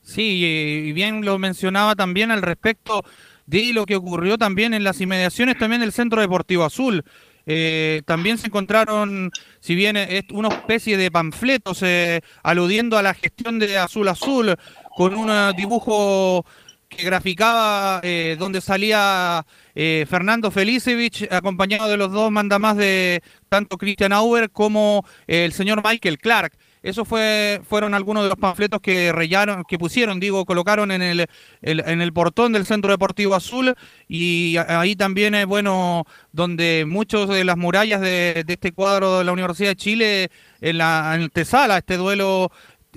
Sí, 0.02 0.44
y 0.44 0.92
bien 0.92 1.24
lo 1.24 1.40
mencionaba 1.40 1.96
también 1.96 2.30
al 2.30 2.42
respecto 2.42 3.04
de 3.46 3.74
lo 3.74 3.86
que 3.86 3.96
ocurrió 3.96 4.38
también 4.38 4.74
en 4.74 4.84
las 4.84 5.00
inmediaciones 5.02 5.58
también 5.58 5.82
del 5.82 5.92
Centro 5.92 6.22
Deportivo 6.22 6.64
Azul. 6.64 7.04
Eh, 7.46 8.02
también 8.06 8.38
se 8.38 8.48
encontraron, 8.48 9.32
si 9.60 9.76
bien 9.76 9.98
es 9.98 10.24
una 10.32 10.48
especie 10.48 10.96
de 10.98 11.12
panfletos 11.12 11.82
eh, 11.84 12.22
aludiendo 12.42 12.98
a 12.98 13.02
la 13.02 13.14
gestión 13.14 13.60
de 13.60 13.78
Azul 13.78 14.08
Azul, 14.08 14.56
con 14.96 15.16
un 15.16 15.30
dibujo 15.56 16.46
que 16.88 17.04
graficaba 17.04 18.00
eh, 18.04 18.38
donde 18.40 18.62
salía 18.62 19.46
eh, 19.76 20.06
Fernando 20.10 20.52
Felicevich 20.52 21.28
acompañado 21.32 21.90
de 21.90 21.98
los 21.98 22.12
dos 22.12 22.32
mandamás 22.32 22.78
de 22.78 23.22
tanto 23.50 23.78
Christian 23.78 24.14
Auer 24.14 24.50
como 24.52 25.06
eh, 25.28 25.46
el 25.46 25.54
señor 25.54 25.82
Michael 25.84 26.20
Clark. 26.20 26.54
Eso 26.84 27.06
fue, 27.06 27.62
fueron 27.64 27.94
algunos 27.94 28.24
de 28.24 28.30
los 28.30 28.38
panfletos 28.38 28.82
que 28.82 29.14
rellaron, 29.14 29.64
que 29.64 29.80
pusieron, 29.80 30.20
digo, 30.20 30.44
colocaron 30.46 30.92
en 30.92 31.02
el, 31.02 31.28
en 31.62 32.02
el 32.02 32.12
portón 32.12 32.52
del 32.52 32.66
Centro 32.66 32.92
Deportivo 32.92 33.36
Azul 33.36 33.74
y 34.10 34.58
ahí 34.58 34.98
también 34.98 35.34
es 35.34 35.46
bueno 35.46 36.06
donde 36.34 36.84
muchos 36.86 37.30
de 37.30 37.46
las 37.46 37.56
murallas 37.56 38.02
de, 38.02 38.44
de 38.46 38.54
este 38.54 38.74
cuadro 38.74 39.20
de 39.20 39.24
la 39.24 39.32
Universidad 39.32 39.70
de 39.70 39.76
Chile 39.78 40.32
en 40.60 40.78
la 40.78 41.14
antesala, 41.14 41.78
este 41.78 41.96
duelo 41.96 42.52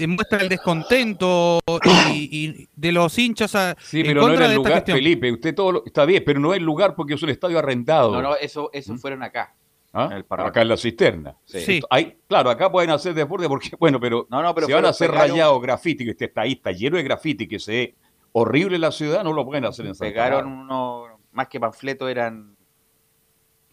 muestra 0.07 0.41
el 0.41 0.49
descontento 0.49 1.61
y, 2.13 2.47
y 2.47 2.69
de 2.75 2.93
los 2.93 3.17
hinchas 3.19 3.55
a- 3.55 3.77
Sí, 3.81 4.01
en 4.01 4.07
pero 4.09 4.21
no 4.23 4.27
contra 4.29 4.45
era 4.45 4.47
el 4.47 4.51
de 4.51 4.57
esta 4.57 4.69
lugar, 4.69 4.75
gestión. 4.79 4.97
Felipe. 4.99 5.33
Usted 5.33 5.55
todo 5.55 5.73
lo- 5.73 5.83
está 5.87 6.05
bien, 6.05 6.23
pero 6.27 6.41
no 6.41 6.53
es 6.53 6.59
el 6.59 6.65
lugar 6.65 6.95
porque 6.95 7.15
es 7.15 7.23
un 7.23 7.31
estadio 7.31 7.59
arrendado. 7.59 8.13
No, 8.13 8.21
no, 8.23 8.37
eso, 8.37 8.71
eso 8.73 8.97
fueron 8.97 9.23
acá. 9.23 9.55
¿Ah? 9.93 10.09
en 10.11 10.19
el. 10.19 10.25
Acá 10.29 10.61
en 10.61 10.69
la 10.69 10.77
cisterna. 10.77 11.37
Sí. 11.47 11.61
Sí. 11.61 11.81
Ahí, 11.89 12.19
claro, 12.29 12.51
acá 12.51 12.71
pueden 12.71 12.91
hacer 12.91 13.15
deporte 13.15 13.49
porque, 13.49 13.71
bueno, 13.79 13.99
pero, 13.99 14.27
No, 14.31 14.43
no, 14.43 14.55
pero 14.55 14.67
si 14.67 14.73
van 14.75 14.85
a 14.85 14.89
hacer 14.91 15.11
pegaron- 15.11 15.31
rayados 15.31 15.63
graffiti, 15.63 16.05
que 16.05 16.11
este 16.11 16.25
está 16.27 16.43
ahí, 16.43 16.53
está 16.53 16.73
lleno 16.73 16.97
de 16.99 17.03
graffiti, 17.03 17.49
que 17.49 17.59
se 17.59 17.73
ve 17.73 17.95
horrible 18.33 18.79
la 18.79 18.93
ciudad, 18.93 19.25
no 19.25 19.33
lo 19.33 19.47
pueden 19.47 19.65
hacer 19.65 19.87
en 19.87 19.95
Santa 19.95 20.11
Pegaron 20.13 20.47
unos, 20.53 21.09
más 21.33 21.49
que 21.49 21.59
panfletos, 21.59 22.11
eran 22.11 22.55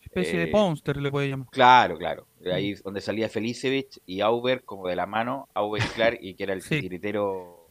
especie 0.02 0.38
de 0.40 0.44
eh, 0.46 0.52
póster 0.52 0.98
le 1.02 1.12
puede 1.12 1.28
llamar. 1.30 1.48
Claro, 1.52 1.98
claro. 1.98 2.28
Ahí 2.52 2.74
donde 2.76 3.02
salía 3.02 3.30
Felicevich 3.30 4.02
y 4.06 4.22
Auber 4.22 4.64
como 4.64 4.88
de 4.88 4.96
la 4.96 5.06
mano, 5.06 5.48
Auber 5.54 5.82
Clark, 5.96 6.18
y 6.22 6.34
que 6.36 6.44
era 6.44 6.54
el 6.54 6.62
Sí. 6.64 6.82
tiritero 6.82 7.68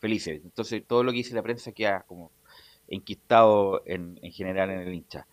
Felicevich. 0.00 0.42
Entonces 0.44 0.82
todo 0.86 1.02
lo 1.04 1.10
que 1.12 1.18
dice 1.18 1.34
la 1.34 1.42
prensa 1.42 1.72
queda 1.72 2.02
como 2.06 2.30
enquistado 2.88 3.82
en, 3.86 4.18
en 4.22 4.32
general 4.32 4.70
en 4.70 4.80
el 4.80 4.94
hincha. 4.94 5.26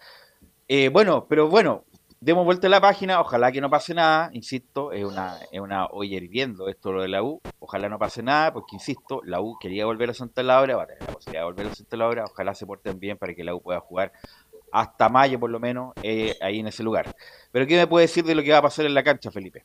Eh, 0.67 0.89
bueno, 0.89 1.25
pero 1.29 1.49
bueno, 1.49 1.83
demos 2.19 2.45
vuelta 2.45 2.67
a 2.67 2.69
la 2.69 2.81
página, 2.81 3.19
ojalá 3.19 3.51
que 3.51 3.61
no 3.61 3.69
pase 3.69 3.93
nada, 3.93 4.29
insisto, 4.33 4.91
es 4.91 5.03
una, 5.03 5.37
es 5.51 5.59
una 5.59 5.85
olla 5.87 6.15
hirviendo 6.17 6.69
esto 6.69 6.91
lo 6.93 7.01
de 7.01 7.09
la 7.09 7.21
U, 7.21 7.41
ojalá 7.59 7.89
no 7.89 7.99
pase 7.99 8.23
nada, 8.23 8.53
porque 8.53 8.75
insisto, 8.77 9.21
la 9.25 9.41
U 9.41 9.57
quería 9.59 9.85
volver 9.85 10.09
a 10.09 10.13
Santa 10.13 10.41
Laura, 10.41 10.77
va 10.77 10.83
a 10.83 10.87
tener 10.87 11.01
la 11.03 11.13
posibilidad 11.13 11.41
de 11.41 11.45
volver 11.51 11.67
a 11.67 11.75
Santa 11.75 11.97
Laura, 11.97 12.23
ojalá 12.25 12.55
se 12.55 12.65
porten 12.65 12.99
bien 12.99 13.17
para 13.17 13.35
que 13.35 13.43
la 13.43 13.53
U 13.53 13.61
pueda 13.61 13.81
jugar 13.81 14.13
hasta 14.73 15.07
mayo 15.07 15.39
por 15.39 15.51
lo 15.51 15.59
menos 15.59 15.93
eh, 16.01 16.35
ahí 16.41 16.59
en 16.59 16.67
ese 16.67 16.83
lugar. 16.83 17.15
Pero 17.51 17.67
¿qué 17.67 17.77
me 17.77 17.87
puede 17.87 18.07
decir 18.07 18.25
de 18.25 18.35
lo 18.35 18.41
que 18.41 18.51
va 18.51 18.57
a 18.57 18.63
pasar 18.63 18.85
en 18.85 18.93
la 18.95 19.03
cancha, 19.03 19.31
Felipe? 19.31 19.63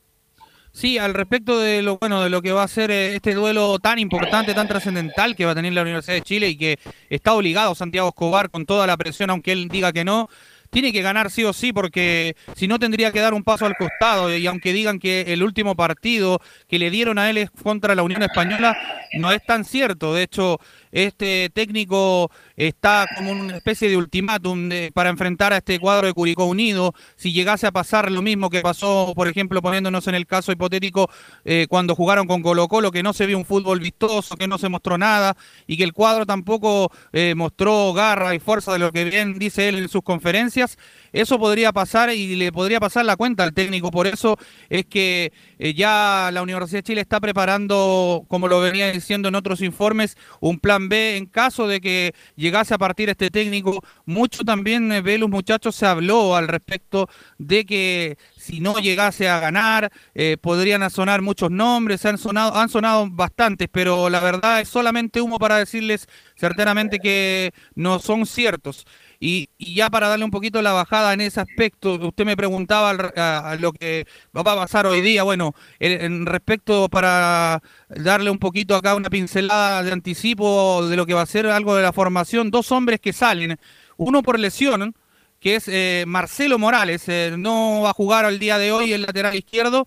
Sí, 0.70 0.98
al 0.98 1.14
respecto 1.14 1.58
de 1.58 1.80
lo 1.80 1.96
bueno 1.96 2.22
de 2.22 2.28
lo 2.28 2.42
que 2.42 2.52
va 2.52 2.62
a 2.62 2.68
ser 2.68 2.90
eh, 2.90 3.16
este 3.16 3.34
duelo 3.34 3.78
tan 3.78 3.98
importante, 3.98 4.52
tan 4.52 4.68
trascendental 4.68 5.34
que 5.34 5.46
va 5.46 5.52
a 5.52 5.54
tener 5.54 5.72
la 5.72 5.80
Universidad 5.82 6.14
de 6.14 6.22
Chile 6.22 6.48
y 6.50 6.58
que 6.58 6.78
está 7.08 7.32
obligado 7.32 7.74
Santiago 7.74 8.08
Escobar 8.10 8.50
con 8.50 8.66
toda 8.66 8.86
la 8.86 8.98
presión, 8.98 9.30
aunque 9.30 9.52
él 9.52 9.68
diga 9.68 9.92
que 9.92 10.04
no, 10.04 10.28
tiene 10.70 10.92
que 10.92 11.02
ganar 11.02 11.30
sí 11.30 11.44
o 11.44 11.52
sí 11.52 11.72
porque 11.72 12.36
si 12.54 12.68
no 12.68 12.78
tendría 12.78 13.12
que 13.12 13.20
dar 13.20 13.34
un 13.34 13.42
paso 13.42 13.66
al 13.66 13.76
costado 13.76 14.34
y 14.34 14.46
aunque 14.46 14.72
digan 14.72 14.98
que 14.98 15.22
el 15.28 15.42
último 15.42 15.74
partido 15.74 16.40
que 16.68 16.78
le 16.78 16.90
dieron 16.90 17.18
a 17.18 17.30
él 17.30 17.38
es 17.38 17.50
contra 17.50 17.94
la 17.94 18.02
Unión 18.02 18.22
Española, 18.22 18.76
no 19.14 19.32
es 19.32 19.44
tan 19.44 19.64
cierto. 19.64 20.14
De 20.14 20.24
hecho, 20.24 20.60
este 20.92 21.50
técnico 21.52 22.30
está 22.58 23.06
como 23.16 23.30
una 23.30 23.56
especie 23.56 23.88
de 23.88 23.96
ultimátum 23.96 24.68
de- 24.68 24.90
para 24.92 25.08
enfrentar 25.10 25.52
a 25.52 25.58
este 25.58 25.78
cuadro 25.78 26.06
de 26.08 26.12
Curicó 26.12 26.44
Unido. 26.44 26.92
Si 27.16 27.32
llegase 27.32 27.66
a 27.66 27.72
pasar 27.72 28.10
lo 28.10 28.20
mismo 28.20 28.50
que 28.50 28.60
pasó, 28.60 29.12
por 29.14 29.28
ejemplo, 29.28 29.62
poniéndonos 29.62 30.06
en 30.08 30.14
el 30.16 30.26
caso 30.26 30.52
hipotético, 30.52 31.08
eh, 31.44 31.66
cuando 31.68 31.94
jugaron 31.94 32.26
con 32.26 32.42
Colo 32.42 32.68
Colo, 32.68 32.90
que 32.90 33.02
no 33.02 33.12
se 33.12 33.26
vio 33.26 33.38
un 33.38 33.44
fútbol 33.44 33.80
vistoso, 33.80 34.36
que 34.36 34.48
no 34.48 34.58
se 34.58 34.68
mostró 34.68 34.98
nada 34.98 35.36
y 35.66 35.76
que 35.76 35.84
el 35.84 35.92
cuadro 35.92 36.26
tampoco 36.26 36.90
eh, 37.12 37.34
mostró 37.36 37.92
garra 37.92 38.34
y 38.34 38.40
fuerza 38.40 38.72
de 38.72 38.80
lo 38.80 38.92
que 38.92 39.04
bien 39.04 39.38
dice 39.38 39.68
él 39.68 39.76
en 39.78 39.88
sus 39.88 40.02
conferencias, 40.02 40.76
eso 41.12 41.38
podría 41.38 41.72
pasar 41.72 42.10
y 42.12 42.36
le 42.36 42.52
podría 42.52 42.80
pasar 42.80 43.04
la 43.04 43.16
cuenta 43.16 43.44
al 43.44 43.52
técnico. 43.52 43.90
Por 43.90 44.06
eso 44.06 44.36
es 44.68 44.86
que 44.86 45.32
eh, 45.58 45.74
ya 45.74 46.30
la 46.32 46.42
Universidad 46.42 46.78
de 46.78 46.82
Chile 46.84 47.00
está 47.00 47.20
preparando, 47.20 48.24
como 48.28 48.48
lo 48.48 48.60
venía 48.60 48.90
diciendo 48.92 49.28
en 49.28 49.34
otros 49.34 49.60
informes, 49.60 50.16
un 50.40 50.58
plan 50.58 50.88
B 50.88 51.16
en 51.16 51.26
caso 51.26 51.66
de 51.66 51.80
que 51.80 52.14
llegase 52.36 52.74
a 52.74 52.78
partir 52.78 53.08
este 53.08 53.30
técnico. 53.30 53.82
Mucho 54.06 54.44
también, 54.44 54.90
eh, 54.92 55.00
Velus, 55.00 55.30
muchachos, 55.30 55.76
se 55.76 55.86
habló 55.86 56.36
al 56.36 56.48
respecto 56.48 57.08
de 57.38 57.64
que 57.64 58.18
si 58.36 58.60
no 58.60 58.78
llegase 58.78 59.28
a 59.28 59.40
ganar, 59.40 59.90
eh, 60.14 60.36
podrían 60.40 60.88
sonar 60.90 61.22
muchos 61.22 61.50
nombres, 61.50 62.04
han 62.06 62.18
sonado, 62.18 62.56
han 62.56 62.68
sonado 62.68 63.08
bastantes, 63.10 63.68
pero 63.70 64.08
la 64.08 64.20
verdad 64.20 64.60
es 64.60 64.68
solamente 64.68 65.20
humo 65.20 65.38
para 65.38 65.58
decirles 65.58 66.08
certeramente 66.36 66.98
que 66.98 67.52
no 67.74 67.98
son 67.98 68.26
ciertos. 68.26 68.86
Y, 69.20 69.48
ya 69.58 69.90
para 69.90 70.08
darle 70.08 70.24
un 70.24 70.30
poquito 70.30 70.62
la 70.62 70.72
bajada 70.72 71.12
en 71.12 71.20
ese 71.20 71.40
aspecto, 71.40 71.94
usted 71.94 72.24
me 72.24 72.36
preguntaba 72.36 72.90
a, 72.90 73.56
lo 73.56 73.72
que 73.72 74.06
va 74.36 74.40
a 74.42 74.44
pasar 74.44 74.86
hoy 74.86 75.00
día. 75.00 75.22
Bueno, 75.24 75.54
en, 75.80 76.00
en 76.00 76.26
respecto 76.26 76.88
para 76.88 77.62
darle 77.88 78.30
un 78.30 78.38
poquito 78.38 78.76
acá 78.76 78.94
una 78.94 79.10
pincelada 79.10 79.82
de 79.82 79.92
anticipo 79.92 80.86
de 80.86 80.96
lo 80.96 81.06
que 81.06 81.14
va 81.14 81.22
a 81.22 81.26
ser 81.26 81.46
algo 81.46 81.74
de 81.74 81.82
la 81.82 81.92
formación, 81.92 82.50
dos 82.50 82.70
hombres 82.72 83.00
que 83.00 83.12
salen, 83.12 83.58
uno 83.96 84.22
por 84.22 84.38
lesión, 84.38 84.94
que 85.40 85.56
es 85.56 85.68
eh, 85.68 86.04
Marcelo 86.06 86.58
Morales, 86.58 87.08
eh, 87.08 87.34
no 87.36 87.82
va 87.82 87.90
a 87.90 87.94
jugar 87.94 88.24
al 88.24 88.38
día 88.38 88.58
de 88.58 88.72
hoy 88.72 88.92
el 88.92 89.02
lateral 89.02 89.34
izquierdo. 89.34 89.86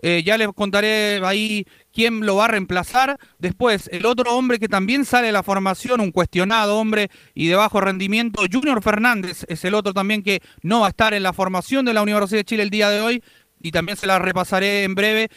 Eh, 0.00 0.22
ya 0.24 0.38
les 0.38 0.48
contaré 0.54 1.20
ahí 1.24 1.66
quién 1.98 2.24
lo 2.24 2.36
va 2.36 2.44
a 2.44 2.48
reemplazar. 2.48 3.18
Después, 3.40 3.88
el 3.92 4.06
otro 4.06 4.36
hombre 4.36 4.60
que 4.60 4.68
también 4.68 5.04
sale 5.04 5.26
de 5.26 5.32
la 5.32 5.42
formación, 5.42 6.00
un 6.00 6.12
cuestionado 6.12 6.78
hombre 6.78 7.10
y 7.34 7.48
de 7.48 7.56
bajo 7.56 7.80
rendimiento, 7.80 8.42
Junior 8.50 8.80
Fernández, 8.82 9.44
es 9.48 9.64
el 9.64 9.74
otro 9.74 9.92
también 9.92 10.22
que 10.22 10.40
no 10.62 10.80
va 10.80 10.86
a 10.86 10.90
estar 10.90 11.12
en 11.12 11.24
la 11.24 11.32
formación 11.32 11.84
de 11.84 11.92
la 11.94 12.02
Universidad 12.02 12.38
de 12.38 12.44
Chile 12.44 12.62
el 12.62 12.70
día 12.70 12.88
de 12.90 13.00
hoy 13.00 13.24
y 13.60 13.72
también 13.72 13.96
se 13.98 14.06
la 14.06 14.20
repasaré 14.20 14.84
en 14.84 14.94
breve. 14.94 15.28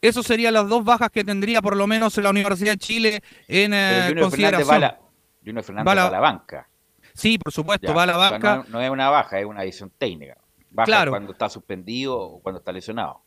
Eso 0.00 0.22
serían 0.22 0.54
las 0.54 0.68
dos 0.68 0.84
bajas 0.84 1.10
que 1.10 1.24
tendría 1.24 1.60
por 1.60 1.76
lo 1.76 1.88
menos 1.88 2.16
la 2.18 2.30
Universidad 2.30 2.72
de 2.74 2.78
Chile 2.78 3.22
en 3.48 3.74
eh, 3.74 4.04
Junior 4.10 4.30
Fernández 4.30 4.30
consideración. 4.30 4.70
va 4.70 4.76
a 4.76 4.78
la, 4.78 4.98
Junior 5.44 5.64
Fernández 5.64 5.88
Va 5.88 5.92
a 5.92 5.94
la- 5.96 6.02
va 6.02 6.08
a 6.08 6.12
la 6.12 6.20
banca. 6.20 6.68
Sí, 7.14 7.36
por 7.38 7.52
supuesto, 7.52 7.88
Ya, 7.88 7.94
va 7.94 8.02
a 8.04 8.06
la 8.06 8.16
o 8.16 8.20
sea, 8.20 8.30
banca. 8.30 8.56
no, 8.58 8.64
no 8.68 8.80
es 8.82 8.88
una 8.90 9.10
baja, 9.10 9.40
es 9.40 9.46
una 9.46 9.64
edición 9.64 9.90
técnica. 9.98 10.36
Baja 10.70 10.86
Claro. 10.86 11.10
cuando 11.10 11.32
está 11.32 11.48
suspendido 11.48 12.16
o 12.16 12.40
cuando 12.40 12.60
está 12.60 12.70
lesionado. 12.70 13.22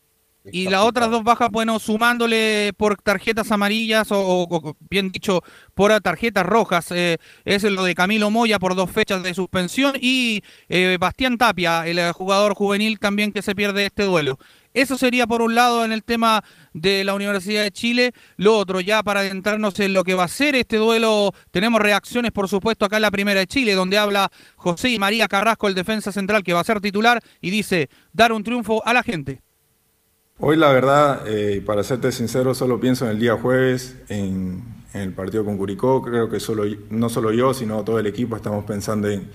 Y 0.50 0.68
las 0.68 0.82
otras 0.82 1.10
dos 1.10 1.22
bajas, 1.22 1.50
bueno, 1.52 1.78
sumándole 1.78 2.72
por 2.76 2.96
tarjetas 3.00 3.52
amarillas 3.52 4.08
o, 4.10 4.76
bien 4.90 5.12
dicho, 5.12 5.42
por 5.74 5.98
tarjetas 6.00 6.44
rojas, 6.44 6.90
eh, 6.90 7.18
es 7.44 7.62
lo 7.62 7.84
de 7.84 7.94
Camilo 7.94 8.30
Moya 8.30 8.58
por 8.58 8.74
dos 8.74 8.90
fechas 8.90 9.22
de 9.22 9.34
suspensión 9.34 9.94
y 10.00 10.42
eh, 10.68 10.96
Bastián 10.98 11.38
Tapia, 11.38 11.86
el 11.86 11.98
eh, 11.98 12.12
jugador 12.12 12.54
juvenil 12.54 12.98
también 12.98 13.30
que 13.30 13.42
se 13.42 13.54
pierde 13.54 13.86
este 13.86 14.02
duelo. 14.02 14.38
Eso 14.74 14.96
sería 14.96 15.26
por 15.26 15.42
un 15.42 15.54
lado 15.54 15.84
en 15.84 15.92
el 15.92 16.02
tema 16.02 16.42
de 16.72 17.04
la 17.04 17.14
Universidad 17.14 17.62
de 17.62 17.70
Chile. 17.70 18.12
Lo 18.36 18.56
otro, 18.56 18.80
ya 18.80 19.02
para 19.02 19.20
adentrarnos 19.20 19.78
en 19.80 19.92
lo 19.92 20.02
que 20.02 20.14
va 20.14 20.24
a 20.24 20.28
ser 20.28 20.56
este 20.56 20.78
duelo, 20.78 21.32
tenemos 21.50 21.80
reacciones, 21.80 22.32
por 22.32 22.48
supuesto, 22.48 22.86
acá 22.86 22.96
en 22.96 23.02
la 23.02 23.10
Primera 23.10 23.40
de 23.40 23.46
Chile, 23.46 23.74
donde 23.74 23.98
habla 23.98 24.32
José 24.56 24.88
y 24.88 24.98
María 24.98 25.28
Carrasco, 25.28 25.68
el 25.68 25.74
defensa 25.74 26.10
central, 26.10 26.42
que 26.42 26.54
va 26.54 26.60
a 26.60 26.64
ser 26.64 26.80
titular, 26.80 27.22
y 27.40 27.50
dice, 27.50 27.90
dar 28.12 28.32
un 28.32 28.42
triunfo 28.42 28.82
a 28.86 28.94
la 28.94 29.02
gente. 29.02 29.42
Hoy 30.44 30.56
la 30.56 30.72
verdad, 30.72 31.22
eh, 31.28 31.62
para 31.64 31.84
serte 31.84 32.10
sincero, 32.10 32.52
solo 32.52 32.80
pienso 32.80 33.04
en 33.04 33.12
el 33.12 33.20
día 33.20 33.36
jueves, 33.36 33.96
en, 34.08 34.64
el 34.92 35.12
partido 35.12 35.44
con 35.44 35.56
Curicó. 35.56 36.02
Creo 36.02 36.28
que 36.28 36.40
solo, 36.40 36.64
no 36.90 37.08
solo 37.08 37.30
yo, 37.30 37.54
sino 37.54 37.84
todo 37.84 38.00
el 38.00 38.08
equipo 38.08 38.34
estamos 38.34 38.64
pensando 38.64 39.08
en, 39.08 39.30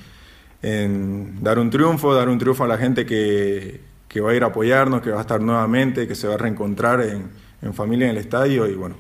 en 0.62 1.42
dar 1.42 1.60
un 1.60 1.70
triunfo, 1.70 2.14
dar 2.14 2.28
un 2.28 2.38
triunfo 2.38 2.66
a 2.66 2.68
la 2.68 2.78
gente 2.78 3.06
que, 3.06 3.80
que 4.10 4.20
va 4.20 4.32
a 4.32 4.36
ir 4.36 4.44
a 4.44 4.48
apoyarnos, 4.48 5.02
que 5.02 5.12
va 5.12 5.20
a 5.20 5.22
estar 5.22 5.40
nuevamente, 5.40 6.10
que 6.10 6.14
se 6.14 6.28
va 6.28 6.34
a 6.34 6.38
reencontrar 6.40 7.00
en, 7.00 7.32
en 7.62 7.74
familia 7.74 8.08
en 8.08 8.12
el 8.12 8.18
estadio 8.18 8.68
y 8.68 8.76
bueno, 8.76 8.98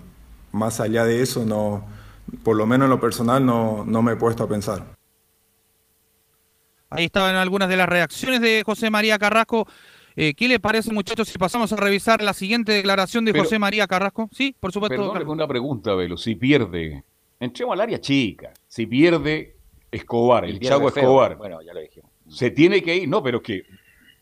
más 0.53 0.79
allá 0.79 1.03
de 1.03 1.21
eso, 1.21 1.45
no, 1.45 1.83
por 2.41 2.55
lo 2.55 2.65
menos 2.65 2.85
en 2.85 2.91
lo 2.91 3.01
personal 3.01 3.45
no, 3.45 3.83
no 3.85 4.01
me 4.01 4.13
he 4.13 4.15
puesto 4.15 4.45
a 4.45 4.47
pensar. 4.47 4.95
Ahí 6.89 7.03
estaban 7.03 7.35
algunas 7.35 7.67
de 7.67 7.75
las 7.75 7.89
reacciones 7.89 8.39
de 8.39 8.63
José 8.65 8.89
María 8.89 9.19
Carrasco. 9.19 9.67
Eh, 10.19 10.33
¿Qué 10.33 10.47
le 10.47 10.59
parece, 10.59 10.91
muchachos, 10.91 11.27
si 11.27 11.37
pasamos 11.37 11.71
a 11.71 11.75
revisar 11.75 12.23
la 12.23 12.33
siguiente 12.33 12.71
declaración 12.71 13.23
de 13.23 13.33
Pero- 13.33 13.43
José 13.43 13.59
María 13.59 13.85
Carrasco? 13.85 14.27
Sí, 14.33 14.55
por 14.59 14.71
supuesto. 14.71 15.13
Carlos. 15.13 15.31
una 15.31 15.47
pregunta, 15.47 15.93
Velo. 15.93 16.17
Si 16.17 16.33
pierde, 16.35 17.03
entremos 17.39 17.73
al 17.73 17.81
área 17.81 18.01
chica. 18.01 18.51
Si 18.67 18.87
pierde 18.87 19.55
Escobar, 19.91 20.45
el 20.45 20.57
pierde 20.57 20.75
Chago 20.75 20.89
feo. 20.89 21.03
Escobar, 21.03 21.37
Bueno, 21.37 21.61
ya 21.61 21.71
lo 21.71 21.81
dijimos. 21.81 22.09
se 22.27 22.49
tiene 22.49 22.81
que 22.81 22.95
ir. 22.95 23.07
No, 23.07 23.21
pero 23.21 23.37
es 23.37 23.43
que 23.43 23.63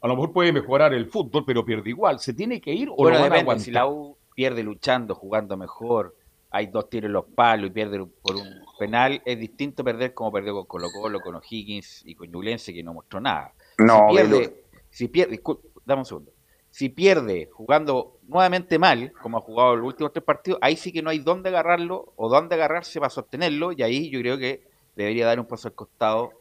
a 0.01 0.07
lo 0.09 0.15
mejor 0.15 0.33
puede 0.33 0.51
mejorar 0.51 0.93
el 0.93 1.05
fútbol, 1.05 1.45
pero 1.45 1.63
pierde 1.63 1.89
igual. 1.91 2.19
¿Se 2.19 2.33
tiene 2.33 2.59
que 2.59 2.73
ir 2.73 2.89
o 2.89 2.95
Bueno, 2.97 3.11
lo 3.17 3.21
van 3.23 3.31
a 3.31 3.35
depende. 3.35 3.39
aguantar? 3.43 3.63
Si 3.65 3.71
la 3.71 3.87
U 3.87 4.17
pierde 4.35 4.63
luchando, 4.63 5.15
jugando 5.15 5.55
mejor, 5.55 6.13
hay 6.51 6.67
dos 6.67 6.89
tiros 6.89 7.07
en 7.07 7.13
los 7.13 7.25
palos 7.25 7.69
y 7.69 7.73
pierde 7.73 8.05
por 8.21 8.35
un 8.35 8.43
penal, 8.77 9.21
es 9.23 9.39
distinto 9.39 9.81
perder 9.81 10.13
como 10.13 10.33
perdió 10.33 10.53
con 10.55 10.65
Colo 10.65 10.87
Colo, 10.91 11.21
con 11.21 11.35
O'Higgins 11.35 12.03
y 12.05 12.15
con 12.15 12.29
Ñublense, 12.29 12.73
que 12.73 12.83
no 12.83 12.93
mostró 12.93 13.21
nada. 13.21 13.53
No, 13.77 14.07
si 14.09 14.15
pierde, 14.15 14.63
si 14.89 15.07
pierde, 15.07 15.41
dame 15.85 16.01
un 16.01 16.05
segundo. 16.05 16.31
Si 16.69 16.89
pierde 16.89 17.47
jugando 17.53 18.19
nuevamente 18.27 18.77
mal, 18.77 19.13
como 19.21 19.37
ha 19.37 19.41
jugado 19.41 19.77
los 19.77 19.87
últimos 19.87 20.11
tres 20.11 20.25
partidos, 20.25 20.59
ahí 20.61 20.75
sí 20.75 20.91
que 20.91 21.01
no 21.01 21.09
hay 21.09 21.19
dónde 21.19 21.49
agarrarlo 21.49 22.13
o 22.17 22.27
dónde 22.27 22.55
agarrarse 22.55 22.99
para 22.99 23.09
sostenerlo, 23.09 23.71
y 23.71 23.81
ahí 23.81 24.09
yo 24.09 24.19
creo 24.19 24.37
que 24.37 24.67
debería 24.95 25.25
dar 25.25 25.39
un 25.39 25.45
paso 25.45 25.69
al 25.69 25.73
costado. 25.73 26.31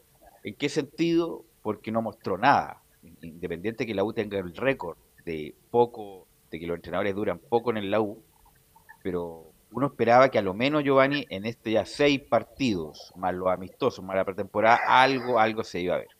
¿En 0.43 0.55
qué 0.55 0.67
sentido? 0.67 1.45
Porque 1.61 1.91
no 1.91 2.01
mostró 2.01 2.37
nada. 2.37 2.81
Independiente 3.21 3.85
que 3.85 3.93
la 3.93 4.03
U 4.03 4.11
tenga 4.11 4.37
el 4.37 4.53
récord 4.55 4.97
de 5.23 5.55
poco, 5.71 6.27
de 6.51 6.59
que 6.59 6.67
los 6.67 6.75
entrenadores 6.75 7.15
duran 7.15 7.39
poco 7.39 7.71
en 7.71 7.77
el 7.77 7.89
la 7.91 8.01
U, 8.01 8.21
pero 9.03 9.51
uno 9.71 9.87
esperaba 9.87 10.29
que 10.29 10.39
a 10.39 10.41
lo 10.41 10.53
menos 10.53 10.83
Giovanni 10.83 11.25
en 11.29 11.45
este 11.45 11.71
ya 11.71 11.85
seis 11.85 12.21
partidos, 12.21 13.11
más 13.15 13.33
los 13.33 13.49
amistosos, 13.49 14.03
más 14.03 14.15
la 14.15 14.25
pretemporada, 14.25 14.79
algo, 14.87 15.39
algo 15.39 15.63
se 15.63 15.81
iba 15.81 15.95
a 15.95 15.99
ver. 15.99 16.14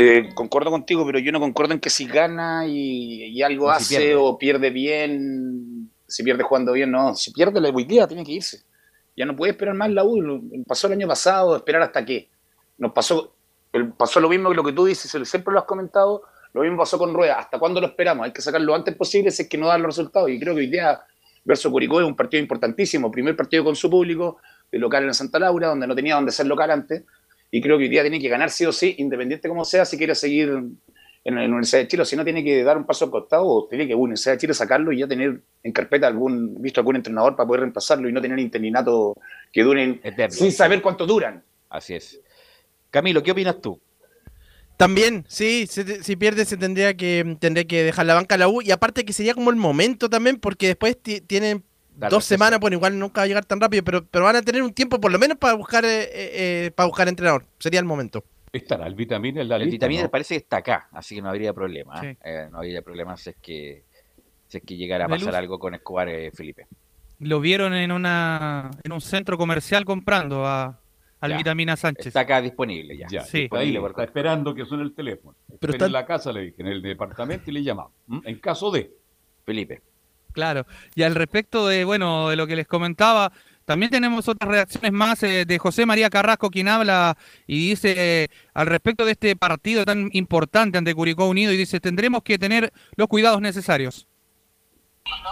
Eh, 0.00 0.28
concuerdo 0.32 0.70
contigo, 0.70 1.04
pero 1.04 1.18
yo 1.18 1.32
no 1.32 1.40
concuerdo 1.40 1.74
en 1.74 1.80
que 1.80 1.90
si 1.90 2.06
gana 2.06 2.66
y, 2.68 3.24
y 3.24 3.42
algo 3.42 3.66
No, 3.66 3.72
hace 3.72 3.96
pierde. 3.96 4.14
o 4.14 4.38
pierde 4.38 4.70
bien, 4.70 5.90
si 6.06 6.22
pierde 6.22 6.44
jugando 6.44 6.72
bien, 6.72 6.92
no. 6.92 7.16
Si 7.16 7.32
pierde 7.32 7.60
la 7.60 7.72
día 7.72 8.06
tiene 8.06 8.22
que 8.24 8.30
irse. 8.30 8.62
Ya 9.16 9.26
no 9.26 9.34
puede 9.34 9.50
esperar 9.50 9.74
más 9.74 9.90
la 9.90 10.04
U. 10.04 10.48
Pasó 10.68 10.86
el 10.86 10.92
año 10.92 11.08
pasado, 11.08 11.56
esperar 11.56 11.82
hasta 11.82 12.04
qué. 12.04 12.28
Nos 12.76 12.92
pasó, 12.92 13.34
pasó 13.96 14.20
lo 14.20 14.28
mismo 14.28 14.50
que 14.50 14.54
lo 14.54 14.62
que 14.62 14.72
tú 14.72 14.84
dices, 14.84 15.10
siempre 15.28 15.52
lo 15.52 15.58
has 15.58 15.64
comentado, 15.66 16.22
lo 16.52 16.62
mismo 16.62 16.78
pasó 16.78 16.96
con 16.96 17.12
Rueda. 17.12 17.40
¿Hasta 17.40 17.58
cuándo 17.58 17.80
lo 17.80 17.88
esperamos? 17.88 18.24
Hay 18.24 18.32
que 18.32 18.40
sacarlo 18.40 18.68
lo 18.68 18.74
antes 18.76 18.94
posible 18.94 19.32
si 19.32 19.42
es 19.42 19.48
que 19.48 19.58
no 19.58 19.66
dan 19.66 19.82
los 19.82 19.96
resultados. 19.96 20.30
Y 20.30 20.38
creo 20.38 20.54
que 20.54 20.60
hoy 20.60 20.70
día 20.70 21.00
versus 21.44 21.72
Curicó 21.72 22.00
es 22.00 22.06
un 22.06 22.14
partido 22.14 22.40
importantísimo. 22.40 23.10
Primer 23.10 23.34
partido 23.34 23.64
con 23.64 23.74
su 23.74 23.90
público, 23.90 24.36
de 24.70 24.78
local 24.78 25.02
en 25.02 25.12
Santa 25.14 25.40
Laura, 25.40 25.70
donde 25.70 25.88
no 25.88 25.96
tenía 25.96 26.14
donde 26.14 26.30
ser 26.30 26.46
local 26.46 26.70
antes. 26.70 27.02
Y 27.50 27.60
creo 27.60 27.78
que 27.78 27.84
hoy 27.84 27.88
día 27.88 28.02
tiene 28.02 28.20
que 28.20 28.28
ganar 28.28 28.50
sí 28.50 28.66
o 28.66 28.72
sí, 28.72 28.94
independiente 28.98 29.48
como 29.48 29.64
sea, 29.64 29.84
si 29.84 29.96
quiere 29.96 30.14
seguir 30.14 30.48
en 31.24 31.34
la 31.34 31.44
Universidad 31.44 31.80
de 31.80 31.88
Chile, 31.88 32.02
o 32.02 32.06
si 32.06 32.16
no 32.16 32.24
tiene 32.24 32.42
que 32.44 32.62
dar 32.62 32.76
un 32.76 32.84
paso 32.86 33.06
al 33.06 33.10
costado, 33.10 33.46
o 33.46 33.66
tiene 33.68 33.86
que 33.86 33.94
Universidad 33.94 34.34
de 34.34 34.38
Chile 34.38 34.54
sacarlo 34.54 34.92
y 34.92 34.98
ya 34.98 35.08
tener 35.08 35.40
en 35.62 35.72
carpeta 35.72 36.06
algún, 36.06 36.60
visto 36.60 36.80
algún 36.80 36.96
entrenador 36.96 37.36
para 37.36 37.46
poder 37.46 37.60
reemplazarlo 37.60 38.08
y 38.08 38.12
no 38.12 38.20
tener 38.22 38.38
interinato 38.38 39.14
que 39.52 39.62
duren 39.62 40.00
Eterno. 40.02 40.34
sin 40.34 40.52
saber 40.52 40.80
cuánto 40.80 41.06
duran. 41.06 41.42
Así 41.68 41.94
es. 41.94 42.20
Camilo, 42.90 43.22
¿qué 43.22 43.32
opinas 43.32 43.60
tú? 43.60 43.78
También, 44.76 45.24
sí, 45.28 45.66
si, 45.68 45.82
si 46.02 46.16
pierde 46.16 46.44
se 46.44 46.56
tendría 46.56 46.96
que 46.96 47.36
tendría 47.40 47.64
que 47.66 47.82
dejar 47.82 48.06
la 48.06 48.14
banca 48.14 48.36
a 48.36 48.38
la 48.38 48.48
U 48.48 48.62
y 48.62 48.70
aparte 48.70 49.04
que 49.04 49.12
sería 49.12 49.34
como 49.34 49.50
el 49.50 49.56
momento 49.56 50.08
también 50.08 50.38
porque 50.38 50.68
después 50.68 50.96
ti- 51.02 51.20
tienen 51.20 51.64
Dos 52.10 52.24
semanas, 52.24 52.60
bueno, 52.60 52.76
igual 52.76 52.96
nunca 52.98 53.20
va 53.20 53.24
a 53.24 53.26
llegar 53.26 53.44
tan 53.44 53.60
rápido, 53.60 53.82
pero, 53.82 54.04
pero 54.06 54.24
van 54.24 54.36
a 54.36 54.42
tener 54.42 54.62
un 54.62 54.72
tiempo 54.72 55.00
por 55.00 55.10
lo 55.10 55.18
menos 55.18 55.36
para 55.36 55.54
buscar 55.54 55.84
eh, 55.84 56.02
eh, 56.04 56.10
eh, 56.66 56.70
para 56.74 56.86
buscar 56.86 57.08
entrenador. 57.08 57.44
Sería 57.58 57.80
el 57.80 57.86
momento. 57.86 58.24
Estará 58.52 58.86
el 58.86 58.94
vitamina 58.94 59.42
en 59.42 59.48
la 59.48 59.56
El 59.56 59.62
lista, 59.62 59.72
vitamina 59.74 60.02
¿no? 60.04 60.10
parece 60.10 60.34
que 60.34 60.38
está 60.38 60.58
acá, 60.58 60.88
así 60.92 61.16
que 61.16 61.22
no 61.22 61.28
habría 61.28 61.52
problema. 61.52 61.96
¿eh? 62.02 62.14
Sí. 62.14 62.18
Eh, 62.24 62.48
no 62.50 62.58
habría 62.58 62.82
problema 62.82 63.16
si 63.16 63.30
es 63.30 63.36
que 63.42 63.82
si 64.46 64.58
es 64.58 64.64
que 64.64 64.76
llegara 64.76 65.04
a 65.04 65.08
pasar 65.08 65.34
algo 65.34 65.58
con 65.58 65.74
Escobar, 65.74 66.08
eh, 66.08 66.30
Felipe. 66.32 66.66
Lo 67.18 67.40
vieron 67.40 67.74
en 67.74 67.90
una 67.92 68.70
en 68.84 68.92
un 68.92 69.00
centro 69.00 69.36
comercial 69.36 69.84
comprando 69.84 70.46
a, 70.46 70.80
al 71.20 71.30
Ya. 71.32 71.36
Vitamina 71.36 71.76
Sánchez. 71.76 72.06
Está 72.06 72.20
acá 72.20 72.40
disponible 72.40 72.96
ya. 72.96 73.08
Ya, 73.10 73.20
Sí. 73.22 73.42
está 73.42 73.56
ahí, 73.58 73.66
Disponible 73.66 73.80
por- 73.80 73.90
está 73.90 74.04
esperando 74.04 74.54
que 74.54 74.64
suene 74.64 74.84
el 74.84 74.94
teléfono. 74.94 75.36
Pero 75.60 75.72
está- 75.72 75.86
en 75.86 75.92
la 75.92 76.06
casa 76.06 76.32
le 76.32 76.42
dije, 76.42 76.62
en 76.62 76.68
el 76.68 76.80
departamento 76.80 77.50
y 77.50 77.54
le 77.54 77.62
llamamos. 77.64 77.92
¿m? 78.08 78.20
En 78.24 78.38
caso 78.38 78.70
de. 78.70 78.92
Felipe. 79.44 79.82
Claro. 80.38 80.66
Y 80.94 81.02
al 81.02 81.16
respecto 81.16 81.66
de, 81.66 81.84
bueno, 81.84 82.28
de 82.28 82.36
lo 82.36 82.46
que 82.46 82.54
les 82.54 82.68
comentaba, 82.68 83.32
también 83.64 83.90
tenemos 83.90 84.28
otras 84.28 84.48
reacciones 84.48 84.92
más 84.92 85.20
eh, 85.24 85.44
de 85.44 85.58
José 85.58 85.84
María 85.84 86.08
Carrasco, 86.10 86.48
quien 86.48 86.68
habla 86.68 87.16
y 87.48 87.70
dice 87.70 87.94
eh, 87.96 88.28
al 88.54 88.68
respecto 88.68 89.04
de 89.04 89.10
este 89.10 89.34
partido 89.34 89.84
tan 89.84 90.10
importante 90.12 90.78
ante 90.78 90.94
Curicó 90.94 91.26
Unido 91.28 91.52
y 91.52 91.56
dice, 91.56 91.80
tendremos 91.80 92.22
que 92.22 92.38
tener 92.38 92.72
los 92.94 93.08
cuidados 93.08 93.40
necesarios. 93.40 94.06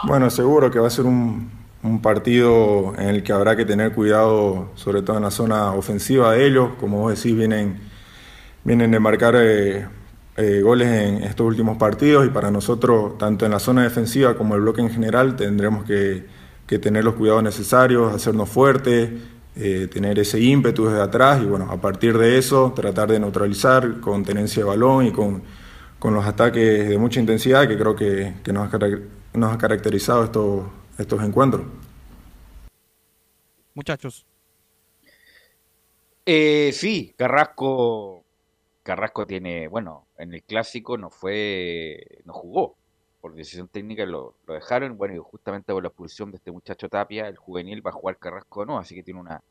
Bueno, 0.09 0.29
seguro 0.29 0.73
que 0.73 0.81
va 0.81 0.89
a 0.89 0.91
ser 0.91 1.05
un, 1.05 1.53
partido 2.03 2.95
en 2.99 3.11
el 3.11 3.23
que 3.23 3.33
habrá 3.33 3.55
que 3.55 3.65
tener 3.65 3.93
cuidado, 3.93 4.73
sobre 4.75 5.03
todo 5.03 5.19
en 5.19 5.23
la 5.23 5.31
zona 5.31 5.71
ofensiva 5.71 6.33
de 6.33 6.49
ellos. 6.49 6.71
Como 6.81 6.99
vos 6.99 7.15
decís, 7.15 7.37
vienen, 7.37 7.79
vienen 8.65 8.91
de 8.91 8.99
marcar 8.99 9.37
eh, 9.39 9.87
eh, 10.37 10.61
goles 10.63 10.89
en 10.89 11.23
estos 11.25 11.47
últimos 11.47 11.79
partidos 11.79 12.27
y 12.27 12.31
para 12.31 12.51
nosotros, 12.51 13.17
tanto 13.19 13.45
en 13.47 13.53
la 13.53 13.59
zona 13.59 13.83
defensiva 13.83 14.37
como 14.37 14.55
el 14.55 14.61
bloque 14.61 14.81
en 14.83 14.91
general, 14.91 15.37
tendremos 15.37 15.85
que, 15.85 16.27
que 16.67 16.79
tener 16.79 17.05
los 17.05 17.15
cuidados 17.15 17.43
necesarios, 17.43 18.15
hacernos 18.15 18.49
fuertes, 18.49 19.11
eh, 19.57 19.89
tener 19.91 20.19
ese 20.19 20.39
ímpetu 20.39 20.85
desde 20.87 21.01
atrás 21.01 21.43
y 21.43 21.47
bueno, 21.47 21.71
a 21.71 21.81
partir 21.81 22.19
de 22.19 22.37
eso 22.37 22.73
tratar 22.77 23.11
de 23.11 23.19
neutralizar 23.19 24.01
con 24.01 24.23
tenencia 24.25 24.63
de 24.63 24.69
balón 24.69 25.07
y 25.07 25.13
con, 25.13 25.43
con 25.99 26.13
los 26.13 26.27
ataques 26.27 26.89
de 26.89 26.99
mucha 26.99 27.21
intensidad 27.21 27.67
que 27.67 27.79
creo 27.79 27.97
que, 27.97 28.35
que 28.45 28.53
nos, 28.53 28.69
ha, 28.69 28.71
carac- 28.71 29.03
nos 29.33 29.55
ha 29.55 29.59
caracterizado 29.59 30.25
estos, 30.25 30.65
estos 30.99 31.23
encuentros. 31.23 31.63
Muchachos. 33.73 34.27
Eh, 36.27 36.71
sí, 36.73 37.15
Carrasco. 37.17 38.25
Carrasco 38.83 39.27
tiene, 39.27 39.69
bueno, 39.69 40.06
en 40.19 40.35
el 40.35 40.43
clásico 40.43 40.97
no 40.99 41.11
fue, 41.11 42.21
no 42.25 42.33
jugó 42.33 42.77
por 43.21 43.35
decisión 43.35 43.69
técnica, 43.69 44.07
lo, 44.07 44.37
dejaron, 44.47 44.97
bueno, 44.97 45.15
y 45.15 45.19
justamente 45.19 45.73
por 45.73 45.83
la 45.83 45.89
expulsión 45.89 46.31
de 46.31 46.37
este 46.37 46.53
muchacho 46.53 46.89
Tapia, 46.89 47.27
el 47.27 47.37
juvenil 47.37 47.85
va 47.85 47.91
a 47.91 47.95
jugar 47.95 48.19
Carrasco 48.19 48.65
no, 48.65 48.79
así 48.79 48.95
que 48.95 49.03
tiene 49.03 49.19
una, 49.19 49.43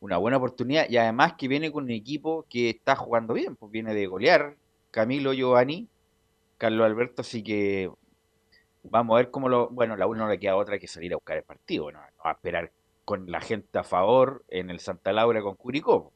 una 0.00 0.16
buena 0.16 0.36
oportunidad 0.36 0.88
y 0.88 0.96
además 0.96 1.34
que 1.36 1.48
viene 1.48 1.72
con 1.72 1.84
un 1.84 1.90
equipo 1.90 2.46
que 2.48 2.70
está 2.70 2.94
jugando 2.94 3.34
bien, 3.34 3.56
pues 3.56 3.72
viene 3.72 3.94
de 3.94 4.06
golear 4.06 4.56
Camilo 4.92 5.32
Giovanni, 5.32 5.88
Carlos 6.56 6.86
Alberto, 6.86 7.22
así 7.22 7.42
que 7.42 7.90
vamos 8.84 9.14
a 9.14 9.18
ver 9.18 9.30
cómo 9.30 9.48
lo, 9.48 9.68
bueno, 9.70 9.96
la 9.96 10.06
uno 10.06 10.24
no 10.24 10.30
le 10.30 10.38
queda 10.38 10.56
otra 10.56 10.78
que 10.78 10.86
salir 10.86 11.12
a 11.12 11.16
buscar 11.16 11.36
el 11.36 11.42
partido, 11.42 11.90
no, 11.90 11.98
no 11.98 12.06
a 12.22 12.32
esperar 12.32 12.70
con 13.04 13.30
la 13.30 13.40
gente 13.40 13.78
a 13.78 13.84
favor 13.84 14.44
en 14.48 14.70
el 14.70 14.80
Santa 14.80 15.12
Laura 15.12 15.42
con 15.42 15.54
Curicó. 15.54 16.12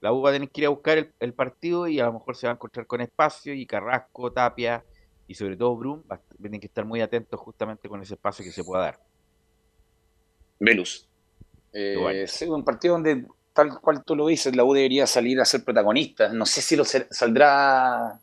La 0.00 0.12
U 0.12 0.22
va 0.22 0.30
a 0.30 0.32
tener 0.32 0.48
que 0.50 0.60
ir 0.60 0.66
a 0.66 0.70
buscar 0.70 0.98
el, 0.98 1.12
el 1.18 1.34
partido 1.34 1.88
y 1.88 1.98
a 2.00 2.06
lo 2.06 2.14
mejor 2.14 2.36
se 2.36 2.46
va 2.46 2.52
a 2.52 2.54
encontrar 2.54 2.86
con 2.86 3.00
espacio 3.00 3.52
y 3.54 3.66
Carrasco, 3.66 4.32
Tapia 4.32 4.84
y 5.26 5.34
sobre 5.34 5.56
todo 5.56 5.76
Brum 5.76 6.02
va 6.10 6.20
tienen 6.40 6.60
que 6.60 6.66
estar 6.66 6.84
muy 6.84 7.00
atentos 7.00 7.38
justamente 7.40 7.88
con 7.88 8.00
ese 8.00 8.14
espacio 8.14 8.44
que 8.44 8.52
se 8.52 8.64
pueda 8.64 8.84
dar. 8.84 9.00
Velus. 10.58 11.06
Eh, 11.72 12.24
sí, 12.26 12.46
un 12.46 12.64
partido 12.64 12.94
donde, 12.94 13.26
tal 13.52 13.80
cual 13.80 14.02
tú 14.04 14.16
lo 14.16 14.26
dices, 14.26 14.56
la 14.56 14.64
U 14.64 14.72
debería 14.72 15.06
salir 15.06 15.40
a 15.40 15.44
ser 15.44 15.64
protagonista. 15.64 16.28
No 16.30 16.46
sé 16.46 16.62
si 16.62 16.76
lo 16.76 16.84
ser- 16.84 17.08
saldrá 17.10 18.18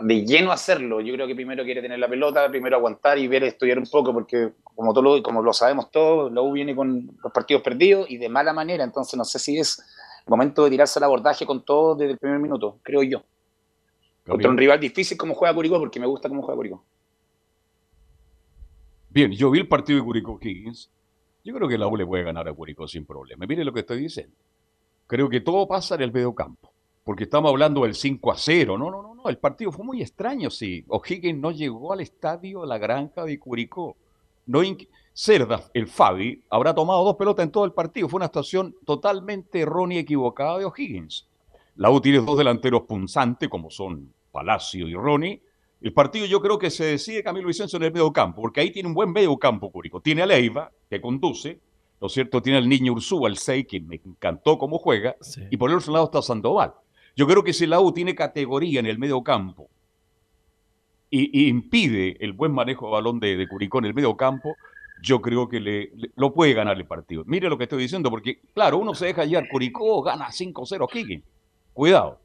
de 0.00 0.24
lleno 0.24 0.50
a 0.50 0.54
hacerlo. 0.54 1.00
Yo 1.00 1.14
creo 1.14 1.26
que 1.26 1.34
primero 1.34 1.64
quiere 1.64 1.82
tener 1.82 1.98
la 1.98 2.08
pelota, 2.08 2.48
primero 2.48 2.76
aguantar 2.76 3.18
y 3.18 3.28
ver, 3.28 3.44
estudiar 3.44 3.78
un 3.78 3.86
poco, 3.86 4.12
porque 4.12 4.52
como, 4.62 4.92
todo 4.92 5.02
lo, 5.02 5.22
como 5.22 5.42
lo 5.42 5.52
sabemos 5.52 5.90
todos, 5.90 6.32
la 6.32 6.40
U 6.40 6.52
viene 6.52 6.74
con 6.74 7.16
los 7.22 7.32
partidos 7.32 7.62
perdidos 7.62 8.10
y 8.10 8.16
de 8.16 8.28
mala 8.28 8.52
manera. 8.52 8.82
Entonces 8.82 9.16
no 9.16 9.24
sé 9.24 9.38
si 9.38 9.58
es 9.58 9.82
momento 10.26 10.64
de 10.64 10.70
tirarse 10.70 10.98
al 10.98 11.04
abordaje 11.04 11.44
con 11.46 11.64
todo 11.64 11.94
desde 11.94 12.12
el 12.12 12.18
primer 12.18 12.38
minuto, 12.38 12.78
creo 12.82 13.02
yo. 13.02 13.22
Contra 14.26 14.50
un 14.50 14.56
rival 14.56 14.80
difícil 14.80 15.18
como 15.18 15.34
juega 15.34 15.54
Curicó, 15.54 15.78
porque 15.78 16.00
me 16.00 16.06
gusta 16.06 16.28
cómo 16.28 16.42
juega 16.42 16.56
Curicó. 16.56 16.84
Bien, 19.10 19.30
yo 19.32 19.50
vi 19.50 19.60
el 19.60 19.68
partido 19.68 19.98
de 19.98 20.04
Curicó 20.04 20.38
Higgins. 20.40 20.90
Yo 21.44 21.54
creo 21.54 21.68
que 21.68 21.76
la 21.76 21.86
U 21.86 21.96
le 21.96 22.06
puede 22.06 22.24
ganar 22.24 22.48
a 22.48 22.52
Curicó 22.54 22.88
sin 22.88 23.04
problema. 23.04 23.44
Mire 23.46 23.64
lo 23.64 23.72
que 23.72 23.80
estoy 23.80 24.00
diciendo. 24.00 24.34
Creo 25.06 25.28
que 25.28 25.40
todo 25.40 25.68
pasa 25.68 25.94
en 25.94 26.02
el 26.02 26.12
medio 26.12 26.34
campo. 26.34 26.72
Porque 27.04 27.24
estamos 27.24 27.50
hablando 27.50 27.82
del 27.82 27.94
5 27.94 28.32
a 28.32 28.36
0. 28.38 28.78
No, 28.78 28.90
no, 28.90 29.02
no, 29.02 29.14
no. 29.14 29.28
El 29.28 29.36
partido 29.36 29.70
fue 29.70 29.84
muy 29.84 30.00
extraño, 30.00 30.48
sí. 30.48 30.84
O'Higgins 30.88 31.38
no 31.38 31.50
llegó 31.50 31.92
al 31.92 32.00
estadio 32.00 32.64
La 32.64 32.78
Granja 32.78 33.24
de 33.24 33.38
Curicó. 33.38 33.94
No 34.46 34.62
Cerda, 35.16 35.62
el 35.74 35.86
Fabi, 35.86 36.42
habrá 36.50 36.74
tomado 36.74 37.04
dos 37.04 37.14
pelotas 37.14 37.44
en 37.44 37.52
todo 37.52 37.64
el 37.64 37.72
partido. 37.72 38.08
Fue 38.08 38.18
una 38.18 38.26
actuación 38.26 38.74
totalmente 38.84 39.60
errónea 39.60 39.98
y 39.98 40.00
equivocada 40.00 40.58
de 40.58 40.64
O'Higgins. 40.64 41.28
La 41.76 41.90
U 41.90 42.00
tiene 42.00 42.18
dos 42.18 42.36
delanteros 42.36 42.82
punzantes, 42.82 43.48
como 43.48 43.70
son 43.70 44.12
Palacio 44.32 44.88
y 44.88 44.94
Ronnie, 44.94 45.40
El 45.80 45.92
partido 45.92 46.26
yo 46.26 46.40
creo 46.40 46.58
que 46.58 46.70
se 46.70 46.84
decide 46.84 47.22
Camilo 47.22 47.46
Vicencio 47.46 47.76
en 47.76 47.84
el 47.84 47.92
medio 47.92 48.12
campo, 48.12 48.42
porque 48.42 48.60
ahí 48.60 48.72
tiene 48.72 48.88
un 48.88 48.94
buen 48.94 49.12
medio 49.12 49.36
campo 49.38 49.70
Curicó. 49.70 50.00
Tiene 50.00 50.22
a 50.22 50.26
Leiva, 50.26 50.72
que 50.90 51.00
conduce, 51.00 51.60
¿no 52.00 52.08
es 52.08 52.12
cierto? 52.12 52.42
Tiene 52.42 52.58
al 52.58 52.68
niño 52.68 52.92
Ursúa, 52.92 53.28
el 53.28 53.36
6, 53.36 53.66
que 53.68 53.80
me 53.80 54.00
encantó 54.04 54.58
cómo 54.58 54.78
juega, 54.78 55.14
y 55.48 55.56
por 55.56 55.70
el 55.70 55.76
otro 55.76 55.92
lado 55.92 56.06
está 56.06 56.22
Sandoval. 56.22 56.74
Yo 57.14 57.28
creo 57.28 57.44
que 57.44 57.52
si 57.52 57.66
la 57.66 57.80
U 57.80 57.92
tiene 57.92 58.16
categoría 58.16 58.80
en 58.80 58.86
el 58.86 58.98
medio 58.98 59.22
campo 59.22 59.68
y, 61.08 61.44
y 61.44 61.48
impide 61.48 62.16
el 62.18 62.32
buen 62.32 62.50
manejo 62.50 62.86
de 62.86 62.92
balón 62.92 63.20
de, 63.20 63.36
de 63.36 63.46
Curicó 63.46 63.78
en 63.78 63.84
el 63.84 63.94
medio 63.94 64.16
campo, 64.16 64.56
yo 65.04 65.20
creo 65.20 65.48
que 65.48 65.60
le, 65.60 65.90
le- 65.94 66.10
lo 66.16 66.32
puede 66.32 66.54
ganar 66.54 66.76
el 66.76 66.86
partido. 66.86 67.22
Mire 67.26 67.48
lo 67.48 67.58
que 67.58 67.64
estoy 67.64 67.82
diciendo, 67.82 68.10
porque 68.10 68.40
claro, 68.54 68.78
uno 68.78 68.94
se 68.94 69.06
deja 69.06 69.24
llevar, 69.24 69.48
Curicó 69.50 70.02
gana 70.02 70.28
5-0 70.30 70.80
O'Higgins. 70.90 71.24
Cuidado. 71.72 72.18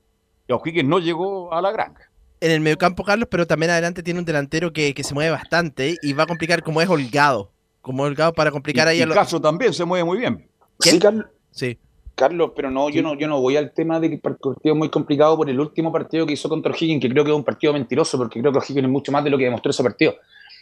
Y 0.48 0.54
O'Higgins 0.54 0.88
no 0.88 1.00
llegó 1.00 1.54
a 1.54 1.62
la 1.62 1.72
granja. 1.72 2.10
En 2.42 2.52
el 2.52 2.62
mediocampo, 2.62 3.04
Carlos, 3.04 3.28
pero 3.30 3.46
también 3.46 3.72
adelante 3.72 4.02
tiene 4.02 4.20
un 4.20 4.26
delantero 4.26 4.72
que, 4.72 4.94
que 4.94 5.04
se 5.04 5.14
mueve 5.14 5.32
bastante 5.32 5.96
y 6.02 6.14
va 6.14 6.24
a 6.24 6.28
complicar 6.28 6.64
como 6.64 6.82
es 6.82 6.88
Holgado. 6.88 7.52
Como 7.82 8.04
Holgado 8.04 8.34
para 8.34 8.50
complicar 8.52 8.88
Y- 8.88 8.90
ahí 8.92 9.00
y 9.00 9.02
a 9.02 9.06
los. 9.08 9.16
Castro 9.16 9.42
también 9.42 9.74
se 9.74 9.84
mueve 9.86 10.04
muy 10.06 10.18
bien. 10.20 10.48
Sí, 10.80 10.98
Carlos. 11.00 11.26
Sí. 11.52 11.78
Carlos, 12.16 12.52
pero 12.56 12.70
no, 12.70 12.90
yo 12.90 13.02
no, 13.02 13.16
yo 13.18 13.28
no 13.30 13.40
voy 13.42 13.56
al 13.56 13.72
tema 13.74 14.00
de 14.00 14.10
que 14.10 14.16
el 14.16 14.22
partido 14.22 14.56
es 14.64 14.76
muy 14.76 14.90
complicado 14.90 15.38
por 15.38 15.50
el 15.50 15.58
último 15.60 15.90
partido 15.92 16.26
que 16.26 16.34
hizo 16.34 16.50
contra 16.50 16.72
O'Higgins, 16.74 17.02
que 17.02 17.10
creo 17.10 17.24
que 17.24 17.32
es 17.32 17.36
un 17.36 17.44
partido 17.46 17.72
mentiroso, 17.74 18.18
porque 18.18 18.40
creo 18.42 18.52
que 18.52 18.60
O'Higgins 18.60 18.84
es 18.86 18.90
mucho 18.92 19.12
más 19.12 19.24
de 19.24 19.30
lo 19.30 19.38
que 19.38 19.46
demostró 19.46 19.72
ese 19.72 19.84
partido. 19.84 20.16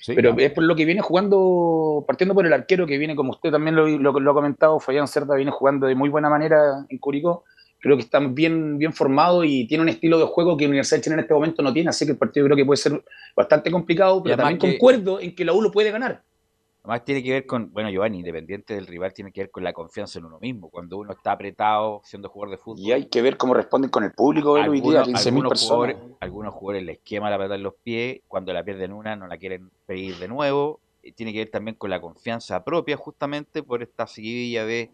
Pero 0.06 0.34
claro. 0.34 0.48
es 0.48 0.52
por 0.54 0.64
lo 0.64 0.76
que 0.76 0.86
viene 0.86 1.02
jugando, 1.02 2.04
partiendo 2.08 2.34
por 2.34 2.46
el 2.46 2.54
arquero 2.54 2.86
que 2.86 2.98
viene, 2.98 3.16
como 3.16 3.32
usted 3.32 3.52
también 3.52 3.76
lo, 3.76 3.88
lo- 3.88 4.20
lo 4.20 4.32
ha 4.32 4.34
comentado, 4.34 4.80
Fabián 4.80 5.08
Cerda 5.08 5.36
viene 5.36 5.52
jugando 5.52 5.88
de 5.88 5.96
muy 5.96 6.10
buena 6.10 6.30
manera 6.30 6.86
en 6.90 6.98
Curicó. 6.98 7.44
Creo 7.80 7.96
que 7.96 8.02
está 8.04 8.20
bien, 8.20 8.80
bien 8.80 8.92
formado 8.92 9.44
y 9.44 9.68
tiene 9.68 9.84
un 9.84 9.90
estilo 9.90 10.18
de 10.18 10.26
juego 10.26 10.58
que 10.58 10.66
Universidad 10.66 10.98
de 10.98 11.04
Chile 11.04 11.14
en 11.14 11.20
este 11.20 11.34
momento 11.34 11.62
no 11.62 11.72
tiene, 11.72 11.90
así 11.90 12.06
que 12.06 12.14
el 12.14 12.18
partido 12.18 12.46
creo 12.48 12.58
que 12.58 12.66
puede 12.66 12.78
ser 12.78 13.04
bastante 13.36 13.70
complicado, 13.70 14.22
pero 14.24 14.36
también 14.36 14.58
que- 14.60 14.72
concuerdo 14.80 15.20
en 15.20 15.36
que 15.36 15.46
la 15.46 15.54
U 15.54 15.62
lo 15.62 15.72
puede 15.72 15.92
ganar. 15.92 16.24
Además 16.88 17.04
tiene 17.04 17.22
que 17.22 17.32
ver 17.32 17.46
con, 17.46 17.74
bueno, 17.74 17.90
Giovanni, 17.90 18.20
independiente 18.20 18.74
del 18.74 18.88
rival, 18.88 19.14
tiene 19.14 19.34
que 19.34 19.42
ver 19.42 19.52
con 19.52 19.62
la 19.62 19.74
confianza 19.74 20.20
en 20.20 20.26
uno 20.26 20.40
mismo. 20.40 20.70
Cuando 20.70 20.98
uno 20.98 21.12
está 21.12 21.34
apretado 21.34 22.00
siendo 22.06 22.30
jugador 22.30 22.52
de 22.52 22.64
fútbol. 22.64 22.80
Y 22.80 22.94
hay 22.94 23.08
que 23.08 23.22
ver 23.22 23.36
cómo 23.36 23.54
responden 23.54 23.90
con 23.90 24.06
el 24.06 24.14
público, 24.14 24.54
Velo, 24.54 24.72
hoy 24.72 24.80
día, 24.80 25.04
15.000 25.04 25.28
algunos 25.28 25.50
personas. 25.50 25.68
jugadores, 25.68 25.98
algunos 26.22 26.54
jugadores 26.54 26.86
les 26.86 27.00
quema 27.00 27.30
la 27.30 27.38
pelota 27.38 27.56
en 27.56 27.64
los 27.64 27.74
pies, 27.84 28.22
cuando 28.30 28.54
la 28.54 28.64
pierden 28.64 28.94
una 28.94 29.18
no 29.18 29.28
la 29.28 29.38
quieren 29.38 29.70
pedir 29.86 30.16
de 30.16 30.30
nuevo. 30.30 30.80
Y 31.04 31.12
tiene 31.12 31.34
que 31.34 31.40
ver 31.40 31.50
también 31.50 31.76
con 31.76 31.90
la 31.90 32.00
confianza 32.00 32.64
propia, 32.64 32.96
justamente 32.96 33.64
por 33.64 33.84
esta 33.84 34.08
seguidilla 34.08 34.66
de 34.66 34.90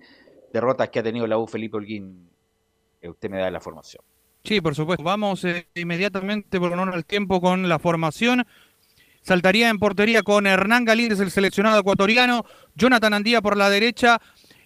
derrotas 0.51 0.89
que 0.89 0.97
ha 0.97 1.03
tenido 1.03 1.27
la 1.27 1.37
U 1.37 1.45
Felipe 1.45 1.77
Holguín. 1.77 2.27
que 2.99 3.07
usted 3.07 3.29
me 3.29 3.37
da 3.37 3.51
la 3.51 3.59
formación. 3.59 4.03
Sí, 4.43 4.59
por 4.61 4.73
supuesto. 4.73 5.03
Vamos 5.03 5.45
eh, 5.45 5.67
inmediatamente 5.75 6.59
por 6.59 6.73
honor 6.73 6.93
al 6.93 7.05
tiempo 7.05 7.39
con 7.39 7.69
la 7.69 7.77
formación. 7.77 8.45
Saltaría 9.23 9.69
en 9.69 9.79
portería 9.79 10.21
con 10.21 10.45
Hernán 10.45 10.83
Galíndez, 10.83 11.19
el 11.21 11.31
seleccionado 11.31 11.79
ecuatoriano. 11.79 12.45
Jonathan 12.75 13.13
Andía 13.13 13.41
por 13.41 13.57
la 13.57 13.69
derecha. 13.69 14.19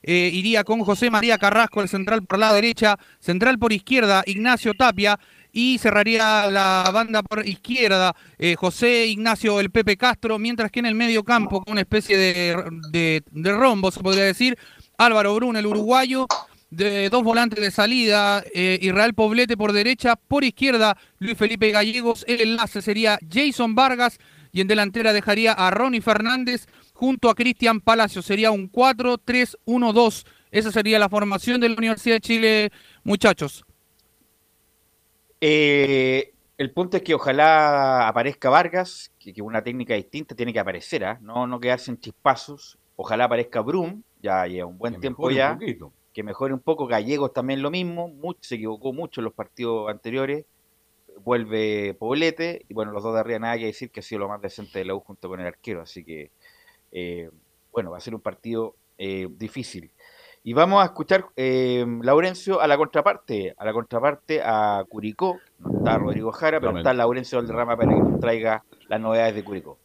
eh, 0.03 0.29
iría 0.33 0.63
con 0.63 0.81
José 0.81 1.09
María 1.09 1.37
Carrasco, 1.37 1.81
el 1.81 1.89
central 1.89 2.23
por 2.23 2.39
la 2.39 2.53
derecha. 2.53 2.97
Central 3.19 3.59
por 3.59 3.71
izquierda, 3.71 4.23
Ignacio 4.25 4.73
Tapia. 4.73 5.19
Y 5.51 5.77
cerraría 5.79 6.49
la 6.49 6.89
banda 6.93 7.23
por 7.23 7.47
izquierda 7.47 8.15
eh, 8.37 8.55
José 8.55 9.07
Ignacio 9.07 9.59
el 9.59 9.69
Pepe 9.69 9.95
Castro. 9.95 10.39
Mientras 10.39 10.71
que 10.71 10.79
en 10.79 10.87
el 10.87 10.95
medio 10.95 11.23
campo, 11.23 11.63
con 11.63 11.73
una 11.73 11.81
especie 11.81 12.17
de, 12.17 13.23
de, 13.31 13.51
rombo, 13.53 13.91
se 13.91 14.01
podría 14.01 14.23
decir, 14.23 14.57
Álvaro 14.97 15.35
Brun, 15.35 15.55
el 15.55 15.65
uruguayo 15.65 16.27
de 16.69 17.09
dos 17.09 17.23
volantes 17.23 17.59
de 17.59 17.71
salida, 17.71 18.43
eh, 18.53 18.79
Israel 18.81 19.13
Poblete 19.13 19.55
por 19.55 19.71
derecha, 19.71 20.15
por 20.15 20.43
izquierda 20.43 20.97
Luis 21.19 21.37
Felipe 21.37 21.71
Gallegos, 21.71 22.25
el 22.27 22.41
enlace 22.41 22.81
sería 22.81 23.17
Jason 23.31 23.73
Vargas 23.73 24.19
y 24.51 24.61
en 24.61 24.67
delantera 24.67 25.13
dejaría 25.13 25.53
a 25.53 25.69
Ronnie 25.71 26.01
Fernández 26.01 26.67
junto 26.93 27.29
a 27.29 27.35
Cristian 27.35 27.81
Palacio, 27.81 28.21
sería 28.21 28.51
un 28.51 28.71
4-3-1-2. 28.71 30.25
Esa 30.51 30.71
sería 30.71 30.97
la 30.99 31.09
formación 31.09 31.59
de 31.61 31.69
la 31.69 31.75
Universidad 31.75 32.15
de 32.15 32.21
Chile, 32.21 32.71
muchachos. 33.03 33.65
Eh, 35.41 36.33
el 36.57 36.71
punto 36.71 36.97
es 36.97 37.03
que 37.03 37.13
ojalá 37.13 38.07
aparezca 38.07 38.49
Vargas, 38.49 39.11
que, 39.19 39.33
que 39.33 39.41
una 39.41 39.63
técnica 39.63 39.93
distinta 39.93 40.35
tiene 40.35 40.51
que 40.53 40.59
aparecer, 40.59 41.05
¿ah? 41.05 41.19
no, 41.21 41.45
no 41.45 41.59
quedarse 41.59 41.91
en 41.91 41.99
chispazos. 41.99 42.77
Ojalá 42.95 43.25
aparezca 43.25 43.61
Brum, 43.61 44.01
ya 44.21 44.47
lleva 44.47 44.67
un 44.67 44.77
buen 44.79 44.95
Que 44.95 45.01
tiempo 45.01 45.27
un 45.27 45.33
ya. 45.33 45.57
que 46.13 46.23
mejore 46.23 46.53
un 46.53 46.59
poco. 46.61 46.87
Gallegos 46.87 47.31
también 47.31 47.61
lo 47.61 47.69
mismo, 47.69 48.07
mucho, 48.07 48.39
se 48.41 48.55
equivocó 48.55 48.91
mucho 48.91 49.21
en 49.21 49.25
los 49.25 49.33
partidos 49.33 49.89
anteriores. 49.91 50.45
Vuelve 51.24 51.95
Poblete, 51.95 52.65
y 52.68 52.74
bueno, 52.74 52.91
los 52.91 53.03
dos 53.03 53.13
de 53.13 53.20
arriba 53.20 53.39
nada 53.39 53.57
que 53.57 53.65
decir 53.65 53.91
que 53.91 53.99
ha 53.99 54.03
sido 54.03 54.20
lo 54.20 54.30
más 54.30 54.41
decente 54.41 54.80
de 54.80 54.86
la 54.86 54.95
U 54.95 54.99
junto 54.99 55.30
con 55.30 55.39
el 55.39 55.47
arquero. 55.47 55.82
Así 55.82 56.03
que, 56.03 56.32
eh, 56.91 57.30
bueno, 57.72 57.91
va 57.91 57.97
a 57.97 58.01
ser 58.01 58.15
un 58.15 58.22
partido 58.22 58.76
eh, 58.97 59.28
difícil. 59.30 59.91
Y 60.43 60.53
vamos 60.53 60.82
a 60.82 60.86
escuchar, 60.86 61.26
eh, 61.36 61.86
Laurencio, 62.01 62.61
a 62.61 62.68
la 62.68 62.78
contraparte, 62.78 63.53
a 63.57 63.65
la 63.65 63.74
contraparte 63.74 64.41
a 64.41 64.82
Curicó. 64.88 65.39
No 65.59 65.80
está 65.80 65.97
Rodrigo 65.97 66.32
Jara, 66.32 66.61
pero 66.61 66.78
está 66.78 66.93
Laurencio 66.93 67.38
Valderrama 67.38 67.76
para 67.76 67.89
que 67.89 67.99
nos 67.99 68.20
traiga 68.22 68.63
las 68.88 69.01
novedades 69.01 69.36
de 69.36 69.43
Curicó. 69.43 69.78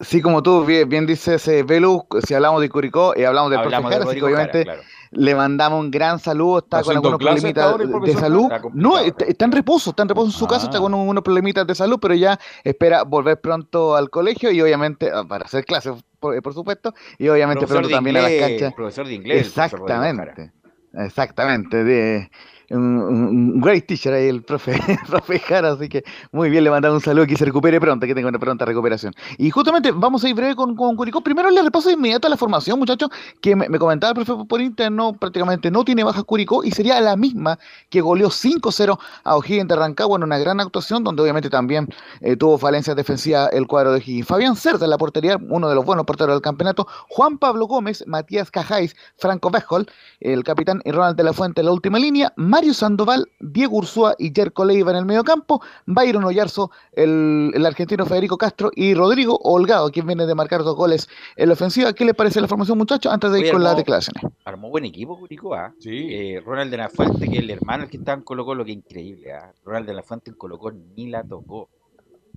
Sí, 0.00 0.22
como 0.22 0.42
tú 0.42 0.64
bien, 0.64 0.88
bien 0.88 1.04
dices, 1.04 1.46
eh, 1.48 1.62
Velu, 1.62 2.06
si 2.26 2.32
hablamos 2.32 2.62
de 2.62 2.70
Curicó 2.70 3.12
y 3.14 3.24
hablamos 3.24 3.50
del 3.50 3.60
Hablamos 3.60 3.90
de 3.90 3.96
Jara, 3.98 4.10
así 4.10 4.14
que 4.14 4.20
Rodrigo 4.20 4.26
Jara, 4.28 4.50
obviamente 4.50 4.64
claro. 4.64 4.82
Le 5.12 5.34
mandamos 5.34 5.80
un 5.80 5.90
gran 5.90 6.18
saludo, 6.20 6.58
está 6.58 6.78
¿Está 6.80 6.86
con 6.88 6.96
algunos 6.96 7.18
problemitas 7.18 7.78
de 8.02 8.14
salud. 8.14 8.48
No, 8.74 8.98
está, 8.98 9.24
está 9.24 9.44
en 9.44 9.52
reposo, 9.52 9.90
está 9.90 10.02
en 10.04 10.08
reposo 10.08 10.26
en 10.28 10.32
su 10.32 10.46
casa, 10.46 10.66
está 10.66 10.78
Ah. 10.78 10.80
con 10.80 10.94
un- 10.94 11.08
unos 11.08 11.24
problemitas 11.24 11.66
de 11.66 11.74
salud, 11.74 11.98
pero 12.00 12.14
ya 12.14 12.38
espera 12.62 13.02
volver 13.02 13.40
pronto 13.40 13.96
al 13.96 14.08
colegio 14.10 14.50
y 14.52 14.60
obviamente 14.62 15.10
ah, 15.12 15.24
para 15.28 15.46
hacer 15.46 15.64
clases, 15.64 15.94
por, 16.20 16.40
por 16.42 16.54
supuesto, 16.54 16.94
y 17.18 17.28
obviamente 17.28 17.60
Profesor 17.66 17.82
pronto 17.82 17.96
también 17.96 18.16
a 18.18 18.22
las 18.22 18.32
canchas. 18.32 18.72
profesor 18.74 19.06
de 19.08 19.14
inglés. 19.14 19.46
Exactamente. 19.48 20.52
Exactamente, 20.92 21.84
de, 21.84 22.30
un, 22.70 23.60
great 23.60 23.86
teacher 23.86 24.12
ahí 24.12 24.28
el 24.28 24.42
profe, 24.42 24.72
el 25.28 25.40
Jara, 25.40 25.72
así 25.72 25.88
que 25.88 26.04
muy 26.32 26.50
bien, 26.50 26.64
le 26.64 26.70
mandamos 26.70 26.96
un 26.96 27.02
saludo 27.02 27.26
que 27.26 27.36
se 27.36 27.44
recupere 27.44 27.80
pronto, 27.80 28.06
que 28.06 28.14
tenga 28.14 28.28
una 28.28 28.38
pronta 28.38 28.64
recuperación. 28.64 29.12
Y 29.38 29.50
justamente 29.50 29.90
vamos 29.92 30.24
a 30.24 30.28
ir 30.28 30.34
breve 30.34 30.54
con, 30.54 30.76
con 30.76 30.96
Curicó. 30.96 31.20
Primero 31.20 31.50
le 31.50 31.62
repaso 31.62 31.88
de 31.88 31.94
inmediato 31.94 32.28
la 32.28 32.36
formación, 32.36 32.78
muchachos, 32.78 33.10
que 33.40 33.56
me, 33.56 33.68
me 33.68 33.78
comentaba 33.78 34.10
el 34.12 34.24
profe 34.24 34.44
por 34.46 34.60
interno, 34.60 35.12
prácticamente 35.14 35.70
no 35.70 35.84
tiene 35.84 36.04
baja 36.04 36.22
Curicó 36.22 36.64
y 36.64 36.70
sería 36.70 37.00
la 37.00 37.16
misma 37.16 37.58
que 37.88 38.00
goleó 38.00 38.28
5-0 38.28 38.98
a 39.24 39.36
O'Higgins 39.36 39.68
de 39.68 39.76
Rancagua 39.76 40.16
en 40.16 40.24
una 40.24 40.38
gran 40.38 40.60
actuación, 40.60 41.04
donde 41.04 41.22
obviamente 41.22 41.50
también 41.50 41.88
eh, 42.20 42.36
tuvo 42.36 42.58
falencias 42.58 42.96
defensivas 42.96 43.50
el 43.52 43.66
cuadro 43.66 43.92
de 43.92 43.98
O'Higgins. 43.98 44.26
Fabián 44.26 44.56
Cerda 44.56 44.86
en 44.86 44.90
la 44.90 44.98
portería, 44.98 45.38
uno 45.48 45.68
de 45.68 45.74
los 45.74 45.84
buenos 45.84 46.06
porteros 46.06 46.34
del 46.34 46.42
campeonato, 46.42 46.86
Juan 47.08 47.38
Pablo 47.38 47.66
Gómez, 47.66 48.04
Matías 48.06 48.50
Cajáis, 48.50 48.94
Franco 49.16 49.50
Bejol, 49.50 49.86
el 50.20 50.44
capitán 50.44 50.80
y 50.84 50.92
Ronald 50.92 51.16
de 51.16 51.24
la 51.24 51.32
Fuente 51.32 51.60
en 51.60 51.66
la 51.66 51.72
última 51.72 51.98
línea, 51.98 52.32
Mario 52.60 52.74
Sandoval, 52.74 53.26
Diego 53.40 53.78
Ursúa 53.78 54.14
y 54.18 54.34
Jerko 54.34 54.66
Leiva 54.66 54.90
en 54.90 54.98
el 54.98 55.06
medio 55.06 55.24
campo, 55.24 55.62
Byron 55.86 56.24
Oyarzo, 56.24 56.70
el, 56.92 57.50
el 57.54 57.64
argentino 57.64 58.04
Federico 58.04 58.36
Castro 58.36 58.70
y 58.76 58.92
Rodrigo 58.92 59.38
Holgado, 59.42 59.90
quien 59.90 60.06
viene 60.06 60.26
de 60.26 60.34
marcar 60.34 60.62
dos 60.62 60.76
goles 60.76 61.08
en 61.36 61.48
la 61.48 61.54
ofensiva. 61.54 61.94
¿Qué 61.94 62.04
les 62.04 62.14
parece 62.14 62.38
la 62.38 62.48
formación, 62.48 62.76
muchachos? 62.76 63.10
Antes 63.10 63.32
de 63.32 63.38
ir 63.38 63.44
Oye, 63.44 63.52
con 63.52 63.64
las 63.64 63.78
declaraciones. 63.78 64.22
Armó 64.44 64.68
buen 64.68 64.84
equipo 64.84 65.18
Curicó, 65.18 65.54
¿ah? 65.54 65.72
Eh, 65.86 66.42
Ronald 66.44 66.70
de 66.70 66.76
la 66.76 66.90
Fuente, 66.90 67.30
que 67.30 67.38
es 67.38 67.44
el 67.44 67.48
hermano 67.48 67.84
el 67.84 67.88
que 67.88 67.96
está 67.96 68.12
en 68.12 68.20
Colo 68.20 68.44
Colo, 68.44 68.62
que 68.62 68.72
increíble, 68.72 69.32
¿ah? 69.32 69.54
Ronald 69.64 69.86
de 69.86 69.94
la 69.94 70.02
Fuente 70.02 70.30
en 70.30 70.36
Colo 70.36 70.58
Colo 70.58 70.76
ni 70.94 71.08
la 71.08 71.24
tocó. 71.24 71.70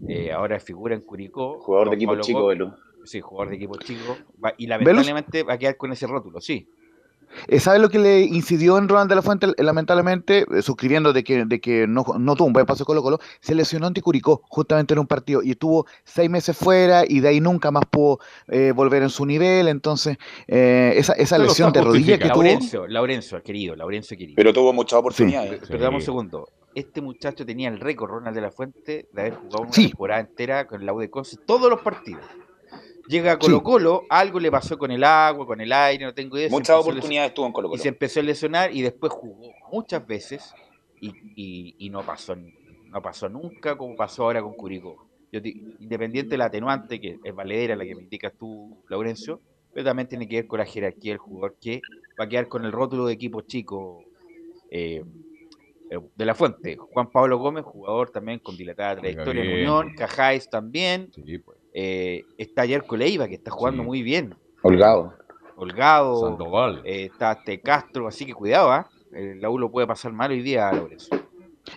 Eh, 0.07 0.31
ahora 0.31 0.57
figura 0.61 0.95
en 0.95 1.01
Curicó. 1.01 1.59
Jugador 1.59 1.89
de 1.89 1.95
equipo 1.97 2.11
Colo 2.13 2.23
chico. 2.23 2.45
Velu. 2.45 2.73
Sí, 3.03 3.19
jugador 3.19 3.49
de 3.49 3.57
equipo 3.57 3.75
chico. 3.75 4.15
Y 4.57 4.67
lamentablemente 4.67 5.43
va 5.43 5.55
a 5.55 5.57
quedar 5.57 5.75
con 5.75 5.91
ese 5.91 6.07
rótulo, 6.07 6.39
sí. 6.39 6.69
Eh, 7.47 7.59
¿Sabe 7.59 7.79
lo 7.79 7.89
que 7.89 7.99
le 7.99 8.21
incidió 8.21 8.77
en 8.77 8.87
Ronald 8.89 9.09
de 9.09 9.15
la 9.15 9.21
Fuente? 9.21 9.47
Lamentablemente, 9.57 10.45
eh, 10.51 10.61
suscribiendo 10.61 11.13
de 11.13 11.23
que, 11.23 11.45
de 11.45 11.59
que 11.59 11.87
no, 11.87 12.05
no 12.19 12.35
tuvo 12.35 12.47
un 12.47 12.53
buen 12.53 12.65
paso 12.65 12.85
Colo 12.85 13.01
Colo, 13.03 13.19
se 13.41 13.55
lesionó 13.55 13.87
ante 13.87 14.01
Curicó 14.01 14.41
justamente 14.49 14.93
en 14.93 14.99
un 14.99 15.07
partido 15.07 15.41
y 15.43 15.51
estuvo 15.51 15.85
seis 16.03 16.29
meses 16.29 16.55
fuera 16.57 17.03
y 17.07 17.19
de 17.19 17.27
ahí 17.29 17.41
nunca 17.41 17.71
más 17.71 17.83
pudo 17.89 18.19
eh, 18.47 18.71
volver 18.75 19.03
en 19.03 19.09
su 19.09 19.25
nivel. 19.25 19.67
Entonces, 19.67 20.17
eh, 20.47 20.93
esa, 20.95 21.13
esa 21.13 21.37
lesión 21.37 21.71
de 21.71 21.81
rodilla 21.81 22.17
que 22.17 22.29
tuvo. 22.29 22.43
Laurencio, 22.43 22.87
Laurencio, 22.87 23.41
querido, 23.43 23.75
Laurencio 23.75 24.17
querido. 24.17 24.35
Pero 24.35 24.53
tuvo 24.53 24.73
muchas 24.73 24.99
oportunidades. 24.99 25.51
Pero, 25.51 25.67
pero 25.67 25.83
dame 25.83 25.95
un 25.97 26.01
segundo. 26.01 26.49
Este 26.75 27.01
muchacho 27.01 27.45
tenía 27.45 27.69
el 27.69 27.79
récord, 27.79 28.09
Ronald 28.09 28.35
de 28.35 28.41
la 28.41 28.49
Fuente, 28.51 29.07
de 29.13 29.21
haber 29.21 29.35
jugado 29.35 29.61
una 29.63 29.73
Sí. 29.73 29.87
temporada 29.89 30.21
entera 30.21 30.65
con 30.65 30.83
la 30.85 30.91
U 30.93 30.99
de 30.99 31.09
Conce, 31.09 31.37
todos 31.45 31.69
los 31.69 31.81
partidos. 31.81 32.23
Llega 33.07 33.33
a 33.33 33.39
Colo 33.39 33.61
Colo, 33.61 34.03
algo 34.09 34.39
le 34.39 34.49
pasó 34.49 34.77
con 34.77 34.89
el 34.91 35.03
agua, 35.03 35.45
con 35.45 35.59
el 35.59 35.71
aire, 35.73 36.05
no 36.05 36.13
tengo 36.13 36.37
idea. 36.37 36.49
Muchas 36.49 36.77
oportunidades 36.77 37.31
lesionar- 37.31 37.33
tuvo 37.33 37.45
en 37.47 37.51
Colo 37.51 37.67
Y 37.67 37.71
Colo. 37.71 37.81
se 37.81 37.89
empezó 37.89 38.19
a 38.19 38.23
lesionar 38.23 38.73
y 38.75 38.81
después 38.81 39.11
jugó 39.11 39.51
muchas 39.71 40.05
veces 40.07 40.53
y, 41.01 41.09
y- 41.35 41.75
y 41.77 41.89
no 41.89 42.01
pasó 42.05 42.35
no 42.35 43.01
pasó 43.01 43.27
nunca 43.27 43.75
como 43.75 43.95
pasó 43.95 44.23
ahora 44.25 44.41
con 44.43 44.53
Curicó. 44.53 45.07
Yo 45.31 45.41
te- 45.41 45.49
independiente 45.79 46.31
de 46.31 46.37
la 46.37 46.45
atenuante, 46.45 47.01
que 47.01 47.17
es 47.23 47.33
valedera 47.35 47.75
la 47.75 47.83
que 47.85 47.95
me 47.95 48.03
indicas 48.03 48.33
tú, 48.37 48.77
Laurencio, 48.87 49.41
pero 49.73 49.83
también 49.83 50.07
tiene 50.07 50.27
que 50.27 50.35
ver 50.35 50.47
con 50.47 50.59
la 50.59 50.65
jerarquía 50.65 51.11
del 51.13 51.17
jugador 51.17 51.57
que 51.59 51.81
va 52.19 52.25
a 52.25 52.29
quedar 52.29 52.47
con 52.47 52.63
el 52.65 52.71
rótulo 52.71 53.07
de 53.07 53.13
equipo 53.13 53.41
chico. 53.41 54.03
eh, 54.69 55.03
eh, 55.89 55.99
de 56.15 56.25
la 56.25 56.33
Fuente. 56.35 56.77
Juan 56.77 57.11
Pablo 57.11 57.37
Gómez, 57.37 57.63
jugador 57.65 58.09
también 58.11 58.39
con 58.39 58.55
dilatada 58.57 58.95
trayectoria 58.97 59.43
en. 59.43 59.53
Unión. 59.53 59.93
Cajáez 59.95 60.49
también. 60.49 61.11
Sí, 61.13 61.37
pues. 61.39 61.57
Eh, 61.73 62.23
está 62.37 62.65
Yerko 62.65 62.95
Leiva, 62.97 63.27
que 63.27 63.35
está 63.35 63.51
jugando 63.51 63.81
Sí. 63.81 63.87
muy 63.87 64.01
bien. 64.03 64.35
Holgado. 64.61 65.13
Holgado. 65.55 66.19
Sandoval. 66.29 66.81
eh, 66.85 67.05
está 67.05 67.43
Te 67.43 67.59
Castro, 67.61 68.07
así 68.07 68.25
que 68.25 68.33
cuidado, 68.33 68.71
¿ah? 68.71 68.89
El 69.11 69.39
La 69.41 69.49
U 69.49 69.57
lo 69.59 69.71
puede 69.71 69.85
pasar 69.87 70.11
mal 70.13 70.31
hoy 70.31 70.41
día, 70.41 70.71
Lorenzo. 70.71 71.15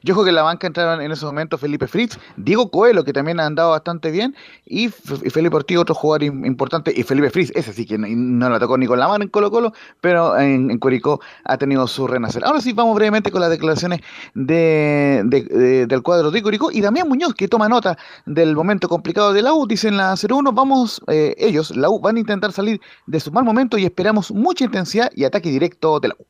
Yo 0.03 0.15
creo 0.15 0.25
que 0.25 0.31
en 0.31 0.37
la 0.37 0.43
banca 0.43 0.67
entraron 0.67 1.01
en 1.01 1.13
esos 1.13 1.25
momentos 1.25 1.61
Felipe 1.61 1.87
Fritz, 1.87 2.19
Diego 2.37 2.71
Coelho, 2.71 3.05
que 3.05 3.13
también 3.13 3.41
ha 3.41 3.47
andado 3.47 3.71
bastante 3.71 4.11
bien, 4.11 4.35
y, 4.65 4.89
Felipe 4.89 5.57
Ortiz, 5.57 5.79
otro 5.79 5.95
jugador 5.95 6.23
im- 6.23 6.47
importante, 6.47 6.93
y 6.97 7.03
Felipe 7.03 7.31
Fritz, 7.31 7.51
ese 7.55 7.73
sí 7.73 7.87
que 7.87 7.99
no, 7.99 8.07
no 8.09 8.49
lo 8.51 8.59
tocó 8.61 8.77
ni 8.79 8.87
con 8.87 8.99
la 8.99 9.09
mano 9.09 9.25
en 9.25 9.31
Colo 9.31 9.51
Colo, 9.51 9.73
pero 10.01 10.39
en, 10.39 10.71
en 10.71 10.79
Curicó 10.79 11.21
ha 11.45 11.57
tenido 11.59 11.87
su 11.87 12.07
renacer. 12.07 12.45
Ahora 12.45 12.61
sí, 12.61 12.73
vamos 12.73 12.95
brevemente 12.95 13.31
con 13.31 13.41
las 13.41 13.51
declaraciones 13.51 14.01
de, 14.35 15.23
de- 15.25 15.43
de- 15.45 15.87
del 15.87 16.03
cuadro 16.03 16.31
de 16.31 16.43
Curicó, 16.43 16.71
y 16.71 16.81
Damián 16.81 17.09
Muñoz, 17.09 17.35
que 17.35 17.49
toma 17.49 17.69
nota 17.69 17.97
del 18.27 18.55
momento 18.55 18.89
complicado 18.89 19.33
de 19.33 19.43
la 19.43 19.53
U, 19.55 19.67
dice 19.67 19.89
en 19.89 19.97
la 19.97 20.13
0-1, 20.17 20.55
vamos, 20.55 21.01
eh, 21.09 21.35
ellos, 21.39 21.75
la 21.77 21.89
U, 21.91 22.01
van 22.01 22.17
a 22.17 22.21
intentar 22.21 22.53
salir 22.53 22.81
de 23.07 23.21
su 23.21 23.33
mal 23.33 23.45
momento 23.45 23.79
y 23.79 23.85
esperamos 23.85 24.31
mucha 24.33 24.65
intensidad 24.65 25.11
y 25.15 25.25
ataque 25.25 25.51
directo 25.51 26.01
de 26.01 26.09
la 26.09 26.15
U. 26.19 26.25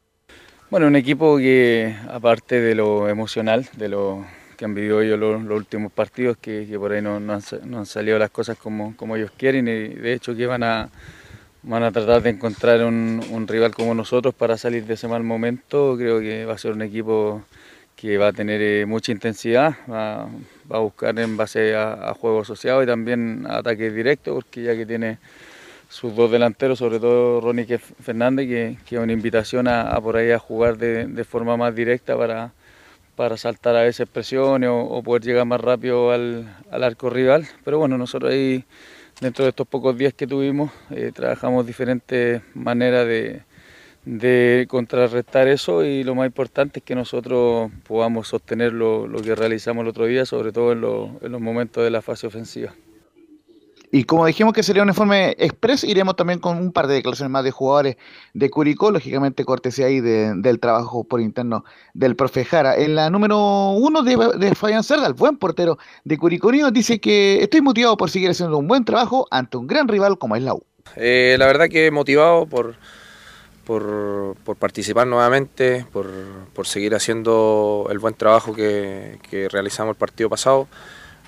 Bueno, 0.68 0.88
un 0.88 0.96
equipo 0.96 1.36
que 1.38 1.94
aparte 2.10 2.60
de 2.60 2.74
lo 2.74 3.08
emocional, 3.08 3.68
de 3.76 3.88
lo 3.88 4.26
que 4.56 4.64
han 4.64 4.74
vivido 4.74 5.00
ellos 5.00 5.16
los, 5.16 5.40
últimos 5.48 5.92
partidos, 5.92 6.36
que, 6.38 6.66
por 6.76 6.90
ahí 6.90 7.00
no, 7.00 7.16
han, 7.16 7.40
no 7.64 7.78
han 7.78 7.86
salido 7.86 8.18
las 8.18 8.30
cosas 8.30 8.58
como, 8.58 8.96
como 8.96 9.14
ellos 9.14 9.30
quieren 9.36 9.68
y 9.68 9.88
de 9.90 10.12
hecho 10.12 10.34
que 10.34 10.44
van 10.44 10.64
a, 10.64 10.88
van 11.62 11.84
a 11.84 11.92
tratar 11.92 12.20
de 12.20 12.30
encontrar 12.30 12.82
un, 12.84 13.46
rival 13.46 13.72
como 13.76 13.94
nosotros 13.94 14.34
para 14.34 14.58
salir 14.58 14.84
de 14.86 14.94
ese 14.94 15.06
mal 15.06 15.22
momento. 15.22 15.94
Creo 15.96 16.18
que 16.18 16.44
va 16.44 16.54
a 16.54 16.58
ser 16.58 16.72
un 16.72 16.82
equipo 16.82 17.44
que 17.94 18.18
va 18.18 18.28
a 18.28 18.32
tener 18.32 18.60
eh, 18.60 18.86
mucha 18.86 19.12
intensidad, 19.12 19.76
va, 19.88 20.24
va 20.70 20.78
a 20.78 20.80
buscar 20.80 21.16
en 21.20 21.36
base 21.36 21.76
a, 21.76 22.10
a 22.10 22.14
juego 22.14 22.40
asociado 22.40 22.82
y 22.82 22.86
también 22.86 23.46
a 23.48 23.58
ataques 23.58 23.94
directos, 23.94 24.34
porque 24.34 24.64
ya 24.64 24.74
que 24.74 24.84
tiene 24.84 25.18
sus 25.88 26.14
dos 26.14 26.30
delanteros, 26.30 26.78
sobre 26.78 26.98
todo 27.00 27.40
Ronnie 27.40 27.78
Fernández, 27.78 28.46
que, 28.48 28.96
es 28.96 29.02
una 29.02 29.12
invitación 29.12 29.68
a, 29.68 29.98
por 30.00 30.16
ahí 30.16 30.30
a 30.30 30.38
jugar 30.38 30.78
de, 30.78 31.24
forma 31.24 31.56
más 31.56 31.74
directa 31.74 32.16
para, 32.16 32.52
para 33.14 33.36
saltar 33.36 33.76
a 33.76 33.82
veces 33.82 34.08
presiones 34.08 34.70
o, 34.72 35.02
poder 35.02 35.22
llegar 35.22 35.46
más 35.46 35.60
rápido 35.60 36.10
al, 36.10 36.48
arco 36.70 37.10
rival. 37.10 37.46
Pero 37.64 37.78
bueno, 37.78 37.98
nosotros 37.98 38.32
ahí, 38.32 38.64
dentro 39.20 39.44
de 39.44 39.50
estos 39.50 39.66
pocos 39.66 39.96
días 39.96 40.14
que 40.14 40.26
tuvimos, 40.26 40.70
eh, 40.90 41.12
trabajamos 41.14 41.66
diferentes 41.66 42.42
maneras 42.54 43.06
de, 43.06 43.42
de 44.04 44.66
contrarrestar 44.68 45.48
eso 45.48 45.84
y 45.84 46.04
lo 46.04 46.14
más 46.14 46.26
importante 46.26 46.80
es 46.80 46.84
que 46.84 46.94
nosotros 46.94 47.70
podamos 47.86 48.28
sostener 48.28 48.72
lo, 48.72 49.06
lo 49.06 49.20
que 49.20 49.34
realizamos 49.34 49.82
el 49.82 49.88
otro 49.88 50.06
día, 50.06 50.26
sobre 50.26 50.52
todo 50.52 50.72
en, 50.72 50.80
lo- 50.80 51.18
en 51.22 51.32
los 51.32 51.40
momentos 51.40 51.84
de 51.84 51.90
la 51.90 52.02
fase 52.02 52.26
ofensiva. 52.26 52.74
Y 53.92 54.04
como 54.04 54.26
dijimos 54.26 54.52
que 54.52 54.62
sería 54.62 54.82
un 54.82 54.88
informe 54.88 55.36
express, 55.38 55.84
iremos 55.84 56.16
también 56.16 56.38
con 56.40 56.58
un 56.58 56.72
par 56.72 56.86
de 56.88 56.94
declaraciones 56.94 57.30
más 57.30 57.44
de 57.44 57.52
jugadores 57.52 57.96
de 58.34 58.50
Curicó, 58.50 58.90
lógicamente 58.90 59.44
cortesía 59.44 59.86
ahí 59.86 60.00
de- 60.00 60.32
del 60.36 60.58
trabajo 60.58 61.04
por 61.04 61.20
interno 61.20 61.64
del 61.94 62.16
profe 62.16 62.44
Jara. 62.44 62.76
En 62.76 62.96
la 62.96 63.10
número 63.10 63.70
uno 63.70 64.02
de, 64.02 64.16
de 64.38 64.54
Fabián 64.54 64.82
Cerda, 64.82 65.06
el 65.06 65.14
buen 65.14 65.36
portero 65.36 65.78
de 66.04 66.18
Curicó 66.18 66.50
dice 66.72 67.00
que 67.00 67.42
estoy 67.42 67.60
motivado 67.60 67.96
por 67.96 68.10
seguir 68.10 68.30
haciendo 68.30 68.58
un 68.58 68.66
buen 68.68 68.84
trabajo 68.84 69.26
ante 69.30 69.56
un 69.56 69.66
gran 69.66 69.86
rival 69.88 70.18
como 70.18 70.36
es 70.36 70.42
la 70.42 70.54
U. 70.54 70.62
Eh, 70.96 71.36
la 71.38 71.46
verdad 71.46 71.68
que 71.68 71.90
motivado 71.90 72.46
por, 72.46 72.74
por, 73.64 74.36
por 74.44 74.56
participar 74.56 75.06
nuevamente, 75.06 75.86
por, 75.92 76.06
por 76.54 76.66
seguir 76.66 76.94
haciendo 76.94 77.86
el 77.90 77.98
buen 77.98 78.14
trabajo 78.14 78.52
que, 78.54 79.18
que 79.28 79.48
realizamos 79.48 79.94
el 79.94 79.98
partido 79.98 80.28
pasado 80.30 80.68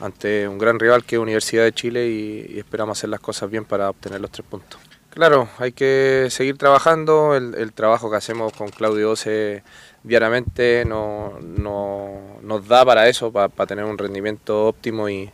ante 0.00 0.46
un 0.48 0.58
gran 0.58 0.78
rival 0.78 1.04
que 1.04 1.16
es 1.16 1.20
Universidad 1.20 1.64
de 1.64 1.72
Chile 1.72 2.08
y, 2.08 2.58
esperamos 2.58 2.98
hacer 2.98 3.10
las 3.10 3.20
cosas 3.20 3.50
bien 3.50 3.64
para 3.64 3.90
obtener 3.90 4.20
los 4.20 4.30
tres 4.30 4.46
puntos. 4.48 4.80
Claro, 5.10 5.48
hay 5.58 5.72
que 5.72 6.28
seguir 6.30 6.56
trabajando, 6.56 7.34
el, 7.34 7.72
trabajo 7.72 8.10
que 8.10 8.16
hacemos 8.16 8.52
con 8.52 8.68
Claudio 8.68 9.10
Ose 9.10 9.62
diariamente 10.04 10.84
no, 10.86 11.38
no- 11.40 12.38
nos 12.42 12.68
da 12.68 12.84
para 12.84 13.08
eso, 13.08 13.32
para, 13.32 13.48
tener 13.66 13.84
un 13.84 13.98
rendimiento 13.98 14.66
óptimo 14.66 15.08
y- 15.08 15.30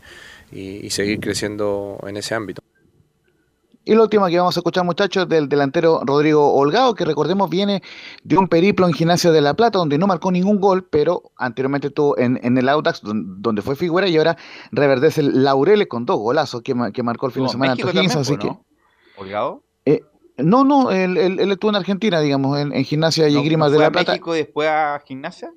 y 0.52 0.88
seguir 0.90 1.20
creciendo 1.20 1.98
en 2.06 2.16
ese 2.16 2.34
ámbito. 2.34 2.62
Y 3.86 3.94
lo 3.94 4.02
último 4.04 4.26
que 4.28 4.38
vamos 4.38 4.56
a 4.56 4.60
escuchar, 4.60 4.82
muchachos, 4.84 5.28
del 5.28 5.48
delantero 5.48 6.00
Rodrigo 6.04 6.54
Holgado, 6.54 6.94
que 6.94 7.04
recordemos 7.04 7.50
viene 7.50 7.82
de 8.22 8.38
un 8.38 8.48
periplo 8.48 8.86
en 8.86 8.94
Gimnasia 8.94 9.30
de 9.30 9.40
La 9.42 9.52
Plata, 9.54 9.78
donde 9.78 9.98
no 9.98 10.06
marcó 10.06 10.32
ningún 10.32 10.58
gol, 10.58 10.86
pero 10.88 11.22
anteriormente 11.36 11.88
estuvo 11.88 12.16
en, 12.16 12.40
en 12.42 12.56
el 12.56 12.68
Audax, 12.68 13.02
don- 13.02 13.42
donde 13.42 13.60
fue 13.60 13.76
figura, 13.76 14.08
y 14.08 14.16
ahora 14.16 14.36
reverdece 14.72 15.20
el 15.20 15.44
Laureles 15.44 15.86
con 15.86 16.06
dos 16.06 16.16
golazos 16.18 16.62
que, 16.62 16.74
que 16.94 17.02
marcó 17.02 17.26
el 17.26 17.32
fin 17.32 17.42
de 17.44 17.50
semana 17.50 17.72
México 17.72 17.88
ante 17.88 17.98
también, 17.98 18.18
así 18.18 18.36
pues, 18.36 18.44
¿no? 18.44 18.64
¿Holgado? 19.16 19.62
eh, 19.84 20.00
no, 20.38 20.64
no, 20.64 20.90
él, 20.90 21.16
él- 21.18 21.38
él 21.38 21.52
estuvo 21.52 21.70
en 21.70 21.76
Argentina, 21.76 22.20
digamos, 22.20 22.58
en, 22.58 22.72
en 22.72 22.84
Gimnasia 22.84 23.28
y 23.28 23.34
¿No- 23.34 23.40
Esgrima 23.40 23.66
no 23.66 23.70
de 23.70 23.76
fue 23.76 23.82
La 23.84 23.88
a 23.88 23.92
Plata. 23.92 24.12
México 24.12 24.34
y 24.34 24.38
después 24.38 24.68
a 24.68 25.00
gimnasia? 25.06 25.50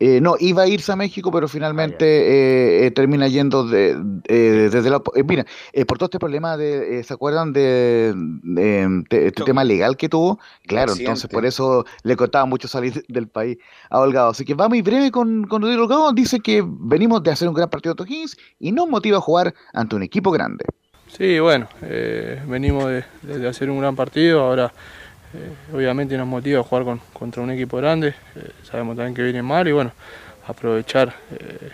Eh, 0.00 0.20
no, 0.20 0.36
iba 0.38 0.62
a 0.62 0.68
irse 0.68 0.92
a 0.92 0.96
México, 0.96 1.30
pero 1.32 1.48
finalmente 1.48 2.04
eh, 2.06 2.86
eh, 2.86 2.90
termina 2.92 3.26
yendo 3.26 3.64
de, 3.66 3.96
eh, 4.28 4.68
desde 4.70 4.90
la... 4.90 5.02
eh, 5.16 5.24
mira, 5.24 5.44
eh, 5.72 5.84
por 5.84 5.98
todo 5.98 6.06
este 6.06 6.18
problema 6.20 6.56
de... 6.56 7.00
eh, 7.00 7.02
¿Se 7.02 7.14
acuerdan 7.14 7.52
de, 7.52 8.12
de- 8.14 9.04
de 9.10 9.26
este 9.26 9.42
tema 9.42 9.64
legal 9.64 9.96
que 9.96 10.08
tuvo? 10.08 10.38
Claro, 10.66 10.92
entonces 10.92 11.28
por 11.28 11.44
eso 11.44 11.84
le 12.04 12.16
costaba 12.16 12.44
mucho 12.46 12.68
salir 12.68 13.04
del 13.08 13.26
país 13.28 13.58
a 13.90 13.98
Holgado. 13.98 14.30
Así 14.30 14.44
que 14.44 14.54
va 14.54 14.68
muy 14.68 14.82
breve 14.82 15.10
con, 15.10 15.44
con 15.48 15.62
Rodrigo 15.62 15.82
Holgado. 15.82 16.12
Dice 16.12 16.38
que 16.40 16.62
venimos 16.64 17.22
de 17.24 17.32
hacer 17.32 17.48
un 17.48 17.54
gran 17.54 17.68
partido 17.68 17.94
de 17.94 18.02
O'Higgins 18.04 18.36
y 18.60 18.70
nos 18.72 18.88
motiva 18.88 19.18
a 19.18 19.20
jugar 19.20 19.52
ante 19.72 19.96
un 19.96 20.04
equipo 20.04 20.30
grande. 20.30 20.64
Sí, 21.08 21.38
bueno, 21.40 21.68
eh, 21.82 22.40
venimos 22.46 22.84
de, 22.86 23.02
de- 23.22 23.38
de 23.40 23.48
hacer 23.48 23.68
un 23.70 23.80
gran 23.80 23.96
partido, 23.96 24.42
ahora 24.42 24.72
obviamente 25.72 26.16
nos 26.16 26.26
motiva 26.26 26.60
a 26.60 26.62
jugar 26.62 26.84
con- 26.84 27.00
contra 27.12 27.42
un 27.42 27.50
equipo 27.50 27.76
grande, 27.76 28.08
eh, 28.08 28.50
sabemos 28.62 28.96
también 28.96 29.14
que 29.14 29.22
viene 29.22 29.42
mal 29.42 29.66
y 29.68 29.72
bueno, 29.72 29.92
aprovechar 30.46 31.14
eh, 31.32 31.70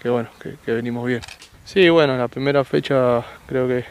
que, 0.00 0.08
bueno, 0.08 0.28
que, 0.40 0.72
venimos 0.72 1.06
bien. 1.06 1.20
Sí, 1.64 1.88
bueno, 1.90 2.14
en 2.14 2.20
la 2.20 2.28
primera 2.28 2.64
fecha 2.64 3.22
creo 3.46 3.68
que 3.68 3.84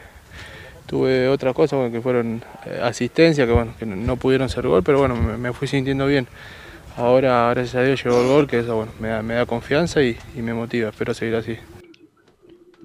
tuve 0.88 1.28
otra 1.28 1.54
cosa, 1.54 1.76
bueno, 1.76 1.92
que 1.92 2.02
fueron 2.02 2.44
eh, 2.66 2.80
asistencia, 2.82 3.46
que 3.46 3.52
bueno, 3.52 3.74
que 3.78 3.86
no- 3.86 4.18
pudieron 4.18 4.50
ser 4.50 4.68
gol, 4.68 4.82
pero 4.84 5.00
bueno, 5.00 5.16
me, 5.16 5.54
fui 5.54 5.68
sintiendo 5.68 6.08
bien. 6.08 6.28
Ahora, 6.96 7.52
gracias 7.54 7.76
a 7.76 7.84
Dios, 7.84 8.04
llegó 8.04 8.20
el 8.22 8.28
gol, 8.28 8.48
que 8.48 8.60
eso 8.60 8.76
bueno, 8.76 8.92
me, 9.00 9.36
da, 9.36 9.46
confianza 9.46 10.02
y 10.02 10.18
me 10.36 10.54
motiva, 10.56 10.90
espero 10.90 11.14
seguir 11.14 11.36
así. 11.36 11.60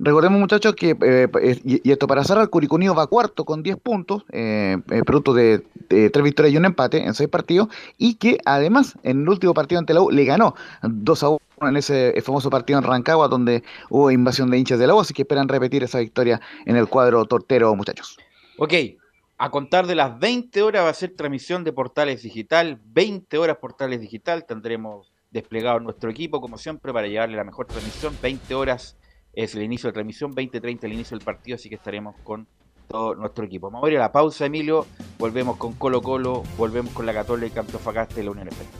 Recordemos, 0.04 0.40
muchachos, 0.40 0.74
que, 0.74 0.96
eh, 1.00 1.60
y, 1.62 1.88
esto 1.88 2.08
para 2.08 2.24
cerrar, 2.24 2.48
Curicó 2.48 2.74
Unido 2.74 2.92
va 2.92 3.06
cuarto 3.06 3.44
con 3.44 3.62
10 3.62 3.76
puntos, 3.76 4.24
eh, 4.32 4.76
eh, 4.90 5.02
producto 5.06 5.32
de, 5.32 5.62
de 5.88 6.10
tres 6.10 6.24
victorias 6.24 6.52
y 6.52 6.56
un 6.56 6.64
empate 6.64 7.04
en 7.04 7.14
seis 7.14 7.28
partidos, 7.28 7.68
y 7.98 8.14
que 8.14 8.38
además 8.44 8.96
en 9.04 9.22
el 9.22 9.28
último 9.28 9.54
partido 9.54 9.78
ante 9.78 9.94
la 9.94 10.00
U 10.00 10.10
le 10.10 10.24
ganó 10.24 10.56
2 10.82 11.22
a 11.22 11.28
1 11.28 11.38
en 11.68 11.76
ese 11.76 12.20
famoso 12.20 12.50
partido 12.50 12.80
en 12.80 12.84
Rancagua, 12.84 13.28
donde 13.28 13.62
hubo 13.90 14.10
invasión 14.10 14.50
de 14.50 14.58
hinchas 14.58 14.80
de 14.80 14.88
la 14.88 14.96
U, 14.96 15.00
así 15.00 15.14
que 15.14 15.22
esperan 15.22 15.46
repetir 15.46 15.84
esa 15.84 16.00
victoria 16.00 16.40
en 16.66 16.74
el 16.74 16.88
cuadro 16.88 17.24
tortero, 17.26 17.72
muchachos. 17.76 18.18
Ok, 18.58 18.74
a 19.38 19.50
contar 19.52 19.86
de 19.86 19.94
las 19.94 20.18
20 20.18 20.62
horas 20.62 20.84
va 20.84 20.88
a 20.88 20.94
ser 20.94 21.14
transmisión 21.14 21.62
de 21.62 21.72
Portales 21.72 22.24
Digital, 22.24 22.80
20 22.86 23.38
horas 23.38 23.58
Portales 23.58 24.00
Digital, 24.00 24.46
tendremos 24.46 25.12
desplegado 25.30 25.78
nuestro 25.78 26.10
equipo 26.10 26.40
como 26.40 26.58
siempre 26.58 26.92
para 26.92 27.06
llevarle 27.06 27.36
la 27.36 27.44
mejor 27.44 27.66
transmisión, 27.66 28.18
20 28.20 28.52
horas 28.56 28.96
es 29.32 29.54
el 29.54 29.62
inicio 29.62 29.88
de 29.88 29.94
transmisión, 29.94 30.34
20-30 30.34 30.84
el 30.84 30.92
inicio 30.92 31.16
del 31.16 31.24
partido, 31.24 31.56
así 31.56 31.68
que 31.68 31.76
estaremos 31.76 32.16
con 32.22 32.46
todo 32.88 33.14
nuestro 33.14 33.44
equipo. 33.44 33.70
Vamos 33.70 33.88
a 33.88 33.90
ir 33.90 33.96
a 33.98 34.00
la 34.00 34.12
pausa, 34.12 34.46
Emilio, 34.46 34.86
volvemos 35.18 35.56
con 35.56 35.72
Colo 35.74 36.02
Colo, 36.02 36.42
volvemos 36.58 36.92
con 36.92 37.06
la 37.06 37.14
Católica 37.14 37.60
Antofagasta 37.60 38.20
y 38.20 38.24
la 38.24 38.30
Unión 38.30 38.48
Española. 38.48 38.78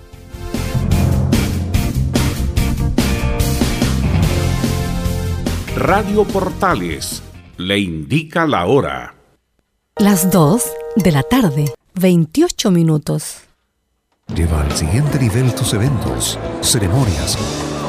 Radio 5.77 6.25
Portales 6.25 7.23
le 7.57 7.79
indica 7.79 8.47
la 8.47 8.67
hora. 8.67 9.15
Las 9.97 10.31
2 10.31 10.73
de 10.97 11.13
la 11.13 11.23
tarde, 11.23 11.73
28 11.95 12.71
minutos. 12.71 13.43
Lleva 14.35 14.63
al 14.63 14.73
siguiente 14.73 15.19
nivel 15.19 15.55
tus 15.55 15.75
eventos, 15.75 16.39
ceremonias, 16.61 17.37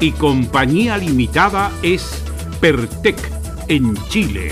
y 0.00 0.10
Compañía 0.12 0.96
Limitada 0.96 1.70
es 1.82 2.22
Pertec 2.58 3.18
en 3.68 3.94
Chile. 4.08 4.50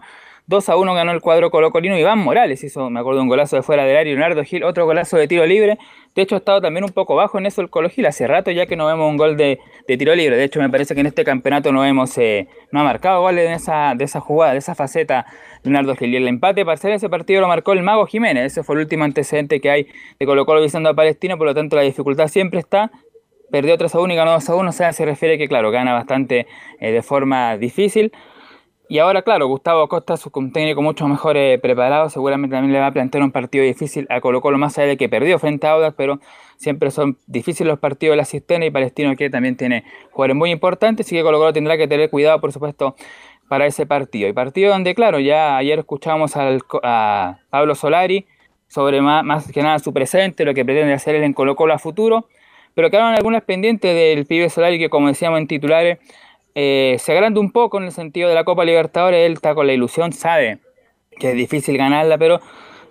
2 0.49 0.67
a 0.67 0.77
1 0.77 0.93
ganó 0.95 1.11
el 1.11 1.21
cuadro 1.21 1.51
colocolino. 1.51 1.95
Iván 1.95 2.17
Morales 2.17 2.63
hizo, 2.63 2.89
me 2.89 2.99
acuerdo, 2.99 3.21
un 3.21 3.27
golazo 3.27 3.55
de 3.55 3.61
fuera 3.61 3.85
del 3.85 3.95
área. 3.95 4.11
Leonardo 4.11 4.43
Gil, 4.43 4.63
otro 4.63 4.85
golazo 4.85 5.15
de 5.15 5.27
tiro 5.27 5.45
libre. 5.45 5.77
De 6.15 6.23
hecho, 6.23 6.33
ha 6.33 6.39
estado 6.39 6.59
también 6.59 6.83
un 6.83 6.89
poco 6.89 7.15
bajo 7.15 7.37
en 7.37 7.45
eso 7.45 7.61
el 7.61 7.69
Colo 7.69 7.87
Gil. 7.87 8.07
Hace 8.07 8.25
rato 8.25 8.49
ya 8.49 8.65
que 8.65 8.75
no 8.75 8.87
vemos 8.87 9.07
un 9.07 9.15
gol 9.15 9.37
de, 9.37 9.59
tiro 9.85 10.15
libre. 10.15 10.37
De 10.37 10.43
hecho, 10.43 10.59
me 10.59 10.67
parece 10.67 10.95
que 10.95 11.01
en 11.01 11.05
este 11.05 11.23
campeonato 11.23 11.71
no 11.71 11.85
hemos, 11.85 12.17
eh, 12.17 12.47
no 12.71 12.79
ha 12.79 12.83
marcado 12.83 13.21
goles 13.21 13.47
de 13.47 13.53
esa, 13.53 13.93
de 13.95 14.05
esa 14.05 14.21
jugada, 14.21 14.53
de 14.53 14.57
esa 14.57 14.73
faceta 14.73 15.27
Leonardo 15.61 15.95
Gil. 15.95 16.11
Y 16.11 16.15
el 16.15 16.27
empate 16.27 16.65
parcial 16.65 16.93
de 16.93 16.97
ese 16.97 17.09
partido 17.09 17.41
lo 17.41 17.47
marcó 17.47 17.73
el 17.73 17.83
Mago 17.83 18.07
Jiménez. 18.07 18.51
Ese 18.51 18.63
fue 18.63 18.73
el 18.73 18.81
último 18.81 19.03
antecedente 19.03 19.61
que 19.61 19.69
hay 19.69 19.87
de 20.17 20.25
Colo 20.25 20.47
Colo 20.47 20.63
visando 20.63 20.89
a 20.89 20.95
Palestino. 20.95 21.37
Por 21.37 21.45
lo 21.45 21.53
tanto, 21.53 21.75
la 21.75 21.83
dificultad 21.83 22.27
siempre 22.27 22.59
está 22.59 22.89
perdió 23.51 23.77
3 23.77 23.93
a 23.95 23.99
1 23.99 24.13
y 24.13 24.15
ganó 24.15 24.31
2 24.31 24.49
a 24.49 24.55
1, 24.55 24.69
o 24.69 24.71
sea, 24.71 24.93
se 24.93 25.05
refiere 25.05 25.37
que, 25.37 25.47
claro, 25.47 25.71
gana 25.71 25.93
bastante 25.93 26.47
eh, 26.79 26.91
de 26.91 27.01
forma 27.01 27.57
difícil. 27.57 28.11
Y 28.91 28.97
ahora, 28.97 29.21
claro, 29.21 29.45
Gustavo 29.45 29.83
Acosta, 29.83 30.17
su 30.17 30.31
técnico 30.31 30.81
mucho 30.81 31.07
mejor 31.07 31.37
eh, 31.37 31.59
preparado, 31.59 32.09
seguramente 32.09 32.55
también 32.55 32.73
le 32.73 32.79
va 32.79 32.87
a 32.87 32.91
plantear 32.91 33.23
un 33.23 33.31
partido 33.31 33.63
difícil 33.63 34.07
a 34.09 34.19
Colo 34.19 34.41
Colo, 34.41 34.57
más 34.57 34.79
allá 34.79 34.87
de 34.87 34.97
que 34.97 35.07
perdió 35.07 35.37
frente 35.37 35.67
a 35.67 35.73
Audax, 35.73 35.93
pero 35.95 36.19
siempre 36.57 36.89
son 36.89 37.15
difíciles 37.27 37.69
los 37.69 37.77
partidos 37.77 38.13
de 38.13 38.17
la 38.17 38.25
cisterna 38.25 38.65
y 38.65 38.71
Palestino 38.71 39.15
que 39.15 39.29
también 39.29 39.55
tiene 39.55 39.83
jugadores 40.09 40.35
muy 40.35 40.49
importantes, 40.49 41.05
así 41.05 41.15
que 41.15 41.21
Colo 41.21 41.37
Colo 41.37 41.53
tendrá 41.53 41.77
que 41.77 41.87
tener 41.87 42.09
cuidado, 42.09 42.41
por 42.41 42.51
supuesto, 42.51 42.95
para 43.47 43.67
ese 43.67 43.85
partido. 43.85 44.27
Y 44.27 44.33
partido 44.33 44.71
donde, 44.71 44.95
claro, 44.95 45.19
ya 45.19 45.55
ayer 45.57 45.77
escuchamos 45.77 46.35
al, 46.35 46.59
a 46.81 47.37
Pablo 47.51 47.75
Solari 47.75 48.25
sobre 48.69 49.01
más, 49.01 49.23
más 49.23 49.51
que 49.51 49.61
nada 49.61 49.77
su 49.77 49.93
presente, 49.93 50.45
lo 50.45 50.55
que 50.55 50.65
pretende 50.65 50.93
hacer 50.93 51.13
él 51.13 51.21
en 51.21 51.33
Colo 51.33 51.55
Colo 51.55 51.75
a 51.75 51.77
futuro, 51.77 52.27
pero 52.73 52.89
quedaron 52.89 53.13
algunas 53.13 53.43
pendientes 53.43 53.93
del 53.93 54.25
pibe 54.25 54.49
Solari 54.49 54.79
que, 54.79 54.89
como 54.89 55.09
decíamos 55.09 55.39
en 55.39 55.45
titulares, 55.45 55.99
eh, 56.61 56.97
se 56.99 57.13
agranda 57.13 57.39
un 57.39 57.53
poco 57.53 57.77
en 57.77 57.85
el 57.85 57.93
sentido 57.93 58.27
de 58.27 58.35
la 58.35 58.43
Copa 58.43 58.65
Libertadores, 58.65 59.25
él 59.25 59.31
está 59.31 59.55
con 59.55 59.65
la 59.65 59.71
ilusión, 59.71 60.11
sabe 60.11 60.59
que 61.17 61.29
es 61.29 61.35
difícil 61.35 61.77
ganarla, 61.77 62.17
pero 62.17 62.41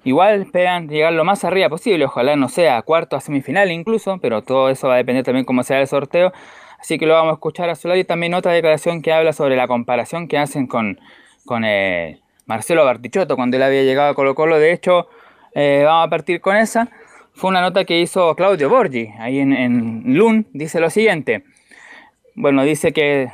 igual 0.04 0.40
esperan 0.40 0.88
llegar 0.88 1.12
lo 1.12 1.22
más 1.22 1.44
arriba 1.44 1.68
posible, 1.68 2.06
ojalá 2.06 2.34
no 2.34 2.48
sea 2.48 2.80
cuarto, 2.80 3.14
a 3.14 3.20
semifinal 3.20 3.70
incluso, 3.70 4.16
pero 4.22 4.40
todo 4.40 4.70
eso 4.70 4.88
va 4.88 4.94
a 4.94 4.96
depender 4.96 5.22
también 5.22 5.44
cómo 5.44 5.62
sea 5.64 5.82
el 5.82 5.86
sorteo, 5.86 6.32
así 6.80 6.98
que 6.98 7.04
lo 7.04 7.12
vamos 7.12 7.32
a 7.32 7.34
escuchar 7.34 7.68
a 7.68 7.74
Solari, 7.74 8.04
también 8.04 8.32
otra 8.32 8.52
declaración 8.52 9.02
que 9.02 9.12
habla 9.12 9.34
sobre 9.34 9.54
la 9.54 9.68
comparación 9.68 10.28
que 10.28 10.38
hacen 10.38 10.66
con, 10.66 10.98
con 11.44 11.62
eh, 11.66 12.20
Marcelo 12.46 12.86
Bartichotto 12.86 13.36
cuando 13.36 13.58
él 13.58 13.62
había 13.62 13.82
llegado 13.82 14.08
a 14.08 14.14
Colo 14.14 14.34
Colo, 14.34 14.58
de 14.58 14.72
hecho 14.72 15.10
eh, 15.54 15.82
vamos 15.84 16.06
a 16.06 16.08
partir 16.10 16.40
con 16.40 16.56
esa, 16.56 16.88
fue 17.34 17.50
una 17.50 17.60
nota 17.60 17.84
que 17.84 18.00
hizo 18.00 18.34
Claudio 18.34 18.70
Borgi, 18.70 19.10
ahí 19.18 19.40
en, 19.40 19.52
en 19.52 20.16
Lun, 20.16 20.46
dice 20.54 20.80
lo 20.80 20.88
siguiente, 20.88 21.44
bueno, 22.34 22.62
dice 22.62 22.94
que 22.94 23.28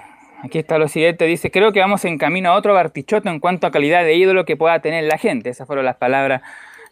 Aquí 0.44 0.58
está 0.58 0.76
lo 0.76 0.88
siguiente, 0.88 1.24
dice, 1.24 1.50
creo 1.50 1.72
que 1.72 1.80
vamos 1.80 2.04
en 2.04 2.18
camino 2.18 2.50
a 2.50 2.56
otro 2.56 2.74
Bartichotto 2.74 3.30
en 3.30 3.40
cuanto 3.40 3.66
a 3.66 3.70
calidad 3.70 4.04
de 4.04 4.14
ídolo 4.14 4.44
que 4.44 4.58
pueda 4.58 4.78
tener 4.80 5.04
la 5.04 5.16
gente. 5.16 5.48
Esas 5.48 5.66
fueron 5.66 5.86
las 5.86 5.96
palabras 5.96 6.42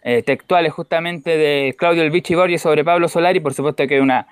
eh, 0.02 0.22
textuales 0.22 0.72
justamente 0.72 1.36
de 1.36 1.76
Claudio 1.76 2.02
El 2.02 2.10
Vichy 2.10 2.34
Borges 2.34 2.62
sobre 2.62 2.82
Pablo 2.82 3.08
Solari. 3.08 3.40
Por 3.40 3.52
supuesto 3.52 3.86
que 3.86 4.00
una 4.00 4.26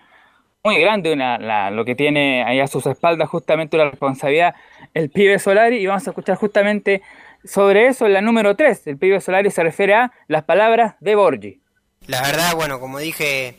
muy 0.64 0.80
grande 0.80 1.12
una, 1.12 1.36
la, 1.36 1.70
lo 1.70 1.84
que 1.84 1.94
tiene 1.94 2.44
ahí 2.44 2.60
a 2.60 2.66
sus 2.66 2.86
espaldas 2.86 3.28
justamente 3.28 3.76
una 3.76 3.90
responsabilidad 3.90 4.54
el 4.94 5.10
pibe 5.10 5.38
Solari. 5.38 5.76
Y 5.76 5.86
vamos 5.86 6.06
a 6.06 6.12
escuchar 6.12 6.38
justamente 6.38 7.02
sobre 7.44 7.88
eso 7.88 8.06
en 8.06 8.14
la 8.14 8.22
número 8.22 8.56
3. 8.56 8.86
El 8.86 8.96
pibe 8.96 9.20
Solari 9.20 9.50
se 9.50 9.62
refiere 9.62 9.96
a 9.96 10.12
las 10.28 10.44
palabras 10.44 10.94
de 11.00 11.14
Borgi. 11.14 11.60
La 12.06 12.22
verdad, 12.22 12.54
bueno, 12.54 12.80
como 12.80 12.98
dije, 12.98 13.54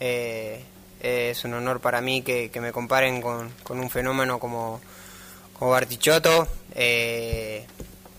eh, 0.00 0.62
es 1.00 1.46
un 1.46 1.54
honor 1.54 1.80
para 1.80 2.02
mí 2.02 2.20
que, 2.20 2.50
me 2.60 2.72
comparen 2.72 3.22
con 3.22 3.50
un 3.70 3.88
fenómeno 3.88 4.38
como 4.38 4.82
como 5.58 5.72
Bartichotto. 5.72 6.48
Eh, 6.74 7.66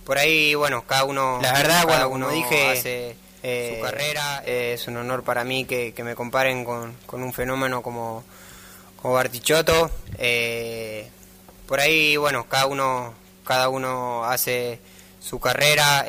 por 0.09 0.17
ahí, 0.17 0.55
bueno, 0.55 0.85
cada 0.87 1.03
uno. 1.03 1.39
La 1.41 1.53
verdad, 1.53 1.83
bueno, 1.85 2.09
como 2.09 2.29
dije, 2.29 2.71
hace 2.71 3.15
eh, 3.43 3.75
su 3.75 3.83
carrera. 3.83 4.43
Eh, 4.45 4.73
es 4.73 4.87
un 4.87 4.97
honor 4.97 5.23
para 5.23 5.43
mí 5.43 5.65
que, 5.65 5.93
me 6.03 6.15
comparen 6.15 6.65
con, 6.65 6.95
con, 7.05 7.21
un 7.23 7.31
fenómeno 7.31 7.81
como, 7.81 8.23
como 9.01 9.13
Bartichotto. 9.13 9.91
Eh, 10.17 11.07
por 11.67 11.79
ahí, 11.79 12.17
bueno, 12.17 12.47
cada 12.49 12.65
uno, 12.65 13.13
cada 13.45 13.69
uno 13.69 14.25
hace 14.25 14.79
su 15.21 15.39
carrera. 15.39 16.05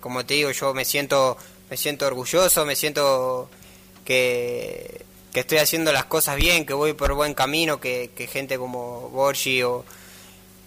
como 0.00 0.26
te 0.26 0.34
digo, 0.34 0.50
yo 0.50 0.74
me 0.74 0.84
siento, 0.84 1.38
me 1.70 1.76
siento 1.76 2.06
orgulloso, 2.06 2.66
me 2.66 2.76
siento 2.76 3.48
que, 4.04 5.06
que 5.32 5.40
estoy 5.40 5.56
haciendo 5.56 5.90
las 5.90 6.04
cosas 6.04 6.36
bien, 6.36 6.66
que 6.66 6.74
voy 6.74 6.92
por 6.92 7.14
buen 7.14 7.32
camino, 7.32 7.80
que, 7.80 8.10
que 8.14 8.26
gente 8.26 8.58
como 8.58 9.08
Borgi 9.08 9.62
o 9.62 9.86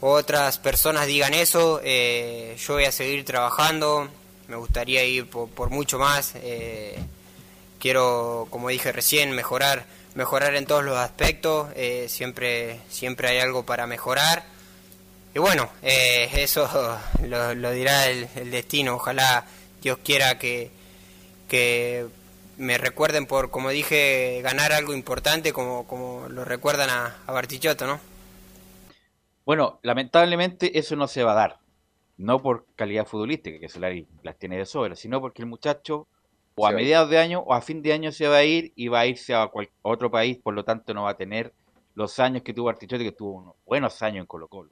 otras 0.01 0.57
personas 0.57 1.07
digan 1.07 1.33
eso, 1.33 1.81
eh, 1.83 2.55
yo 2.59 2.73
voy 2.73 2.85
a 2.85 2.91
seguir 2.91 3.25
trabajando, 3.25 4.09
me 4.47 4.55
gustaría 4.55 5.03
ir 5.03 5.27
por, 5.27 5.69
mucho 5.69 5.97
más, 5.97 6.33
eh, 6.35 6.95
quiero, 7.79 8.47
como 8.49 8.69
dije 8.69 8.91
recién, 8.91 9.31
mejorar, 9.31 9.85
mejorar 10.15 10.55
en 10.55 10.65
todos 10.65 10.83
los 10.83 10.97
aspectos. 10.97 11.69
eh, 11.75 12.07
siempre, 12.09 12.79
siempre 12.89 13.29
hay 13.29 13.39
algo 13.39 13.63
para 13.65 13.87
mejorar. 13.87 14.43
Y 15.33 15.39
bueno, 15.39 15.69
eh, 15.81 16.29
eso 16.33 16.67
lo, 17.27 17.71
dirá 17.71 18.07
el, 18.07 18.51
destino. 18.51 18.95
Ojalá 18.95 19.45
Dios 19.81 19.99
quiera 20.03 20.39
que, 20.39 20.71
que 21.49 22.05
me 22.57 22.77
recuerden 22.77 23.25
por, 23.25 23.51
como 23.51 23.69
dije, 23.69 24.39
ganar 24.41 24.71
algo 24.71 24.93
importante 24.93 25.53
como, 25.53 25.85
como 25.87 26.27
lo 26.29 26.45
recuerdan 26.45 26.89
a, 26.89 27.17
a 27.27 27.85
¿no? 27.85 27.99
Bueno, 29.45 29.79
lamentablemente 29.83 30.77
eso 30.77 30.95
no 30.95 31.07
se 31.07 31.23
va 31.23 31.33
a 31.33 31.35
dar. 31.35 31.59
No 32.17 32.41
por 32.41 32.65
calidad 32.75 33.05
futbolística, 33.05 33.59
que 33.59 33.69
Solari 33.69 34.07
las 34.23 34.37
tiene 34.37 34.57
de 34.57 34.65
sobra, 34.65 34.95
sino 34.95 35.19
porque 35.21 35.41
el 35.41 35.47
muchacho 35.47 36.07
o 36.55 36.65
a 36.65 36.71
mediados 36.71 37.09
de 37.09 37.17
año 37.19 37.39
o 37.41 37.53
a 37.53 37.61
fin 37.61 37.81
de 37.81 37.91
año 37.91 38.11
se 38.11 38.27
va 38.27 38.37
a 38.37 38.43
ir 38.45 38.71
y 38.75 38.87
va 38.87 39.01
a 39.01 39.05
irse 39.07 39.35
a, 39.35 39.47
cual- 39.47 39.69
a 39.83 39.89
otro 39.89 40.09
país, 40.09 40.37
por 40.41 40.53
lo 40.53 40.63
tanto 40.63 40.93
no 40.93 41.03
va 41.03 41.11
a 41.11 41.17
tener 41.17 41.53
los 41.93 42.17
años 42.19 42.43
que 42.43 42.53
tuvo 42.53 42.69
Artichote, 42.69 43.03
que 43.03 43.11
tuvo 43.11 43.33
unos 43.33 43.55
buenos 43.65 44.01
años 44.01 44.21
en 44.21 44.25
Colo 44.25 44.47
Colo. 44.47 44.69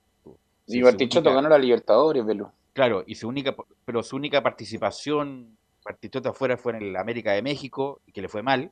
Y 0.66 0.82
Bartichotto 0.82 1.34
ganó 1.34 1.50
la 1.50 1.58
Libertadores, 1.58 2.26
Velo. 2.26 2.54
Claro, 2.72 3.04
y 3.06 3.16
su 3.16 3.28
única, 3.28 3.54
pero 3.86 4.02
su 4.02 4.16
única 4.16 4.42
participación, 4.42 5.58
Bartichotto 5.84 6.30
afuera 6.30 6.58
fue 6.58 6.72
en 6.78 6.82
el 6.84 6.96
América 6.96 7.34
de 7.34 7.42
México, 7.42 8.00
y 8.08 8.14
que 8.14 8.22
le 8.22 8.30
fue 8.30 8.42
mal, 8.42 8.72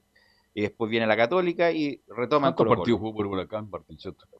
y 0.53 0.61
después 0.61 0.91
viene 0.91 1.07
la 1.07 1.15
Católica 1.15 1.71
y 1.71 2.01
retoma 2.07 2.49
en 2.49 2.53
¿Cuántos 2.53 2.65
Colo 2.65 2.69
partidos 2.77 2.99
jugó 2.99 3.13
por 3.15 3.27
Huracán? 3.27 3.69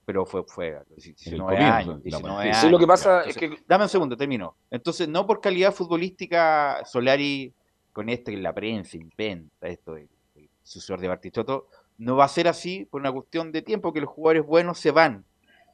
Pero 0.05 0.25
fue, 0.25 0.43
fue 0.43 0.75
a 0.75 0.83
los 0.89 1.03
19 1.03 1.39
comienzo, 1.39 1.73
años, 1.73 1.87
la 1.87 2.01
19 2.01 2.21
partida. 2.21 2.41
años. 2.41 2.57
Sí, 2.57 2.69
lo 2.69 2.79
que 2.79 2.87
pasa 2.87 3.23
es 3.23 3.37
Dame 3.67 3.85
un 3.85 3.89
segundo, 3.89 4.17
termino. 4.17 4.55
Entonces, 4.69 5.07
no 5.07 5.25
por 5.25 5.39
calidad 5.39 5.73
futbolística, 5.73 6.83
Solari, 6.85 7.53
con 7.93 8.09
esto 8.09 8.31
que 8.31 8.37
la 8.37 8.53
prensa 8.53 8.97
inventa, 8.97 9.67
esto 9.67 9.93
del 9.93 10.09
del 10.35 10.49
sucesor 10.63 10.99
de 10.99 11.07
Bartichotto, 11.07 11.67
no 11.97 12.15
va 12.15 12.25
a 12.25 12.29
ser 12.29 12.47
así 12.47 12.85
por 12.85 13.01
una 13.01 13.11
cuestión 13.11 13.51
de 13.51 13.61
tiempo, 13.61 13.93
que 13.93 14.01
los 14.01 14.09
jugadores 14.09 14.45
buenos 14.45 14.79
se 14.79 14.91
van. 14.91 15.25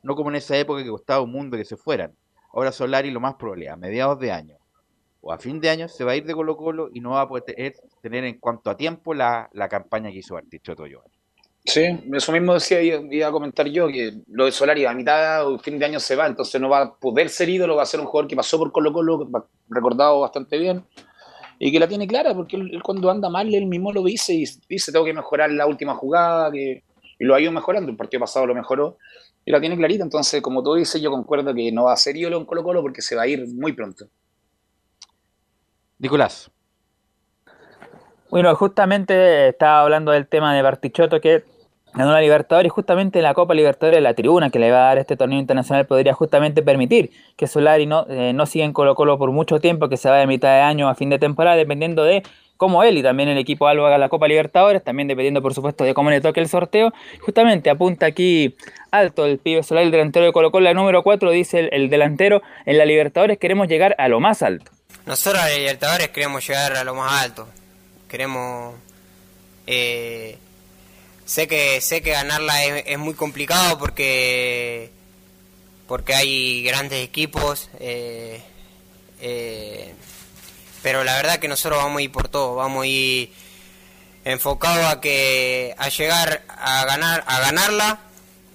No 0.03 0.15
como 0.15 0.29
en 0.29 0.35
esa 0.35 0.57
época 0.57 0.83
que 0.83 0.89
costaba 0.89 1.21
un 1.21 1.31
mundo 1.31 1.57
que 1.57 1.65
se 1.65 1.77
fueran. 1.77 2.15
Ahora 2.53 2.71
Solari 2.71 3.11
lo 3.11 3.19
más 3.19 3.35
probable, 3.35 3.69
a 3.69 3.75
mediados 3.75 4.19
de 4.19 4.31
año 4.31 4.57
a 5.31 5.37
fin 5.37 5.59
de 5.59 5.69
año, 5.69 5.87
se 5.87 6.03
va 6.03 6.13
a 6.13 6.15
ir 6.15 6.25
de 6.25 6.33
Colo 6.33 6.55
Colo 6.55 6.89
y 6.93 6.99
no 6.99 7.11
va 7.11 7.21
a 7.21 7.27
poder 7.27 7.43
tener, 8.01 8.23
en 8.23 8.39
cuanto 8.39 8.69
a 8.69 8.77
tiempo 8.77 9.13
la, 9.13 9.49
la 9.53 9.67
campaña 9.67 10.11
que 10.11 10.19
hizo 10.19 10.35
Bartichotto, 10.35 10.85
Giovanni. 10.85 11.17
Sí, 11.65 11.83
eso 12.13 12.31
mismo 12.31 12.53
decía, 12.53 12.81
iba 12.81 13.27
a 13.27 13.31
comentar 13.31 13.67
yo, 13.67 13.89
que 13.89 14.13
lo 14.27 14.45
de 14.45 14.53
Solari 14.53 14.85
a 14.85 14.93
mitad 14.93 15.45
o 15.45 15.59
fin 15.59 15.77
de 15.77 15.85
año 15.85 15.99
se 15.99 16.15
va, 16.15 16.25
entonces 16.25 16.61
no 16.61 16.69
va 16.69 16.81
a 16.81 16.93
poder 16.95 17.27
ser 17.27 17.49
ídolo, 17.49 17.75
va 17.75 17.83
a 17.83 17.85
ser 17.85 17.99
un 17.99 18.05
jugador 18.05 18.29
que 18.29 18.37
pasó 18.37 18.57
por 18.57 18.71
Colo 18.71 18.93
Colo, 18.93 19.29
recordado 19.67 20.21
bastante 20.21 20.57
bien, 20.57 20.85
y 21.59 21.69
que 21.69 21.79
la 21.79 21.89
tiene 21.89 22.07
clara, 22.07 22.33
porque 22.33 22.55
él 22.55 22.81
cuando 22.81 23.11
anda 23.11 23.29
mal, 23.29 23.53
él 23.53 23.65
mismo 23.65 23.91
lo 23.91 24.01
dice 24.01 24.33
y 24.33 24.45
dice, 24.69 24.93
tengo 24.93 25.03
que 25.03 25.13
mejorar 25.13 25.51
la 25.51 25.67
última 25.67 25.93
jugada, 25.95 26.49
que, 26.51 26.83
y 27.19 27.25
lo 27.25 27.35
ha 27.35 27.41
ido 27.41 27.51
mejorando, 27.51 27.91
el 27.91 27.97
partido 27.97 28.21
pasado 28.21 28.45
lo 28.45 28.55
mejoró, 28.55 28.97
y 29.43 29.51
la 29.51 29.59
tiene 29.59 29.75
clarita, 29.75 30.05
entonces 30.05 30.41
como 30.41 30.63
tú 30.63 30.75
dices, 30.75 31.01
yo 31.01 31.11
concuerdo 31.11 31.53
que 31.53 31.69
no 31.73 31.83
va 31.83 31.93
a 31.93 31.97
ser 31.97 32.15
ídolo 32.15 32.37
en 32.37 32.45
Colo 32.45 32.63
Colo 32.63 32.81
porque 32.81 33.01
se 33.01 33.13
va 33.17 33.23
a 33.23 33.27
ir 33.27 33.45
muy 33.55 33.73
pronto. 33.73 34.07
Nicolás. 35.99 36.51
Bueno, 38.29 38.53
justamente 38.55 39.49
estaba 39.49 39.81
hablando 39.81 40.11
del 40.11 40.27
tema 40.27 40.53
de 40.53 40.61
Bartichotto 40.61 41.21
que 41.21 41.43
ganó 41.93 42.11
la 42.11 42.21
Libertadores 42.21 42.67
y 42.67 42.69
justamente 42.69 43.19
en 43.19 43.23
la 43.23 43.33
Copa 43.33 43.53
Libertadores 43.53 44.01
la 44.01 44.13
tribuna 44.13 44.49
que 44.49 44.59
le 44.59 44.69
va 44.69 44.79
a 44.79 44.87
dar 44.87 44.97
este 44.97 45.15
torneo 45.15 45.39
internacional 45.39 45.85
podría 45.85 46.13
justamente 46.13 46.61
permitir 46.61 47.11
que 47.37 47.47
Solari 47.47 47.85
no, 47.85 48.05
eh, 48.09 48.33
no 48.33 48.45
siga 48.45 48.65
en 48.65 48.73
Colo 48.73 48.95
Colo 48.95 49.17
por 49.17 49.31
mucho 49.31 49.59
tiempo, 49.59 49.87
que 49.87 49.95
se 49.95 50.09
vaya 50.09 50.23
a 50.23 50.27
mitad 50.27 50.49
de 50.49 50.61
año 50.61 50.89
a 50.89 50.95
fin 50.95 51.09
de 51.09 51.19
temporada, 51.19 51.55
dependiendo 51.55 52.03
de 52.03 52.23
cómo 52.57 52.83
él 52.83 52.97
y 52.97 53.03
también 53.03 53.29
el 53.29 53.37
equipo 53.37 53.67
Albo 53.67 53.85
haga 53.85 53.97
la 53.97 54.09
Copa 54.09 54.27
Libertadores, 54.27 54.83
también 54.83 55.07
dependiendo 55.07 55.41
por 55.41 55.53
supuesto 55.53 55.85
de 55.85 55.93
cómo 55.93 56.09
le 56.09 56.19
toque 56.19 56.41
el 56.41 56.49
sorteo. 56.49 56.91
Justamente 57.21 57.69
apunta 57.69 58.05
aquí 58.05 58.55
alto 58.91 59.25
el 59.25 59.37
pibe 59.39 59.63
Solari, 59.63 59.85
el 59.85 59.91
delantero 59.91 60.25
de 60.25 60.33
Colo 60.33 60.51
Colo, 60.51 60.65
la 60.65 60.73
número 60.73 61.01
4, 61.01 61.31
dice 61.31 61.69
el 61.71 61.89
delantero, 61.89 62.41
en 62.65 62.77
la 62.77 62.85
Libertadores 62.85 63.37
queremos 63.37 63.69
llegar 63.69 63.95
a 63.97 64.09
lo 64.09 64.19
más 64.19 64.43
alto. 64.43 64.76
Nosotros 65.07 65.41
a 65.41 65.47
Libertadores 65.47 66.09
queremos 66.09 66.45
llegar 66.45 66.75
a 66.75 66.83
lo 66.83 66.93
más 66.93 67.23
alto. 67.23 67.47
Queremos. 68.09 68.75
eh, 69.65 70.37
sé 71.25 71.47
que 71.47 71.79
sé 71.79 72.01
que 72.01 72.11
ganarla 72.11 72.65
es, 72.65 72.97
muy 72.99 73.13
complicado 73.13 73.79
porque 73.79 74.91
porque 75.87 76.13
hay 76.13 76.61
grandes 76.63 77.05
equipos. 77.05 77.69
eh, 77.79 78.41
eh, 79.21 79.93
pero 80.83 81.05
la 81.05 81.15
verdad 81.15 81.39
que 81.39 81.47
nosotros 81.47 81.81
vamos 81.81 81.99
a 81.99 82.01
ir 82.01 82.11
por 82.11 82.27
todo. 82.27 82.55
Vamos 82.55 82.83
a 82.83 82.87
ir 82.87 83.31
enfocados 84.25 84.91
a 84.93 84.99
que 84.99 85.73
a 85.77 85.87
llegar 85.87 86.43
a 86.49 86.83
ganar 86.83 87.23
a 87.27 87.39
ganarla. 87.39 87.99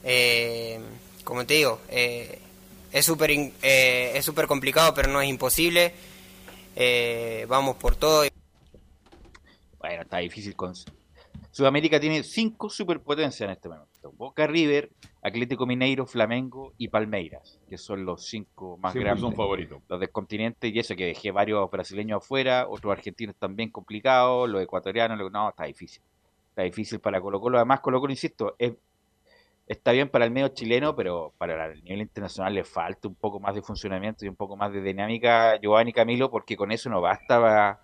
eh, 0.05 0.79
como 1.25 1.47
te 1.47 1.55
digo, 1.55 1.81
eh, 1.89 2.39
es 2.93 3.07
súper 3.07 3.31
eh, 3.31 4.13
es 4.15 4.23
súper 4.23 4.47
complicado, 4.47 4.93
pero 4.93 5.09
no 5.09 5.23
es 5.23 5.31
imposible. 5.31 6.12
Eh, 6.77 7.47
vamos 7.49 7.77
por 7.77 7.97
todo. 7.97 8.25
Bueno, 9.79 10.03
está 10.03 10.19
difícil 10.19 10.55
con... 10.57 10.75
Sudamérica 11.51 12.01
tiene 12.01 12.23
cinco 12.23 12.71
superpotencias 12.71 13.47
en 13.47 13.51
este 13.51 13.69
momento. 13.69 14.11
Boca 14.13 14.47
River, 14.47 14.91
Atlético 15.21 15.67
Mineiro, 15.67 16.07
Flamengo 16.07 16.73
y 16.79 16.89
Palmeiras, 16.89 17.59
que 17.69 17.77
son 17.77 18.07
los 18.07 18.25
cinco 18.27 18.79
más 18.79 18.93
Siempre 18.93 19.05
grandes. 19.11 19.21
son 19.23 19.35
favoritos. 19.35 19.83
Los 19.87 20.01
del 20.01 20.11
continente, 20.11 20.69
y 20.69 20.79
eso 20.79 20.97
que 20.97 21.07
dejé 21.07 21.31
varios 21.31 21.71
brasileños 21.71 22.23
afuera, 22.23 22.67
otros 22.69 22.93
argentinos 22.93 23.37
también 23.37 23.71
complicados, 23.71 24.49
los 24.49 24.63
ecuatorianos, 24.63 25.19
lo- 25.19 25.29
no, 25.29 25.51
está 25.51 25.65
difícil. 25.65 26.03
Está 26.49 26.63
difícil 26.63 27.01
para 27.01 27.21
Colo 27.21 27.39
Colo. 27.41 27.59
Además, 27.59 27.81
Colo 27.81 28.01
Colo, 28.01 28.13
insisto, 28.13 28.55
es- 28.59 28.73
está 29.73 29.93
bien 29.93 30.09
para 30.09 30.25
el 30.25 30.31
medio 30.31 30.49
chileno, 30.49 30.95
pero 30.95 31.33
para 31.39 31.67
el 31.67 31.83
nivel 31.83 32.03
internacional 32.03 32.55
le 32.55 32.65
falta 32.65 33.09
un 33.09 33.15
poco 33.15 33.41
más 33.41 33.55
de 33.55 33.63
funcionamiento 33.63 34.25
y 34.25 34.29
un 34.29 34.37
poco 34.37 34.57
más 34.57 34.73
de 34.73 34.81
dinámica, 34.81 35.59
Giovanni 35.61 35.93
Camilo, 35.93 36.31
porque 36.31 36.57
con 36.57 36.71
eso 36.71 36.89
no 36.89 37.01
basta 37.01 37.41
para, 37.41 37.81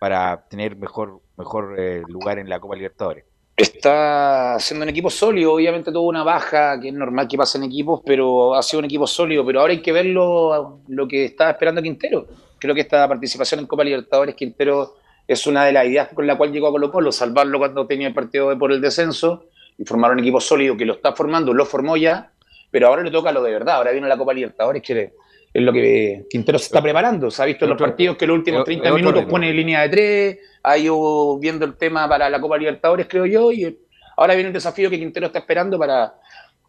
para 0.00 0.48
tener 0.48 0.76
mejor, 0.76 1.20
mejor 1.36 1.76
eh, 1.78 2.02
lugar 2.08 2.38
en 2.38 2.48
la 2.48 2.58
Copa 2.58 2.74
Libertadores. 2.74 3.24
Está 3.56 4.56
siendo 4.60 4.84
un 4.84 4.88
equipo 4.88 5.10
sólido, 5.10 5.52
obviamente 5.52 5.90
tuvo 5.90 6.08
una 6.08 6.22
baja, 6.22 6.78
que 6.80 6.88
es 6.88 6.94
normal 6.94 7.26
que 7.26 7.36
pase 7.36 7.58
en 7.58 7.64
equipos, 7.64 8.00
pero 8.06 8.54
ha 8.54 8.62
sido 8.62 8.78
un 8.78 8.84
equipo 8.84 9.06
sólido, 9.06 9.44
pero 9.44 9.60
ahora 9.60 9.72
hay 9.72 9.82
que 9.82 9.92
ver 9.92 10.06
lo, 10.06 10.80
que 11.08 11.24
está 11.24 11.50
esperando 11.50 11.82
Quintero. 11.82 12.26
Creo 12.58 12.74
que 12.74 12.82
esta 12.82 13.06
participación 13.08 13.60
en 13.60 13.66
Copa 13.66 13.84
Libertadores, 13.84 14.34
Quintero 14.34 14.94
es 15.26 15.46
una 15.46 15.64
de 15.64 15.72
las 15.72 15.86
ideas 15.86 16.08
con 16.14 16.26
la 16.26 16.36
cual 16.36 16.52
llegó 16.52 16.68
a 16.68 16.70
Colo 16.70 16.90
Colo, 16.90 17.12
salvarlo 17.12 17.58
cuando 17.58 17.86
tenía 17.86 18.08
el 18.08 18.14
partido 18.14 18.56
por 18.58 18.72
el 18.72 18.80
descenso 18.80 19.44
y 19.78 19.84
formar 19.84 20.10
un 20.10 20.18
equipo 20.18 20.40
sólido 20.40 20.76
que 20.76 20.84
lo 20.84 20.94
está 20.94 21.12
formando, 21.14 21.54
lo 21.54 21.64
formó 21.64 21.96
ya, 21.96 22.32
pero 22.70 22.88
ahora 22.88 23.02
le 23.02 23.10
toca 23.10 23.32
lo 23.32 23.42
de 23.42 23.52
verdad, 23.52 23.76
ahora 23.76 23.92
viene 23.92 24.08
la 24.08 24.18
Copa 24.18 24.34
Libertadores, 24.34 24.82
que 24.82 25.12
es 25.54 25.62
lo 25.62 25.72
que 25.72 26.26
Quintero 26.28 26.58
se 26.58 26.66
está 26.66 26.82
preparando, 26.82 27.30
se 27.30 27.42
ha 27.42 27.46
visto 27.46 27.64
en 27.64 27.70
los 27.70 27.78
partidos 27.80 28.16
que 28.16 28.26
los 28.26 28.36
últimos 28.38 28.60
es- 28.60 28.64
30 28.66 28.84
es 28.84 28.90
otro 28.92 29.02
minutos 29.02 29.24
pone 29.30 29.52
línea 29.54 29.82
de 29.82 29.88
tres, 29.88 30.38
ha 30.64 30.76
ido 30.76 31.38
viendo 31.38 31.64
el 31.64 31.76
tema 31.76 32.08
para 32.08 32.28
la 32.28 32.40
Copa 32.40 32.58
Libertadores, 32.58 33.06
creo 33.08 33.24
yo, 33.24 33.52
y 33.52 33.78
ahora 34.16 34.34
viene 34.34 34.48
el 34.48 34.52
desafío 34.52 34.90
que 34.90 34.98
Quintero 34.98 35.26
está 35.26 35.38
esperando 35.38 35.78
para, 35.78 36.14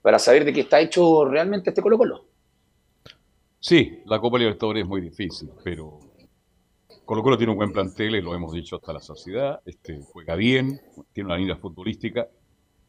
para 0.01 0.20
saber 0.20 0.45
de 0.45 0.53
qué 0.53 0.62
está 0.62 0.80
hecho 0.80 1.26
realmente 1.26 1.72
este 1.72 1.82
Colo 1.82 1.97
Colo. 1.97 2.26
Sí, 3.60 3.99
la 4.05 4.20
Copa 4.20 4.38
Libertadores 4.38 4.84
es 4.84 4.88
muy 4.88 5.01
difícil, 5.01 5.49
pero 5.64 5.99
Colo 7.03 7.24
Colo 7.24 7.38
tiene 7.38 7.51
un 7.51 7.57
buen 7.57 7.74
plantel, 7.74 8.16
y 8.16 8.22
lo 8.22 8.34
hemos 8.34 8.53
dicho 8.53 8.78
hasta 8.78 8.93
la 8.93 9.01
saciedad, 9.01 9.60
este, 9.66 9.99
juega 10.14 10.36
bien, 10.36 10.80
tiene 11.12 11.28
una 11.28 11.38
línea 11.38 11.57
futbolística. 11.57 12.28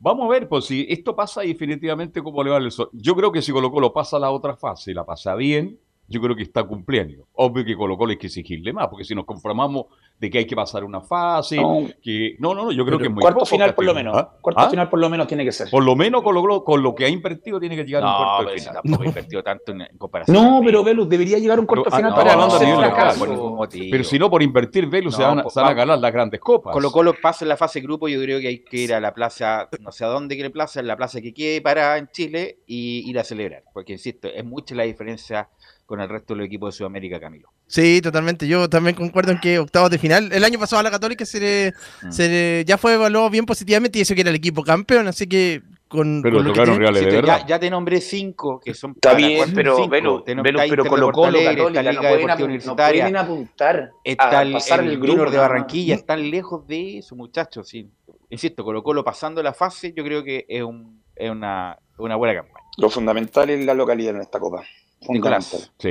Vamos 0.03 0.25
a 0.27 0.31
ver, 0.31 0.49
pues 0.49 0.65
si 0.65 0.87
esto 0.89 1.15
pasa 1.15 1.43
definitivamente 1.43 2.23
como 2.23 2.43
le 2.43 2.49
va 2.49 2.57
el 2.57 2.71
sol. 2.71 2.89
Yo 2.95 3.15
creo 3.15 3.31
que 3.31 3.43
si 3.43 3.53
Colo 3.53 3.71
Colo 3.71 3.93
pasa 3.93 4.19
la 4.19 4.31
otra 4.31 4.57
fase 4.57 4.93
y 4.93 4.95
la 4.95 5.05
pasa 5.05 5.35
bien, 5.35 5.79
yo 6.11 6.21
creo 6.21 6.35
que 6.37 6.43
está 6.43 6.65
cumpliendo. 6.65 7.25
Obvio 7.35 7.65
que 7.65 7.77
Colo 7.77 7.97
Colo 7.97 8.11
hay 8.11 8.19
que 8.19 8.27
exigirle 8.27 8.73
más, 8.73 8.89
porque 8.89 9.05
si 9.05 9.15
nos 9.15 9.25
conformamos 9.25 9.87
de 10.19 10.29
que 10.29 10.39
hay 10.39 10.45
que 10.47 10.57
pasar 10.57 10.85
una 10.85 11.01
fase, 11.01 11.57
No. 11.57 11.87
que 12.03 12.35
no, 12.41 12.53
no, 12.53 12.65
no, 12.67 12.73
yo 12.73 12.85
creo 12.85 12.99
que 12.99 13.05
es 13.05 13.11
muy 13.11 13.23
Cuarto 13.23 13.39
poco 13.39 13.47
final 13.47 13.75
por 13.75 13.85
lo 13.87 13.95
menos. 13.95 14.15
¿Ah? 14.17 14.37
Cuarto 14.41 14.61
¿Ah? 14.61 14.69
final 14.69 14.91
por 14.91 14.99
lo 14.99 15.09
menos 15.09 15.27
tiene 15.29 15.45
que 15.45 15.53
ser. 15.53 15.71
Por 15.71 15.85
lo 15.85 15.95
menos 15.97 16.23
Colo 16.23 16.41
Colo, 16.43 16.65
con 16.65 16.83
lo 16.83 16.95
que 16.95 17.05
ha 17.05 17.09
invertido, 17.09 17.59
tiene 17.61 17.77
que 17.77 17.85
llegar 17.85 18.03
a 18.03 18.07
un 18.07 18.13
No, 18.13 18.19
cuarto 18.19 18.45
pero 18.49 18.59
final. 18.59 18.75
tampoco 18.83 19.03
ha 19.03 19.07
invertido 19.07 19.43
tanto 19.45 19.73
en, 19.73 19.81
en 19.83 19.99
comparación. 19.99 20.37
No, 20.37 20.61
pero 20.65 20.83
Velus 20.85 21.09
debería 21.09 21.39
llegar 21.39 21.57
a 21.59 21.61
un 21.61 21.67
cuarto 21.67 21.85
Pero, 21.85 21.95
ah, 21.95 21.99
final 21.99 22.11
no, 22.11 22.17
para 22.17 22.37
no 22.37 22.51
ser 22.51 22.75
fracaso. 22.77 23.69
Pero 23.71 24.05
si 24.05 24.19
no, 24.19 24.29
por 24.29 24.43
invertir 24.43 24.87
Velus 24.89 25.15
se 25.15 25.23
No, 25.23 25.29
van, 25.29 25.39
a- 25.39 25.43
pues, 25.45 25.55
se 25.55 25.61
van 25.61 25.67
a 25.67 25.71
vamos. 25.71 25.79
ganar 25.87 25.99
las 26.01 26.13
grandes 26.13 26.41
copas. 26.41 26.73
Colo 26.73 26.91
Colo 26.91 27.15
pasa 27.23 27.45
en 27.45 27.49
la 27.51 27.57
fase 27.57 27.81
grupo, 27.81 28.09
yo 28.09 28.21
creo 28.21 28.41
que 28.41 28.49
hay 28.49 28.65
que 28.65 28.77
ir 28.79 28.93
a 28.93 29.01
la 29.01 29.15
plaza, 29.15 29.69
no 29.81 29.93
sé 29.93 30.05
a 30.05 30.09
dónde 30.09 30.35
quiere 30.35 30.51
plaza, 30.51 30.81
en 30.81 30.89
la 30.89 30.97
plaza 30.97 31.21
que 31.21 31.33
quede 31.33 31.61
para 31.63 31.97
en 31.97 32.09
Chile 32.09 32.59
y 32.67 33.09
ir 33.09 33.19
a 33.19 33.25
celebrar. 33.25 33.63
Porque 33.73 33.93
insisto, 33.93 34.29
es 34.29 34.45
mucha 34.45 34.75
la 34.75 34.83
diferencia 34.83 35.49
con 35.91 36.01
el 36.01 36.09
resto 36.09 36.35
de 36.35 36.39
los 36.39 36.47
equipos 36.47 36.73
de 36.73 36.79
Sudamérica, 36.79 37.19
Camilo. 37.19 37.49
Sí, 37.67 38.01
totalmente. 38.01 38.47
Yo 38.47 38.69
también 38.71 38.95
concuerdo 38.95 39.33
en 39.33 39.41
que 39.41 39.59
octavos 39.59 39.91
de 39.91 39.99
final. 39.99 40.31
El 40.33 40.45
año 40.45 40.57
pasado 40.57 40.79
a 40.79 40.83
la 40.85 40.91
Católica 40.93 41.25
se 41.27 41.41
le, 41.41 41.73
Mm. 42.03 42.13
se 42.13 42.29
le- 42.29 42.65
ya 42.65 42.79
fue 42.79 42.95
evaluado 42.95 43.29
bien 43.29 43.45
positivamente 43.45 43.99
y 43.99 44.03
eso 44.03 44.15
que 44.15 44.21
era 44.21 44.31
el 44.31 44.37
equipo 44.37 44.63
campeón. 44.63 45.09
Así 45.09 45.27
que 45.27 45.63
con, 45.89 46.23
Pero 46.23 46.37
con 46.37 46.45
lo 46.45 46.53
que 46.53 46.59
tocaron 46.61 46.79
reales 46.79 47.05
de 47.05 47.11
verdad. 47.11 47.41
ya, 47.41 47.47
ya 47.49 47.59
te 47.59 47.69
nombré 47.69 48.01
cinco 48.01 48.61
que 48.65 48.73
son 48.73 48.93
Está 48.93 49.15
bien, 49.15 49.53
pero, 49.53 49.75
cinco. 49.75 49.89
Velo, 49.89 50.23
Te 50.23 50.37
nom- 50.37 50.45
Velo, 50.45 50.61
está 50.61 50.71
pero 50.71 50.85
Colo 50.85 51.11
Colo, 51.11 51.33
Católica, 51.41 51.83
no 51.83 51.91
Liga 51.91 52.01
pueden, 52.09 52.27
no 52.29 52.45
Universitaria. 52.45 53.03
pueden 53.03 53.17
apuntar 53.17 53.91
Está 54.05 54.39
a 54.39 54.43
el, 54.43 54.53
pasar 54.53 54.85
el 54.85 55.01
grupo. 55.01 55.29
de. 55.29 55.39
Barranquilla, 55.39 55.97
están 55.97 56.31
lejos 56.31 56.65
de 56.69 56.99
eso, 56.99 57.17
muchachos. 57.17 57.69
Sí. 57.69 57.89
Insisto, 58.29 58.63
Colo 58.63 58.85
Colo 58.85 59.03
pasando 59.03 59.43
la 59.43 59.53
fase, 59.53 59.93
yo 59.93 60.05
creo 60.05 60.23
que 60.23 60.47
es, 60.49 60.63
un, 60.63 61.03
es 61.17 61.29
una, 61.29 61.77
una 61.99 62.15
buena 62.15 62.37
campaña. 62.37 62.65
Lo 62.79 62.89
fundamental 62.89 63.51
es 63.51 63.67
la 63.67 63.75
localidad 63.75 64.15
en 64.15 64.21
esta 64.23 64.39
copa. 64.39 64.63
Nicolás. 65.09 65.73
Sí. 65.79 65.91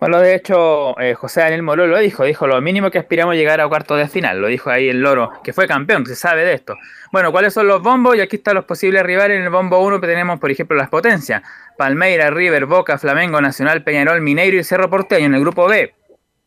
Bueno, 0.00 0.20
de 0.20 0.34
hecho, 0.34 0.98
eh, 1.00 1.14
José 1.14 1.40
Daniel 1.40 1.62
Moró 1.62 1.86
lo 1.86 1.98
dijo, 1.98 2.24
dijo 2.24 2.46
lo 2.46 2.60
mínimo 2.60 2.90
que 2.90 2.98
aspiramos 2.98 3.32
a 3.32 3.36
llegar 3.36 3.60
a 3.60 3.68
cuartos 3.68 3.96
de 3.96 4.08
final, 4.08 4.38
lo 4.40 4.48
dijo 4.48 4.68
ahí 4.68 4.88
el 4.88 5.00
Loro, 5.00 5.30
que 5.42 5.52
fue 5.52 5.66
campeón, 5.66 6.04
se 6.04 6.14
sabe 6.14 6.44
de 6.44 6.52
esto. 6.52 6.74
Bueno, 7.10 7.32
¿cuáles 7.32 7.54
son 7.54 7.68
los 7.68 7.80
bombos? 7.80 8.16
Y 8.16 8.20
aquí 8.20 8.36
están 8.36 8.56
los 8.56 8.64
posibles 8.64 9.02
rivales. 9.02 9.38
En 9.38 9.44
el 9.44 9.50
bombo 9.50 9.78
1 9.78 10.00
tenemos, 10.00 10.40
por 10.40 10.50
ejemplo, 10.50 10.76
las 10.76 10.88
potencias. 10.88 11.42
Palmeira, 11.78 12.30
River, 12.30 12.66
Boca, 12.66 12.98
Flamengo, 12.98 13.40
Nacional, 13.40 13.82
Peñarol, 13.82 14.20
Mineiro 14.20 14.58
y 14.58 14.64
Cerro 14.64 14.90
Porteño. 14.90 15.26
En 15.26 15.34
el 15.34 15.40
grupo 15.40 15.66
B, 15.68 15.94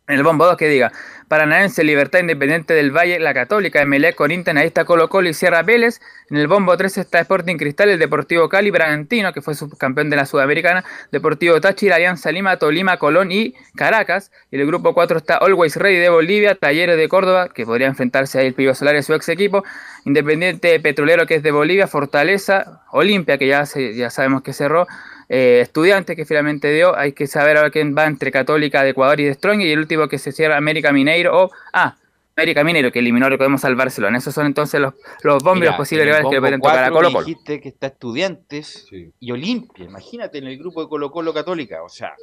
en 0.08 0.16
el 0.16 0.24
bombo 0.24 0.46
2 0.46 0.58
que 0.58 0.68
diga, 0.68 0.92
Paranaense, 1.28 1.84
Libertad 1.84 2.20
Independiente 2.20 2.74
del 2.74 2.92
Valle, 2.96 3.20
La 3.20 3.34
Católica, 3.34 3.82
Emelec, 3.82 4.16
Corinthians, 4.16 4.60
ahí 4.60 4.72
Colo 4.86 5.10
Colo 5.10 5.28
y 5.30 5.34
Sierra 5.34 5.64
Vélez. 5.64 6.00
En 6.30 6.38
el 6.38 6.48
bombo 6.48 6.76
3 6.78 6.98
está 6.98 7.20
Sporting 7.20 7.58
Cristal, 7.58 7.90
el 7.90 8.00
Deportivo 8.00 8.48
Cali, 8.50 8.72
Bragantino, 8.72 9.34
que 9.34 9.42
fue 9.42 9.56
subcampeón 9.56 10.10
de 10.10 10.16
la 10.16 10.26
Sudamericana, 10.26 10.84
Deportivo 11.12 11.60
Táchira, 11.62 11.96
Alianza 11.96 12.32
Lima, 12.32 12.58
Tolima, 12.58 12.98
Colón 12.98 13.32
y 13.32 13.54
Caracas. 13.76 14.32
Y 14.52 14.60
el 14.60 14.66
grupo 14.68 14.94
4 14.94 15.18
está 15.18 15.36
Always 15.38 15.76
Ready 15.76 15.98
de 15.98 16.10
Bolivia, 16.10 16.56
Talleres 16.56 16.98
de 16.98 17.10
Córdoba, 17.10 17.50
que 17.50 17.66
podría 17.66 17.88
enfrentarse 17.88 18.40
ahí 18.40 18.48
el 18.48 18.54
Pío 18.54 18.74
Solar 18.76 18.96
y 18.96 19.04
su 19.04 19.14
ex 19.14 19.28
equipo, 19.30 19.64
Independiente 20.06 20.80
Petrolero, 20.80 21.26
que 21.26 21.36
es 21.36 21.44
de 21.44 21.52
Bolivia, 21.52 21.88
Fortaleza, 21.88 22.82
Olimpia, 22.92 23.38
que 23.38 23.48
ya, 23.48 23.66
se- 23.66 23.96
ya 23.96 24.10
sabemos 24.10 24.42
que 24.42 24.54
cerró, 24.54 24.88
eh, 25.30 25.60
Estudiante, 25.62 26.16
que 26.16 26.26
finalmente 26.26 26.72
dio, 26.72 26.98
hay 26.98 27.14
que 27.14 27.28
saber 27.28 27.58
ahora 27.58 27.70
quién 27.70 27.96
va 27.98 28.06
entre 28.06 28.32
Católica 28.32 28.84
de 28.84 28.92
Ecuador 28.92 29.20
y 29.20 29.26
de 29.26 29.34
Strong, 29.34 29.62
y 29.62 29.72
el 29.72 29.80
último 29.80 30.08
que 30.08 30.20
se 30.20 30.32
cierra 30.32 30.58
América 30.58 30.92
Mineiro, 30.92 31.44
o, 31.46 31.52
ah, 31.74 31.98
América 32.38 32.64
Mineiro, 32.64 32.92
que 32.92 33.00
eliminó, 33.00 33.28
recordemos, 33.30 33.66
al 33.66 33.76
Barcelona. 33.76 34.20
Esos 34.20 34.34
son 34.34 34.46
entonces 34.46 34.80
los, 34.80 34.94
los 35.24 35.44
bombos 35.44 35.58
y 35.58 35.60
Mira, 35.62 35.72
los 35.72 35.78
posibles 35.78 36.06
rivales 36.06 36.28
que 36.30 36.36
le 36.36 36.40
pueden 36.40 36.62
tocar 36.62 36.84
a 36.84 36.92
Colo 36.92 37.12
Colo. 37.12 37.26
dijiste 37.26 37.60
que 37.60 37.70
está 37.70 37.88
Estudiantes 37.88 38.86
y 38.92 39.32
Olimpia. 39.32 39.86
Imagínate 39.86 40.38
en 40.38 40.46
el 40.46 40.58
grupo 40.58 40.84
de 40.84 40.88
Colo 40.88 41.10
Colo 41.10 41.34
Católica. 41.34 41.82
O 41.82 41.90
sea, 41.90 42.14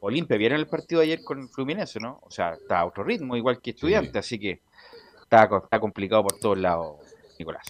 Olimpia 0.00 0.38
vieron 0.38 0.58
el 0.58 0.66
partido 0.66 1.02
ayer 1.02 1.20
con 1.22 1.40
el 1.40 1.48
Fluminense, 1.48 2.00
¿no? 2.00 2.18
O 2.22 2.30
sea, 2.30 2.54
está 2.54 2.78
a 2.78 2.86
otro 2.86 3.04
ritmo, 3.04 3.36
igual 3.36 3.60
que 3.60 3.70
Estudiantes. 3.70 4.16
Así 4.16 4.38
que 4.38 4.62
está, 5.20 5.50
está 5.62 5.80
complicado 5.80 6.22
por 6.22 6.38
todos 6.38 6.56
lados, 6.56 6.96
Nicolás. 7.38 7.66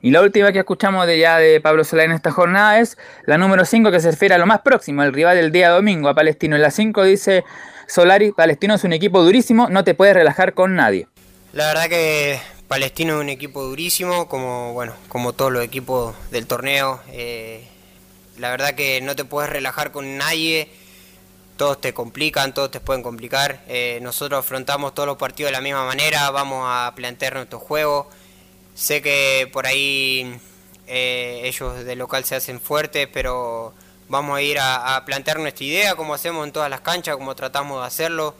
Y 0.00 0.10
la 0.10 0.22
última 0.22 0.52
que 0.52 0.60
escuchamos 0.60 1.06
de 1.06 1.18
ya 1.18 1.38
de 1.38 1.60
Pablo 1.60 1.84
Solá 1.84 2.04
en 2.04 2.12
esta 2.12 2.30
jornada 2.30 2.78
es 2.78 2.96
la 3.26 3.36
número 3.38 3.64
5 3.64 3.90
que 3.90 4.00
se 4.00 4.10
refiere 4.10 4.34
a 4.34 4.38
lo 4.38 4.46
más 4.46 4.60
próximo, 4.60 5.02
el 5.02 5.12
rival 5.12 5.36
del 5.36 5.50
día 5.50 5.70
domingo, 5.70 6.08
a 6.08 6.14
Palestino. 6.14 6.56
En 6.56 6.62
la 6.62 6.70
5 6.70 7.02
dice 7.04 7.44
Solari, 7.88 8.32
Palestino 8.32 8.74
es 8.74 8.84
un 8.84 8.92
equipo 8.92 9.22
durísimo, 9.22 9.68
no 9.68 9.82
te 9.82 9.94
puedes 9.94 10.14
relajar 10.14 10.54
con 10.54 10.76
nadie. 10.76 11.08
La 11.52 11.66
verdad 11.66 11.88
que 11.88 12.38
Palestino 12.68 13.16
es 13.16 13.20
un 13.22 13.28
equipo 13.28 13.62
durísimo, 13.64 14.28
como 14.28 14.72
bueno, 14.72 14.94
como 15.08 15.32
todos 15.32 15.50
los 15.50 15.64
equipos 15.64 16.14
del 16.30 16.46
torneo. 16.46 17.00
eh, 17.10 17.66
la 18.38 18.50
verdad 18.50 18.74
que 18.74 19.00
no 19.00 19.16
te 19.16 19.24
puedes 19.24 19.50
relajar 19.50 19.90
con 19.90 20.16
nadie. 20.16 20.68
Todos 21.56 21.80
te 21.80 21.92
complican, 21.92 22.54
todos 22.54 22.70
te 22.70 22.78
pueden 22.78 23.02
complicar. 23.02 23.62
eh, 23.66 23.98
nosotros 24.00 24.38
afrontamos 24.38 24.94
todos 24.94 25.08
los 25.08 25.16
partidos 25.16 25.48
de 25.48 25.56
la 25.56 25.60
misma 25.60 25.84
manera, 25.84 26.30
vamos 26.30 26.64
a 26.68 26.92
plantear 26.94 27.34
nuestro 27.34 27.58
juego. 27.58 28.08
Sé 28.78 29.02
que 29.02 29.50
por 29.52 29.66
ahí 29.66 30.38
eh, 30.86 31.40
ellos 31.42 31.84
de 31.84 31.96
local 31.96 32.22
se 32.22 32.36
hacen 32.36 32.60
fuertes, 32.60 33.08
pero 33.12 33.74
vamos 34.08 34.38
a 34.38 34.40
ir 34.40 34.56
a, 34.60 35.02
plantear 35.04 35.40
nuestra 35.40 35.64
idea, 35.64 35.96
como 35.96 36.14
hacemos 36.14 36.46
en 36.46 36.52
todas 36.52 36.70
las 36.70 36.80
canchas, 36.80 37.16
como 37.16 37.34
tratamos 37.34 37.80
de 37.80 37.86
hacerlo. 37.88 38.34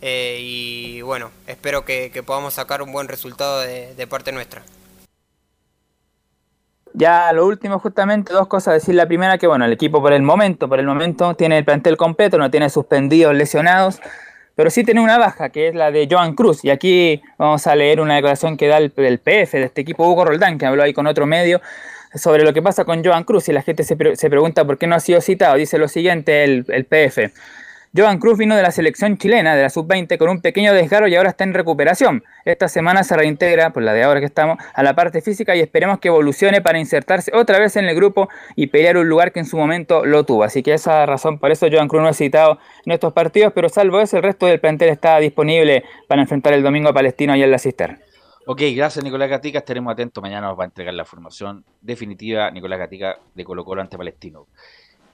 eh, 0.00 0.38
y 0.40 1.00
bueno, 1.02 1.30
espero 1.46 1.84
que, 1.84 2.10
podamos 2.26 2.54
sacar 2.54 2.82
un 2.82 2.90
buen 2.90 3.06
resultado 3.06 3.60
de, 3.60 3.94
de 3.94 4.06
parte 4.08 4.32
nuestra. 4.32 4.64
Ya 6.92 7.32
lo 7.32 7.46
último, 7.46 7.78
justamente, 7.78 8.32
dos 8.32 8.48
cosas 8.48 8.74
decir. 8.74 8.96
La 8.96 9.06
primera, 9.06 9.38
que 9.38 9.46
bueno, 9.46 9.64
el 9.64 9.72
equipo 9.72 10.02
por 10.02 10.12
el 10.12 10.22
momento, 10.22 10.68
por 10.68 10.80
el 10.80 10.86
momento 10.86 11.36
tiene 11.36 11.58
el 11.58 11.64
plantel 11.64 11.96
completo, 11.96 12.36
no 12.36 12.50
tiene 12.50 12.68
suspendidos, 12.68 13.32
lesionados, 13.32 14.00
pero 14.54 14.70
sí 14.70 14.84
tiene 14.84 15.00
una 15.00 15.18
baja, 15.18 15.50
que 15.50 15.68
es 15.68 15.74
la 15.74 15.90
de 15.90 16.06
Joan 16.10 16.34
Cruz. 16.34 16.64
Y 16.64 16.70
aquí 16.70 17.22
vamos 17.38 17.66
a 17.66 17.74
leer 17.74 18.00
una 18.00 18.14
declaración 18.14 18.56
que 18.56 18.68
da 18.68 18.78
el, 18.78 18.92
el 18.96 19.18
PF 19.18 19.58
de 19.58 19.64
este 19.64 19.80
equipo, 19.80 20.06
Hugo 20.06 20.24
Roldán, 20.24 20.58
que 20.58 20.66
habló 20.66 20.82
ahí 20.82 20.92
con 20.92 21.06
otro 21.06 21.26
medio 21.26 21.60
sobre 22.14 22.44
lo 22.44 22.52
que 22.52 22.62
pasa 22.62 22.84
con 22.84 23.04
Joan 23.04 23.24
Cruz. 23.24 23.48
Y 23.48 23.52
la 23.52 23.62
gente 23.62 23.82
se, 23.82 23.96
se 24.16 24.30
pregunta 24.30 24.64
por 24.64 24.78
qué 24.78 24.86
no 24.86 24.94
ha 24.94 25.00
sido 25.00 25.20
citado. 25.20 25.56
Dice 25.56 25.78
lo 25.78 25.88
siguiente 25.88 26.44
el, 26.44 26.64
el 26.68 26.84
PF. 26.84 27.32
Joan 27.96 28.18
Cruz 28.18 28.36
vino 28.36 28.56
de 28.56 28.62
la 28.62 28.72
selección 28.72 29.18
chilena, 29.18 29.54
de 29.54 29.62
la 29.62 29.70
sub-20, 29.70 30.18
con 30.18 30.28
un 30.28 30.40
pequeño 30.40 30.74
desgarro 30.74 31.06
y 31.06 31.14
ahora 31.14 31.30
está 31.30 31.44
en 31.44 31.54
recuperación. 31.54 32.24
Esta 32.44 32.66
semana 32.66 33.04
se 33.04 33.16
reintegra, 33.16 33.70
por 33.70 33.84
la 33.84 33.92
de 33.92 34.02
ahora 34.02 34.18
que 34.18 34.26
estamos, 34.26 34.58
a 34.74 34.82
la 34.82 34.96
parte 34.96 35.20
física 35.20 35.54
y 35.54 35.60
esperemos 35.60 36.00
que 36.00 36.08
evolucione 36.08 36.60
para 36.60 36.80
insertarse 36.80 37.30
otra 37.32 37.60
vez 37.60 37.76
en 37.76 37.84
el 37.84 37.94
grupo 37.94 38.28
y 38.56 38.66
pelear 38.66 38.96
un 38.96 39.08
lugar 39.08 39.30
que 39.30 39.38
en 39.38 39.46
su 39.46 39.56
momento 39.56 40.04
lo 40.04 40.24
tuvo. 40.24 40.42
Así 40.42 40.64
que 40.64 40.74
esa 40.74 41.06
razón, 41.06 41.38
por 41.38 41.52
eso 41.52 41.68
Joan 41.70 41.86
Cruz 41.86 42.02
no 42.02 42.08
ha 42.08 42.14
citado 42.14 42.58
en 42.84 42.90
estos 42.90 43.12
partidos, 43.12 43.52
pero 43.54 43.68
salvo 43.68 44.00
eso, 44.00 44.16
el 44.16 44.24
resto 44.24 44.46
del 44.46 44.58
plantel 44.58 44.88
está 44.88 45.20
disponible 45.20 45.84
para 46.08 46.20
enfrentar 46.20 46.52
el 46.52 46.64
domingo 46.64 46.88
a 46.88 46.92
Palestino 46.92 47.32
allá 47.32 47.44
en 47.44 47.50
la 47.52 47.60
cisterna. 47.60 48.00
Ok, 48.46 48.60
gracias 48.74 49.02
Nicolás 49.04 49.30
Gatica. 49.30 49.60
Estaremos 49.60 49.92
atentos. 49.92 50.20
Mañana 50.20 50.48
nos 50.48 50.58
va 50.58 50.64
a 50.64 50.66
entregar 50.66 50.92
la 50.92 51.04
formación 51.04 51.64
definitiva 51.80 52.50
Nicolás 52.50 52.78
Gatica 52.80 53.18
de 53.34 53.44
Colo 53.44 53.64
Colo 53.64 53.80
ante 53.80 53.96
Palestino. 53.96 54.48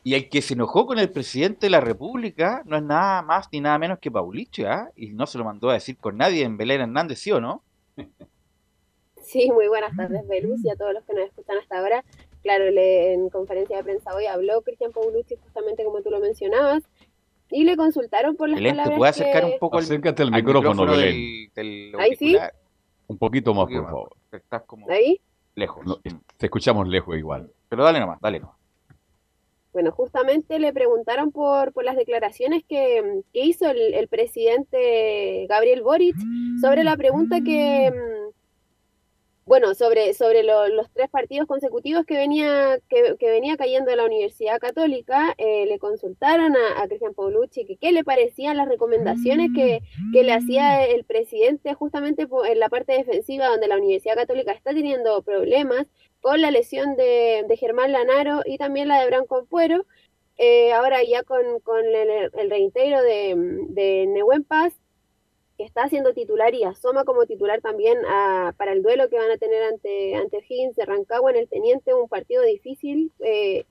Y 0.02 0.14
el 0.14 0.28
que 0.30 0.40
se 0.40 0.54
enojó 0.54 0.86
con 0.86 0.98
el 0.98 1.10
presidente 1.10 1.66
de 1.66 1.70
la 1.70 1.80
República 1.80 2.62
no 2.64 2.76
es 2.76 2.82
nada 2.82 3.20
más 3.22 3.48
ni 3.52 3.60
nada 3.60 3.78
menos 3.78 3.98
que 3.98 4.10
Paulicho, 4.10 4.66
¿ah? 4.66 4.90
Y 4.96 5.10
no 5.10 5.26
se 5.26 5.36
lo 5.38 5.44
mandó 5.44 5.68
a 5.70 5.74
decir 5.74 5.96
con 5.98 6.16
nadie 6.16 6.42
en 6.44 6.56
Belén 6.56 6.80
Hernández, 6.80 7.18
¿sí 7.18 7.30
o 7.32 7.40
no? 7.40 7.62
Sí, 9.22 9.50
muy 9.52 9.68
buenas 9.68 9.94
tardes, 9.96 10.26
Belus, 10.26 10.64
y 10.64 10.70
a 10.70 10.76
todos 10.76 10.94
los 10.94 11.04
que 11.04 11.12
nos 11.14 11.26
escuchan 11.26 11.58
hasta 11.58 11.78
ahora. 11.78 12.04
Claro, 12.42 12.70
le- 12.70 13.12
en 13.12 13.28
conferencia 13.28 13.76
de 13.76 13.84
prensa 13.84 14.14
hoy 14.14 14.24
habló 14.26 14.62
Cristian 14.62 14.92
Paulucci, 14.92 15.36
justamente 15.36 15.84
como 15.84 16.00
tú 16.02 16.10
lo 16.10 16.18
mencionabas, 16.20 16.82
y 17.50 17.64
le 17.64 17.76
consultaron 17.76 18.36
por 18.36 18.48
las 18.48 18.56
Belén, 18.56 18.72
¿te 18.72 18.76
palabras 18.78 18.98
puedes 18.98 19.20
acercar 19.20 19.44
que... 19.44 19.52
un 19.52 19.58
poco 19.58 19.76
al, 19.78 19.84
Acércate 19.84 20.22
al 20.22 20.34
al 20.34 20.42
micrófono, 20.42 20.86
del- 20.86 21.00
Belén. 21.00 21.50
del 21.54 21.92
Ahí 22.00 22.16
sí. 22.16 22.36
Un 23.08 23.18
poquito 23.18 23.52
más, 23.52 23.66
por 23.66 23.84
favor. 23.84 24.16
Estás 24.32 24.62
como 24.62 24.88
¿Ahí? 24.88 25.20
lejos. 25.54 25.84
No, 25.84 25.96
te 26.38 26.46
escuchamos 26.46 26.88
lejos 26.88 27.16
igual. 27.18 27.50
Pero 27.68 27.84
dale 27.84 28.00
nomás, 28.00 28.18
dale 28.20 28.40
nomás. 28.40 28.56
Bueno, 29.72 29.92
justamente 29.92 30.58
le 30.58 30.72
preguntaron 30.72 31.30
por, 31.30 31.72
por 31.72 31.84
las 31.84 31.96
declaraciones 31.96 32.64
que, 32.68 33.22
que 33.32 33.44
hizo 33.44 33.70
el, 33.70 33.94
el 33.94 34.08
presidente 34.08 35.46
Gabriel 35.48 35.82
Boric 35.82 36.16
sobre 36.60 36.82
la 36.82 36.96
pregunta 36.96 37.40
que, 37.40 37.90
mm, 37.90 38.19
bueno, 39.50 39.74
sobre, 39.74 40.14
sobre 40.14 40.44
lo- 40.44 40.68
los 40.68 40.88
tres 40.92 41.10
partidos 41.10 41.48
consecutivos 41.48 42.04
que 42.06 42.16
venía, 42.16 42.78
que, 42.88 43.16
venía 43.20 43.56
cayendo 43.56 43.90
la 43.96 44.04
Universidad 44.04 44.60
Católica, 44.60 45.34
eh, 45.38 45.66
le 45.66 45.80
consultaron 45.80 46.54
a, 46.56 46.80
a 46.80 46.86
Cristian 46.86 47.14
Paulucci 47.14 47.66
que 47.66 47.76
qué 47.76 47.90
le 47.90 48.04
parecían 48.04 48.56
las 48.56 48.68
recomendaciones 48.68 49.50
que, 49.52 49.80
que 50.12 50.22
le 50.22 50.32
hacía 50.32 50.86
el 50.86 51.02
presidente 51.04 51.74
justamente 51.74 52.28
en 52.46 52.58
la 52.60 52.68
parte 52.68 52.92
defensiva 52.92 53.48
donde 53.48 53.66
la 53.66 53.76
Universidad 53.78 54.14
Católica 54.14 54.52
está 54.52 54.70
teniendo 54.72 55.20
problemas 55.22 55.84
con 56.20 56.40
la 56.40 56.52
lesión 56.52 56.94
de, 56.96 57.44
de 57.48 57.56
Germán 57.56 57.90
Lanaro 57.90 58.42
y 58.46 58.56
también 58.56 58.86
la 58.86 59.00
de 59.00 59.06
Branco 59.08 59.36
Ampuero. 59.38 59.84
Eh, 60.42 60.72
ahora 60.72 61.02
ya 61.02 61.22
con, 61.24 61.42
con 61.60 61.84
el, 61.84 62.30
el 62.32 62.50
reintegro 62.50 63.02
de, 63.02 63.34
de 63.70 64.06
Nehuen 64.06 64.44
Paz, 64.44 64.72
que 65.60 65.66
está 65.66 65.90
siendo 65.90 66.14
titular 66.14 66.54
y 66.54 66.64
asoma 66.64 67.04
como 67.04 67.26
titular 67.26 67.60
también 67.60 67.98
a- 68.06 68.54
para 68.56 68.72
el 68.72 68.82
duelo 68.82 69.10
que 69.10 69.18
van 69.18 69.30
a 69.30 69.36
tener 69.36 69.62
ante, 69.64 70.14
ante 70.14 70.38
Higgins 70.38 70.74
de 70.74 70.86
Rancagua 70.86 71.32
en 71.32 71.36
el 71.36 71.48
Teniente, 71.50 71.92
un 71.92 72.08
partido 72.08 72.42
difícil, 72.44 73.12
eh, 73.20 73.66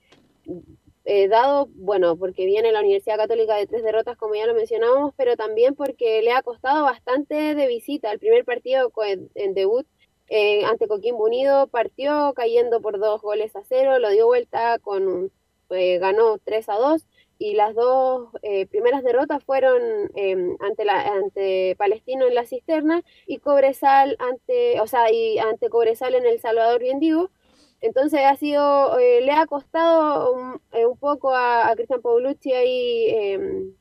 eh, 1.04 1.26
dado, 1.26 1.66
bueno, 1.74 2.16
porque 2.16 2.46
viene 2.46 2.70
la 2.70 2.78
Universidad 2.78 3.16
Católica 3.16 3.56
de 3.56 3.66
tres 3.66 3.82
derrotas, 3.82 4.16
como 4.16 4.36
ya 4.36 4.46
lo 4.46 4.54
mencionábamos, 4.54 5.14
pero 5.16 5.36
también 5.36 5.74
porque 5.74 6.22
le 6.22 6.30
ha 6.30 6.42
costado 6.42 6.84
bastante 6.84 7.56
de 7.56 7.66
visita. 7.66 8.12
El 8.12 8.20
primer 8.20 8.44
partido 8.44 8.92
en, 9.34 9.54
debut 9.54 9.84
eh, 10.28 10.64
ante 10.66 10.86
Coquimbo 10.86 11.24
Unido 11.24 11.66
partió 11.66 12.32
cayendo 12.36 12.80
por 12.80 13.00
dos 13.00 13.20
goles 13.20 13.56
a 13.56 13.64
cero, 13.68 13.98
lo 13.98 14.10
dio 14.10 14.26
vuelta 14.26 14.78
con 14.78 15.32
eh, 15.70 15.98
ganó 15.98 16.38
3 16.38 16.68
a 16.68 16.74
2 16.74 17.04
y 17.40 17.54
las 17.54 17.74
dos 17.74 18.28
eh, 18.42 18.66
primeras 18.66 19.02
derrotas 19.02 19.42
fueron 19.42 19.80
eh, 20.14 20.36
ante 20.60 20.84
la 20.84 21.00
ante 21.00 21.74
Palestino 21.76 22.26
en 22.26 22.34
la 22.34 22.44
cisterna 22.44 23.02
y 23.26 23.38
Cobresal 23.38 24.16
ante 24.20 24.78
o 24.80 24.86
sea 24.86 25.10
y 25.10 25.38
ante 25.38 25.70
Cobresal 25.70 26.14
en 26.14 26.26
el 26.26 26.38
Salvador 26.38 26.80
bien 26.80 27.00
digo 27.00 27.30
entonces 27.80 28.20
ha 28.26 28.36
sido 28.36 28.98
eh, 28.98 29.22
le 29.22 29.32
ha 29.32 29.46
costado 29.46 30.32
un, 30.34 30.60
eh, 30.72 30.84
poco 31.00 31.34
a, 31.34 31.72
Cristian 31.76 32.02
Paulucci 32.02 32.52
ahí 32.52 33.06
eh, 33.08 33.72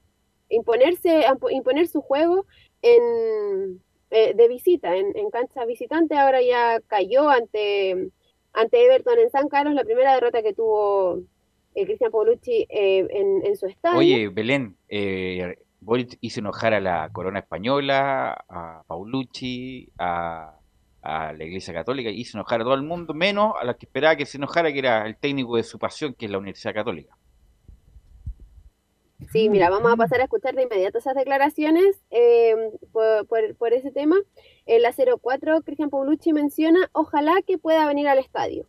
imponerse 0.50 1.26
imponer 1.52 1.88
su 1.88 2.02
juego 2.02 2.46
en 2.82 3.82
eh, 4.12 4.34
de 4.36 4.48
visita 4.48 4.96
en, 4.96 5.16
en 5.16 5.30
cancha 5.30 5.66
visitante. 5.66 6.18
Ahora 6.18 6.42
ya 6.42 6.80
cayó 6.88 7.30
ante 7.30 8.12
ante 8.54 8.86
Everton 8.86 9.20
en 9.20 9.30
San 9.30 9.48
Carlos, 9.50 9.76
la 9.76 9.84
primera 9.84 10.14
derrota 10.16 10.42
que 10.42 10.54
tuvo 10.54 11.22
eh, 11.76 11.86
Cristian 11.86 12.12
Paulucci 12.12 12.66
eh, 12.70 13.08
en, 13.10 13.46
en 13.46 13.56
su 13.58 13.66
estadio. 13.68 13.98
Oye, 14.00 14.30
Belén, 14.30 14.76
eh, 14.88 15.58
Boric 15.82 16.18
hizo 16.22 16.40
enojar 16.42 16.74
a 16.74 16.80
la 16.80 17.10
corona 17.12 17.40
española, 17.40 18.44
a 18.50 18.84
Paulucci, 18.88 19.90
a, 19.98 20.56
a 21.02 21.34
la 21.34 21.44
Iglesia 21.44 21.74
Católica, 21.74 22.10
hizo 22.10 22.38
enojar 22.38 22.62
a 22.62 22.64
todo 22.64 22.74
el 22.74 22.84
mundo, 22.84 23.14
menos 23.14 23.54
a 23.60 23.64
la 23.64 23.76
que 23.76 23.86
esperaba 23.86 24.16
que 24.16 24.26
se 24.26 24.38
enojara, 24.38 24.72
que 24.74 24.80
era 24.80 25.06
el 25.06 25.16
técnico 25.18 25.56
de 25.56 25.64
su 25.64 25.80
pasión, 25.80 26.14
que 26.14 26.26
es 26.26 26.32
la 26.32 26.38
Universidad 26.40 26.74
Católica. 26.74 27.16
Sí, 29.34 29.50
mira, 29.50 29.70
vamos 29.70 29.92
a 29.92 29.98
pasar 29.98 30.22
a 30.22 30.24
escuchar 30.24 30.56
de 30.56 30.64
inmediato 30.64 30.98
esas 30.98 31.14
declaraciones 31.14 32.02
eh, 32.10 32.56
por, 32.94 33.28
por- 33.28 33.56
por 33.58 33.74
ese 33.74 33.92
tema. 33.92 34.16
En 34.66 34.82
la 34.82 34.94
04, 34.94 35.62
Cristian 35.64 35.90
Paulucci 35.90 36.32
menciona, 36.32 36.90
ojalá 36.94 37.34
que 37.46 37.58
pueda 37.58 37.86
venir 37.86 38.08
al 38.08 38.18
estadio. 38.20 38.66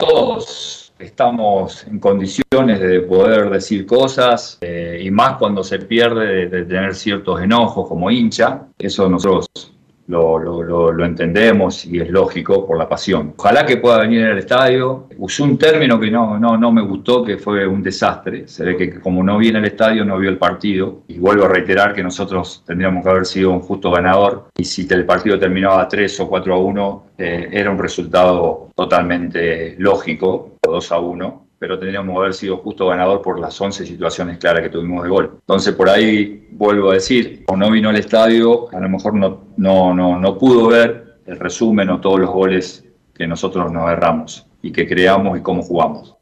Todos 0.00 0.92
estamos 0.98 1.86
en 1.86 1.98
condiciones 1.98 2.80
de 2.80 3.00
poder 3.00 3.50
decir 3.50 3.86
cosas 3.86 4.58
eh, 4.60 5.00
y 5.02 5.10
más 5.10 5.36
cuando 5.36 5.62
se 5.62 5.78
pierde 5.78 6.26
de, 6.26 6.48
de 6.48 6.64
tener 6.64 6.94
ciertos 6.94 7.40
enojos 7.40 7.88
como 7.88 8.10
hincha. 8.10 8.66
Eso 8.78 9.08
nosotros 9.08 9.48
lo, 10.10 10.92
lo- 10.92 11.04
entendemos 11.04 11.84
y 11.86 11.98
es 12.00 12.10
lógico 12.10 12.66
por 12.66 12.76
la 12.78 12.88
pasión. 12.88 13.34
Ojalá 13.36 13.64
que 13.64 13.76
pueda 13.78 13.98
venir 14.00 14.24
al 14.26 14.38
estadio. 14.38 15.06
Usé 15.18 15.42
un 15.42 15.56
término 15.56 15.98
que 15.98 16.10
no, 16.10 16.38
no, 16.38 16.56
no 16.56 16.72
me 16.72 16.82
gustó, 16.82 17.24
que 17.24 17.38
fue 17.38 17.66
un 17.66 17.82
desastre. 17.82 18.46
Se 18.46 18.64
ve 18.64 18.76
que 18.76 19.00
como 19.00 19.22
no 19.22 19.38
viene 19.38 19.58
al 19.58 19.64
estadio, 19.64 20.04
no 20.04 20.18
vio 20.18 20.28
el 20.30 20.38
partido. 20.38 21.00
Y 21.08 21.18
vuelvo 21.18 21.44
a 21.44 21.48
reiterar 21.48 21.94
que 21.94 22.02
nosotros 22.02 22.62
tendríamos 22.66 23.02
que 23.02 23.10
haber 23.10 23.26
sido 23.26 23.50
un 23.50 23.60
justo 23.60 23.90
ganador. 23.90 24.48
Y 24.58 24.64
si 24.64 24.86
el 24.90 25.04
partido 25.06 25.38
terminaba 25.38 25.86
3 25.88 26.20
o 26.20 26.28
4 26.28 26.54
a 26.54 26.58
1, 26.58 27.04
eh, 27.18 27.48
era 27.52 27.70
un 27.70 27.78
resultado 27.78 28.68
totalmente 28.74 29.76
lógico, 29.78 30.56
o 30.66 30.72
2 30.72 30.92
a 30.92 30.98
1 30.98 31.39
pero 31.60 31.78
tendríamos 31.78 32.14
que 32.14 32.18
haber 32.20 32.32
sido 32.32 32.56
justo 32.56 32.86
ganador 32.86 33.20
por 33.20 33.38
las 33.38 33.60
11 33.60 33.84
situaciones 33.84 34.38
claras 34.38 34.62
que 34.62 34.70
tuvimos 34.70 35.02
de 35.04 35.10
gol. 35.10 35.30
Entonces, 35.40 35.74
por 35.74 35.90
ahí 35.90 36.48
vuelvo 36.52 36.90
a 36.90 36.94
decir, 36.94 37.44
o 37.48 37.54
no 37.56 37.70
vino 37.70 37.90
al 37.90 37.96
estadio, 37.96 38.74
a 38.74 38.80
lo 38.80 38.88
mejor 38.88 39.12
no, 39.14 39.44
no, 39.58 39.94
no, 39.94 40.18
no 40.18 40.38
pudo 40.38 40.68
ver 40.68 41.18
el 41.26 41.38
resumen 41.38 41.90
o 41.90 42.00
todos 42.00 42.18
los 42.18 42.30
goles 42.30 42.88
que 43.14 43.26
nosotros 43.26 43.70
nos 43.70 43.90
erramos 43.90 44.46
y 44.62 44.72
que 44.72 44.88
creamos 44.88 45.38
y 45.38 45.42
cómo 45.42 45.60
jugamos. 45.60 46.16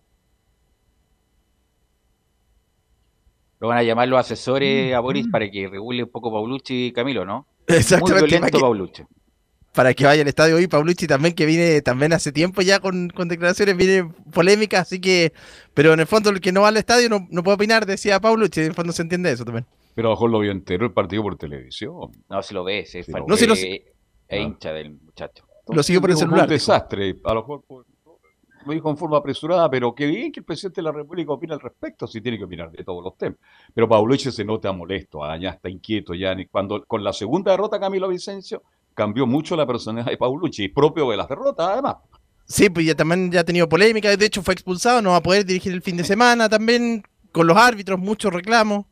Lo 3.60 3.68
van 3.68 3.78
a 3.78 3.82
llamar 3.84 4.08
los 4.08 4.18
asesores 4.18 4.92
a 4.92 4.98
Boris 4.98 5.28
para 5.30 5.48
que 5.48 5.68
regule 5.68 6.02
un 6.02 6.10
poco 6.10 6.32
Paulucci 6.32 6.86
y 6.86 6.92
Camilo, 6.92 7.24
¿no? 7.24 7.46
Exactamente, 7.68 8.00
Muy 8.00 8.10
para 8.10 8.26
violento 8.26 8.58
que- 8.58 8.62
Paulucci. 8.62 9.02
Para 9.78 9.94
que 9.94 10.04
vaya 10.04 10.22
al 10.22 10.26
estadio 10.28 10.58
y 10.58 10.66
Paulucci 10.66 11.06
también 11.06 11.36
que 11.36 11.46
viene 11.46 11.80
también 11.82 12.12
hace 12.12 12.32
tiempo 12.32 12.62
ya 12.62 12.80
con, 12.80 13.10
con 13.10 13.28
declaraciones 13.28 13.76
viene 13.76 14.10
polémicas 14.32 14.80
así 14.82 15.00
que 15.00 15.32
pero 15.72 15.92
en 15.92 16.00
el 16.00 16.06
fondo 16.08 16.30
el 16.30 16.40
que 16.40 16.50
no 16.50 16.62
va 16.62 16.68
al 16.68 16.76
estadio 16.78 17.08
no, 17.08 17.28
no 17.30 17.44
puede 17.44 17.54
opinar 17.54 17.86
decía 17.86 18.18
Paulucci 18.18 18.58
en 18.62 18.66
el 18.66 18.74
fondo 18.74 18.92
se 18.92 19.02
entiende 19.02 19.30
eso 19.30 19.44
también 19.44 19.66
Pero 19.94 20.08
a 20.08 20.10
lo 20.10 20.16
mejor 20.16 20.30
lo 20.30 20.40
vio 20.40 20.50
entero 20.50 20.84
el 20.84 20.92
partido 20.92 21.22
por 21.22 21.36
televisión. 21.36 22.10
No, 22.28 22.42
si 22.42 22.54
lo 22.54 22.64
ves, 22.64 22.92
es, 22.96 23.06
Sí, 23.06 23.12
lo 23.12 23.18
fan- 23.18 23.26
No, 23.28 23.36
si 23.36 23.46
lo- 23.46 23.54
es- 23.54 23.62
es 24.28 24.40
hincha 24.40 24.72
del 24.72 24.90
muchacho. 24.94 25.44
Lo 25.68 25.80
siguió 25.84 26.00
por 26.00 26.10
el 26.10 26.16
celular, 26.16 26.42
Un 26.42 26.48
desastre. 26.50 27.14
A 27.24 27.34
lo 27.34 27.42
mejor 27.42 27.62
lo 28.66 28.72
dijo 28.72 28.90
en 28.90 28.96
forma 28.96 29.18
apresurada, 29.18 29.70
pero 29.70 29.94
qué 29.94 30.06
bien 30.06 30.32
que 30.32 30.40
el 30.40 30.44
presidente 30.44 30.80
de 30.80 30.86
la 30.86 30.92
República 30.92 31.30
opine 31.32 31.54
al 31.54 31.60
respecto, 31.60 32.06
si 32.08 32.20
tiene 32.20 32.36
que 32.36 32.44
opinar 32.44 32.70
de 32.72 32.82
todos 32.82 33.02
los 33.04 33.16
temas. 33.16 33.38
Pero 33.72 33.88
Paulucci 33.88 34.32
se 34.32 34.44
nota 34.44 34.72
molesto, 34.72 35.22
ah, 35.24 35.36
ya 35.38 35.50
está 35.50 35.68
inquieto, 35.68 36.14
ya 36.14 36.34
ni- 36.34 36.46
cuando 36.46 36.84
con 36.84 37.02
la 37.04 37.12
segunda 37.12 37.52
derrota 37.52 37.78
Camilo 37.78 38.08
Vicencio 38.08 38.62
cambió 38.98 39.26
mucho 39.26 39.56
la 39.56 39.66
personalidad 39.66 40.10
de 40.10 40.18
Paulucci, 40.18 40.68
propio 40.68 41.10
de 41.10 41.16
las 41.16 41.28
derrotas 41.28 41.68
además. 41.68 41.96
sí 42.44 42.68
pues 42.68 42.84
ya 42.86 42.94
también 42.94 43.30
ya 43.32 43.40
ha 43.40 43.44
tenido 43.44 43.68
polémica 43.68 44.14
de 44.14 44.26
hecho 44.26 44.42
fue 44.42 44.54
expulsado 44.54 45.00
no 45.00 45.10
va 45.10 45.16
a 45.16 45.22
poder 45.22 45.44
dirigir 45.46 45.72
el 45.72 45.82
fin 45.82 45.96
de 45.96 46.04
semana 46.04 46.48
también 46.48 47.02
con 47.32 47.46
los 47.46 47.56
árbitros 47.56 47.98
muchos 47.98 48.32
reclamos 48.32 48.84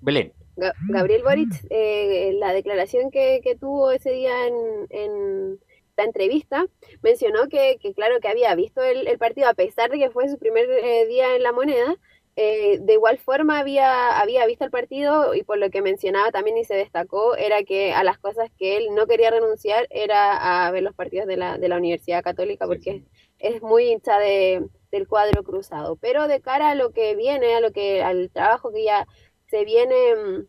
Belén. 0.00 0.32
Ga- 0.56 0.74
Gabriel 0.88 1.22
Boric, 1.22 1.48
eh, 1.70 2.32
la 2.38 2.52
declaración 2.52 3.10
que, 3.10 3.40
que 3.42 3.54
tuvo 3.56 3.90
ese 3.92 4.10
día 4.10 4.46
en, 4.48 4.54
en 4.90 5.58
la 5.96 6.04
entrevista, 6.04 6.66
mencionó 7.02 7.48
que, 7.48 7.78
que, 7.80 7.94
claro, 7.94 8.18
que 8.20 8.28
había 8.28 8.54
visto 8.54 8.82
el, 8.82 9.06
el 9.06 9.18
partido 9.18 9.48
a 9.48 9.54
pesar 9.54 9.90
de 9.90 9.98
que 9.98 10.10
fue 10.10 10.28
su 10.28 10.38
primer 10.38 10.66
eh, 10.70 11.06
día 11.06 11.36
en 11.36 11.42
la 11.42 11.52
moneda. 11.52 11.96
Eh, 12.36 12.78
de 12.80 12.92
igual 12.94 13.18
forma 13.18 13.58
había, 13.58 14.18
había 14.18 14.46
visto 14.46 14.64
el 14.64 14.70
partido 14.70 15.34
y 15.34 15.42
por 15.42 15.58
lo 15.58 15.70
que 15.70 15.82
mencionaba 15.82 16.30
también 16.30 16.56
y 16.56 16.64
se 16.64 16.74
destacó 16.74 17.36
era 17.36 17.62
que 17.62 17.92
a 17.92 18.04
las 18.04 18.18
cosas 18.18 18.50
que 18.58 18.78
él 18.78 18.88
no 18.94 19.06
quería 19.06 19.30
renunciar 19.30 19.86
era 19.90 20.66
a 20.66 20.70
ver 20.70 20.82
los 20.82 20.94
partidos 20.94 21.26
de 21.26 21.36
la, 21.36 21.58
de 21.58 21.68
la 21.68 21.76
Universidad 21.76 22.22
Católica 22.22 22.66
porque 22.66 23.04
es 23.38 23.60
muy 23.60 23.90
hincha 23.92 24.18
de, 24.18 24.64
del 24.92 25.08
cuadro 25.08 25.42
cruzado. 25.42 25.96
Pero 25.96 26.28
de 26.28 26.40
cara 26.40 26.70
a 26.70 26.74
lo 26.74 26.92
que 26.92 27.16
viene, 27.16 27.54
a 27.54 27.60
lo 27.60 27.72
que, 27.72 28.02
al 28.02 28.30
trabajo 28.30 28.70
que 28.72 28.84
ya 28.84 29.06
se 29.48 29.64
viene, 29.64 29.94
mm, 30.14 30.46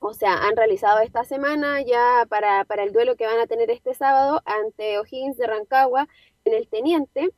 o 0.00 0.14
sea, 0.14 0.46
han 0.46 0.56
realizado 0.56 1.00
esta 1.00 1.24
semana 1.24 1.82
ya 1.82 2.26
para, 2.30 2.64
para 2.64 2.84
el 2.84 2.92
duelo 2.92 3.16
que 3.16 3.26
van 3.26 3.38
a 3.38 3.46
tener 3.46 3.70
este 3.70 3.94
sábado 3.94 4.42
ante 4.46 4.98
O'Higgins 4.98 5.36
de 5.36 5.46
Rancagua 5.46 6.08
en 6.44 6.54
el 6.54 6.68
Teniente. 6.68 7.30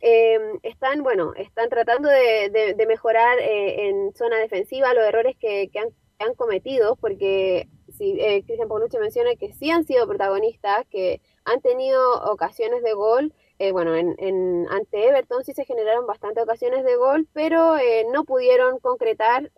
Eh, 0.00 0.38
están, 0.62 1.02
bueno, 1.02 1.32
están 1.36 1.68
tratando 1.68 2.08
de, 2.08 2.50
de- 2.50 2.74
mejorar 2.86 3.38
eh, 3.40 3.88
en 3.88 4.14
zona 4.14 4.36
defensiva 4.38 4.94
los 4.94 5.04
errores 5.04 5.36
que, 5.38 5.68
que 5.72 5.78
han, 5.80 5.88
cometido, 6.34 6.96
porque 6.96 7.68
si 7.96 8.20
eh, 8.20 8.42
Cristian 8.44 8.68
Paulucci 8.68 8.98
menciona 8.98 9.34
que 9.36 9.52
sí 9.52 9.70
han 9.70 9.84
sido 9.84 10.06
protagonistas, 10.08 10.84
que 10.90 11.20
han 11.44 11.60
tenido 11.60 12.00
ocasiones 12.32 12.82
de 12.82 12.92
gol, 12.92 13.32
eh, 13.58 13.72
bueno, 13.72 13.94
en, 13.96 14.14
en- 14.18 14.66
ante 14.70 15.06
Everton 15.08 15.44
sí 15.44 15.52
se 15.52 15.64
generaron 15.64 16.06
bastantes 16.06 16.42
ocasiones 16.42 16.84
de 16.84 16.96
gol, 16.96 17.28
pero 17.32 17.76
eh, 17.76 18.04
no 18.12 18.24
pudieron 18.24 18.78
concretar. 18.80 19.50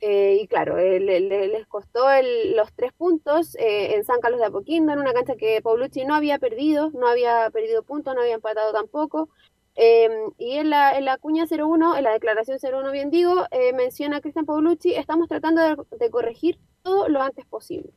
Eh, 0.00 0.38
y 0.42 0.46
claro, 0.48 0.78
eh, 0.78 1.00
le- 1.00 1.20
le- 1.20 1.48
les 1.48 1.66
costó 1.66 2.10
el- 2.10 2.56
los 2.56 2.72
tres 2.74 2.92
puntos 2.92 3.54
eh, 3.56 3.94
en 3.94 4.04
San 4.04 4.20
Carlos 4.20 4.40
de 4.40 4.46
Apoquindo, 4.46 4.92
en 4.92 5.00
una 5.00 5.12
cancha 5.12 5.36
que 5.36 5.60
Paulucci 5.62 6.04
no 6.04 6.14
había 6.14 6.38
perdido, 6.38 6.90
no 6.92 7.08
había 7.08 7.50
perdido 7.50 7.82
puntos, 7.82 8.14
no 8.14 8.20
había 8.22 8.34
empatado 8.34 8.72
tampoco. 8.72 9.28
Eh, 9.76 10.08
y 10.38 10.52
en 10.58 10.70
la, 10.70 10.96
en 10.98 11.04
la 11.04 11.18
cuña 11.18 11.46
01, 11.46 11.96
en 11.96 12.04
la 12.04 12.10
declaración 12.12 12.58
01, 12.58 12.90
bien 12.92 13.10
digo, 13.10 13.46
eh, 13.50 13.72
menciona 13.72 14.20
Cristian 14.20 14.46
Paulucci, 14.46 14.94
estamos 14.94 15.28
tratando 15.28 15.62
de 15.62 16.10
corregir 16.10 16.58
todo 16.82 17.08
lo 17.08 17.22
antes 17.22 17.46
posible. 17.46 17.92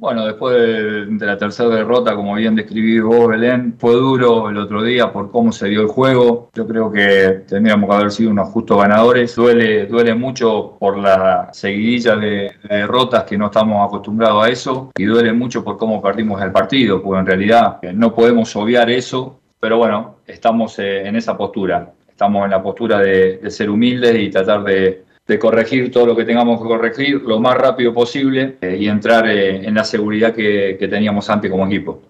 Bueno, 0.00 0.24
después 0.26 0.54
de, 0.54 1.26
la 1.26 1.36
tercera 1.36 1.70
derrota, 1.70 2.14
como 2.14 2.36
bien 2.36 2.54
describí 2.54 3.00
vos, 3.00 3.26
Belén, 3.26 3.74
fue 3.80 3.94
duro 3.94 4.48
el 4.48 4.56
otro 4.56 4.84
día 4.84 5.12
por 5.12 5.32
cómo 5.32 5.50
se 5.50 5.66
dio 5.66 5.80
el 5.80 5.88
juego. 5.88 6.50
Yo 6.54 6.68
creo 6.68 6.92
que 6.92 7.42
tendríamos 7.48 7.90
que 7.90 7.96
haber 7.96 8.10
sido 8.12 8.30
unos 8.30 8.48
justos 8.50 8.78
ganadores. 8.78 9.34
Duele, 9.34 9.86
duele 9.86 10.14
mucho 10.14 10.76
por 10.78 10.98
la 10.98 11.48
seguidilla 11.52 12.14
de, 12.14 12.52
de 12.62 12.76
derrotas 12.76 13.24
que 13.24 13.36
no 13.36 13.46
estamos 13.46 13.84
acostumbrados 13.84 14.44
a 14.44 14.48
eso. 14.48 14.92
Y 14.96 15.04
duele 15.04 15.32
mucho 15.32 15.64
por 15.64 15.76
cómo 15.76 16.00
perdimos 16.00 16.40
el 16.42 16.52
partido, 16.52 17.02
porque 17.02 17.18
en 17.18 17.26
realidad 17.26 17.78
eh, 17.82 17.92
no 17.92 18.14
podemos 18.14 18.54
obviar 18.54 18.88
eso. 18.90 19.40
Pero 19.58 19.78
bueno, 19.78 20.18
estamos 20.28 20.78
eh, 20.78 21.08
en 21.08 21.16
esa 21.16 21.36
postura. 21.36 21.92
Estamos 22.08 22.44
en 22.44 22.52
la 22.52 22.62
postura 22.62 23.00
de 23.00 23.50
ser 23.50 23.68
humildes 23.68 24.14
y 24.16 24.30
tratar 24.30 24.62
de, 24.62 25.07
de 25.28 25.38
corregir 25.38 25.92
todo 25.92 26.06
lo 26.06 26.16
que 26.16 26.24
tengamos 26.24 26.60
que 26.60 26.66
corregir 26.66 27.22
lo 27.22 27.38
más 27.38 27.56
rápido 27.56 27.92
posible 27.92 28.56
eh, 28.62 28.78
y 28.80 28.88
entrar 28.88 29.28
eh, 29.28 29.56
en 29.56 29.74
la 29.74 29.84
seguridad 29.84 30.34
que, 30.34 30.76
que 30.78 30.88
teníamos 30.88 31.28
antes 31.28 31.50
como 31.50 31.66
equipo. 31.66 32.00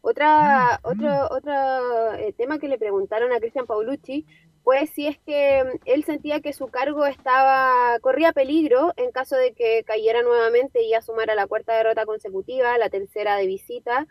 Otra, 0.00 0.80
otro, 0.82 1.28
otro 1.30 2.14
eh, 2.14 2.34
tema 2.36 2.58
que 2.58 2.68
le 2.68 2.78
preguntaron 2.78 3.32
a 3.32 3.38
Cristian 3.38 3.64
Paulucci 3.64 4.26
fue 4.64 4.86
si 4.88 5.06
es 5.06 5.16
que 5.18 5.62
mm, 5.64 5.78
él 5.86 6.04
sentía 6.04 6.40
que 6.40 6.52
su 6.52 6.66
cargo 6.66 7.06
estaba, 7.06 7.98
corría 8.00 8.32
peligro 8.32 8.92
en 8.96 9.12
caso 9.12 9.36
de 9.36 9.54
que 9.54 9.84
cayera 9.84 10.22
nuevamente 10.22 10.82
y 10.82 10.94
asumara 10.94 11.34
la 11.36 11.46
cuarta 11.46 11.74
derrota 11.74 12.04
consecutiva, 12.06 12.76
la 12.76 12.90
tercera 12.90 13.36
de 13.36 13.46
visita. 13.46 14.06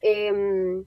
em, 0.00 0.84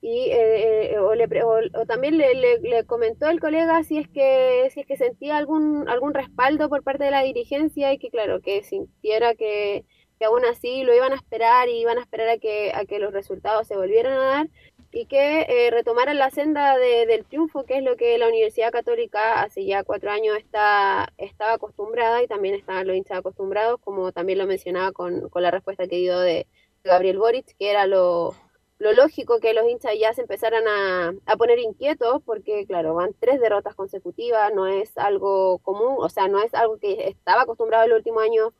y 0.00 0.30
eh, 0.30 0.92
eh, 0.94 0.98
o, 0.98 1.14
le 1.14 1.24
o- 1.42 1.80
o 1.80 1.86
también 1.86 2.18
le, 2.18 2.34
le- 2.34 2.58
le 2.60 2.84
comentó 2.84 3.28
el 3.28 3.40
colega 3.40 3.82
si 3.84 3.98
es 3.98 4.08
que 4.08 4.68
si 4.72 4.80
es 4.80 4.86
que 4.86 4.96
sentía 4.96 5.36
algún 5.36 5.88
algún 5.88 6.14
respaldo 6.14 6.68
por 6.68 6.82
parte 6.84 7.04
de 7.04 7.10
la 7.10 7.22
dirigencia 7.22 7.92
y 7.92 7.98
que 7.98 8.10
claro 8.10 8.40
que 8.40 8.62
sintiera 8.62 9.34
que, 9.34 9.84
que 10.18 10.24
aún 10.26 10.44
así 10.44 10.84
lo 10.84 10.94
iban 10.94 11.12
a 11.12 11.16
esperar 11.16 11.68
y 11.68 11.80
iban 11.80 11.98
a 11.98 12.02
esperar 12.02 12.28
a 12.28 12.38
que 12.38 12.72
a 12.74 12.84
que 12.86 12.98
los 12.98 13.12
resultados 13.12 13.66
se 13.66 13.76
volvieran 13.76 14.12
a 14.14 14.24
dar 14.24 14.46
y 14.92 15.06
que 15.06 15.42
eh, 15.48 15.70
retomaran 15.70 16.18
la 16.18 16.30
senda 16.30 16.76
de- 16.78 17.06
del 17.06 17.24
triunfo 17.26 17.64
que 17.64 17.78
es 17.78 17.82
lo 17.82 17.96
que 17.96 18.16
la 18.18 18.28
Universidad 18.28 18.70
Católica 18.72 19.42
hace 19.42 19.64
ya 19.66 19.82
cuatro 19.84 20.10
años 20.10 20.36
está 20.38 21.12
estaba 21.18 21.54
acostumbrada 21.54 22.22
y 22.22 22.26
también 22.28 22.54
estaban 22.54 22.86
los 22.86 22.96
hinchas 22.96 23.18
acostumbrados 23.18 23.80
como 23.80 24.12
también 24.12 24.38
lo 24.38 24.46
mencionaba 24.46 24.92
con, 24.92 25.28
con 25.30 25.42
la 25.42 25.50
respuesta 25.50 25.86
que 25.88 25.96
dio 25.96 26.18
de 26.20 26.46
Gabriel 26.84 27.18
Boric 27.18 27.46
que 27.58 27.70
era 27.70 27.86
lo 27.86 28.34
lo 28.78 28.92
lógico 28.92 29.40
que 29.40 29.54
los 29.54 29.66
hinchas 29.68 29.92
ya 29.98 30.12
se 30.12 30.22
empezaran 30.22 30.66
a, 30.68 31.14
a, 31.26 31.36
poner 31.36 31.58
inquietos 31.58 32.22
porque, 32.24 32.66
claro, 32.66 32.94
van 32.94 33.14
tres 33.18 33.40
derrotas 33.40 33.74
consecutivas, 33.74 34.52
no 34.54 34.66
es 34.66 34.96
algo 34.98 35.58
común, 35.58 35.96
o 35.98 36.08
sea, 36.08 36.28
no 36.28 36.42
es 36.42 36.52
algo 36.54 36.78
que 36.78 37.08
estaba 37.08 37.42
acostumbrado 37.42 37.84
el 37.84 37.94
último 37.94 38.20
año 38.20 38.52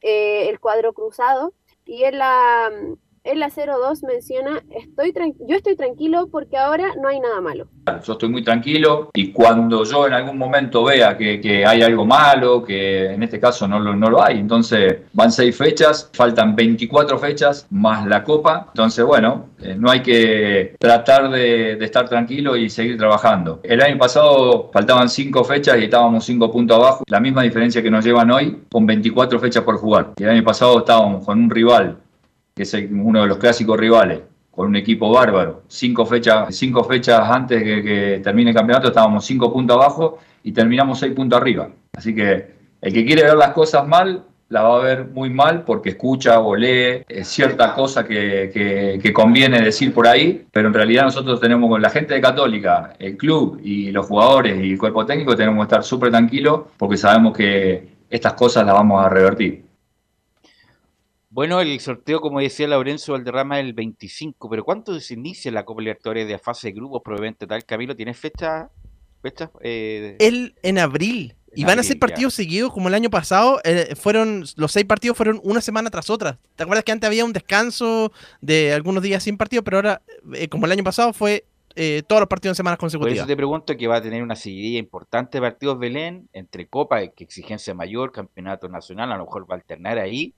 eh, 0.00 0.48
el 0.50 0.60
cuadro 0.60 0.92
cruzado. 0.92 1.54
Y 1.86 2.04
en 2.04 2.18
la, 2.18 2.70
en 3.24 3.40
la 3.40 3.48
02 3.48 4.02
menciona, 4.02 4.62
estoy 4.70 5.14
yo 5.48 5.56
estoy 5.56 5.76
tranquilo 5.76 6.28
porque 6.30 6.58
ahora 6.58 6.94
no 7.00 7.08
hay 7.08 7.20
nada 7.20 7.40
malo. 7.40 7.66
Yo 8.04 8.12
estoy 8.12 8.28
muy 8.28 8.44
tranquilo 8.44 9.10
y 9.14 9.32
cuando 9.32 9.84
yo 9.84 10.06
en 10.06 10.12
algún 10.12 10.36
momento 10.36 10.84
vea 10.84 11.16
que, 11.16 11.40
que 11.40 11.64
hay 11.64 11.82
algo 11.82 12.04
malo, 12.04 12.62
que 12.62 13.12
en 13.12 13.22
este 13.22 13.40
caso 13.40 13.66
no 13.66 13.80
lo, 13.80 13.96
no 13.96 14.10
lo 14.10 14.22
hay, 14.22 14.38
entonces 14.38 14.98
van 15.14 15.32
seis 15.32 15.56
fechas, 15.56 16.10
faltan 16.12 16.54
24 16.54 17.18
fechas 17.18 17.66
más 17.70 18.06
la 18.06 18.22
copa, 18.22 18.66
entonces 18.68 19.04
bueno, 19.04 19.46
eh, 19.58 19.74
no 19.78 19.90
hay 19.90 20.00
que 20.00 20.76
tratar 20.78 21.30
de, 21.30 21.76
de, 21.76 21.84
estar 21.84 22.06
tranquilo 22.06 22.56
y 22.56 22.68
seguir 22.68 22.98
trabajando. 22.98 23.60
El 23.62 23.80
año 23.80 23.96
pasado 23.96 24.70
faltaban 24.70 25.08
cinco 25.08 25.44
fechas 25.44 25.78
y 25.78 25.84
estábamos 25.84 26.24
cinco 26.26 26.52
puntos 26.52 26.76
abajo, 26.76 27.04
la 27.08 27.20
misma 27.20 27.42
diferencia 27.42 27.82
que 27.82 27.90
nos 27.90 28.04
llevan 28.04 28.30
hoy 28.30 28.64
con 28.70 28.84
24 28.84 29.38
fechas 29.38 29.62
por 29.62 29.78
jugar. 29.78 30.12
El 30.18 30.28
año 30.28 30.44
pasado 30.44 30.78
estábamos 30.78 31.24
con 31.24 31.38
un 31.38 31.50
rival 31.50 32.03
que 32.54 32.62
es 32.62 32.74
uno 32.74 33.22
de 33.22 33.26
los 33.26 33.38
clásicos 33.38 33.78
rivales, 33.78 34.20
con 34.50 34.68
un 34.68 34.76
equipo 34.76 35.10
bárbaro. 35.10 35.62
Cinco 35.66 36.06
fechas, 36.06 36.54
cinco 36.54 36.84
fechas 36.84 37.28
antes 37.28 37.64
de 37.64 37.82
que, 37.82 38.20
termine 38.22 38.50
el 38.50 38.56
campeonato 38.56 38.88
estábamos 38.88 39.24
cinco 39.24 39.52
puntos 39.52 39.76
abajo 39.76 40.18
y 40.44 40.52
terminamos 40.52 41.00
seis 41.00 41.12
puntos 41.12 41.40
arriba. 41.40 41.68
Así 41.92 42.14
que 42.14 42.54
el 42.80 42.92
que 42.92 43.04
quiere 43.04 43.24
ver 43.24 43.34
las 43.34 43.50
cosas 43.50 43.86
mal, 43.88 44.24
la 44.50 44.62
va 44.62 44.76
a 44.76 44.82
ver 44.84 45.06
muy 45.06 45.30
mal 45.30 45.64
porque 45.64 45.90
escucha 45.90 46.38
o 46.38 46.54
lee 46.54 47.02
cierta 47.24 47.74
cosa 47.74 48.06
que, 48.06 48.50
que, 48.52 49.00
que, 49.02 49.12
conviene 49.12 49.60
decir 49.60 49.92
por 49.92 50.06
ahí, 50.06 50.46
pero 50.52 50.68
en 50.68 50.74
realidad 50.74 51.04
nosotros 51.04 51.40
tenemos 51.40 51.68
con 51.68 51.82
la 51.82 51.90
gente 51.90 52.14
de 52.14 52.20
Católica, 52.20 52.92
el 52.98 53.16
club 53.16 53.58
y 53.64 53.90
los 53.90 54.06
jugadores 54.06 54.62
y 54.62 54.72
el 54.72 54.78
cuerpo 54.78 55.04
técnico 55.04 55.34
tenemos 55.34 55.58
que 55.58 55.74
estar 55.74 55.82
súper 55.82 56.10
tranquilos 56.10 56.60
porque 56.76 56.96
sabemos 56.96 57.36
que 57.36 57.88
estas 58.10 58.34
cosas 58.34 58.64
las 58.64 58.74
vamos 58.74 59.04
a 59.04 59.08
revertir. 59.08 59.63
Bueno, 61.34 61.60
el 61.60 61.80
sorteo, 61.80 62.20
como 62.20 62.38
decía 62.38 62.68
Laurencio 62.68 63.12
Valderrama, 63.12 63.58
es 63.58 63.66
el 63.66 63.72
25, 63.72 64.48
pero 64.48 64.64
¿cuánto 64.64 65.00
se 65.00 65.14
inicia 65.14 65.50
la 65.50 65.64
Copa 65.64 65.82
Libertadores 65.82 66.28
de 66.28 66.38
fase 66.38 66.68
de 66.68 66.74
grupos 66.74 67.02
probablemente 67.02 67.44
tal? 67.44 67.64
Camilo, 67.64 67.96
¿tiene 67.96 68.14
fecha? 68.14 68.70
fecha 69.20 69.50
eh... 69.60 70.14
El 70.20 70.54
en 70.62 70.78
abril. 70.78 71.34
En 71.48 71.58
y 71.58 71.62
van 71.62 71.70
abril, 71.70 71.80
a 71.80 71.82
ser 71.82 71.98
partidos 71.98 72.34
ya. 72.34 72.36
seguidos 72.36 72.72
como 72.72 72.86
el 72.86 72.94
año 72.94 73.10
pasado. 73.10 73.60
Eh, 73.64 73.96
fueron 73.96 74.44
Los 74.54 74.70
seis 74.70 74.86
partidos 74.86 75.16
fueron 75.16 75.40
una 75.42 75.60
semana 75.60 75.90
tras 75.90 76.08
otra. 76.08 76.38
¿Te 76.54 76.62
acuerdas 76.62 76.84
que 76.84 76.92
antes 76.92 77.08
había 77.08 77.24
un 77.24 77.32
descanso 77.32 78.12
de 78.40 78.72
algunos 78.72 79.02
días 79.02 79.20
sin 79.24 79.36
partido? 79.36 79.64
Pero 79.64 79.78
ahora, 79.78 80.02
eh, 80.34 80.46
como 80.46 80.66
el 80.66 80.72
año 80.72 80.84
pasado, 80.84 81.12
fue 81.12 81.46
eh, 81.74 82.04
todos 82.06 82.20
los 82.20 82.28
partidos 82.28 82.52
en 82.52 82.58
semanas 82.58 82.78
consecutivas. 82.78 83.12
Por 83.12 83.22
eso 83.22 83.26
te 83.26 83.36
pregunto 83.36 83.76
que 83.76 83.88
va 83.88 83.96
a 83.96 84.02
tener 84.02 84.22
una 84.22 84.36
seguidilla 84.36 84.78
importante 84.78 85.38
de 85.38 85.42
partidos 85.42 85.80
Belén 85.80 86.28
entre 86.32 86.68
Copa, 86.68 87.04
que 87.08 87.24
exigencia 87.24 87.74
mayor, 87.74 88.12
Campeonato 88.12 88.68
Nacional, 88.68 89.10
a 89.10 89.16
lo 89.16 89.24
mejor 89.24 89.50
va 89.50 89.56
a 89.56 89.58
alternar 89.58 89.98
ahí 89.98 90.32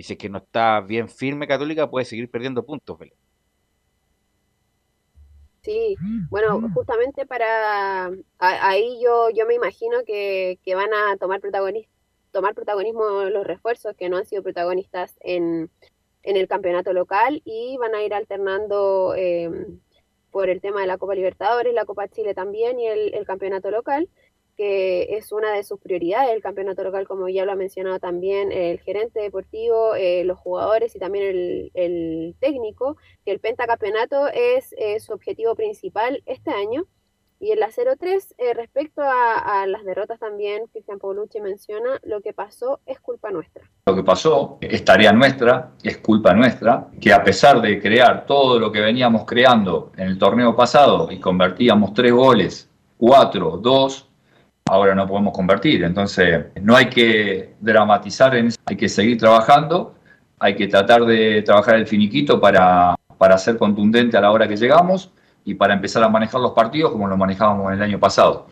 y 0.00 0.02
si 0.02 0.14
es 0.14 0.18
que 0.18 0.30
no 0.30 0.38
está 0.38 0.80
bien 0.80 1.10
firme 1.10 1.46
Católica, 1.46 1.90
puede 1.90 2.06
seguir 2.06 2.30
perdiendo 2.30 2.64
puntos, 2.64 2.98
Belén. 2.98 3.14
Sí, 5.62 5.94
bueno, 6.30 6.58
justamente 6.72 7.26
para 7.26 8.06
a, 8.06 8.12
ahí 8.38 8.98
yo, 9.04 9.28
yo 9.28 9.44
me 9.44 9.54
imagino 9.54 9.98
que, 10.06 10.58
que 10.64 10.74
van 10.74 10.88
a 10.94 11.18
tomar, 11.18 11.42
protagonismo, 11.42 11.92
tomar 12.30 12.54
protagonismo 12.54 13.24
los 13.24 13.46
refuerzos 13.46 13.94
que 13.94 14.08
no 14.08 14.16
han 14.16 14.24
sido 14.24 14.42
protagonistas 14.42 15.14
en, 15.20 15.70
en 16.22 16.36
el 16.38 16.48
campeonato 16.48 16.94
local 16.94 17.42
y 17.44 17.76
van 17.76 17.94
a 17.94 18.02
ir 18.02 18.14
alternando 18.14 19.12
eh, 19.14 19.50
por 20.30 20.48
el 20.48 20.62
tema 20.62 20.80
de 20.80 20.86
la 20.86 20.96
Copa 20.96 21.14
Libertadores, 21.14 21.74
la 21.74 21.84
Copa 21.84 22.08
Chile 22.08 22.32
también 22.32 22.80
y 22.80 22.86
el, 22.86 23.12
el 23.12 23.26
campeonato 23.26 23.70
local 23.70 24.08
que 24.60 25.16
es 25.16 25.32
una 25.32 25.54
de 25.54 25.64
sus 25.64 25.80
prioridades, 25.80 26.34
el 26.34 26.42
campeonato 26.42 26.84
local, 26.84 27.08
como 27.08 27.30
ya 27.30 27.46
lo 27.46 27.52
ha 27.52 27.56
mencionado 27.56 27.98
también 27.98 28.52
el 28.52 28.78
gerente 28.80 29.18
deportivo, 29.18 29.94
eh, 29.94 30.22
los 30.24 30.38
jugadores 30.38 30.94
y 30.94 30.98
también 30.98 31.24
el, 31.24 31.70
el, 31.72 32.34
técnico, 32.40 32.98
que 33.24 33.30
el 33.30 33.40
pentacampeonato 33.40 34.28
es 34.28 34.74
eh, 34.76 35.00
su 35.00 35.14
objetivo 35.14 35.54
principal 35.54 36.22
este 36.26 36.50
año. 36.50 36.84
Y 37.38 37.52
en 37.52 37.60
la 37.60 37.70
03, 37.70 38.34
eh, 38.36 38.52
respecto 38.52 39.00
a, 39.00 39.62
a, 39.62 39.66
las 39.66 39.82
derrotas 39.82 40.20
también, 40.20 40.66
Cristian 40.66 40.98
Paulucci 40.98 41.40
menciona, 41.40 41.98
lo 42.02 42.20
que 42.20 42.34
pasó 42.34 42.80
es 42.84 43.00
culpa 43.00 43.30
nuestra. 43.30 43.64
Lo 43.86 43.94
que 43.94 44.02
pasó 44.02 44.58
es 44.60 44.84
tarea 44.84 45.14
nuestra, 45.14 45.70
es 45.82 45.96
culpa 45.96 46.34
nuestra, 46.34 46.88
que 47.00 47.14
a 47.14 47.24
pesar 47.24 47.62
de 47.62 47.80
crear 47.80 48.26
todo 48.26 48.58
lo 48.58 48.70
que 48.70 48.82
veníamos 48.82 49.24
creando 49.24 49.90
en 49.96 50.08
el 50.08 50.18
torneo 50.18 50.54
pasado 50.54 51.10
y 51.10 51.18
convertíamos 51.18 51.94
tres 51.94 52.12
goles, 52.12 52.68
cuatro, 52.98 53.56
dos, 53.56 54.09
ahora 54.70 54.94
no 54.94 55.06
podemos 55.06 55.34
convertir. 55.34 55.82
Entonces, 55.82 56.46
no 56.62 56.76
hay 56.76 56.88
que 56.88 57.54
dramatizar 57.60 58.34
en 58.36 58.46
eso, 58.46 58.58
hay 58.66 58.76
que 58.76 58.88
seguir 58.88 59.18
trabajando, 59.18 59.94
hay 60.38 60.54
que 60.54 60.68
tratar 60.68 61.04
de 61.04 61.42
trabajar 61.42 61.74
el 61.74 61.86
finiquito 61.86 62.40
para, 62.40 62.94
para 63.18 63.36
ser 63.36 63.58
contundente 63.58 64.16
a 64.16 64.20
la 64.20 64.30
hora 64.30 64.46
que 64.46 64.56
llegamos 64.56 65.10
y 65.44 65.54
para 65.54 65.74
empezar 65.74 66.02
a 66.04 66.08
manejar 66.08 66.40
los 66.40 66.52
partidos 66.52 66.92
como 66.92 67.08
lo 67.08 67.16
manejábamos 67.16 67.72
el 67.72 67.82
año 67.82 67.98
pasado. 67.98 68.46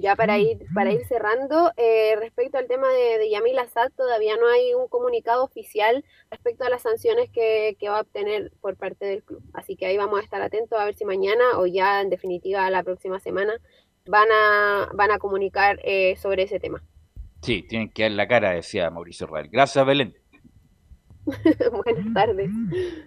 Ya 0.00 0.14
para 0.14 0.38
ir, 0.38 0.64
para 0.74 0.92
ir 0.92 1.04
cerrando, 1.06 1.72
eh, 1.76 2.14
respecto 2.20 2.56
al 2.56 2.68
tema 2.68 2.86
de, 2.88 3.18
de 3.18 3.30
Yamil 3.30 3.58
Assad, 3.58 3.90
todavía 3.96 4.36
no 4.36 4.46
hay 4.46 4.72
un 4.72 4.86
comunicado 4.86 5.42
oficial 5.42 6.04
respecto 6.30 6.64
a 6.64 6.70
las 6.70 6.82
sanciones 6.82 7.28
que, 7.30 7.76
que, 7.80 7.88
va 7.88 7.98
a 7.98 8.02
obtener 8.02 8.52
por 8.60 8.76
parte 8.76 9.06
del 9.06 9.24
club. 9.24 9.42
Así 9.54 9.74
que 9.74 9.86
ahí 9.86 9.96
vamos 9.96 10.20
a 10.20 10.22
estar 10.22 10.40
atentos 10.40 10.78
a 10.78 10.84
ver 10.84 10.94
si 10.94 11.04
mañana 11.04 11.58
o 11.58 11.66
ya 11.66 12.00
en 12.00 12.10
definitiva 12.10 12.70
la 12.70 12.84
próxima 12.84 13.18
semana 13.18 13.54
van 14.06 14.28
a, 14.30 14.88
van 14.94 15.10
a 15.10 15.18
comunicar 15.18 15.80
eh, 15.82 16.14
sobre 16.16 16.44
ese 16.44 16.60
tema. 16.60 16.80
Sí, 17.42 17.64
tienen 17.64 17.90
que 17.90 18.04
dar 18.04 18.12
la 18.12 18.28
cara, 18.28 18.52
decía 18.52 18.90
Mauricio 18.90 19.26
Real. 19.26 19.48
Gracias, 19.48 19.84
Belén. 19.84 20.14
Buenas 21.84 22.14
tardes. 22.14 22.50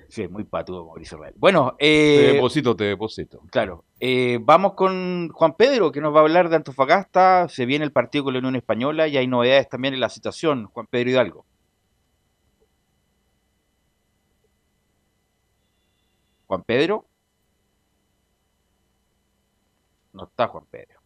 Sí, 0.07 0.27
muy 0.27 0.43
patudo 0.43 0.85
Mauricio 0.85 1.17
Real. 1.17 1.33
Bueno, 1.37 1.75
eh, 1.79 2.17
te 2.19 2.33
deposito, 2.33 2.75
te 2.75 2.83
deposito. 2.85 3.41
Claro. 3.51 3.85
Eh, 3.99 4.39
vamos 4.41 4.73
con 4.73 5.29
Juan 5.29 5.55
Pedro, 5.57 5.91
que 5.91 6.01
nos 6.01 6.13
va 6.13 6.19
a 6.19 6.21
hablar 6.21 6.49
de 6.49 6.57
Antofagasta. 6.57 7.47
Se 7.49 7.65
viene 7.65 7.85
el 7.85 7.91
partido 7.91 8.25
con 8.25 8.33
la 8.33 8.39
Unión 8.39 8.55
Española 8.55 9.07
y 9.07 9.17
hay 9.17 9.27
novedades 9.27 9.69
también 9.69 9.93
en 9.93 9.99
la 9.99 10.09
situación. 10.09 10.67
Juan 10.67 10.87
Pedro 10.87 11.09
Hidalgo. 11.09 11.45
Juan 16.47 16.63
Pedro. 16.63 17.05
No 20.13 20.25
está 20.25 20.47
Juan 20.47 20.65
Pedro. 20.69 20.99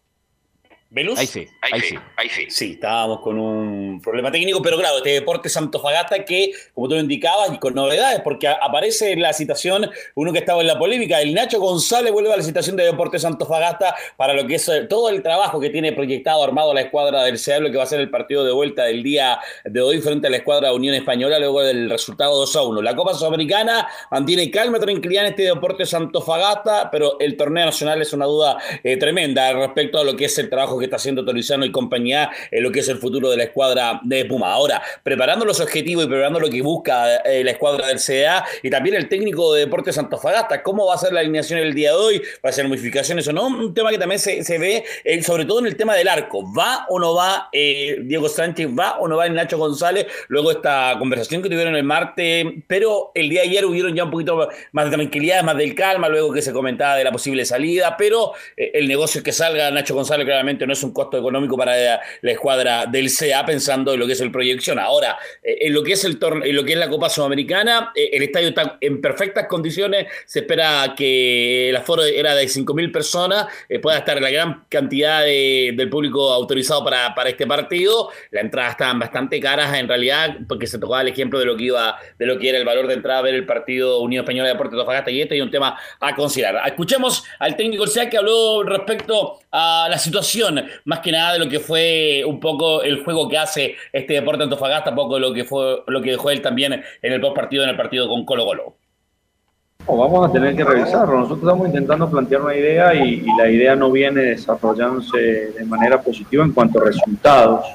¿Velus? 0.89 1.19
Ahí 1.19 1.27
sí, 1.27 1.47
ahí, 1.61 1.71
ahí 1.73 1.81
sí, 1.81 1.87
sí, 1.87 1.99
ahí 2.15 2.29
sí. 2.29 2.45
Sí, 2.49 2.71
estábamos 2.73 3.19
con 3.19 3.37
un 3.39 3.99
problema 4.01 4.31
técnico, 4.31 4.61
pero 4.61 4.77
claro, 4.77 4.97
este 4.97 5.09
deporte 5.09 5.49
Santofagasta 5.49 6.23
que, 6.23 6.51
como 6.73 6.87
tú 6.87 6.95
lo 6.95 7.01
indicabas, 7.01 7.51
y 7.53 7.57
con 7.57 7.73
novedades, 7.73 8.21
porque 8.21 8.47
aparece 8.47 9.11
en 9.11 9.21
la 9.21 9.33
citación, 9.33 9.89
uno 10.13 10.31
que 10.31 10.39
estaba 10.39 10.61
en 10.61 10.67
la 10.67 10.77
polémica, 10.77 11.21
el 11.21 11.33
Nacho 11.33 11.59
González 11.59 12.13
vuelve 12.13 12.31
a 12.31 12.37
la 12.37 12.43
citación 12.43 12.75
de 12.75 12.83
Deporte 12.83 13.19
Santofagasta 13.19 13.95
para 14.15 14.33
lo 14.33 14.47
que 14.47 14.55
es 14.55 14.69
eh, 14.69 14.85
todo 14.87 15.09
el 15.09 15.21
trabajo 15.21 15.59
que 15.59 15.69
tiene 15.69 15.91
proyectado, 15.91 16.43
armado 16.43 16.73
la 16.73 16.81
escuadra 16.81 17.23
del 17.23 17.35
lo 17.59 17.71
que 17.71 17.77
va 17.77 17.83
a 17.83 17.87
ser 17.87 17.99
el 17.99 18.09
partido 18.09 18.45
de 18.45 18.51
vuelta 18.51 18.83
del 18.83 19.03
día 19.03 19.39
de 19.65 19.81
hoy 19.81 19.99
frente 19.99 20.27
a 20.27 20.29
la 20.29 20.37
escuadra 20.37 20.73
Unión 20.73 20.95
Española, 20.95 21.39
luego 21.39 21.61
del 21.61 21.89
resultado 21.89 22.37
2 22.37 22.55
a 22.55 22.61
1. 22.61 22.81
La 22.81 22.95
Copa 22.95 23.13
Sudamericana 23.13 23.87
mantiene 24.11 24.49
calma, 24.49 24.79
tranquilidad 24.79 25.25
en 25.25 25.31
este 25.31 25.43
Deporte 25.43 25.85
Santofagasta, 25.85 26.89
pero 26.89 27.19
el 27.19 27.35
torneo 27.35 27.65
nacional 27.65 28.01
es 28.01 28.13
una 28.13 28.25
duda 28.25 28.57
eh, 28.83 28.97
tremenda 28.97 29.51
respecto 29.53 29.99
a 29.99 30.03
lo 30.03 30.15
que 30.15 30.25
es 30.25 30.37
el 30.37 30.49
trabajo 30.49 30.74
que 30.79 30.85
está 30.85 30.97
haciendo 30.97 31.25
Torizano 31.25 31.65
y 31.65 31.71
compañía 31.71 32.29
en 32.51 32.63
lo 32.63 32.71
que 32.71 32.79
es 32.79 32.89
el 32.89 32.97
futuro 32.97 33.29
de 33.29 33.37
la 33.37 33.43
escuadra 33.43 33.99
de 34.03 34.25
Puma. 34.25 34.51
Ahora, 34.51 34.81
preparando 35.03 35.45
los 35.45 35.59
objetivos 35.59 36.05
y 36.05 36.07
preparando 36.07 36.39
lo 36.39 36.49
que 36.49 36.61
busca 36.61 37.17
eh, 37.17 37.43
la 37.43 37.51
escuadra 37.51 37.87
del 37.87 37.99
CDA 37.99 38.45
y 38.61 38.69
también 38.69 38.95
el 38.95 39.07
técnico 39.07 39.53
de 39.53 39.61
Deportes 39.61 39.95
Santofagasta, 39.95 40.63
cómo 40.63 40.87
va 40.87 40.95
a 40.95 40.97
ser 40.97 41.13
la 41.13 41.19
alineación 41.19 41.59
el 41.59 41.73
día 41.73 41.91
de 41.91 41.97
hoy, 41.97 42.21
va 42.43 42.49
a 42.49 42.53
ser 42.53 42.67
modificaciones 42.67 43.27
o 43.27 43.33
no, 43.33 43.47
un 43.47 43.73
tema 43.73 43.91
que 43.91 43.97
también 43.97 44.19
se, 44.19 44.57
ve, 44.57 44.83
eh, 45.03 45.23
sobre 45.23 45.45
todo 45.45 45.59
en 45.59 45.67
el 45.67 45.75
tema 45.75 45.95
del 45.95 46.07
arco, 46.07 46.43
¿va 46.53 46.85
o 46.89 46.99
no 46.99 47.13
va 47.13 47.49
eh, 47.51 47.97
Diego 48.01 48.29
Sánchez, 48.29 48.67
va 48.67 48.99
o 48.99 49.07
no 49.07 49.17
va 49.17 49.25
el 49.25 49.33
Nacho 49.33 49.57
González? 49.57 50.07
Luego 50.27 50.51
esta 50.51 50.95
conversación 50.99 51.41
que 51.41 51.49
tuvieron 51.49 51.75
el 51.75 51.83
martes, 51.83 52.45
pero 52.67 53.11
el 53.15 53.29
día 53.29 53.41
de 53.41 53.49
ayer 53.49 53.65
hubieron 53.65 53.95
ya 53.95 54.03
un 54.03 54.11
poquito 54.11 54.49
más 54.71 54.85
de 54.85 54.91
tranquilidad, 54.91 55.43
más 55.43 55.57
del 55.57 55.75
calma, 55.75 56.09
luego 56.09 56.33
que 56.33 56.41
se 56.41 56.53
comentaba 56.53 56.95
de 56.95 57.03
la 57.03 57.11
posible 57.11 57.45
salida, 57.45 57.95
pero 57.97 58.33
el 58.55 58.87
negocio 58.87 59.19
es 59.19 59.23
que 59.23 59.31
salga 59.31 59.71
Nacho 59.71 59.95
González 59.95 60.25
claramente 60.25 60.64
no 60.67 60.73
es 60.73 60.83
un 60.83 60.93
costo 60.93 61.17
económico 61.17 61.57
para 61.57 61.75
la, 61.77 62.01
la 62.21 62.31
escuadra 62.31 62.85
del 62.85 63.09
CA 63.11 63.45
pensando 63.45 63.93
en 63.93 63.99
lo 63.99 64.07
que 64.07 64.13
es 64.13 64.21
el 64.21 64.31
proyección. 64.31 64.79
Ahora, 64.79 65.17
eh, 65.43 65.57
en 65.61 65.73
lo 65.73 65.83
que 65.83 65.93
es 65.93 66.03
el 66.03 66.19
torne- 66.19 66.47
en 66.47 66.55
lo 66.55 66.63
que 66.63 66.73
es 66.73 66.77
la 66.79 66.89
Copa 66.89 67.09
Sudamericana, 67.09 67.91
eh, 67.95 68.09
el 68.13 68.23
estadio 68.23 68.49
está 68.49 68.77
en 68.81 69.01
perfectas 69.01 69.47
condiciones. 69.47 70.07
Se 70.25 70.39
espera 70.39 70.93
que 70.97 71.69
el 71.69 71.75
aforo 71.75 72.03
era 72.03 72.35
de 72.35 72.47
5.000 72.47 72.91
personas, 72.91 73.47
eh, 73.69 73.79
pueda 73.79 73.97
estar 73.97 74.21
la 74.21 74.29
gran 74.29 74.63
cantidad 74.69 75.23
de- 75.23 75.73
del 75.75 75.89
público 75.89 76.31
autorizado 76.31 76.83
para, 76.83 77.13
para 77.15 77.29
este 77.29 77.45
partido. 77.47 78.09
Las 78.31 78.43
entradas 78.43 78.71
estaban 78.71 78.99
bastante 78.99 79.39
caras 79.39 79.75
en 79.77 79.87
realidad, 79.87 80.37
porque 80.47 80.67
se 80.67 80.79
tocaba 80.79 81.01
el 81.01 81.07
ejemplo 81.09 81.39
de 81.39 81.45
lo 81.45 81.55
que 81.57 81.65
iba, 81.65 81.97
de 82.17 82.25
lo 82.25 82.37
que 82.39 82.49
era 82.49 82.57
el 82.57 82.65
valor 82.65 82.87
de 82.87 82.93
entrada 82.95 83.19
a 83.19 83.21
ver 83.21 83.33
el 83.35 83.45
partido 83.45 83.99
Unión 83.99 84.23
Española 84.23 84.47
de 84.47 84.53
Deportes 84.53 84.71
de 84.73 84.77
Antofagasta 84.79 85.11
y 85.11 85.21
este 85.21 85.35
es 85.37 85.41
un 85.41 85.51
tema 85.51 85.77
a 85.99 86.15
considerar. 86.15 86.61
Escuchemos 86.67 87.23
al 87.39 87.55
técnico 87.55 87.83
del 87.83 87.91
CEA 87.91 88.09
que 88.09 88.17
habló 88.17 88.63
respecto 88.63 89.39
a 89.51 89.87
la 89.89 89.97
situación, 89.97 90.54
más 90.85 90.99
que 90.99 91.11
nada 91.11 91.33
de 91.33 91.39
lo 91.39 91.49
que 91.49 91.59
fue 91.59 92.23
un 92.25 92.39
poco 92.39 92.81
el 92.81 93.03
juego 93.03 93.27
que 93.29 93.37
hace 93.37 93.75
este 93.91 94.13
Deporte 94.13 94.43
Antofagasta, 94.43 94.91
un 94.91 94.95
poco 94.95 95.19
lo 95.19 95.33
que 95.33 95.43
fue 95.43 95.83
lo 95.87 96.01
que 96.01 96.11
dejó 96.11 96.29
él 96.29 96.41
también 96.41 96.73
en 96.73 97.13
el 97.13 97.21
post 97.21 97.35
partido 97.35 97.63
en 97.63 97.69
el 97.69 97.77
partido 97.77 98.07
con 98.07 98.25
Colo 98.25 98.45
Colo. 98.45 98.75
Vamos 99.87 100.29
a 100.29 100.31
tener 100.31 100.55
que 100.55 100.63
revisarlo. 100.63 101.19
Nosotros 101.19 101.43
estamos 101.43 101.67
intentando 101.67 102.09
plantear 102.09 102.41
una 102.41 102.55
idea 102.55 102.95
y, 102.95 103.23
y 103.25 103.37
la 103.37 103.49
idea 103.49 103.75
no 103.75 103.91
viene 103.91 104.21
desarrollándose 104.21 105.17
de 105.17 105.65
manera 105.65 106.01
positiva 106.01 106.43
en 106.43 106.53
cuanto 106.53 106.81
a 106.81 106.85
resultados. 106.85 107.65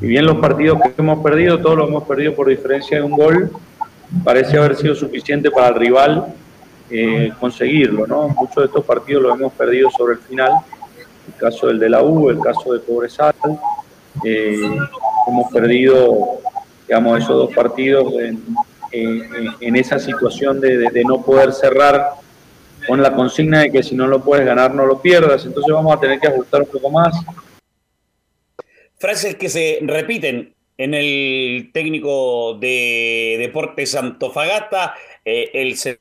Si 0.00 0.06
bien 0.06 0.26
los 0.26 0.36
partidos 0.38 0.80
que 0.82 0.92
hemos 0.98 1.22
perdido, 1.22 1.60
todos 1.60 1.78
los 1.78 1.88
hemos 1.88 2.02
perdido 2.04 2.34
por 2.34 2.48
diferencia 2.48 2.98
de 2.98 3.04
un 3.04 3.12
gol, 3.12 3.50
parece 4.24 4.58
haber 4.58 4.76
sido 4.76 4.94
suficiente 4.94 5.50
para 5.50 5.68
el 5.68 5.74
rival 5.76 6.26
eh, 6.90 7.32
conseguirlo. 7.38 8.06
¿no? 8.06 8.28
Muchos 8.28 8.56
de 8.56 8.64
estos 8.64 8.84
partidos 8.84 9.22
los 9.22 9.38
hemos 9.38 9.52
perdido 9.52 9.90
sobre 9.90 10.14
el 10.14 10.20
final. 10.20 10.52
El 11.26 11.34
caso 11.38 11.66
del 11.68 11.78
de 11.78 11.88
la 11.88 12.02
U, 12.02 12.30
el 12.30 12.40
caso 12.40 12.72
de 12.72 12.80
Cobresal. 12.82 13.34
eh, 14.24 14.56
hemos 15.26 15.52
perdido, 15.52 16.40
digamos, 16.86 17.18
esos 17.18 17.36
dos 17.36 17.54
partidos 17.54 18.12
en, 18.14 18.42
en- 18.92 19.76
esa 19.76 19.98
situación 19.98 20.60
de, 20.60 20.76
de- 20.78 20.90
de 20.90 21.02
no 21.04 21.20
poder 21.22 21.52
cerrar 21.52 22.10
con 22.86 23.02
la 23.02 23.12
consigna 23.14 23.60
de 23.62 23.72
que 23.72 23.82
si 23.82 23.94
no 23.96 24.06
lo 24.06 24.22
puedes 24.22 24.46
ganar 24.46 24.72
no 24.74 24.86
lo 24.86 25.00
pierdas. 25.02 25.44
Entonces 25.46 25.72
vamos 25.74 25.92
a 25.96 25.98
tener 26.00 26.20
que 26.20 26.28
ajustar 26.28 26.62
un 26.62 26.68
poco 26.68 26.90
más. 26.90 27.14
Frases 28.98 29.34
que 29.36 29.48
se 29.48 29.78
repiten 29.82 30.54
en 30.78 30.94
el 30.94 31.70
técnico 31.72 32.54
de 32.58 33.36
Deportes 33.38 33.94
Antofagasta, 33.96 34.94
eh, 35.24 35.50
el 35.54 35.76
se- 35.76 35.98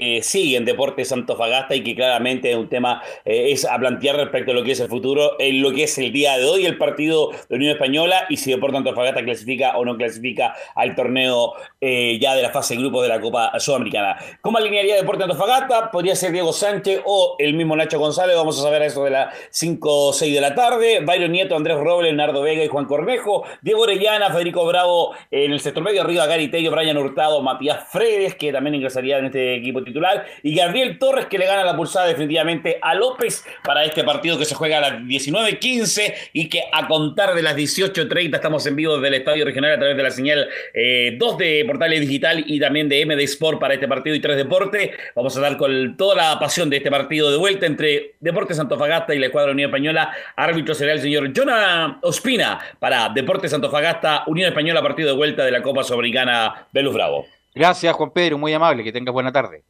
eh, 0.00 0.22
sigue 0.22 0.56
en 0.56 0.64
Deportes 0.64 1.12
Antofagasta 1.12 1.74
y 1.74 1.82
que 1.82 1.94
claramente 1.94 2.50
es 2.50 2.56
un 2.56 2.68
tema 2.68 3.02
eh, 3.24 3.52
es 3.52 3.64
a 3.64 3.78
plantear 3.78 4.16
respecto 4.16 4.52
a 4.52 4.54
lo 4.54 4.64
que 4.64 4.72
es 4.72 4.80
el 4.80 4.88
futuro, 4.88 5.36
en 5.38 5.62
lo 5.62 5.72
que 5.72 5.84
es 5.84 5.98
el 5.98 6.12
día 6.12 6.36
de 6.38 6.44
hoy 6.44 6.66
el 6.66 6.78
partido 6.78 7.30
de 7.48 7.56
Unión 7.56 7.72
Española 7.72 8.26
y 8.28 8.36
si 8.36 8.50
Deportes 8.50 8.78
Antofagasta 8.78 9.22
clasifica 9.22 9.76
o 9.76 9.84
no 9.84 9.96
clasifica 9.96 10.54
al 10.74 10.94
torneo 10.94 11.54
eh, 11.80 12.18
ya 12.20 12.34
de 12.34 12.42
la 12.42 12.50
fase 12.50 12.74
de 12.74 12.80
grupos 12.80 13.02
de 13.02 13.08
la 13.08 13.20
Copa 13.20 13.52
Sudamericana. 13.58 14.16
¿Cómo 14.40 14.58
alinearía 14.58 14.96
Deportes 14.96 15.24
Antofagasta? 15.24 15.90
Podría 15.90 16.16
ser 16.16 16.32
Diego 16.32 16.52
Sánchez 16.52 17.02
o 17.04 17.36
el 17.38 17.54
mismo 17.54 17.76
Nacho 17.76 17.98
González, 17.98 18.36
vamos 18.36 18.58
a 18.58 18.62
saber 18.62 18.82
eso 18.82 19.04
de 19.04 19.10
las 19.10 19.34
5 19.50 20.08
o 20.08 20.12
6 20.12 20.34
de 20.34 20.40
la 20.40 20.54
tarde. 20.54 21.00
Byron 21.00 21.32
Nieto, 21.32 21.56
Andrés 21.56 21.76
Robles, 21.76 22.12
Leonardo 22.12 22.42
Vega 22.42 22.64
y 22.64 22.68
Juan 22.68 22.86
Cornejo. 22.86 23.44
Diego 23.62 23.82
Orellana, 23.82 24.30
Federico 24.30 24.66
Bravo 24.66 25.14
en 25.30 25.52
el 25.52 25.60
sector 25.60 25.82
medio, 25.82 26.02
arriba 26.02 26.26
Gary 26.26 26.48
Tello, 26.48 26.70
Brian 26.70 26.96
Hurtado, 26.96 27.42
Matías 27.42 27.88
Fredes, 27.90 28.34
que 28.34 28.52
también 28.52 28.74
ingresaría 28.74 29.18
en 29.18 29.26
este 29.26 29.56
equipo 29.56 29.73
titular, 29.82 30.26
y 30.42 30.54
Gabriel 30.54 30.98
Torres, 30.98 31.26
que 31.26 31.38
le 31.38 31.46
gana 31.46 31.64
la 31.64 31.76
pulsada 31.76 32.06
definitivamente 32.06 32.78
a 32.80 32.94
López 32.94 33.44
para 33.64 33.84
este 33.84 34.04
partido 34.04 34.38
que 34.38 34.44
se 34.44 34.54
juega 34.54 34.78
a 34.78 34.80
las 34.80 34.92
19.15 35.00 36.14
y 36.32 36.48
que 36.48 36.62
a 36.72 36.86
contar 36.86 37.34
de 37.34 37.42
las 37.42 37.56
18.30 37.56 38.34
estamos 38.34 38.66
en 38.66 38.76
vivo 38.76 38.94
desde 38.94 39.08
el 39.08 39.14
Estadio 39.14 39.44
Regional 39.44 39.72
a 39.72 39.78
través 39.78 39.96
de 39.96 40.02
la 40.02 40.10
señal 40.10 40.48
eh, 40.72 41.16
2 41.18 41.38
de 41.38 41.64
Portales 41.66 42.00
Digital 42.00 42.44
y 42.46 42.60
también 42.60 42.88
de 42.88 43.04
MD 43.04 43.20
Sport 43.20 43.58
para 43.58 43.74
este 43.74 43.88
partido 43.88 44.14
y 44.14 44.20
3 44.20 44.36
Deporte. 44.36 44.92
Vamos 45.14 45.36
a 45.36 45.40
dar 45.40 45.56
con 45.56 45.96
toda 45.96 46.14
la 46.14 46.38
pasión 46.38 46.70
de 46.70 46.76
este 46.78 46.90
partido 46.90 47.30
de 47.30 47.36
vuelta 47.36 47.66
entre 47.66 48.14
Deportes 48.20 48.58
Antofagasta 48.58 49.14
y 49.14 49.18
la 49.18 49.26
Escuadra 49.26 49.52
Unión 49.52 49.70
Española. 49.70 50.12
Árbitro 50.36 50.74
será 50.74 50.92
el 50.92 51.00
señor 51.00 51.32
Jonah 51.34 51.98
Ospina 52.02 52.60
para 52.78 53.08
Deportes 53.08 53.52
Antofagasta, 53.52 54.24
Unión 54.26 54.48
Española, 54.48 54.82
partido 54.82 55.10
de 55.10 55.16
vuelta 55.16 55.44
de 55.44 55.50
la 55.50 55.62
Copa 55.62 55.82
Sudamericana 55.82 56.66
Velus 56.72 56.94
Bravo. 56.94 57.26
Gracias, 57.54 57.94
Juan 57.94 58.10
Pedro, 58.10 58.38
muy 58.38 58.52
amable, 58.52 58.82
que 58.82 58.92
tengas 58.92 59.12
buena 59.12 59.30
tarde. 59.32 59.64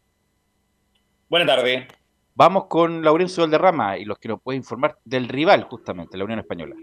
Buena 1.28 1.46
tarde. 1.46 1.86
Vamos 2.34 2.64
con 2.66 3.02
Laurencio 3.02 3.42
Valderrama 3.42 3.98
y 3.98 4.04
los 4.04 4.18
que 4.18 4.28
nos 4.28 4.40
puede 4.40 4.56
informar 4.56 4.98
del 5.04 5.28
rival, 5.28 5.64
justamente, 5.64 6.16
la 6.16 6.24
Unión 6.24 6.38
Española. 6.40 6.74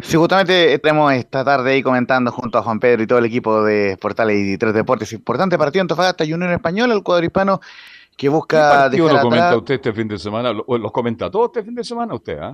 Sí, 0.00 0.16
justamente 0.16 0.78
tenemos 0.80 1.12
esta 1.12 1.44
tarde 1.44 1.72
ahí 1.72 1.82
comentando 1.82 2.30
junto 2.32 2.58
a 2.58 2.62
Juan 2.62 2.78
Pedro 2.80 3.02
y 3.02 3.06
todo 3.06 3.18
el 3.20 3.24
equipo 3.26 3.62
de 3.64 3.96
Portales 4.00 4.36
y 4.38 4.58
Tres 4.58 4.74
Deportes. 4.74 5.12
Importante 5.12 5.56
partido 5.56 5.82
Antofagasta 5.82 6.24
y 6.24 6.32
Unión 6.32 6.52
Española, 6.52 6.94
el 6.94 7.02
cuadro 7.02 7.24
hispano 7.24 7.60
que 7.60 8.16
¿Qué 8.16 8.28
busca 8.28 8.70
partido 8.70 9.06
dejar 9.06 9.22
lo 9.22 9.28
comenta 9.28 9.46
atrás. 9.48 9.58
usted 9.60 9.74
este 9.74 9.92
fin 9.92 10.06
de 10.08 10.18
semana? 10.18 10.52
¿Lo- 10.52 10.64
¿Los 10.78 10.92
comenta 10.92 11.30
todos 11.30 11.46
este 11.46 11.62
fin 11.64 11.74
de 11.74 11.82
semana 11.84 12.14
usted? 12.14 12.38
ah? 12.38 12.52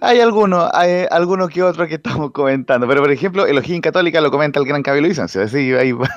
Hay 0.00 0.20
algunos, 0.20 0.68
hay 0.72 1.06
algunos 1.10 1.50
que 1.50 1.62
otros 1.62 1.86
que 1.88 1.96
estamos 1.96 2.30
comentando, 2.32 2.86
pero 2.88 3.00
por 3.02 3.10
ejemplo, 3.10 3.46
el 3.46 3.58
O'Higgins 3.58 3.82
Católica 3.82 4.20
lo 4.20 4.30
comenta 4.30 4.58
el 4.60 4.66
gran 4.66 4.82
Cabello 4.82 5.08
Vicencio, 5.08 5.42
así 5.42 5.72
ahí 5.74 5.92
va 5.92 6.08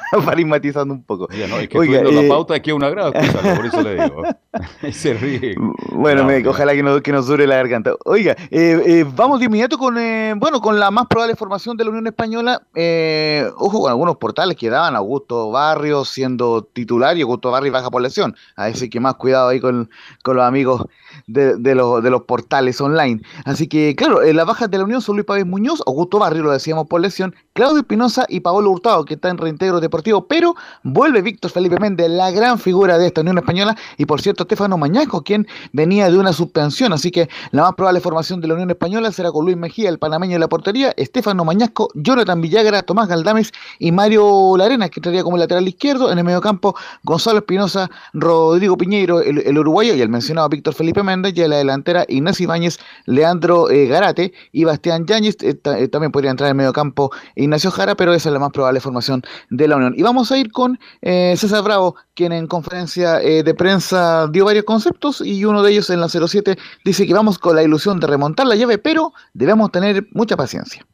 matizando 0.45 0.93
un 0.93 1.03
poco. 1.03 1.27
Ya, 1.31 1.47
no, 1.47 1.57
es 1.57 1.67
que 1.69 1.77
Oiga, 1.77 1.99
eh, 2.01 2.11
la 2.11 2.27
pauta 2.27 2.59
que 2.61 2.71
es 2.71 2.75
un 2.75 2.83
agrado 2.83 3.11
por 3.13 3.65
eso 3.65 3.81
le 3.81 3.95
digo. 4.03 4.23
Se 4.91 5.13
ríe. 5.13 5.55
Bueno, 5.91 6.21
No, 6.23 6.27
me- 6.27 6.41
no. 6.41 6.49
ojalá 6.51 6.73
que 6.73 6.83
nos, 6.83 7.01
que 7.01 7.11
nos 7.11 7.27
dure 7.27 7.47
la 7.47 7.55
garganta. 7.55 7.93
Oiga, 8.05 8.35
eh, 8.51 8.81
eh, 8.85 9.05
vamos 9.15 9.39
de 9.39 9.45
inmediato 9.47 9.77
con, 9.77 9.97
eh, 9.97 10.33
bueno, 10.37 10.61
con 10.61 10.79
la 10.79 10.91
más 10.91 11.07
probable 11.07 11.35
formación 11.35 11.75
de 11.77 11.83
la 11.83 11.89
Unión 11.89 12.07
Española. 12.07 12.61
Eh, 12.75 13.47
ojo 13.57 13.81
con 13.81 13.89
algunos 13.91 14.17
portales 14.17 14.55
que 14.57 14.69
daban 14.69 14.95
a 14.95 14.99
Augusto 14.99 15.51
Barrios 15.51 16.09
siendo 16.09 16.63
titular 16.63 17.17
y 17.17 17.21
Augusto 17.21 17.51
Barrios 17.51 17.73
baja 17.73 17.89
por 17.89 18.01
lesión. 18.01 18.35
Así 18.55 18.89
que 18.89 18.99
más 18.99 19.15
cuidado 19.15 19.49
ahí 19.49 19.59
con, 19.59 19.89
con 20.23 20.37
los 20.37 20.45
amigos 20.45 20.85
de, 21.27 21.57
de 21.57 21.75
los, 21.75 22.03
de 22.03 22.09
los 22.09 22.23
portales 22.23 22.79
online. 22.81 23.21
Así 23.45 23.67
que, 23.67 23.72
claro, 23.97 24.21
eh, 24.21 24.33
las 24.33 24.45
bajas 24.45 24.69
de 24.69 24.77
la 24.77 24.83
Unión 24.83 25.01
son 25.01 25.15
Luis 25.15 25.25
Pávez 25.25 25.45
Muñoz, 25.45 25.81
Augusto 25.87 26.19
Barrios, 26.19 26.45
lo 26.45 26.51
decíamos 26.51 26.87
por 26.87 27.01
lesión, 27.01 27.35
Claudio 27.53 27.79
Espinosa 27.79 28.25
y 28.29 28.39
Paolo 28.39 28.71
Hurtado, 28.71 29.05
que 29.05 29.15
está 29.15 29.29
en 29.29 29.37
reintegro 29.37 29.79
deportivo, 29.79 30.27
pero 30.27 30.55
vuelve 30.83 31.21
Víctor 31.21 31.51
Felipe 31.51 31.79
Méndez, 31.79 32.09
la 32.09 32.31
gran 32.31 32.59
figura 32.59 32.97
de 32.97 33.07
esta 33.07 33.21
Unión 33.21 33.37
Española, 33.37 33.75
y 33.97 34.05
por 34.05 34.21
cierto, 34.21 34.43
Estefano 34.43 34.77
Mañasco, 34.77 35.23
quien 35.23 35.47
venía 35.71 36.09
de 36.09 36.17
una 36.17 36.33
suspensión, 36.33 36.93
así 36.93 37.11
que 37.11 37.29
la 37.51 37.63
más 37.63 37.73
probable 37.75 37.99
formación 37.99 38.41
de 38.41 38.47
la 38.47 38.53
Unión 38.53 38.69
Española 38.69 39.11
será 39.11 39.31
con 39.31 39.45
Luis 39.45 39.57
Mejía, 39.57 39.89
el 39.89 39.99
panameño 39.99 40.33
de 40.33 40.39
la 40.39 40.49
portería, 40.49 40.93
Estefano 40.97 41.43
Mañasco, 41.43 41.89
Jonathan 41.95 42.41
Villagra, 42.41 42.83
Tomás 42.83 43.07
Galdames 43.07 43.51
y 43.79 43.91
Mario 43.91 44.55
Larena, 44.57 44.89
que 44.89 44.99
entraría 44.99 45.23
como 45.23 45.37
lateral 45.37 45.67
izquierdo, 45.67 46.11
en 46.11 46.17
el 46.17 46.23
mediocampo 46.23 46.75
Gonzalo 47.03 47.39
Espinosa, 47.39 47.89
Rodrigo 48.13 48.77
Piñeiro, 48.77 49.21
el, 49.21 49.39
el 49.39 49.57
uruguayo, 49.57 49.93
y 49.95 50.01
el 50.01 50.09
mencionado 50.09 50.49
Víctor 50.49 50.73
Felipe 50.73 51.03
Méndez, 51.03 51.33
y 51.35 51.41
en 51.41 51.49
la 51.49 51.57
delantera 51.57 52.05
Ignacio 52.07 52.43
Ibáñez, 52.43 52.79
Leandro 53.05 53.62
eh, 53.69 53.87
Garate 53.87 54.33
y 54.51 54.63
Bastián 54.63 55.05
Yáñez, 55.05 55.37
eh, 55.41 55.59
eh, 55.63 55.87
también 55.87 56.11
podría 56.11 56.31
entrar 56.31 56.47
en 56.47 56.51
el 56.51 56.57
mediocampo 56.57 57.11
Ignacio 57.35 57.71
Jara, 57.71 57.95
pero 57.95 58.13
esa 58.13 58.29
es 58.29 58.33
la 58.33 58.39
más 58.39 58.51
probable 58.51 58.79
formación 58.79 59.23
de 59.49 59.67
la 59.67 59.77
Unión. 59.77 59.93
Y 59.97 60.03
vamos 60.03 60.31
a 60.31 60.37
ir 60.37 60.51
con 60.51 60.79
César 61.01 61.63
Bravo, 61.63 61.95
quien 62.13 62.31
en 62.31 62.47
conferencia 62.47 63.15
de 63.17 63.53
prensa 63.53 64.27
dio 64.27 64.45
varios 64.45 64.65
conceptos 64.65 65.21
y 65.21 65.45
uno 65.45 65.63
de 65.63 65.71
ellos 65.71 65.89
en 65.89 65.99
la 65.99 66.09
07 66.09 66.57
dice 66.85 67.07
que 67.07 67.13
vamos 67.13 67.39
con 67.39 67.55
la 67.55 67.63
ilusión 67.63 67.99
de 67.99 68.07
remontar 68.07 68.47
la 68.47 68.55
llave, 68.55 68.77
pero 68.77 69.13
debemos 69.33 69.71
tener 69.71 70.07
mucha 70.11 70.37
paciencia. 70.37 70.85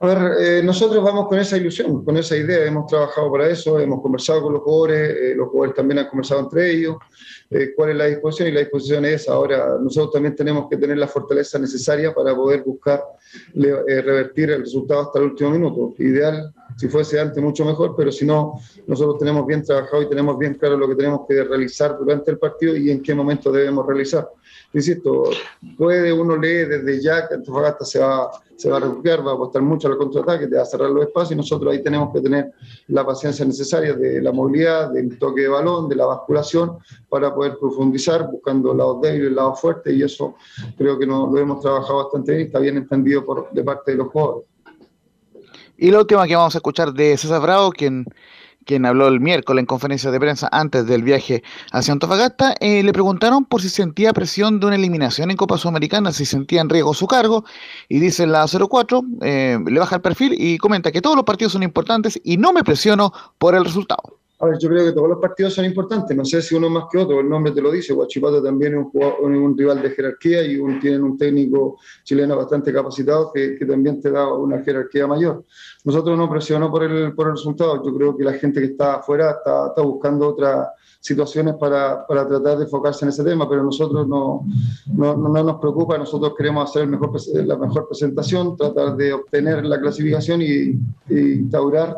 A 0.00 0.06
ver, 0.06 0.32
eh, 0.40 0.62
nosotros 0.62 1.02
vamos 1.04 1.28
con 1.28 1.38
esa 1.38 1.56
ilusión, 1.56 2.04
con 2.04 2.16
esa 2.16 2.36
idea, 2.36 2.66
hemos 2.66 2.86
trabajado 2.88 3.30
para 3.30 3.48
eso, 3.48 3.78
hemos 3.78 4.02
conversado 4.02 4.42
con 4.42 4.54
los 4.54 4.62
jugadores, 4.62 5.16
eh, 5.16 5.34
los 5.36 5.48
jugadores 5.48 5.76
también 5.76 6.00
han 6.00 6.08
conversado 6.08 6.40
entre 6.40 6.72
ellos, 6.72 6.96
eh, 7.48 7.72
cuál 7.76 7.90
es 7.90 7.96
la 7.96 8.06
disposición 8.06 8.48
y 8.48 8.52
la 8.52 8.60
disposición 8.60 9.04
es 9.04 9.28
ahora, 9.28 9.78
nosotros 9.80 10.12
también 10.12 10.34
tenemos 10.34 10.68
que 10.68 10.76
tener 10.78 10.98
la 10.98 11.06
fortaleza 11.06 11.60
necesaria 11.60 12.12
para 12.12 12.34
poder 12.34 12.64
buscar 12.64 13.04
eh, 13.54 14.02
revertir 14.02 14.50
el 14.50 14.62
resultado 14.62 15.02
hasta 15.02 15.20
el 15.20 15.26
último 15.26 15.50
minuto. 15.50 15.94
Ideal, 15.98 16.52
si 16.76 16.88
fuese 16.88 17.20
antes, 17.20 17.40
mucho 17.40 17.64
mejor, 17.64 17.94
pero 17.96 18.10
si 18.10 18.26
no, 18.26 18.60
nosotros 18.88 19.18
tenemos 19.18 19.46
bien 19.46 19.62
trabajado 19.62 20.02
y 20.02 20.08
tenemos 20.08 20.36
bien 20.38 20.54
claro 20.54 20.76
lo 20.76 20.88
que 20.88 20.96
tenemos 20.96 21.20
que 21.28 21.44
realizar 21.44 21.96
durante 21.96 22.32
el 22.32 22.38
partido 22.38 22.76
y 22.76 22.90
en 22.90 23.00
qué 23.00 23.14
momento 23.14 23.52
debemos 23.52 23.86
realizar. 23.86 24.28
Insisto, 24.74 25.30
puede 25.78 26.12
uno 26.12 26.36
leer 26.36 26.68
desde 26.68 27.00
ya 27.00 27.28
que 27.28 27.34
Antofagasta 27.34 27.84
se 27.84 28.00
va, 28.00 28.28
se 28.56 28.68
va 28.68 28.78
a 28.78 28.80
refugiar, 28.80 29.24
va 29.24 29.30
a 29.30 29.34
apostar 29.34 29.62
mucho 29.62 29.86
al 29.86 29.96
contraataque, 29.96 30.48
te 30.48 30.56
va 30.56 30.62
a 30.62 30.66
cerrar 30.66 30.90
los 30.90 31.06
espacios 31.06 31.30
y 31.30 31.36
nosotros 31.36 31.72
ahí 31.72 31.80
tenemos 31.80 32.12
que 32.12 32.20
tener 32.20 32.50
la 32.88 33.06
paciencia 33.06 33.44
necesaria 33.44 33.94
de 33.94 34.20
la 34.20 34.32
movilidad, 34.32 34.90
del 34.90 35.16
toque 35.16 35.42
de 35.42 35.48
balón, 35.48 35.88
de 35.88 35.94
la 35.94 36.06
basculación 36.06 36.78
para 37.08 37.32
poder 37.32 37.56
profundizar 37.60 38.28
buscando 38.28 38.74
lados 38.74 39.00
débiles, 39.00 39.30
lados 39.30 39.60
fuertes 39.60 39.94
y 39.94 40.02
eso 40.02 40.34
creo 40.76 40.98
que 40.98 41.06
no, 41.06 41.30
lo 41.32 41.38
hemos 41.38 41.60
trabajado 41.60 42.02
bastante 42.02 42.32
bien 42.32 42.46
está 42.48 42.58
bien 42.58 42.76
entendido 42.76 43.24
por, 43.24 43.52
de 43.52 43.62
parte 43.62 43.92
de 43.92 43.98
los 43.98 44.08
jugadores. 44.08 44.48
Y 45.76 45.92
la 45.92 46.00
última 46.00 46.26
que 46.26 46.34
vamos 46.34 46.54
a 46.56 46.58
escuchar 46.58 46.92
de 46.92 47.16
César 47.16 47.40
Bravo, 47.40 47.70
quien, 47.70 48.06
quien 48.64 48.86
habló 48.86 49.08
el 49.08 49.20
miércoles 49.20 49.62
en 49.62 49.66
conferencia 49.66 50.10
de 50.10 50.20
prensa 50.20 50.48
antes 50.52 50.86
del 50.86 51.02
viaje 51.02 51.42
hacia 51.72 51.92
Antofagasta, 51.92 52.54
eh, 52.60 52.82
le 52.82 52.92
preguntaron 52.92 53.44
por 53.44 53.62
si 53.62 53.68
sentía 53.68 54.12
presión 54.12 54.60
de 54.60 54.66
una 54.66 54.76
eliminación 54.76 55.30
en 55.30 55.36
Copa 55.36 55.58
Sudamericana, 55.58 56.12
si 56.12 56.24
sentía 56.24 56.60
en 56.60 56.68
riesgo 56.68 56.94
su 56.94 57.06
cargo, 57.06 57.44
y 57.88 58.00
dice 58.00 58.26
la 58.26 58.46
04, 58.46 59.02
eh, 59.22 59.58
le 59.64 59.78
baja 59.78 59.96
el 59.96 60.02
perfil 60.02 60.34
y 60.38 60.58
comenta 60.58 60.92
que 60.92 61.00
todos 61.00 61.16
los 61.16 61.24
partidos 61.24 61.52
son 61.52 61.62
importantes 61.62 62.20
y 62.24 62.36
no 62.36 62.52
me 62.52 62.64
presiono 62.64 63.12
por 63.38 63.54
el 63.54 63.64
resultado. 63.64 64.23
A 64.44 64.48
ver, 64.48 64.58
yo 64.58 64.68
creo 64.68 64.84
que 64.84 64.92
todos 64.92 65.08
los 65.08 65.18
partidos 65.20 65.54
son 65.54 65.64
importantes, 65.64 66.14
no 66.14 66.22
sé 66.22 66.42
si 66.42 66.54
uno 66.54 66.68
más 66.68 66.84
que 66.92 66.98
otro, 66.98 67.18
el 67.20 67.28
nombre 67.30 67.50
te 67.50 67.62
lo 67.62 67.70
dice, 67.72 67.94
Guachipato 67.94 68.42
también 68.42 68.74
es 68.74 68.78
un, 68.78 68.90
jugador- 68.90 69.20
un 69.22 69.56
rival 69.56 69.80
de 69.80 69.88
jerarquía 69.88 70.44
y 70.44 70.56
un, 70.58 70.78
tienen 70.78 71.02
un 71.02 71.16
técnico 71.16 71.78
chileno 72.02 72.36
bastante 72.36 72.70
capacitado 72.70 73.30
que, 73.32 73.56
que 73.56 73.64
también 73.64 74.02
te 74.02 74.10
da 74.10 74.30
una 74.34 74.62
jerarquía 74.62 75.06
mayor. 75.06 75.44
Nosotros 75.84 76.18
no 76.18 76.28
presionamos 76.28 76.70
por 76.70 76.82
el, 76.84 77.14
por 77.14 77.28
el 77.28 77.32
resultado, 77.36 77.82
yo 77.82 77.96
creo 77.96 78.14
que 78.14 78.24
la 78.24 78.34
gente 78.34 78.60
que 78.60 78.66
está 78.66 78.96
afuera 78.96 79.30
está, 79.30 79.68
está 79.68 79.80
buscando 79.80 80.28
otras 80.28 80.68
situaciones 81.04 81.56
para, 81.56 82.06
para 82.06 82.26
tratar 82.26 82.56
de 82.56 82.64
enfocarse 82.64 83.04
en 83.04 83.10
ese 83.10 83.22
tema, 83.22 83.46
pero 83.46 83.62
nosotros 83.62 84.08
no, 84.08 84.46
no, 84.86 85.14
no 85.14 85.44
nos 85.44 85.60
preocupa, 85.60 85.98
nosotros 85.98 86.32
queremos 86.34 86.70
hacer 86.70 86.84
el 86.84 86.88
mejor, 86.88 87.12
la 87.44 87.56
mejor 87.58 87.86
presentación, 87.86 88.56
tratar 88.56 88.96
de 88.96 89.12
obtener 89.12 89.66
la 89.66 89.78
clasificación 89.78 90.40
y 90.40 90.80
instaurar 91.10 91.94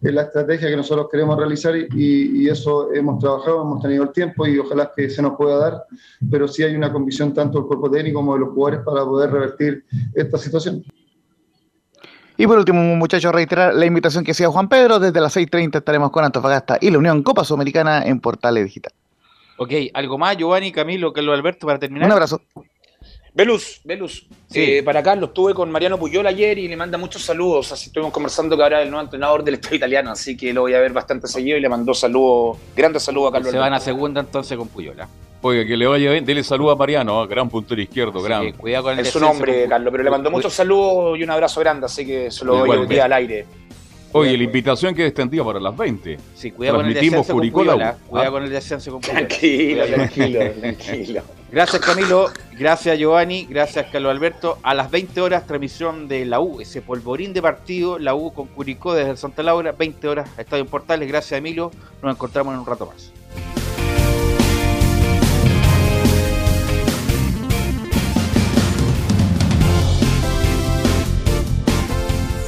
eh, 0.00 0.10
la 0.10 0.22
estrategia 0.22 0.70
que 0.70 0.76
nosotros 0.78 1.08
queremos 1.12 1.36
realizar 1.36 1.76
y, 1.76 1.88
y 1.94 2.48
eso 2.48 2.90
hemos 2.94 3.18
trabajado, 3.18 3.60
hemos 3.60 3.82
tenido 3.82 4.04
el 4.04 4.12
tiempo 4.12 4.46
y 4.46 4.58
ojalá 4.58 4.90
que 4.96 5.10
se 5.10 5.20
nos 5.20 5.36
pueda 5.36 5.58
dar, 5.58 5.84
pero 6.30 6.48
sí 6.48 6.62
hay 6.62 6.74
una 6.74 6.90
convicción 6.90 7.34
tanto 7.34 7.58
del 7.58 7.66
cuerpo 7.66 7.90
técnico 7.90 8.20
como 8.20 8.32
de 8.32 8.40
los 8.40 8.48
jugadores 8.54 8.80
para 8.82 9.04
poder 9.04 9.30
revertir 9.30 9.84
esta 10.14 10.38
situación. 10.38 10.82
Y 12.40 12.46
por 12.46 12.56
último, 12.56 12.80
muchachos, 12.94 13.32
reiterar 13.32 13.74
la 13.74 13.84
invitación 13.84 14.22
que 14.22 14.30
hacía 14.30 14.48
Juan 14.48 14.68
Pedro. 14.68 15.00
Desde 15.00 15.20
las 15.20 15.36
6.30 15.36 15.78
estaremos 15.78 16.12
con 16.12 16.24
Antofagasta 16.24 16.78
y 16.80 16.88
la 16.88 16.98
Unión 16.98 17.24
Copa 17.24 17.44
Sudamericana 17.44 18.04
en 18.04 18.20
Portales 18.20 18.64
Digital. 18.64 18.92
Ok, 19.56 19.72
¿algo 19.92 20.18
más, 20.18 20.36
Giovanni, 20.36 20.70
Camilo, 20.70 21.12
Carlos 21.12 21.36
Alberto, 21.36 21.66
para 21.66 21.80
terminar? 21.80 22.06
Un 22.06 22.12
abrazo. 22.12 22.40
Velus, 23.34 23.80
Velus, 23.84 24.26
eh, 24.52 24.82
para 24.82 25.02
Carlos, 25.02 25.28
estuve 25.28 25.54
con 25.54 25.70
Mariano 25.70 25.98
Puyol 25.98 26.26
ayer 26.26 26.58
y 26.58 26.66
le 26.68 26.76
manda 26.76 26.98
muchos 26.98 27.22
saludos. 27.22 27.70
Así 27.72 27.86
estuvimos 27.86 28.12
conversando 28.12 28.56
que 28.56 28.62
ahora 28.62 28.80
es 28.80 28.84
el 28.86 28.90
nuevo 28.90 29.04
entrenador 29.04 29.44
del 29.44 29.54
Estado 29.54 29.76
italiano, 29.76 30.10
así 30.10 30.36
que 30.36 30.52
lo 30.52 30.62
voy 30.62 30.74
a 30.74 30.80
ver 30.80 30.92
bastante 30.92 31.28
seguido 31.28 31.56
y 31.56 31.60
le 31.60 31.68
mandó 31.68 31.94
saludos, 31.94 32.56
grandes 32.74 33.02
saludos 33.04 33.28
a 33.30 33.32
Carlos. 33.34 33.50
Se 33.52 33.58
van 33.58 33.72
a 33.74 33.80
segunda 33.80 34.20
entonces 34.20 34.56
con 34.56 34.68
Puyola. 34.68 35.08
Oiga, 35.40 35.64
que 35.64 35.76
le 35.76 35.86
vaya 35.86 36.10
bien. 36.10 36.24
Dele 36.24 36.42
saludo 36.42 36.72
a 36.72 36.76
Mariano, 36.76 37.22
¿eh? 37.22 37.26
gran 37.28 37.48
puntero 37.48 37.80
izquierdo, 37.80 38.20
gran. 38.20 38.50
Cuidado 38.52 38.84
con 38.84 38.94
el 38.94 39.00
Es 39.06 39.10
su 39.12 39.20
nombre, 39.20 39.60
con- 39.60 39.70
Carlos, 39.70 39.90
pero 39.92 40.02
le 40.02 40.10
mandó 40.10 40.30
muchos 40.32 40.52
saludos 40.52 41.16
y 41.16 41.22
un 41.22 41.30
abrazo 41.30 41.60
grande, 41.60 41.86
así 41.86 42.04
que 42.04 42.30
se 42.32 42.44
lo 42.44 42.52
doy 42.54 42.60
hoy 42.62 42.64
Igualmente. 42.66 42.94
día 42.94 43.04
al 43.04 43.12
aire. 43.12 43.46
Oye, 44.12 44.36
la 44.36 44.44
invitación 44.44 44.94
que 44.94 45.06
extendía 45.06 45.44
para 45.44 45.60
las 45.60 45.76
20. 45.76 46.18
Sí, 46.34 46.50
cuidado 46.50 46.78
con 46.78 46.86
el 46.86 46.92
Transmitimos 46.92 47.26
descenso 47.26 47.32
con 47.32 47.38
Curicó 47.40 47.64
la 47.64 47.72
U. 47.72 47.76
Puyola. 47.76 47.96
Cuidado 48.08 48.28
Ah. 48.28 48.32
con 48.32 48.42
el 48.44 48.50
descenso 48.50 48.90
con 48.92 49.00
Puyola. 49.00 49.18
Tranquilo, 49.28 49.82
Cuidado. 49.84 49.94
tranquilo, 49.94 50.50
tranquilo. 50.60 51.22
Gracias 51.50 51.80
Camilo, 51.82 52.30
gracias 52.58 52.98
Giovanni, 52.98 53.46
gracias 53.48 53.86
Carlos 53.90 54.10
Alberto. 54.10 54.58
A 54.62 54.74
las 54.74 54.90
20 54.90 55.20
horas 55.22 55.46
transmisión 55.46 56.06
de 56.06 56.26
la 56.26 56.40
U, 56.40 56.60
ese 56.60 56.82
polvorín 56.82 57.32
de 57.32 57.40
partido, 57.40 57.98
la 57.98 58.14
U 58.14 58.32
con 58.34 58.48
Curicó 58.48 58.92
desde 58.94 59.10
el 59.12 59.16
Santa 59.16 59.42
Laura, 59.42 59.72
20 59.72 60.08
horas, 60.08 60.28
Estadio 60.38 60.62
en 60.64 60.68
Portales. 60.68 61.08
Gracias 61.08 61.38
Emilio, 61.38 61.70
nos 62.02 62.14
encontramos 62.14 62.52
en 62.54 62.60
un 62.60 62.66
rato 62.66 62.86
más. 62.86 63.12